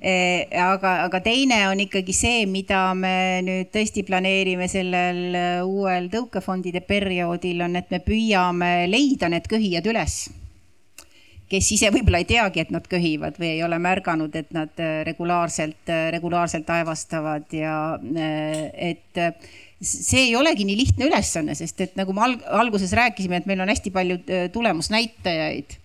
aga, 0.00 0.92
aga 1.04 1.20
teine 1.22 1.58
on 1.68 1.80
ikkagi 1.82 2.14
see, 2.14 2.42
mida 2.46 2.92
me 2.94 3.40
nüüd 3.42 3.70
tõesti 3.74 4.04
planeerime 4.06 4.68
sellel 4.70 5.22
eh, 5.34 5.62
uuel 5.66 6.06
tõukefondide 6.12 6.84
perioodil 6.86 7.64
on, 7.66 7.74
et 7.80 7.90
me 7.90 7.98
püüame 8.04 8.86
leida 8.90 9.30
need 9.32 9.48
köhijad 9.50 9.86
üles. 9.90 10.28
kes 11.48 11.70
ise 11.72 11.88
võib-olla 11.88 12.18
ei 12.20 12.26
teagi, 12.28 12.60
et 12.60 12.70
nad 12.70 12.84
köhivad 12.84 13.38
või 13.40 13.54
ei 13.54 13.62
ole 13.64 13.78
märganud, 13.80 14.34
et 14.36 14.52
nad 14.52 14.70
eh, 14.78 15.00
regulaarselt, 15.08 15.90
regulaarselt 16.12 16.70
aevastavad 16.70 17.48
ja 17.56 17.98
et 17.98 19.18
see 19.80 20.28
ei 20.28 20.36
olegi 20.36 20.66
nii 20.68 20.76
lihtne 20.76 21.08
ülesanne, 21.08 21.54
sest 21.58 21.80
et 21.80 21.98
nagu 21.98 22.12
me 22.12 22.36
alguses 22.46 22.92
rääkisime, 22.92 23.40
et 23.40 23.50
meil 23.50 23.64
on 23.64 23.72
hästi 23.72 23.90
palju 23.94 24.20
tulemusnäitajaid 24.52 25.78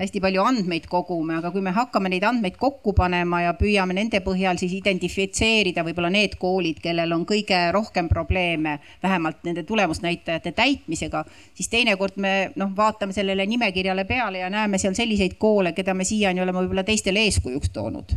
hästi 0.00 0.20
palju 0.24 0.42
andmeid 0.42 0.86
kogume, 0.88 1.36
aga 1.36 1.50
kui 1.52 1.60
me 1.64 1.74
hakkame 1.76 2.08
neid 2.12 2.24
andmeid 2.24 2.56
kokku 2.60 2.94
panema 2.96 3.42
ja 3.44 3.52
püüame 3.58 3.94
nende 3.96 4.22
põhjal 4.24 4.58
siis 4.60 4.72
identifitseerida 4.78 5.84
võib-olla 5.84 6.10
need 6.14 6.38
koolid, 6.40 6.80
kellel 6.80 7.12
on 7.12 7.26
kõige 7.28 7.58
rohkem 7.76 8.08
probleeme, 8.08 8.78
vähemalt 9.02 9.44
nende 9.44 9.66
tulemusnäitajate 9.68 10.54
täitmisega, 10.56 11.24
siis 11.54 11.68
teinekord 11.68 12.16
me 12.16 12.34
noh, 12.56 12.72
vaatame 12.76 13.12
sellele 13.16 13.46
nimekirjale 13.46 14.06
peale 14.08 14.40
ja 14.40 14.50
näeme 14.50 14.80
seal 14.80 14.96
selliseid 14.96 15.36
koole, 15.38 15.74
keda 15.76 15.94
me 15.94 16.08
siiani 16.08 16.40
oleme 16.40 16.64
võib-olla 16.64 16.86
teistele 16.88 17.28
eeskujuks 17.28 17.76
toonud. 17.76 18.16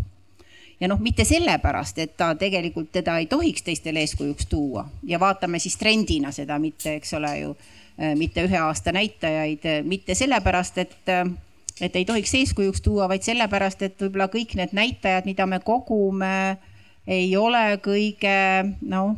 Ja 0.79 0.87
noh, 0.89 0.99
mitte 0.99 1.23
sellepärast, 1.27 1.99
et 1.99 2.17
ta 2.17 2.33
tegelikult 2.35 2.89
teda 2.91 3.19
ei 3.21 3.27
tohiks 3.31 3.63
teistele 3.63 4.01
eeskujuks 4.03 4.47
tuua. 4.51 4.87
Ja 5.07 5.19
vaatame 5.19 5.59
siis 5.59 5.77
trendina 5.79 6.31
seda, 6.31 6.57
mitte, 6.59 6.97
eks 6.97 7.13
ole 7.19 7.31
ju, 7.39 7.55
mitte 8.19 8.43
ühe 8.47 8.57
aasta 8.59 8.91
näitajaid, 8.91 9.67
mitte 9.87 10.15
sellepärast, 10.17 10.77
et 10.83 11.13
et 11.81 11.95
ei 11.95 12.05
tohiks 12.05 12.33
eeskujuks 12.37 12.83
tuua, 12.85 13.07
vaid 13.11 13.25
sellepärast, 13.25 13.81
et 13.85 13.97
võib-olla 14.01 14.29
kõik 14.33 14.55
need 14.59 14.75
näitajad, 14.77 15.25
mida 15.29 15.47
me 15.49 15.59
kogume, 15.65 16.57
ei 17.09 17.33
ole 17.35 17.63
kõige 17.83 18.37
noh, 18.87 19.17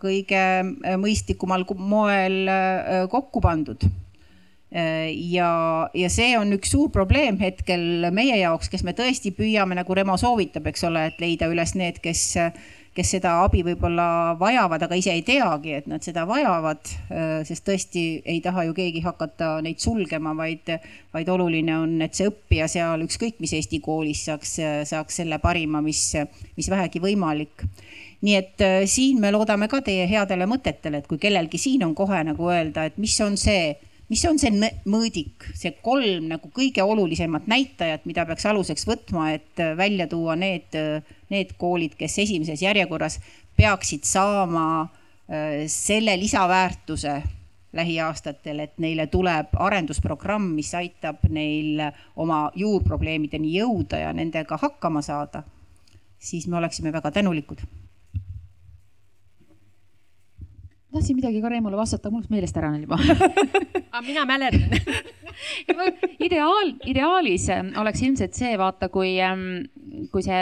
kõige 0.00 0.42
mõistlikumal 0.96 1.66
moel 1.76 2.42
äh, 2.48 3.04
kokku 3.12 3.42
pandud. 3.44 3.84
Äh, 4.72 5.10
ja, 5.30 5.50
ja 5.94 6.08
see 6.12 6.32
on 6.38 6.54
üks 6.56 6.72
suur 6.72 6.88
probleem 6.94 7.38
hetkel 7.42 8.08
meie 8.14 8.38
jaoks, 8.40 8.70
kes 8.72 8.86
me 8.86 8.96
tõesti 8.96 9.34
püüame, 9.36 9.76
nagu 9.78 9.94
Remo 9.94 10.16
soovitab, 10.20 10.66
eks 10.70 10.86
ole, 10.88 11.08
et 11.10 11.20
leida 11.22 11.50
üles 11.52 11.76
need, 11.78 12.00
kes 12.04 12.24
kes 12.96 13.10
seda 13.16 13.34
abi 13.44 13.62
võib-olla 13.66 14.36
vajavad, 14.40 14.86
aga 14.86 14.98
ise 14.98 15.12
ei 15.12 15.22
teagi, 15.26 15.74
et 15.80 15.90
nad 15.90 16.04
seda 16.04 16.24
vajavad. 16.28 16.80
sest 17.48 17.66
tõesti 17.66 18.04
ei 18.24 18.40
taha 18.44 18.66
ju 18.68 18.74
keegi 18.76 19.02
hakata 19.04 19.56
neid 19.64 19.82
sulgema, 19.82 20.32
vaid, 20.36 20.72
vaid 21.14 21.28
oluline 21.28 21.76
on, 21.76 21.94
et 22.02 22.16
see 22.16 22.28
õppija 22.30 22.68
seal 22.70 23.04
ükskõik 23.04 23.40
mis 23.40 23.52
Eesti 23.56 23.80
koolis 23.84 24.24
saaks, 24.28 24.56
saaks 24.88 25.22
selle 25.22 25.38
parima, 25.42 25.82
mis, 25.84 26.02
mis 26.56 26.70
vähegi 26.72 27.02
võimalik 27.04 27.66
nii 28.24 28.34
et 28.34 28.62
siin 28.88 29.20
me 29.20 29.30
loodame 29.30 29.68
ka 29.68 29.82
teie 29.84 30.06
headele 30.08 30.48
mõtetele, 30.48 31.02
et 31.02 31.06
kui 31.06 31.20
kellelgi 31.20 31.60
siin 31.60 31.84
on 31.84 31.92
kohe 31.94 32.22
nagu 32.24 32.48
öelda, 32.50 32.86
et 32.88 32.96
mis 32.98 33.14
on 33.20 33.36
see 33.38 33.74
mis 34.12 34.22
on 34.28 34.38
see 34.38 34.52
mõõdik, 34.86 35.48
see 35.56 35.74
kolm 35.84 36.28
nagu 36.30 36.50
kõige 36.54 36.84
olulisemat 36.86 37.48
näitajat, 37.50 38.06
mida 38.08 38.26
peaks 38.28 38.46
aluseks 38.46 38.86
võtma, 38.88 39.30
et 39.34 39.62
äh, 39.62 39.74
välja 39.78 40.06
tuua 40.10 40.36
need, 40.38 40.68
äh, 40.78 41.16
need 41.32 41.56
koolid, 41.58 41.96
kes 41.98 42.18
esimeses 42.22 42.62
järjekorras 42.62 43.18
peaksid 43.58 44.06
saama 44.06 44.66
äh, 44.82 45.64
selle 45.72 46.16
lisaväärtuse 46.20 47.16
lähiaastatel, 47.76 48.62
et 48.64 48.78
neile 48.80 49.08
tuleb 49.12 49.56
arendusprogramm, 49.60 50.54
mis 50.56 50.70
aitab 50.78 51.26
neil 51.28 51.82
oma 52.16 52.46
juurprobleemideni 52.56 53.50
jõuda 53.58 54.00
ja 54.06 54.14
nendega 54.16 54.56
hakkama 54.62 55.02
saada, 55.04 55.42
siis 56.18 56.46
me 56.48 56.56
oleksime 56.62 56.94
väga 56.94 57.10
tänulikud 57.18 57.66
tahtsin 60.94 61.16
midagi 61.18 61.40
ka 61.42 61.50
Reimole 61.52 61.78
vastata, 61.78 62.10
mul 62.10 62.22
läks 62.22 62.32
meelest 62.32 62.56
ära 62.60 62.72
juba. 62.78 62.98
Aga 63.92 64.02
mina 64.06 64.26
mäletan. 64.28 64.62
Ideaal, 66.26 66.72
ideaalis 66.88 67.48
ähm, 67.52 67.74
oleks 67.80 68.00
ilmselt 68.02 68.36
see, 68.38 68.54
vaata, 68.58 68.88
kui, 68.92 69.16
ähm, 69.20 69.66
kui 70.12 70.24
see 70.24 70.40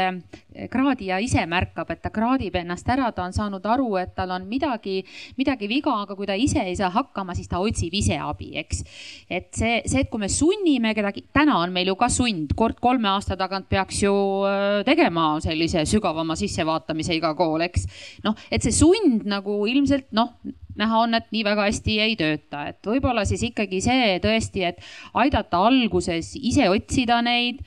kraadija 0.71 1.19
ise 1.23 1.45
märkab, 1.51 1.91
et 1.95 2.03
ta 2.05 2.11
kraadib 2.15 2.57
ennast 2.61 2.89
ära, 2.91 3.11
ta 3.15 3.25
on 3.27 3.35
saanud 3.35 3.65
aru, 3.75 3.89
et 4.01 4.15
tal 4.17 4.33
on 4.35 4.47
midagi, 4.49 5.01
midagi 5.39 5.69
viga, 5.71 5.95
aga 6.05 6.17
kui 6.19 6.29
ta 6.29 6.37
ise 6.39 6.63
ei 6.65 6.77
saa 6.79 6.93
hakkama, 6.95 7.37
siis 7.37 7.51
ta 7.51 7.61
otsib 7.63 7.95
ise 7.95 8.19
abi, 8.23 8.53
eks. 8.63 8.85
et 9.29 9.51
see, 9.57 9.81
see, 9.87 10.05
et 10.05 10.11
kui 10.13 10.23
me 10.23 10.31
sunnime 10.33 10.95
kedagi, 10.97 11.27
täna 11.35 11.59
on 11.63 11.75
meil 11.75 11.93
ju 11.93 11.97
ka 12.01 12.11
sund, 12.13 12.55
kord 12.59 12.81
kolme 12.83 13.11
aasta 13.13 13.39
tagant 13.41 13.69
peaks 13.71 14.03
ju 14.05 14.15
äh, 14.49 14.83
tegema 14.87 15.35
sellise 15.45 15.87
sügavama 15.89 16.37
sissevaatamise 16.39 17.19
iga 17.19 17.35
kool, 17.39 17.65
eks. 17.67 17.89
noh, 18.27 18.37
et 18.51 18.65
see 18.65 18.75
sund 18.75 19.27
nagu 19.29 19.63
ilmselt 19.71 20.13
noh 20.15 20.37
näha 20.79 21.01
on, 21.05 21.15
et 21.15 21.31
nii 21.35 21.45
väga 21.47 21.69
hästi 21.69 21.97
ei 22.03 22.17
tööta, 22.19 22.65
et 22.71 22.89
võib-olla 22.89 23.25
siis 23.29 23.45
ikkagi 23.51 23.81
see 23.85 24.19
tõesti, 24.23 24.65
et 24.67 24.81
aidata 25.23 25.61
alguses 25.69 26.35
ise 26.41 26.69
otsida 26.73 27.21
neid, 27.25 27.63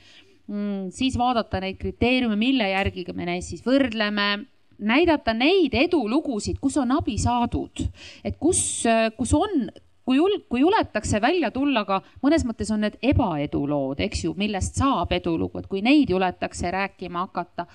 mm, 0.47 0.91
siis 0.95 1.17
vaadata 1.19 1.61
neid 1.63 1.79
kriteeriume, 1.81 2.35
mille 2.39 2.69
järgi 2.71 3.05
me 3.13 3.27
neid 3.29 3.45
siis 3.45 3.65
võrdleme 3.65 4.29
näidata 4.77 5.33
neid 5.33 5.73
edulugusid, 5.73 6.59
kus 6.61 6.77
on 6.77 6.91
abi 6.93 7.17
saadud, 7.17 7.81
et 8.25 8.37
kus, 8.37 8.85
kus 9.17 9.33
on 9.33 9.69
kui 10.07 10.15
jul-, 10.17 10.39
kui 10.49 10.61
juletakse 10.63 11.19
välja 11.21 11.51
tulla 11.51 11.83
ka, 11.87 11.99
mõnes 12.23 12.45
mõttes 12.47 12.71
on 12.71 12.85
need 12.85 12.95
ebaedulood, 13.03 13.99
eks 14.05 14.23
ju, 14.27 14.33
millest 14.39 14.79
saab 14.79 15.11
edulugu, 15.17 15.59
et 15.59 15.67
kui 15.67 15.83
neid 15.83 16.13
juletakse 16.13 16.71
rääkima 16.71 17.25
hakata. 17.25 17.67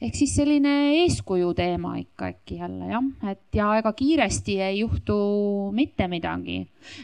Ehk 0.00 0.16
siis 0.16 0.32
selline 0.38 0.72
eeskuju 1.02 1.52
teema 1.54 1.94
ikka 2.00 2.30
äkki 2.32 2.56
jälle 2.60 2.88
jah, 2.88 3.08
et 3.30 3.56
ja 3.56 3.68
ega 3.78 3.92
kiiresti 3.92 4.56
ei 4.64 4.78
juhtu 4.78 5.16
mitte 5.76 6.08
midagi. 6.08 6.58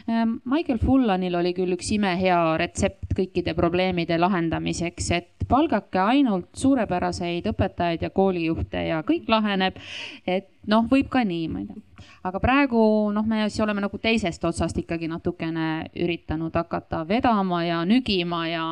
Ehm, 0.09 0.37
Michael 0.45 0.79
Fullanil 0.81 1.35
oli 1.37 1.53
küll 1.57 1.77
üks 1.77 1.91
imehea 1.93 2.57
retsept 2.57 3.13
kõikide 3.17 3.53
probleemide 3.57 4.17
lahendamiseks, 4.17 5.11
et 5.11 5.47
palgake 5.47 6.01
ainult 6.01 6.49
suurepäraseid 6.57 7.45
õpetajaid 7.53 8.07
ja 8.07 8.09
koolijuhte 8.09 8.87
ja 8.89 9.03
kõik 9.05 9.29
laheneb. 9.29 9.77
et 10.25 10.49
noh, 10.67 10.87
võib 10.89 11.09
ka 11.09 11.23
nii, 11.23 11.47
ma 11.47 11.61
ei 11.61 11.69
tea 11.69 11.83
aga 12.27 12.39
praegu 12.43 12.79
noh, 13.13 13.25
me 13.25 13.45
siis 13.47 13.61
oleme 13.63 13.81
nagu 13.81 13.97
teisest 14.01 14.43
otsast 14.45 14.77
ikkagi 14.77 15.07
natukene 15.07 15.87
üritanud 15.95 16.55
hakata 16.55 17.03
vedama 17.07 17.63
ja 17.65 17.83
nügima 17.85 18.43
ja 18.49 18.65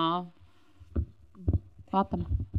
vaatame 1.94 2.55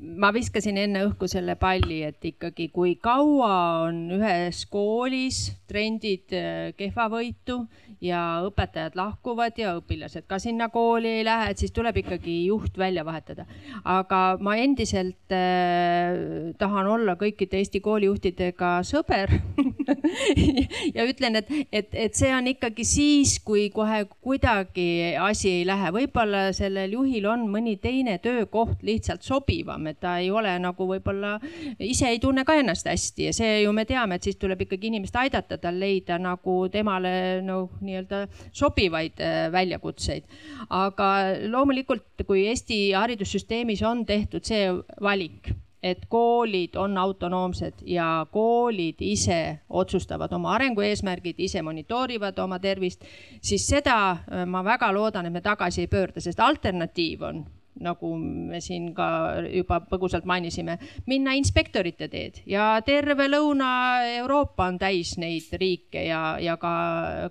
ma 0.00 0.30
viskasin 0.34 0.78
enne 0.80 1.04
õhku 1.06 1.28
selle 1.30 1.56
palli, 1.60 2.02
et 2.06 2.24
ikkagi, 2.32 2.68
kui 2.74 2.96
kaua 3.02 3.86
on 3.86 4.02
ühes 4.16 4.64
koolis 4.70 5.50
trendid 5.70 6.34
äh, 6.36 6.72
kehvavõitu 6.78 7.60
ja 8.04 8.40
õpetajad 8.46 8.96
lahkuvad 8.98 9.58
ja 9.60 9.74
õpilased 9.78 10.26
ka 10.28 10.40
sinna 10.42 10.70
kooli 10.72 11.20
ei 11.20 11.24
lähe, 11.26 11.50
et 11.52 11.62
siis 11.62 11.72
tuleb 11.76 12.00
ikkagi 12.02 12.36
juht 12.48 12.78
välja 12.80 13.04
vahetada. 13.06 13.46
aga 13.84 14.36
ma 14.40 14.56
endiselt 14.60 15.34
äh, 15.34 16.52
tahan 16.58 16.86
olla 16.86 17.16
kõikide 17.20 17.60
Eesti 17.60 17.80
koolijuhtidega 17.84 18.80
sõber 18.86 19.32
ja 20.96 21.04
ütlen, 21.08 21.38
et, 21.40 21.50
et, 21.72 21.94
et 21.94 22.16
see 22.16 22.30
on 22.34 22.48
ikkagi 22.50 22.84
siis, 22.86 23.36
kui 23.44 23.68
kohe 23.74 24.02
kuidagi 24.20 25.16
asi 25.20 25.60
ei 25.60 25.66
lähe, 25.68 25.92
võib-olla 25.94 26.48
sellel 26.56 26.94
juhil 26.96 27.28
on 27.30 27.46
mõni 27.50 27.76
teine 27.82 28.18
töökoht 28.22 28.84
lihtsalt 28.86 29.24
sobivam, 29.26 29.86
et 29.90 30.00
ta 30.02 30.16
ei 30.22 30.30
ole 30.30 30.56
nagu 30.62 30.88
võib-olla 30.88 31.36
ise 31.78 32.10
ei 32.10 32.20
tunne 32.22 32.44
ka 32.48 32.56
ennast 32.60 32.88
hästi 32.90 33.30
ja 33.30 33.34
see 33.36 33.62
ju 33.64 33.72
me 33.76 33.86
teame, 33.88 34.18
et 34.18 34.28
siis 34.28 34.38
tuleb 34.40 34.66
ikkagi 34.66 34.90
inimest 34.90 35.16
aidata 35.20 35.58
tal 35.60 35.80
leida 35.80 36.18
nagu 36.20 36.56
temale 36.72 37.14
noh, 37.46 37.70
nii-öelda 37.84 38.24
sobivaid 38.52 39.20
äh, 39.24 39.40
väljakutseid. 39.52 40.28
aga 40.70 41.10
loomulikult, 41.50 42.24
kui 42.26 42.46
Eesti 42.50 42.92
haridussüsteemis 42.96 43.82
on 43.86 44.04
tehtud 44.06 44.46
see 44.46 44.68
valik 45.02 45.52
et 45.82 46.06
koolid 46.08 46.76
on 46.76 46.98
autonoomsed 46.98 47.84
ja 47.86 48.26
koolid 48.32 49.00
ise 49.00 49.58
otsustavad 49.68 50.32
oma 50.32 50.52
arengueesmärgid, 50.54 51.38
ise 51.38 51.62
monitoorivad 51.62 52.38
oma 52.38 52.58
tervist, 52.58 53.04
siis 53.40 53.66
seda 53.68 54.10
äh, 54.10 54.44
ma 54.46 54.64
väga 54.64 54.92
loodan, 54.92 55.26
et 55.26 55.32
me 55.32 55.40
tagasi 55.40 55.86
ei 55.86 55.88
pöörda, 55.92 56.20
sest 56.20 56.40
alternatiiv 56.40 57.22
on 57.22 57.44
nagu 57.80 58.12
me 58.20 58.60
siin 58.62 58.90
ka 58.94 59.08
juba 59.48 59.80
põgusalt 59.88 60.26
mainisime, 60.28 60.76
minna 61.10 61.34
inspektorite 61.38 62.08
teed 62.12 62.42
ja 62.50 62.72
terve 62.86 63.28
Lõuna-Euroopa 63.30 64.68
on 64.70 64.78
täis 64.80 65.16
neid 65.20 65.48
riike 65.60 66.04
ja, 66.06 66.36
ja 66.42 66.56
ka, 66.60 66.74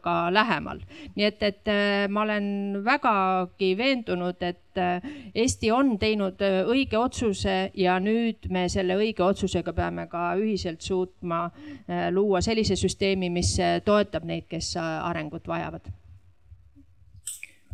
ka 0.04 0.16
lähemal. 0.34 0.82
nii 1.16 1.28
et, 1.28 1.44
et 1.44 1.72
äh, 1.72 2.08
ma 2.10 2.26
olen 2.26 2.82
vägagi 2.86 3.72
veendunud, 3.78 4.42
et 4.42 4.82
äh, 4.82 5.10
Eesti 5.36 5.72
on 5.76 5.98
teinud 6.02 6.42
äh, 6.46 6.62
õige 6.68 6.98
otsuse 7.00 7.72
ja 7.78 8.00
nüüd 8.04 8.50
me 8.50 8.68
selle 8.70 8.98
õige 9.00 9.24
otsusega 9.26 9.74
peame 9.74 10.08
ka 10.10 10.34
ühiselt 10.40 10.82
suutma 10.82 11.48
luua 12.14 12.42
sellise 12.42 12.76
süsteemi, 12.80 13.30
mis 13.34 13.56
toetab 13.86 14.26
neid, 14.28 14.48
kes 14.50 14.76
arengut 14.80 15.48
vajavad 15.48 15.90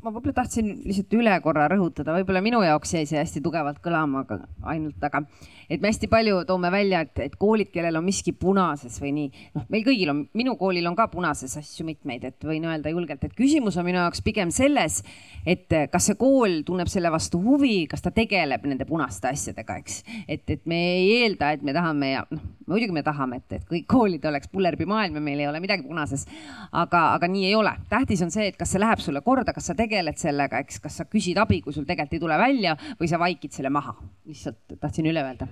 ma 0.05 0.11
võib-olla 0.13 0.35
tahtsin 0.37 0.67
lihtsalt 0.85 1.13
üle 1.17 1.33
korra 1.41 1.65
rõhutada, 1.71 2.13
võib-olla 2.19 2.41
minu 2.45 2.59
jaoks 2.61 2.93
jäi 2.93 3.07
see 3.09 3.17
hästi 3.17 3.41
tugevalt 3.45 3.79
kõlama, 3.83 4.21
aga 4.25 4.37
ainult, 4.69 5.01
aga 5.07 5.23
et 5.69 5.81
me 5.81 5.89
hästi 5.89 6.09
palju 6.11 6.43
toome 6.45 6.69
välja, 6.73 7.01
et, 7.05 7.21
et 7.25 7.37
koolid, 7.41 7.71
kellel 7.73 7.97
on 7.97 8.05
miski 8.05 8.35
punases 8.37 8.99
või 9.01 9.15
nii, 9.15 9.45
noh, 9.55 9.65
meil 9.73 9.85
kõigil 9.87 10.11
on, 10.13 10.21
minu 10.37 10.53
koolil 10.59 10.85
on 10.85 10.97
ka 10.97 11.07
punases 11.09 11.57
asju 11.57 11.87
mitmeid, 11.87 12.27
et 12.29 12.45
võin 12.45 12.67
öelda 12.69 12.93
julgelt, 12.93 13.23
et 13.25 13.33
küsimus 13.37 13.79
on 13.81 13.87
minu 13.87 13.97
jaoks 14.03 14.21
pigem 14.25 14.51
selles, 14.53 15.01
et 15.41 15.73
kas 15.91 16.11
see 16.11 16.19
kool 16.19 16.61
tunneb 16.67 16.91
selle 16.91 17.09
vastu 17.13 17.41
huvi, 17.41 17.87
kas 17.89 18.05
ta 18.05 18.13
tegeleb 18.13 18.67
nende 18.69 18.85
punaste 18.85 19.31
asjadega, 19.31 19.79
eks. 19.81 20.03
et, 20.27 20.45
et 20.45 20.69
me 20.69 20.81
ei 20.99 21.09
eelda, 21.23 21.55
et 21.55 21.65
me 21.65 21.73
tahame 21.73 22.11
ja 22.13 22.23
noh, 22.29 22.45
muidugi 22.69 22.93
me 22.93 23.05
tahame, 23.05 23.41
et, 23.41 23.57
et 23.57 23.65
kõik 23.69 23.89
koolid 23.89 24.29
oleks 24.29 24.53
pullerpimaailm 24.53 25.17
ja 25.17 25.25
meil 25.25 25.41
ei 25.41 25.49
ole 25.49 25.61
midagi 25.63 25.85
punases. 25.87 26.25
aga, 26.71 27.07
aga 27.15 27.29
nii 27.29 27.49
ei 27.49 27.57
ole, 27.57 27.73
tähtis 27.89 28.21
on 28.25 28.31
see, 28.33 28.51
et 28.51 28.57
kas 28.59 28.73
see 28.73 28.81
läheb 28.81 29.01
sulle 29.01 29.21
korda, 29.25 29.53
kas 29.53 29.71
sa 29.71 29.75
tegeled 29.77 29.94
sellega, 30.19 30.59
eks, 30.65 30.79
kas 30.83 30.99
sa 31.01 31.05
küsid 31.09 31.37
abi, 31.41 31.61
kui 31.61 31.73
sul 31.73 31.85
tegelikult 31.85 32.17
ei 32.17 32.25
tule 32.25 32.37
välja 32.37 32.75
või 32.99 33.07
sa 33.11 33.19
vaikid 33.21 33.55
selle 33.55 33.69
maha. 33.69 33.95
lihtsalt 34.25 34.79
tahtsin 34.79 35.07
üle 35.11 35.23
öelda 35.23 35.47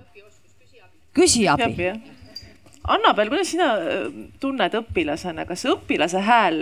küsi 1.14 1.46
abi. 1.48 1.92
Annabel, 2.84 3.30
kuidas 3.32 3.48
sina 3.54 3.70
äh, 3.80 4.08
tunned 4.42 4.74
õpilasena, 4.76 5.46
kas 5.48 5.64
õpilase 5.70 6.20
hääl 6.26 6.58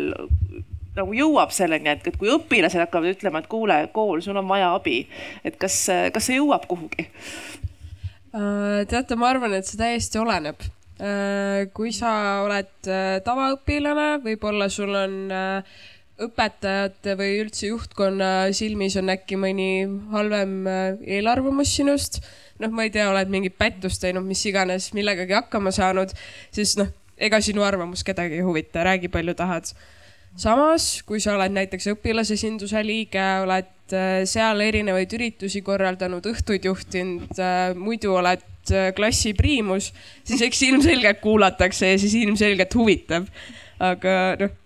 nagu 0.93 1.17
jõuab 1.17 1.51
selleni, 1.57 1.89
et, 1.91 2.05
et 2.07 2.19
kui 2.21 2.31
õpilased 2.31 2.79
hakkavad 2.85 3.17
ütlema, 3.17 3.41
et 3.41 3.49
kuule, 3.51 3.79
kool, 3.97 4.21
sul 4.23 4.39
on 4.39 4.47
vaja 4.47 4.71
abi, 4.77 5.01
et 5.43 5.57
kas, 5.59 5.87
kas 6.15 6.29
see 6.29 6.37
jõuab 6.37 6.69
kuhugi? 6.71 7.09
Äh, 8.37 8.85
teate, 8.93 9.19
ma 9.19 9.33
arvan, 9.33 9.57
et 9.57 9.67
see 9.67 9.81
täiesti 9.81 10.21
oleneb. 10.23 10.63
Äh, 11.03 11.73
kui 11.75 11.91
sa 11.97 12.13
oled 12.45 12.93
tavaõpilane, 13.27 14.21
võib-olla 14.23 14.71
sul 14.71 14.95
on 14.95 15.17
õpetajate 16.27 17.17
või 17.19 17.41
üldse 17.43 17.69
juhtkonna 17.73 18.31
silmis 18.57 18.97
on 19.01 19.13
äkki 19.13 19.39
mõni 19.41 19.71
halvem 20.13 20.63
eelarvamus 21.03 21.77
sinust 21.77 22.23
noh, 22.63 22.73
ma 22.73 22.87
ei 22.87 22.93
tea, 22.95 23.09
oled 23.11 23.31
mingit 23.33 23.57
pättust 23.59 24.03
teinud, 24.03 24.27
mis 24.27 24.43
iganes, 24.49 24.91
millegagi 24.97 25.37
hakkama 25.37 25.73
saanud, 25.75 26.13
siis 26.55 26.77
noh, 26.81 26.91
ega 27.23 27.41
sinu 27.45 27.65
arvamus 27.67 28.05
kedagi 28.07 28.41
ei 28.41 28.47
huvita, 28.47 28.85
räägi 28.87 29.11
palju 29.13 29.35
tahad. 29.39 29.73
samas, 30.37 31.03
kui 31.05 31.21
sa 31.21 31.35
oled 31.37 31.53
näiteks 31.53 31.91
õpilasesinduse 31.93 32.81
liige, 32.87 33.25
oled 33.45 33.93
äh, 33.93 34.23
seal 34.29 34.63
erinevaid 34.65 35.13
üritusi 35.13 35.61
korraldanud, 35.63 36.25
õhtuid 36.31 36.65
juhtinud, 36.65 37.35
äh, 37.37 37.75
muidu 37.77 38.15
oled 38.17 38.73
äh, 38.73 38.89
klassi 38.97 39.35
priimus, 39.37 39.91
siis 40.25 40.41
eks 40.49 40.63
ilmselgelt 40.71 41.21
kuulatakse 41.21 41.93
ja 41.93 42.01
siis 42.01 42.17
ilmselgelt 42.23 42.75
huvitab. 42.75 43.29
aga 43.83 44.17
noh, 44.41 44.57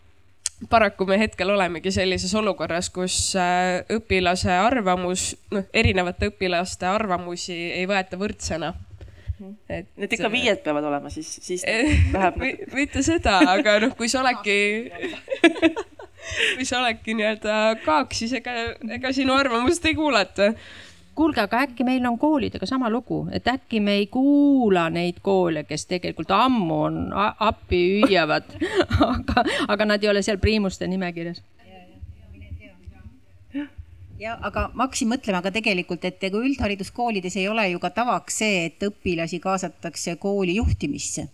paraku 0.70 1.06
me 1.08 1.18
hetkel 1.20 1.50
olemegi 1.52 1.92
sellises 1.94 2.32
olukorras, 2.38 2.90
kus 2.90 3.18
äh, 3.40 3.82
õpilase 3.92 4.52
arvamus, 4.56 5.34
noh, 5.54 5.66
erinevate 5.74 6.30
õpilaste 6.32 6.88
arvamusi 6.88 7.56
ei 7.76 7.86
võeta 7.88 8.18
võrdsena. 8.20 8.74
Et. 9.68 9.84
Need 10.00 10.14
ikka 10.16 10.30
viied 10.32 10.62
peavad 10.64 10.86
olema, 10.88 11.10
siis, 11.12 11.28
siis 11.44 11.66
läheb 12.14 12.40
mitte 12.72 13.04
seda, 13.04 13.42
aga 13.52 13.76
noh, 13.84 13.92
kui 13.98 14.08
sa 14.08 14.22
oledki 14.22 14.56
kui 16.56 16.66
sa 16.66 16.80
oledki 16.80 17.14
nii-öelda 17.16 17.56
kaaks, 17.84 18.22
siis 18.22 18.36
ega, 18.40 18.54
ega 18.98 19.12
sinu 19.16 19.36
arvamust 19.36 19.84
ei 19.86 19.96
kuulata 19.98 20.52
kuulge, 21.16 21.40
aga 21.42 21.64
äkki 21.66 21.84
meil 21.84 22.04
on 22.06 22.18
koolidega 22.20 22.68
sama 22.68 22.90
lugu, 22.92 23.24
et 23.32 23.48
äkki 23.48 23.80
me 23.80 23.96
ei 24.00 24.06
kuula 24.12 24.86
neid 24.92 25.20
koole, 25.24 25.64
kes 25.68 25.86
tegelikult 25.90 26.30
ammu 26.36 26.80
on 26.88 27.02
appi 27.16 27.82
hüüavad 28.04 28.56
aga, 29.12 29.44
aga 29.68 29.88
nad 29.92 30.04
ei 30.04 30.12
ole 30.12 30.22
seal 30.26 30.40
priimuste 30.42 30.88
nimekirjas. 30.90 31.42
Ja 34.16 34.38
aga 34.48 34.70
ma 34.72 34.86
hakkasin 34.86 35.10
mõtlema 35.12 35.42
ka 35.44 35.50
tegelikult, 35.52 36.04
et 36.08 36.22
ega 36.24 36.40
üldhariduskoolides 36.40 37.34
ei 37.36 37.50
ole 37.52 37.66
ju 37.68 37.80
ka 37.82 37.90
tavaks 37.98 38.38
see, 38.40 38.62
et 38.70 38.86
õpilasi 38.86 39.42
kaasatakse 39.44 40.16
kooli 40.22 40.54
juhtimisse 40.56 41.26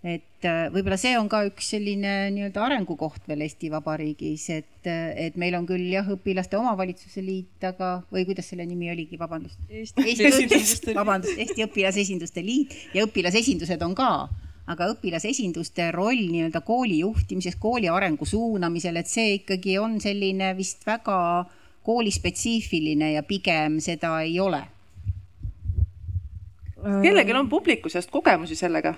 et 0.00 0.46
äh, 0.48 0.70
võib-olla 0.72 0.96
see 0.96 1.12
on 1.20 1.28
ka 1.28 1.42
üks 1.44 1.66
selline 1.74 2.30
nii-öelda 2.32 2.62
arengukoht 2.64 3.26
veel 3.28 3.44
Eesti 3.44 3.68
Vabariigis, 3.72 4.46
et, 4.54 4.88
äh, 4.88 5.10
et 5.26 5.36
meil 5.40 5.56
on 5.58 5.66
küll 5.68 5.84
jah, 5.92 6.06
õpilaste 6.08 6.56
omavalitsuse 6.56 7.20
liit, 7.24 7.58
aga, 7.68 7.98
või 8.12 8.24
kuidas 8.28 8.48
selle 8.48 8.64
nimi 8.68 8.88
oligi, 8.92 9.18
vabandust. 9.20 9.60
Vabandust, 10.96 11.36
Eesti 11.36 11.66
Õpilasesinduste 11.66 12.44
Liit 12.44 12.76
ja 12.96 13.04
õpilasesindused 13.04 13.84
on 13.84 13.96
ka, 13.98 14.10
aga 14.70 14.88
õpilasesinduste 14.94 15.90
roll 15.92 16.24
nii-öelda 16.32 16.64
kooli 16.64 17.02
juhtimises, 17.02 17.60
kooli 17.60 17.92
arengu 17.92 18.24
suunamisel, 18.24 18.96
et 18.96 19.10
see 19.10 19.36
ikkagi 19.42 19.76
on 19.82 20.00
selline 20.00 20.54
vist 20.56 20.86
väga 20.88 21.20
koolispetsiifiline 21.84 23.12
ja 23.18 23.22
pigem 23.26 23.80
seda 23.84 24.16
ei 24.24 24.40
ole. 24.40 24.64
kellelgi 26.80 27.36
on 27.36 27.48
publiku 27.52 27.92
seast 27.92 28.08
kogemusi 28.10 28.56
sellega? 28.56 28.94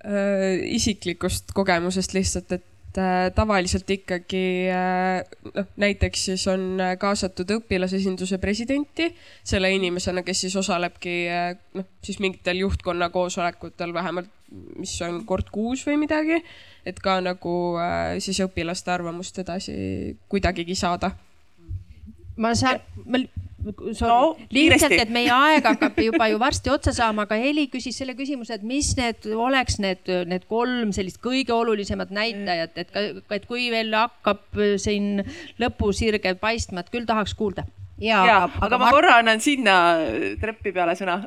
Äh, 0.00 0.62
isiklikust 0.72 1.52
kogemusest 1.52 2.14
lihtsalt, 2.16 2.52
et 2.56 2.98
äh, 2.98 3.26
tavaliselt 3.36 3.90
ikkagi 3.92 4.70
äh, 4.72 5.18
noh, 5.52 5.66
näiteks 5.76 6.22
siis 6.30 6.46
on 6.48 6.80
kaasatud 7.02 7.52
õpilasesinduse 7.58 8.38
presidenti 8.40 9.10
selle 9.44 9.68
inimesena, 9.76 10.24
kes 10.24 10.46
siis 10.46 10.56
osalebki 10.56 11.16
noh, 11.76 11.88
siis 12.00 12.16
mingitel 12.24 12.62
juhtkonna 12.62 13.10
koosolekutel 13.12 13.92
vähemalt, 13.92 14.32
mis 14.80 14.96
on 15.04 15.20
kord 15.28 15.52
kuus 15.52 15.84
või 15.84 16.00
midagi. 16.06 16.40
et 16.88 16.96
ka 16.96 17.18
nagu 17.20 17.54
siis 18.24 18.40
õpilaste 18.40 18.88
arvamust 18.96 19.36
edasi 19.44 20.16
kuidagigi 20.32 20.74
saada. 20.80 21.12
ma 22.40 22.54
saan, 22.56 22.80
ma 23.04 23.20
no, 23.64 24.36
lihtsalt, 24.52 24.94
et 24.96 25.12
meie 25.12 25.30
aeg 25.34 25.66
hakkab 25.66 25.98
juba 26.00 26.28
ju 26.30 26.38
varsti 26.40 26.72
otsa 26.72 26.92
saama, 26.96 27.26
aga 27.26 27.38
Heli 27.40 27.66
küsis 27.72 27.98
selle 28.00 28.14
küsimuse, 28.18 28.56
et 28.56 28.64
mis 28.66 28.92
need 28.98 29.28
oleks 29.34 29.78
need, 29.82 30.08
need 30.30 30.46
kolm 30.50 30.94
sellist 30.96 31.20
kõige 31.24 31.54
olulisemat 31.56 32.12
näitajat, 32.14 32.80
et, 32.80 32.96
et 33.20 33.46
kui 33.48 33.68
veel 33.72 33.92
hakkab 33.96 34.60
siin 34.80 35.22
lõpusirge 35.60 36.34
paistma, 36.40 36.84
et 36.84 36.92
küll 36.92 37.08
tahaks 37.08 37.36
kuulda. 37.38 37.66
ja, 38.00 38.24
ja, 38.26 38.42
aga, 38.48 38.66
aga 38.68 38.80
ma 38.80 38.92
korra 38.94 39.16
annan 39.20 39.44
sinna 39.44 39.76
trepi 40.40 40.72
peale 40.76 40.96
sõna. 40.98 41.20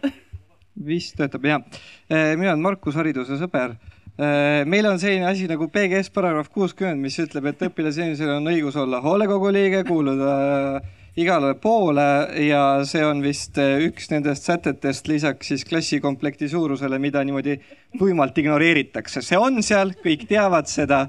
vist 0.89 1.17
töötab 1.19 1.45
ja. 1.45 1.61
Eh, 2.09 2.33
mina 2.33 2.55
olen 2.55 2.63
Markus 2.65 2.97
Hariduse 2.97 3.37
sõber 3.37 3.75
eh, 4.17 4.63
meil 4.65 4.89
on 4.89 4.97
selline 5.01 5.29
asi 5.29 5.45
nagu 5.51 5.69
PGS 5.69 6.09
paragrahv 6.15 6.49
kuuskümmend, 6.49 7.01
mis 7.03 7.19
ütleb, 7.21 7.51
et 7.53 7.69
õpilaseenistusel 7.69 8.39
on 8.39 8.51
õigus 8.55 8.79
olla 8.81 9.03
hoolekogu 9.05 9.53
liige, 9.53 9.85
kuuluda 9.85 10.33
igale 11.19 11.53
poole 11.61 12.05
ja 12.47 12.63
see 12.89 13.03
on 13.05 13.21
vist 13.21 13.57
eh, 13.61 13.85
üks 13.87 14.09
nendest 14.09 14.47
sätetest 14.49 15.07
lisaks 15.07 15.51
siis 15.51 15.65
klassikomplekti 15.69 16.49
suurusele, 16.49 16.97
mida 16.99 17.21
niimoodi 17.23 17.59
tuimalt 17.99 18.37
ignoreeritakse. 18.37 19.21
see 19.21 19.37
on 19.37 19.61
seal, 19.63 19.93
kõik 20.03 20.25
teavad 20.29 20.69
seda 20.71 21.05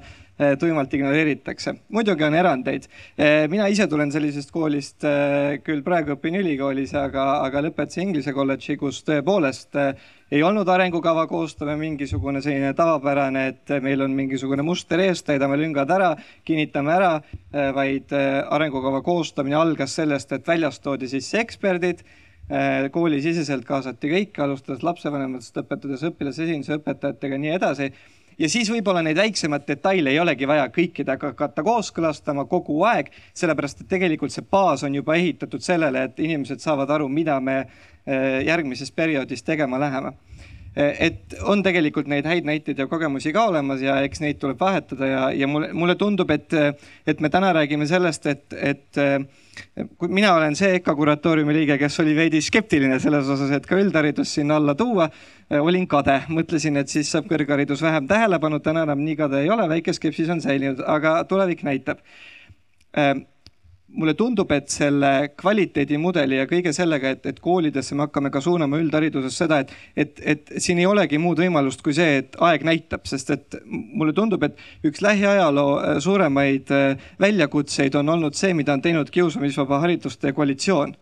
tuimalt 0.59 0.93
ignoreeritakse. 0.93 1.73
muidugi 1.89 2.23
on 2.23 2.35
erandeid. 2.35 2.87
Eh, 3.17 3.47
mina 3.47 3.67
ise 3.71 3.87
tulen 3.87 4.11
sellisest 4.11 4.51
koolist, 4.51 5.05
küll 5.63 5.83
praegu 5.83 6.15
õpin 6.15 6.35
ülikoolis, 6.41 6.93
aga, 6.99 7.41
aga 7.45 7.61
lõpetasin 7.69 8.09
Inglise 8.09 8.33
kolledži, 8.35 8.75
kus 8.77 9.01
tõepoolest 9.07 9.79
ei 10.31 10.41
olnud 10.43 10.67
arengukava 10.67 11.27
koostamine 11.29 11.77
mingisugune 11.79 12.41
selline 12.43 12.73
tavapärane, 12.75 13.47
et 13.53 13.75
meil 13.81 14.01
on 14.03 14.11
mingisugune 14.17 14.65
muster 14.65 14.99
ees, 14.99 15.23
täidame 15.23 15.57
lüngad 15.61 15.91
ära, 15.91 16.11
kinnitame 16.43 16.91
ära, 16.91 17.13
vaid 17.75 18.11
arengukava 18.11 19.01
koostamine 19.05 19.55
algas 19.55 19.95
sellest, 19.95 20.33
et 20.35 20.47
väljast 20.47 20.83
toodi 20.83 21.07
sisse 21.11 21.39
eksperdid 21.39 22.03
koolisiseselt 22.93 23.65
kaasati 23.65 24.09
kõiki, 24.11 24.41
alustades 24.43 24.83
lapsevanematest, 24.85 25.55
õpetades 25.63 26.03
õpilasesinduse 26.11 26.77
õpetajatega, 26.77 27.39
nii 27.41 27.53
edasi. 27.55 27.89
Ja 28.39 28.49
siis 28.49 28.69
võib-olla 28.71 29.01
neid 29.05 29.17
väiksemaid 29.17 29.67
detaile 29.67 30.11
ei 30.11 30.19
olegi 30.19 30.47
vaja 30.47 30.67
kõikidega 30.69 31.33
hakata 31.33 31.63
kooskõlastama 31.63 32.45
kogu 32.51 32.81
aeg, 32.83 33.11
sellepärast 33.33 33.81
et 33.81 33.91
tegelikult 33.91 34.31
see 34.31 34.45
baas 34.51 34.83
on 34.83 34.95
juba 34.95 35.15
ehitatud 35.15 35.61
sellele, 35.61 36.03
et 36.09 36.19
inimesed 36.19 36.59
saavad 36.63 36.89
aru, 36.89 37.09
mida 37.09 37.39
me 37.39 37.65
Eh, 38.05 38.45
järgmises 38.45 38.91
perioodis 38.91 39.43
tegema 39.43 39.79
läheme. 39.79 40.11
Et 40.75 41.35
on 41.47 41.61
tegelikult 41.63 42.09
neid 42.11 42.25
häid 42.27 42.47
näiteid 42.47 42.79
ja 42.81 42.87
kogemusi 42.91 43.31
ka 43.35 43.45
olemas 43.47 43.79
ja 43.79 43.95
eks 44.03 44.19
neid 44.19 44.41
tuleb 44.41 44.59
vahetada 44.59 45.07
ja, 45.07 45.21
ja 45.31 45.47
mulle, 45.47 45.69
mulle 45.71 45.95
tundub, 45.95 46.31
et, 46.35 46.51
et 47.07 47.21
me 47.23 47.31
täna 47.31 47.53
räägime 47.55 47.87
sellest, 47.87 48.27
et, 48.27 48.43
et 48.59 48.99
kui 49.95 50.11
mina 50.11 50.33
olen 50.35 50.57
see 50.59 50.73
EKA 50.81 50.95
kuratooriumi 50.97 51.55
liige, 51.55 51.77
kes 51.79 51.99
oli 52.03 52.15
veidi 52.17 52.41
skeptiline 52.43 52.99
selles 52.99 53.29
osas, 53.31 53.53
et 53.55 53.67
ka 53.69 53.79
üldharidus 53.79 54.35
sinna 54.35 54.57
alla 54.59 54.75
tuua, 54.75 55.07
olin 55.61 55.87
kade, 55.87 56.17
mõtlesin, 56.35 56.81
et 56.81 56.91
siis 56.91 57.11
saab 57.13 57.29
kõrgharidus 57.31 57.83
vähem 57.85 58.09
tähelepanu, 58.11 58.59
täna 58.65 58.83
enam 58.83 58.99
nii 59.05 59.15
kade 59.21 59.45
ei 59.45 59.53
ole, 59.55 59.69
väike 59.71 59.95
skepsis 59.95 60.33
on 60.33 60.43
säilinud, 60.43 60.83
aga 60.91 61.21
tulevik 61.29 61.63
näitab 61.63 62.03
mulle 63.95 64.13
tundub, 64.17 64.51
et 64.51 64.69
selle 64.71 65.11
kvaliteedimudeli 65.39 66.39
ja 66.41 66.47
kõige 66.49 66.73
sellega, 66.75 67.15
et, 67.15 67.25
et 67.31 67.39
koolidesse 67.43 67.95
me 67.95 68.05
hakkame 68.05 68.31
ka 68.33 68.41
suunama 68.43 68.79
üldhariduses 68.81 69.37
seda, 69.41 69.61
et, 69.63 69.73
et, 69.95 70.21
et 70.35 70.53
siin 70.63 70.79
ei 70.81 70.87
olegi 70.89 71.19
muud 71.21 71.39
võimalust 71.41 71.83
kui 71.85 71.95
see, 71.95 72.21
et 72.23 72.39
aeg 72.43 72.65
näitab, 72.67 73.05
sest 73.09 73.31
et 73.35 73.59
mulle 73.65 74.15
tundub, 74.15 74.43
et 74.47 74.87
üks 74.87 75.03
lähiajaloo 75.05 75.75
äh, 75.79 75.99
suuremaid 76.03 76.73
äh, 76.75 77.05
väljakutseid 77.21 77.95
on 77.99 78.15
olnud 78.17 78.37
see, 78.37 78.53
mida 78.57 78.75
on 78.75 78.83
teinud 78.83 79.11
kiusamisvaba 79.13 79.81
hariduste 79.85 80.35
koalitsioon 80.35 80.95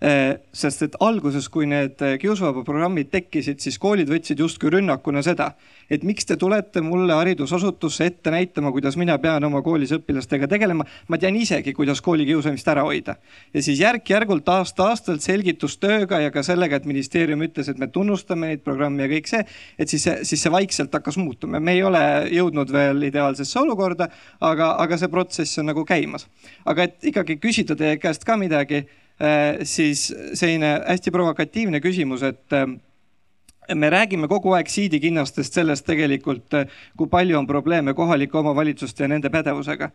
sest 0.00 0.86
et 0.86 0.94
alguses, 1.04 1.44
kui 1.52 1.66
need 1.68 2.00
äh, 2.00 2.14
kiusuvaba 2.20 2.62
programmid 2.64 3.10
tekkisid, 3.12 3.58
siis 3.60 3.76
koolid 3.80 4.08
võtsid 4.08 4.38
justkui 4.40 4.70
rünnakuna 4.72 5.20
seda, 5.20 5.50
et 5.92 6.06
miks 6.08 6.24
te 6.24 6.38
tulete 6.40 6.80
mulle 6.80 7.12
haridusasutusse 7.18 8.06
ette 8.08 8.32
näitama, 8.32 8.72
kuidas 8.72 8.96
mina 8.96 9.18
pean 9.20 9.44
oma 9.44 9.60
koolis 9.62 9.92
õpilastega 9.92 10.48
tegelema. 10.48 10.86
ma 11.08 11.18
tean 11.20 11.36
isegi, 11.36 11.74
kuidas 11.76 12.00
koolikiusamist 12.00 12.68
ära 12.72 12.86
hoida. 12.88 13.16
ja 13.52 13.62
siis 13.62 13.80
järk-järgult 13.80 14.48
aasta-aastalt 14.48 15.20
selgitustööga 15.20 16.22
ja 16.24 16.30
ka 16.30 16.42
sellega, 16.42 16.76
et 16.80 16.88
ministeerium 16.88 17.44
ütles, 17.44 17.68
et 17.68 17.78
me 17.78 17.90
tunnustame 17.92 18.54
neid 18.54 18.64
programme 18.64 19.04
ja 19.04 19.12
kõik 19.12 19.28
see, 19.28 19.44
et 19.78 19.88
siis 19.88 20.08
siis 20.22 20.40
see 20.40 20.52
vaikselt 20.52 20.94
hakkas 20.96 21.20
muutuma. 21.20 21.60
me 21.60 21.76
ei 21.76 21.82
ole 21.82 22.00
jõudnud 22.32 22.72
veel 22.72 23.02
ideaalsesse 23.10 23.60
olukorda, 23.60 24.08
aga, 24.40 24.72
aga 24.80 24.96
see 24.96 25.12
protsess 25.12 25.60
on 25.60 25.68
nagu 25.74 25.84
käimas. 25.84 26.26
aga 26.64 26.88
et 26.88 27.04
ikkagi 27.12 27.36
küsida 27.36 27.76
teie 27.76 28.00
käest 28.00 28.24
ka 28.24 28.40
midagi 28.40 28.86
Äh, 28.86 28.99
siis 29.68 30.06
selline 30.38 30.70
hästi 30.86 31.12
provokatiivne 31.12 31.80
küsimus, 31.84 32.22
et 32.24 32.56
äh, 32.56 32.66
me 33.74 33.90
räägime 33.90 34.28
kogu 34.28 34.54
aeg 34.56 34.68
siidikinnastest 34.70 35.54
sellest 35.54 35.86
tegelikult, 35.86 36.56
kui 36.96 37.10
palju 37.10 37.38
on 37.38 37.46
probleeme 37.46 37.94
kohalike 37.94 38.38
omavalitsuste 38.38 39.04
ja 39.04 39.08
nende 39.12 39.30
pädevusega. 39.30 39.90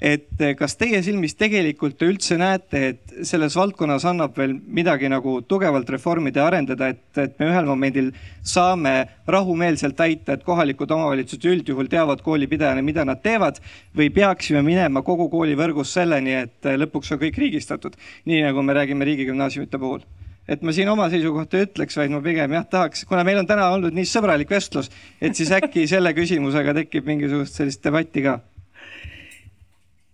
Et 0.00 0.40
eh, 0.40 0.54
kas 0.56 0.78
teie 0.80 1.02
silmis 1.04 1.34
tegelikult 1.36 1.98
te 2.00 2.06
üldse 2.08 2.38
näete, 2.40 2.80
et 2.88 3.26
selles 3.28 3.52
valdkonnas 3.58 4.06
annab 4.08 4.38
veel 4.38 4.54
midagi 4.56 5.10
nagu 5.12 5.34
tugevalt 5.44 5.90
reformida 5.92 6.40
ja 6.40 6.46
arendada, 6.48 6.88
et, 6.94 7.02
et 7.20 7.34
me 7.36 7.50
ühel 7.50 7.68
momendil 7.68 8.08
saame 8.40 8.94
rahumeelselt 9.28 10.00
väita, 10.00 10.38
et 10.38 10.46
kohalikud 10.46 10.90
omavalitsused 10.96 11.44
üldjuhul 11.52 11.92
teavad 11.92 12.24
koolipidajana, 12.24 12.84
mida 12.86 13.04
nad 13.04 13.20
teevad 13.20 13.60
või 13.96 14.08
peaksime 14.14 14.64
minema 14.64 15.04
kogu 15.04 15.28
koolivõrgus 15.28 15.92
selleni, 15.98 16.38
et 16.46 16.70
eh, 16.70 16.80
lõpuks 16.80 17.12
on 17.12 17.20
kõik 17.20 17.36
riigistatud, 17.44 18.00
nii 18.24 18.40
nagu 18.48 18.64
me 18.64 18.80
räägime 18.80 19.04
riigigümnaasiumite 19.10 19.84
puhul 19.84 20.08
et 20.50 20.62
ma 20.66 20.74
siin 20.74 20.90
oma 20.90 21.06
seisukohta 21.12 21.58
ei 21.58 21.68
ütleks, 21.68 21.98
vaid 22.00 22.12
ma 22.14 22.22
pigem 22.24 22.56
jah 22.58 22.66
tahaks, 22.70 23.04
kuna 23.08 23.24
meil 23.26 23.40
on 23.42 23.48
täna 23.48 23.68
olnud 23.74 23.94
nii 23.96 24.08
sõbralik 24.08 24.50
vestlus, 24.50 24.90
et 25.22 25.38
siis 25.38 25.52
äkki 25.54 25.86
selle 25.90 26.12
küsimusega 26.16 26.74
tekib 26.82 27.06
mingisugust 27.08 27.60
sellist 27.60 27.84
debatti 27.86 28.24
ka. 28.26 28.40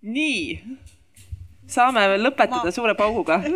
Nii, 0.06 0.60
saame 1.66 2.04
veel 2.12 2.28
lõpetada 2.28 2.68
ma... 2.68 2.74
suure 2.74 2.94
pauguga. 2.98 3.40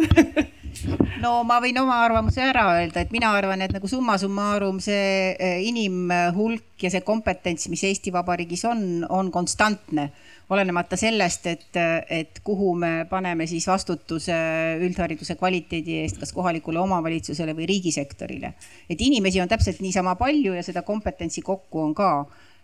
No 1.20 1.42
ma 1.44 1.58
võin 1.60 1.76
oma 1.76 1.98
arvamuse 2.06 2.40
ära 2.40 2.62
öelda, 2.78 3.02
et 3.02 3.10
mina 3.12 3.32
arvan, 3.36 3.60
et 3.64 3.72
nagu 3.74 3.88
summa 3.90 4.14
summarum 4.20 4.78
see 4.80 5.34
eh, 5.34 5.58
inimhulk 5.68 6.80
ja 6.80 6.90
see 6.92 7.02
kompetents, 7.04 7.66
mis 7.68 7.82
Eesti 7.84 8.12
Vabariigis 8.14 8.64
on, 8.70 8.84
on 9.10 9.28
konstantne. 9.34 10.08
Olenemata 10.50 10.96
sellest, 10.98 11.46
et, 11.46 11.78
et 12.10 12.40
kuhu 12.44 12.74
me 12.74 13.06
paneme 13.10 13.46
siis 13.46 13.66
vastutuse 13.70 14.36
üldhariduse 14.82 15.36
kvaliteedi 15.38 16.00
eest, 16.02 16.18
kas 16.18 16.34
kohalikule 16.34 16.80
omavalitsusele 16.82 17.54
või 17.56 17.68
riigisektorile. 17.70 18.54
et 18.90 19.00
inimesi 19.00 19.40
on 19.40 19.48
täpselt 19.48 19.80
niisama 19.80 20.16
palju 20.18 20.54
ja 20.54 20.62
seda 20.66 20.82
kompetentsi 20.82 21.42
kokku 21.42 21.84
on 21.86 21.94
ka 21.94 22.12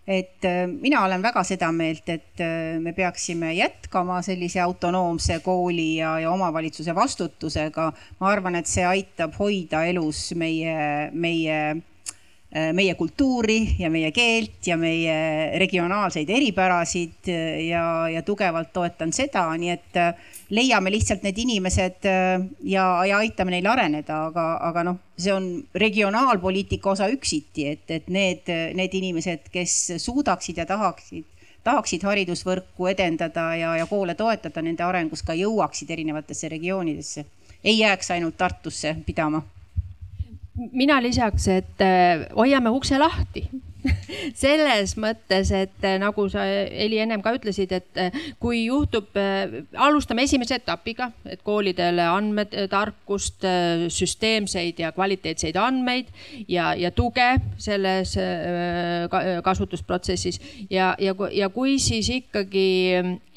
et 0.07 0.45
äh, 0.45 0.63
mina 0.67 1.03
olen 1.03 1.21
väga 1.21 1.43
seda 1.43 1.67
meelt, 1.75 2.07
et 2.09 2.39
äh, 2.39 2.79
me 2.79 2.93
peaksime 2.95 3.51
jätkama 3.57 4.21
sellise 4.23 4.61
autonoomse 4.63 5.41
kooli 5.43 5.97
ja, 5.97 6.13
ja 6.23 6.31
omavalitsuse 6.31 6.95
vastutusega. 6.95 7.91
ma 8.19 8.31
arvan, 8.31 8.55
et 8.55 8.71
see 8.71 8.85
aitab 8.87 9.35
hoida 9.39 9.83
elus 9.91 10.31
meie, 10.35 11.11
meie 11.11 11.59
meie 12.73 12.95
kultuuri 12.95 13.75
ja 13.79 13.89
meie 13.91 14.11
keelt 14.15 14.67
ja 14.67 14.77
meie 14.79 15.15
regionaalseid 15.59 16.29
eripärasid 16.31 17.27
äh, 17.27 17.65
ja, 17.67 18.07
ja 18.07 18.21
tugevalt 18.23 18.71
toetan 18.73 19.11
seda, 19.13 19.43
nii 19.59 19.73
et 19.73 19.99
äh, 19.99 20.13
leiame 20.55 20.91
lihtsalt 20.93 21.25
need 21.27 21.41
inimesed 21.43 22.07
ja, 22.07 22.85
ja 23.03 23.17
aitame 23.19 23.51
neil 23.51 23.67
areneda, 23.67 24.21
aga, 24.29 24.45
aga 24.69 24.83
noh, 24.87 24.99
see 25.19 25.33
on 25.35 25.49
regionaalpoliitika 25.75 26.93
osa 26.93 27.09
üksiti, 27.11 27.67
et, 27.73 27.83
et 27.91 28.07
need, 28.07 28.47
need 28.79 28.95
inimesed, 28.95 29.51
kes 29.51 29.75
suudaksid 29.99 30.63
ja 30.63 30.67
tahaksid 30.69 31.27
tahaksid 31.67 32.05
haridusvõrku 32.07 32.87
edendada 32.87 33.49
ja, 33.59 33.73
ja 33.75 33.85
koole 33.89 34.15
toetada, 34.15 34.63
nende 34.63 34.85
arengus 34.87 35.19
ka 35.27 35.35
jõuaksid 35.35 35.91
erinevatesse 35.91 36.47
regioonidesse. 36.55 37.25
ei 37.63 37.79
jääks 37.79 38.11
ainult 38.15 38.37
Tartusse 38.37 38.95
pidama 39.05 39.41
mina 40.57 40.99
lisaks, 41.01 41.47
et 41.53 41.81
äh, 41.85 42.25
hoiame 42.35 42.71
ukse 42.73 42.97
lahti 42.97 43.45
selles 44.35 44.95
mõttes, 44.99 45.51
et 45.55 45.85
äh, 45.87 45.97
nagu 46.01 46.27
sa, 46.31 46.45
Heli, 46.47 46.99
ennem 47.03 47.23
ka 47.25 47.33
ütlesid, 47.37 47.73
et 47.75 48.01
äh, 48.01 48.19
kui 48.41 48.65
juhtub, 48.65 49.15
alustame 49.77 50.25
esimese 50.27 50.57
etapiga, 50.59 51.09
et 51.27 51.41
koolidele 51.45 52.05
andmed, 52.07 52.53
tarkust, 52.71 53.45
süsteemseid 53.93 54.79
ja 54.81 54.91
kvaliteetseid 54.95 55.57
andmeid 55.59 56.09
ja, 56.49 56.71
ja 56.77 56.91
tuge 56.95 57.27
selles 57.61 58.15
kasutusprotsessis. 59.43 60.39
ja, 60.69 60.93
ja, 60.99 61.15
ja 61.31 61.49
kui 61.53 61.77
siis 61.81 62.09
ikkagi 62.13 62.67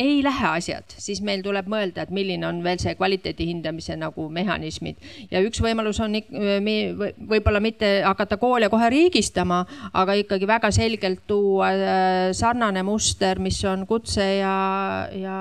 ei 0.01 0.21
lähe 0.25 0.47
asjad, 0.51 0.97
siis 0.99 1.23
meil 1.25 1.43
tuleb 1.45 1.69
mõelda, 1.71 2.05
et 2.05 2.15
milline 2.15 2.47
on 2.47 2.63
veel 2.65 2.81
see 2.83 2.95
kvaliteedi 2.99 3.49
hindamise 3.51 3.97
nagu 4.01 4.29
mehhanismid 4.33 5.01
ja 5.31 5.43
üks 5.45 5.61
võimalus 5.63 6.01
on 6.03 6.17
võib-olla 7.31 7.61
mitte 7.63 7.91
hakata 8.05 8.39
koole 8.41 8.69
kohe 8.73 8.91
riigistama, 8.93 9.63
aga 9.93 10.17
ikkagi 10.21 10.49
väga 10.49 10.60
selgelt 10.69 11.23
tuua 11.29 11.71
äh, 11.73 12.33
sarnane 12.37 12.83
muster, 12.85 13.41
mis 13.41 13.57
on 13.65 13.87
kutse 13.89 14.27
ja, 14.41 14.57
ja 15.17 15.37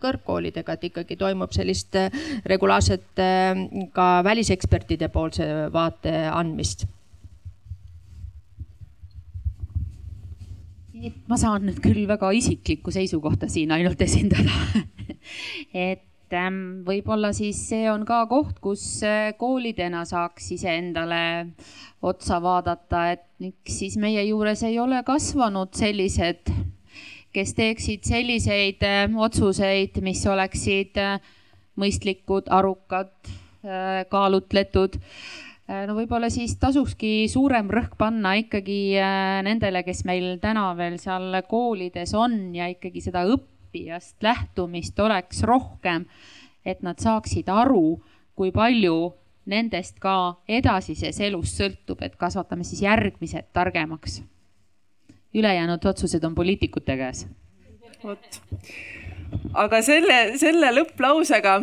kõrgkoolidega, 0.00 0.78
et 0.78 0.88
ikkagi 0.88 1.18
toimub 1.20 1.52
sellist 1.52 1.98
äh, 2.00 2.08
regulaarset 2.48 3.20
äh, 3.20 3.60
ka 3.92 4.08
välisekspertide 4.24 5.10
poolse 5.12 5.68
vaate 5.74 6.16
andmist. 6.32 6.88
Ma 11.28 11.36
saan 11.36 11.66
nüüd 11.68 11.84
küll 11.84 12.06
väga 12.08 12.30
isiklikku 12.32 12.88
seisukohta 12.94 13.50
siin 13.52 13.74
ainult 13.76 14.00
esindada. 14.00 14.80
Et 15.74 16.06
Ähm, 16.34 16.82
võib-olla 16.86 17.30
siis 17.36 17.58
see 17.68 17.84
on 17.92 18.04
ka 18.08 18.24
koht, 18.30 18.58
kus 18.64 18.82
koolidena 19.38 20.04
saaks 20.08 20.50
iseendale 20.56 21.20
otsa 22.04 22.40
vaadata, 22.42 23.06
et 23.14 23.24
miks 23.42 23.78
siis 23.80 23.96
meie 24.00 24.22
juures 24.28 24.62
ei 24.66 24.78
ole 24.78 25.00
kasvanud 25.06 25.72
sellised, 25.76 26.50
kes 27.34 27.54
teeksid 27.56 28.04
selliseid 28.06 28.84
äh, 28.86 29.06
otsuseid, 29.08 29.98
mis 30.04 30.22
oleksid 30.30 31.00
äh, 31.00 31.16
mõistlikud, 31.80 32.50
arukad, 32.54 33.10
kaalutletud. 34.12 34.98
No 35.88 35.94
võib-olla 35.96 36.28
siis 36.30 36.52
tasukski 36.60 37.24
suurem 37.32 37.70
rõhk 37.72 37.96
panna 37.96 38.34
ikkagi 38.36 39.00
nendele, 39.46 39.80
kes 39.86 40.04
meil 40.04 40.34
täna 40.42 40.66
veel 40.76 40.98
seal 41.00 41.32
koolides 41.48 42.12
on 42.14 42.52
ja 42.54 42.68
ikkagi 42.68 43.00
seda 43.00 43.24
õppijast 43.24 44.20
lähtumist 44.22 45.00
oleks 45.00 45.40
rohkem, 45.48 46.04
et 46.68 46.84
nad 46.84 47.00
saaksid 47.00 47.48
aru, 47.48 47.96
kui 48.36 48.52
palju 48.52 49.14
nendest 49.46 49.98
ka 50.00 50.36
edasises 50.48 51.20
elus 51.20 51.56
sõltub, 51.58 52.02
et 52.02 52.16
kasvatame 52.16 52.64
siis 52.64 52.82
järgmised 52.82 53.52
targemaks. 53.52 54.22
ülejäänud 55.34 55.84
otsused 55.84 56.24
on 56.24 56.34
poliitikute 56.34 56.96
käes. 56.96 57.26
vot 58.04 58.40
aga 59.54 59.80
selle, 59.82 60.18
selle 60.40 60.70
lõpplausega 60.74 61.58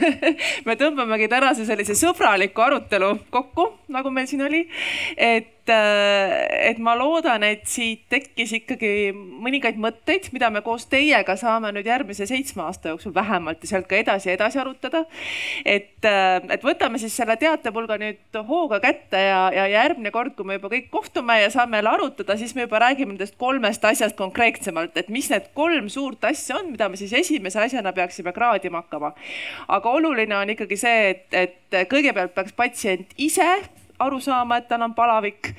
me 0.66 0.76
tõmbamegi 0.80 1.28
tänase 1.30 1.66
sellise 1.66 1.96
sõbraliku 1.98 2.64
arutelu 2.64 3.10
kokku, 3.34 3.70
nagu 3.88 4.10
meil 4.10 4.26
siin 4.30 4.42
oli. 4.46 4.64
et 5.16 5.53
et, 5.64 5.72
äh, 5.72 6.70
et 6.70 6.78
ma 6.78 6.94
loodan, 6.96 7.42
et 7.42 7.64
siit 7.66 8.04
tekkis 8.10 8.52
ikkagi 8.60 9.12
mõningaid 9.14 9.78
mõtteid, 9.80 10.28
mida 10.32 10.50
me 10.50 10.60
koos 10.62 10.86
teiega 10.86 11.36
saame 11.36 11.72
nüüd 11.72 11.86
järgmise 11.86 12.26
seitsme 12.26 12.62
aasta 12.62 12.92
jooksul 12.92 13.14
vähemalt 13.14 13.62
ja 13.62 13.68
sealt 13.68 13.88
ka 13.88 13.96
edasi 13.96 14.28
ja 14.28 14.34
edasi 14.34 14.58
arutada. 14.60 15.04
et, 15.64 16.04
äh, 16.04 16.40
et 16.50 16.62
võtame 16.62 16.98
siis 16.98 17.16
selle 17.16 17.36
teatepulga 17.36 17.96
nüüd 17.98 18.40
hooga 18.48 18.80
kätte 18.80 19.16
ja, 19.16 19.50
ja 19.52 19.66
järgmine 19.66 20.10
kord, 20.10 20.34
kui 20.36 20.44
me 20.44 20.58
juba 20.58 20.68
kõik 20.68 20.90
kohtume 20.90 21.40
ja 21.40 21.50
saame 21.50 21.78
jälle 21.78 21.90
arutada, 21.90 22.36
siis 22.36 22.54
me 22.54 22.62
juba 22.62 22.78
räägime 22.78 23.14
nendest 23.14 23.36
kolmest 23.38 23.84
asjast 23.84 24.16
konkreetsemalt, 24.16 24.96
et 24.96 25.08
mis 25.08 25.30
need 25.30 25.48
kolm 25.54 25.88
suurt 25.88 26.24
asja 26.24 26.58
on, 26.58 26.72
mida 26.72 26.88
me 26.88 26.96
siis 26.96 27.12
esimese 27.12 27.60
asjana 27.60 27.92
peaksime 27.92 28.32
kraadima 28.32 28.82
hakkama. 28.82 29.14
aga 29.68 29.90
oluline 29.90 30.36
on 30.36 30.50
ikkagi 30.50 30.76
see, 30.76 31.10
et, 31.10 31.26
et 31.32 31.88
kõigepealt 31.88 32.34
peaks 32.34 32.52
patsient 32.52 33.16
ise 33.16 33.48
aru 33.98 34.20
saama, 34.20 34.58
et 34.58 34.68
tal 34.68 34.82
on 34.82 34.94
palavik 34.94 35.52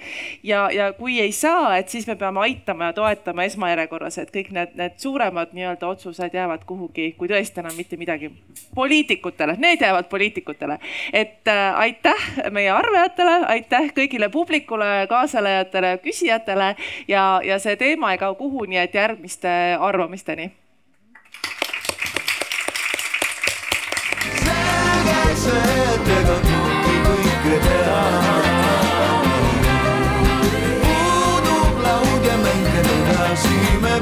ja, 0.43 0.67
ja 0.73 0.91
kui 0.93 1.19
ei 1.21 1.31
saa, 1.31 1.77
et 1.77 1.89
siis 1.89 2.07
me 2.07 2.15
peame 2.19 2.41
aitama 2.43 2.89
ja 2.89 2.93
toetama 2.93 3.45
esmajärjekorras, 3.47 4.17
et 4.21 4.33
kõik 4.33 4.51
need, 4.55 4.73
need 4.79 4.97
suuremad 5.01 5.53
nii-öelda 5.55 5.87
otsused 5.87 6.35
jäävad 6.35 6.65
kuhugi, 6.67 7.11
kui 7.19 7.29
tõesti 7.31 7.63
enam 7.63 7.77
mitte 7.77 7.99
midagi, 7.99 8.31
poliitikutele, 8.75 9.55
need 9.59 9.81
jäävad 9.81 10.09
poliitikutele. 10.11 10.79
et 11.13 11.47
äh, 11.47 11.79
aitäh 11.79 12.27
meie 12.51 12.69
arvajatele, 12.69 13.37
aitäh 13.55 13.89
kõigile 13.95 14.29
publikule, 14.29 15.07
kaasalejatele, 15.09 15.97
küsijatele 16.03 16.75
ja, 17.07 17.41
ja 17.43 17.59
see 17.59 17.75
teema 17.75 18.11
ei 18.11 18.21
kao 18.21 18.35
kuhu, 18.35 18.65
nii 18.65 18.83
et 18.83 18.93
järgmiste 18.93 19.49
arvamisteni 19.79 20.51
myself 25.35 25.94
Budu 30.85 31.57
plaudje 31.77 32.35
men 32.43 32.59
kada 32.71 33.35
si 33.43 33.59
me 33.83 33.95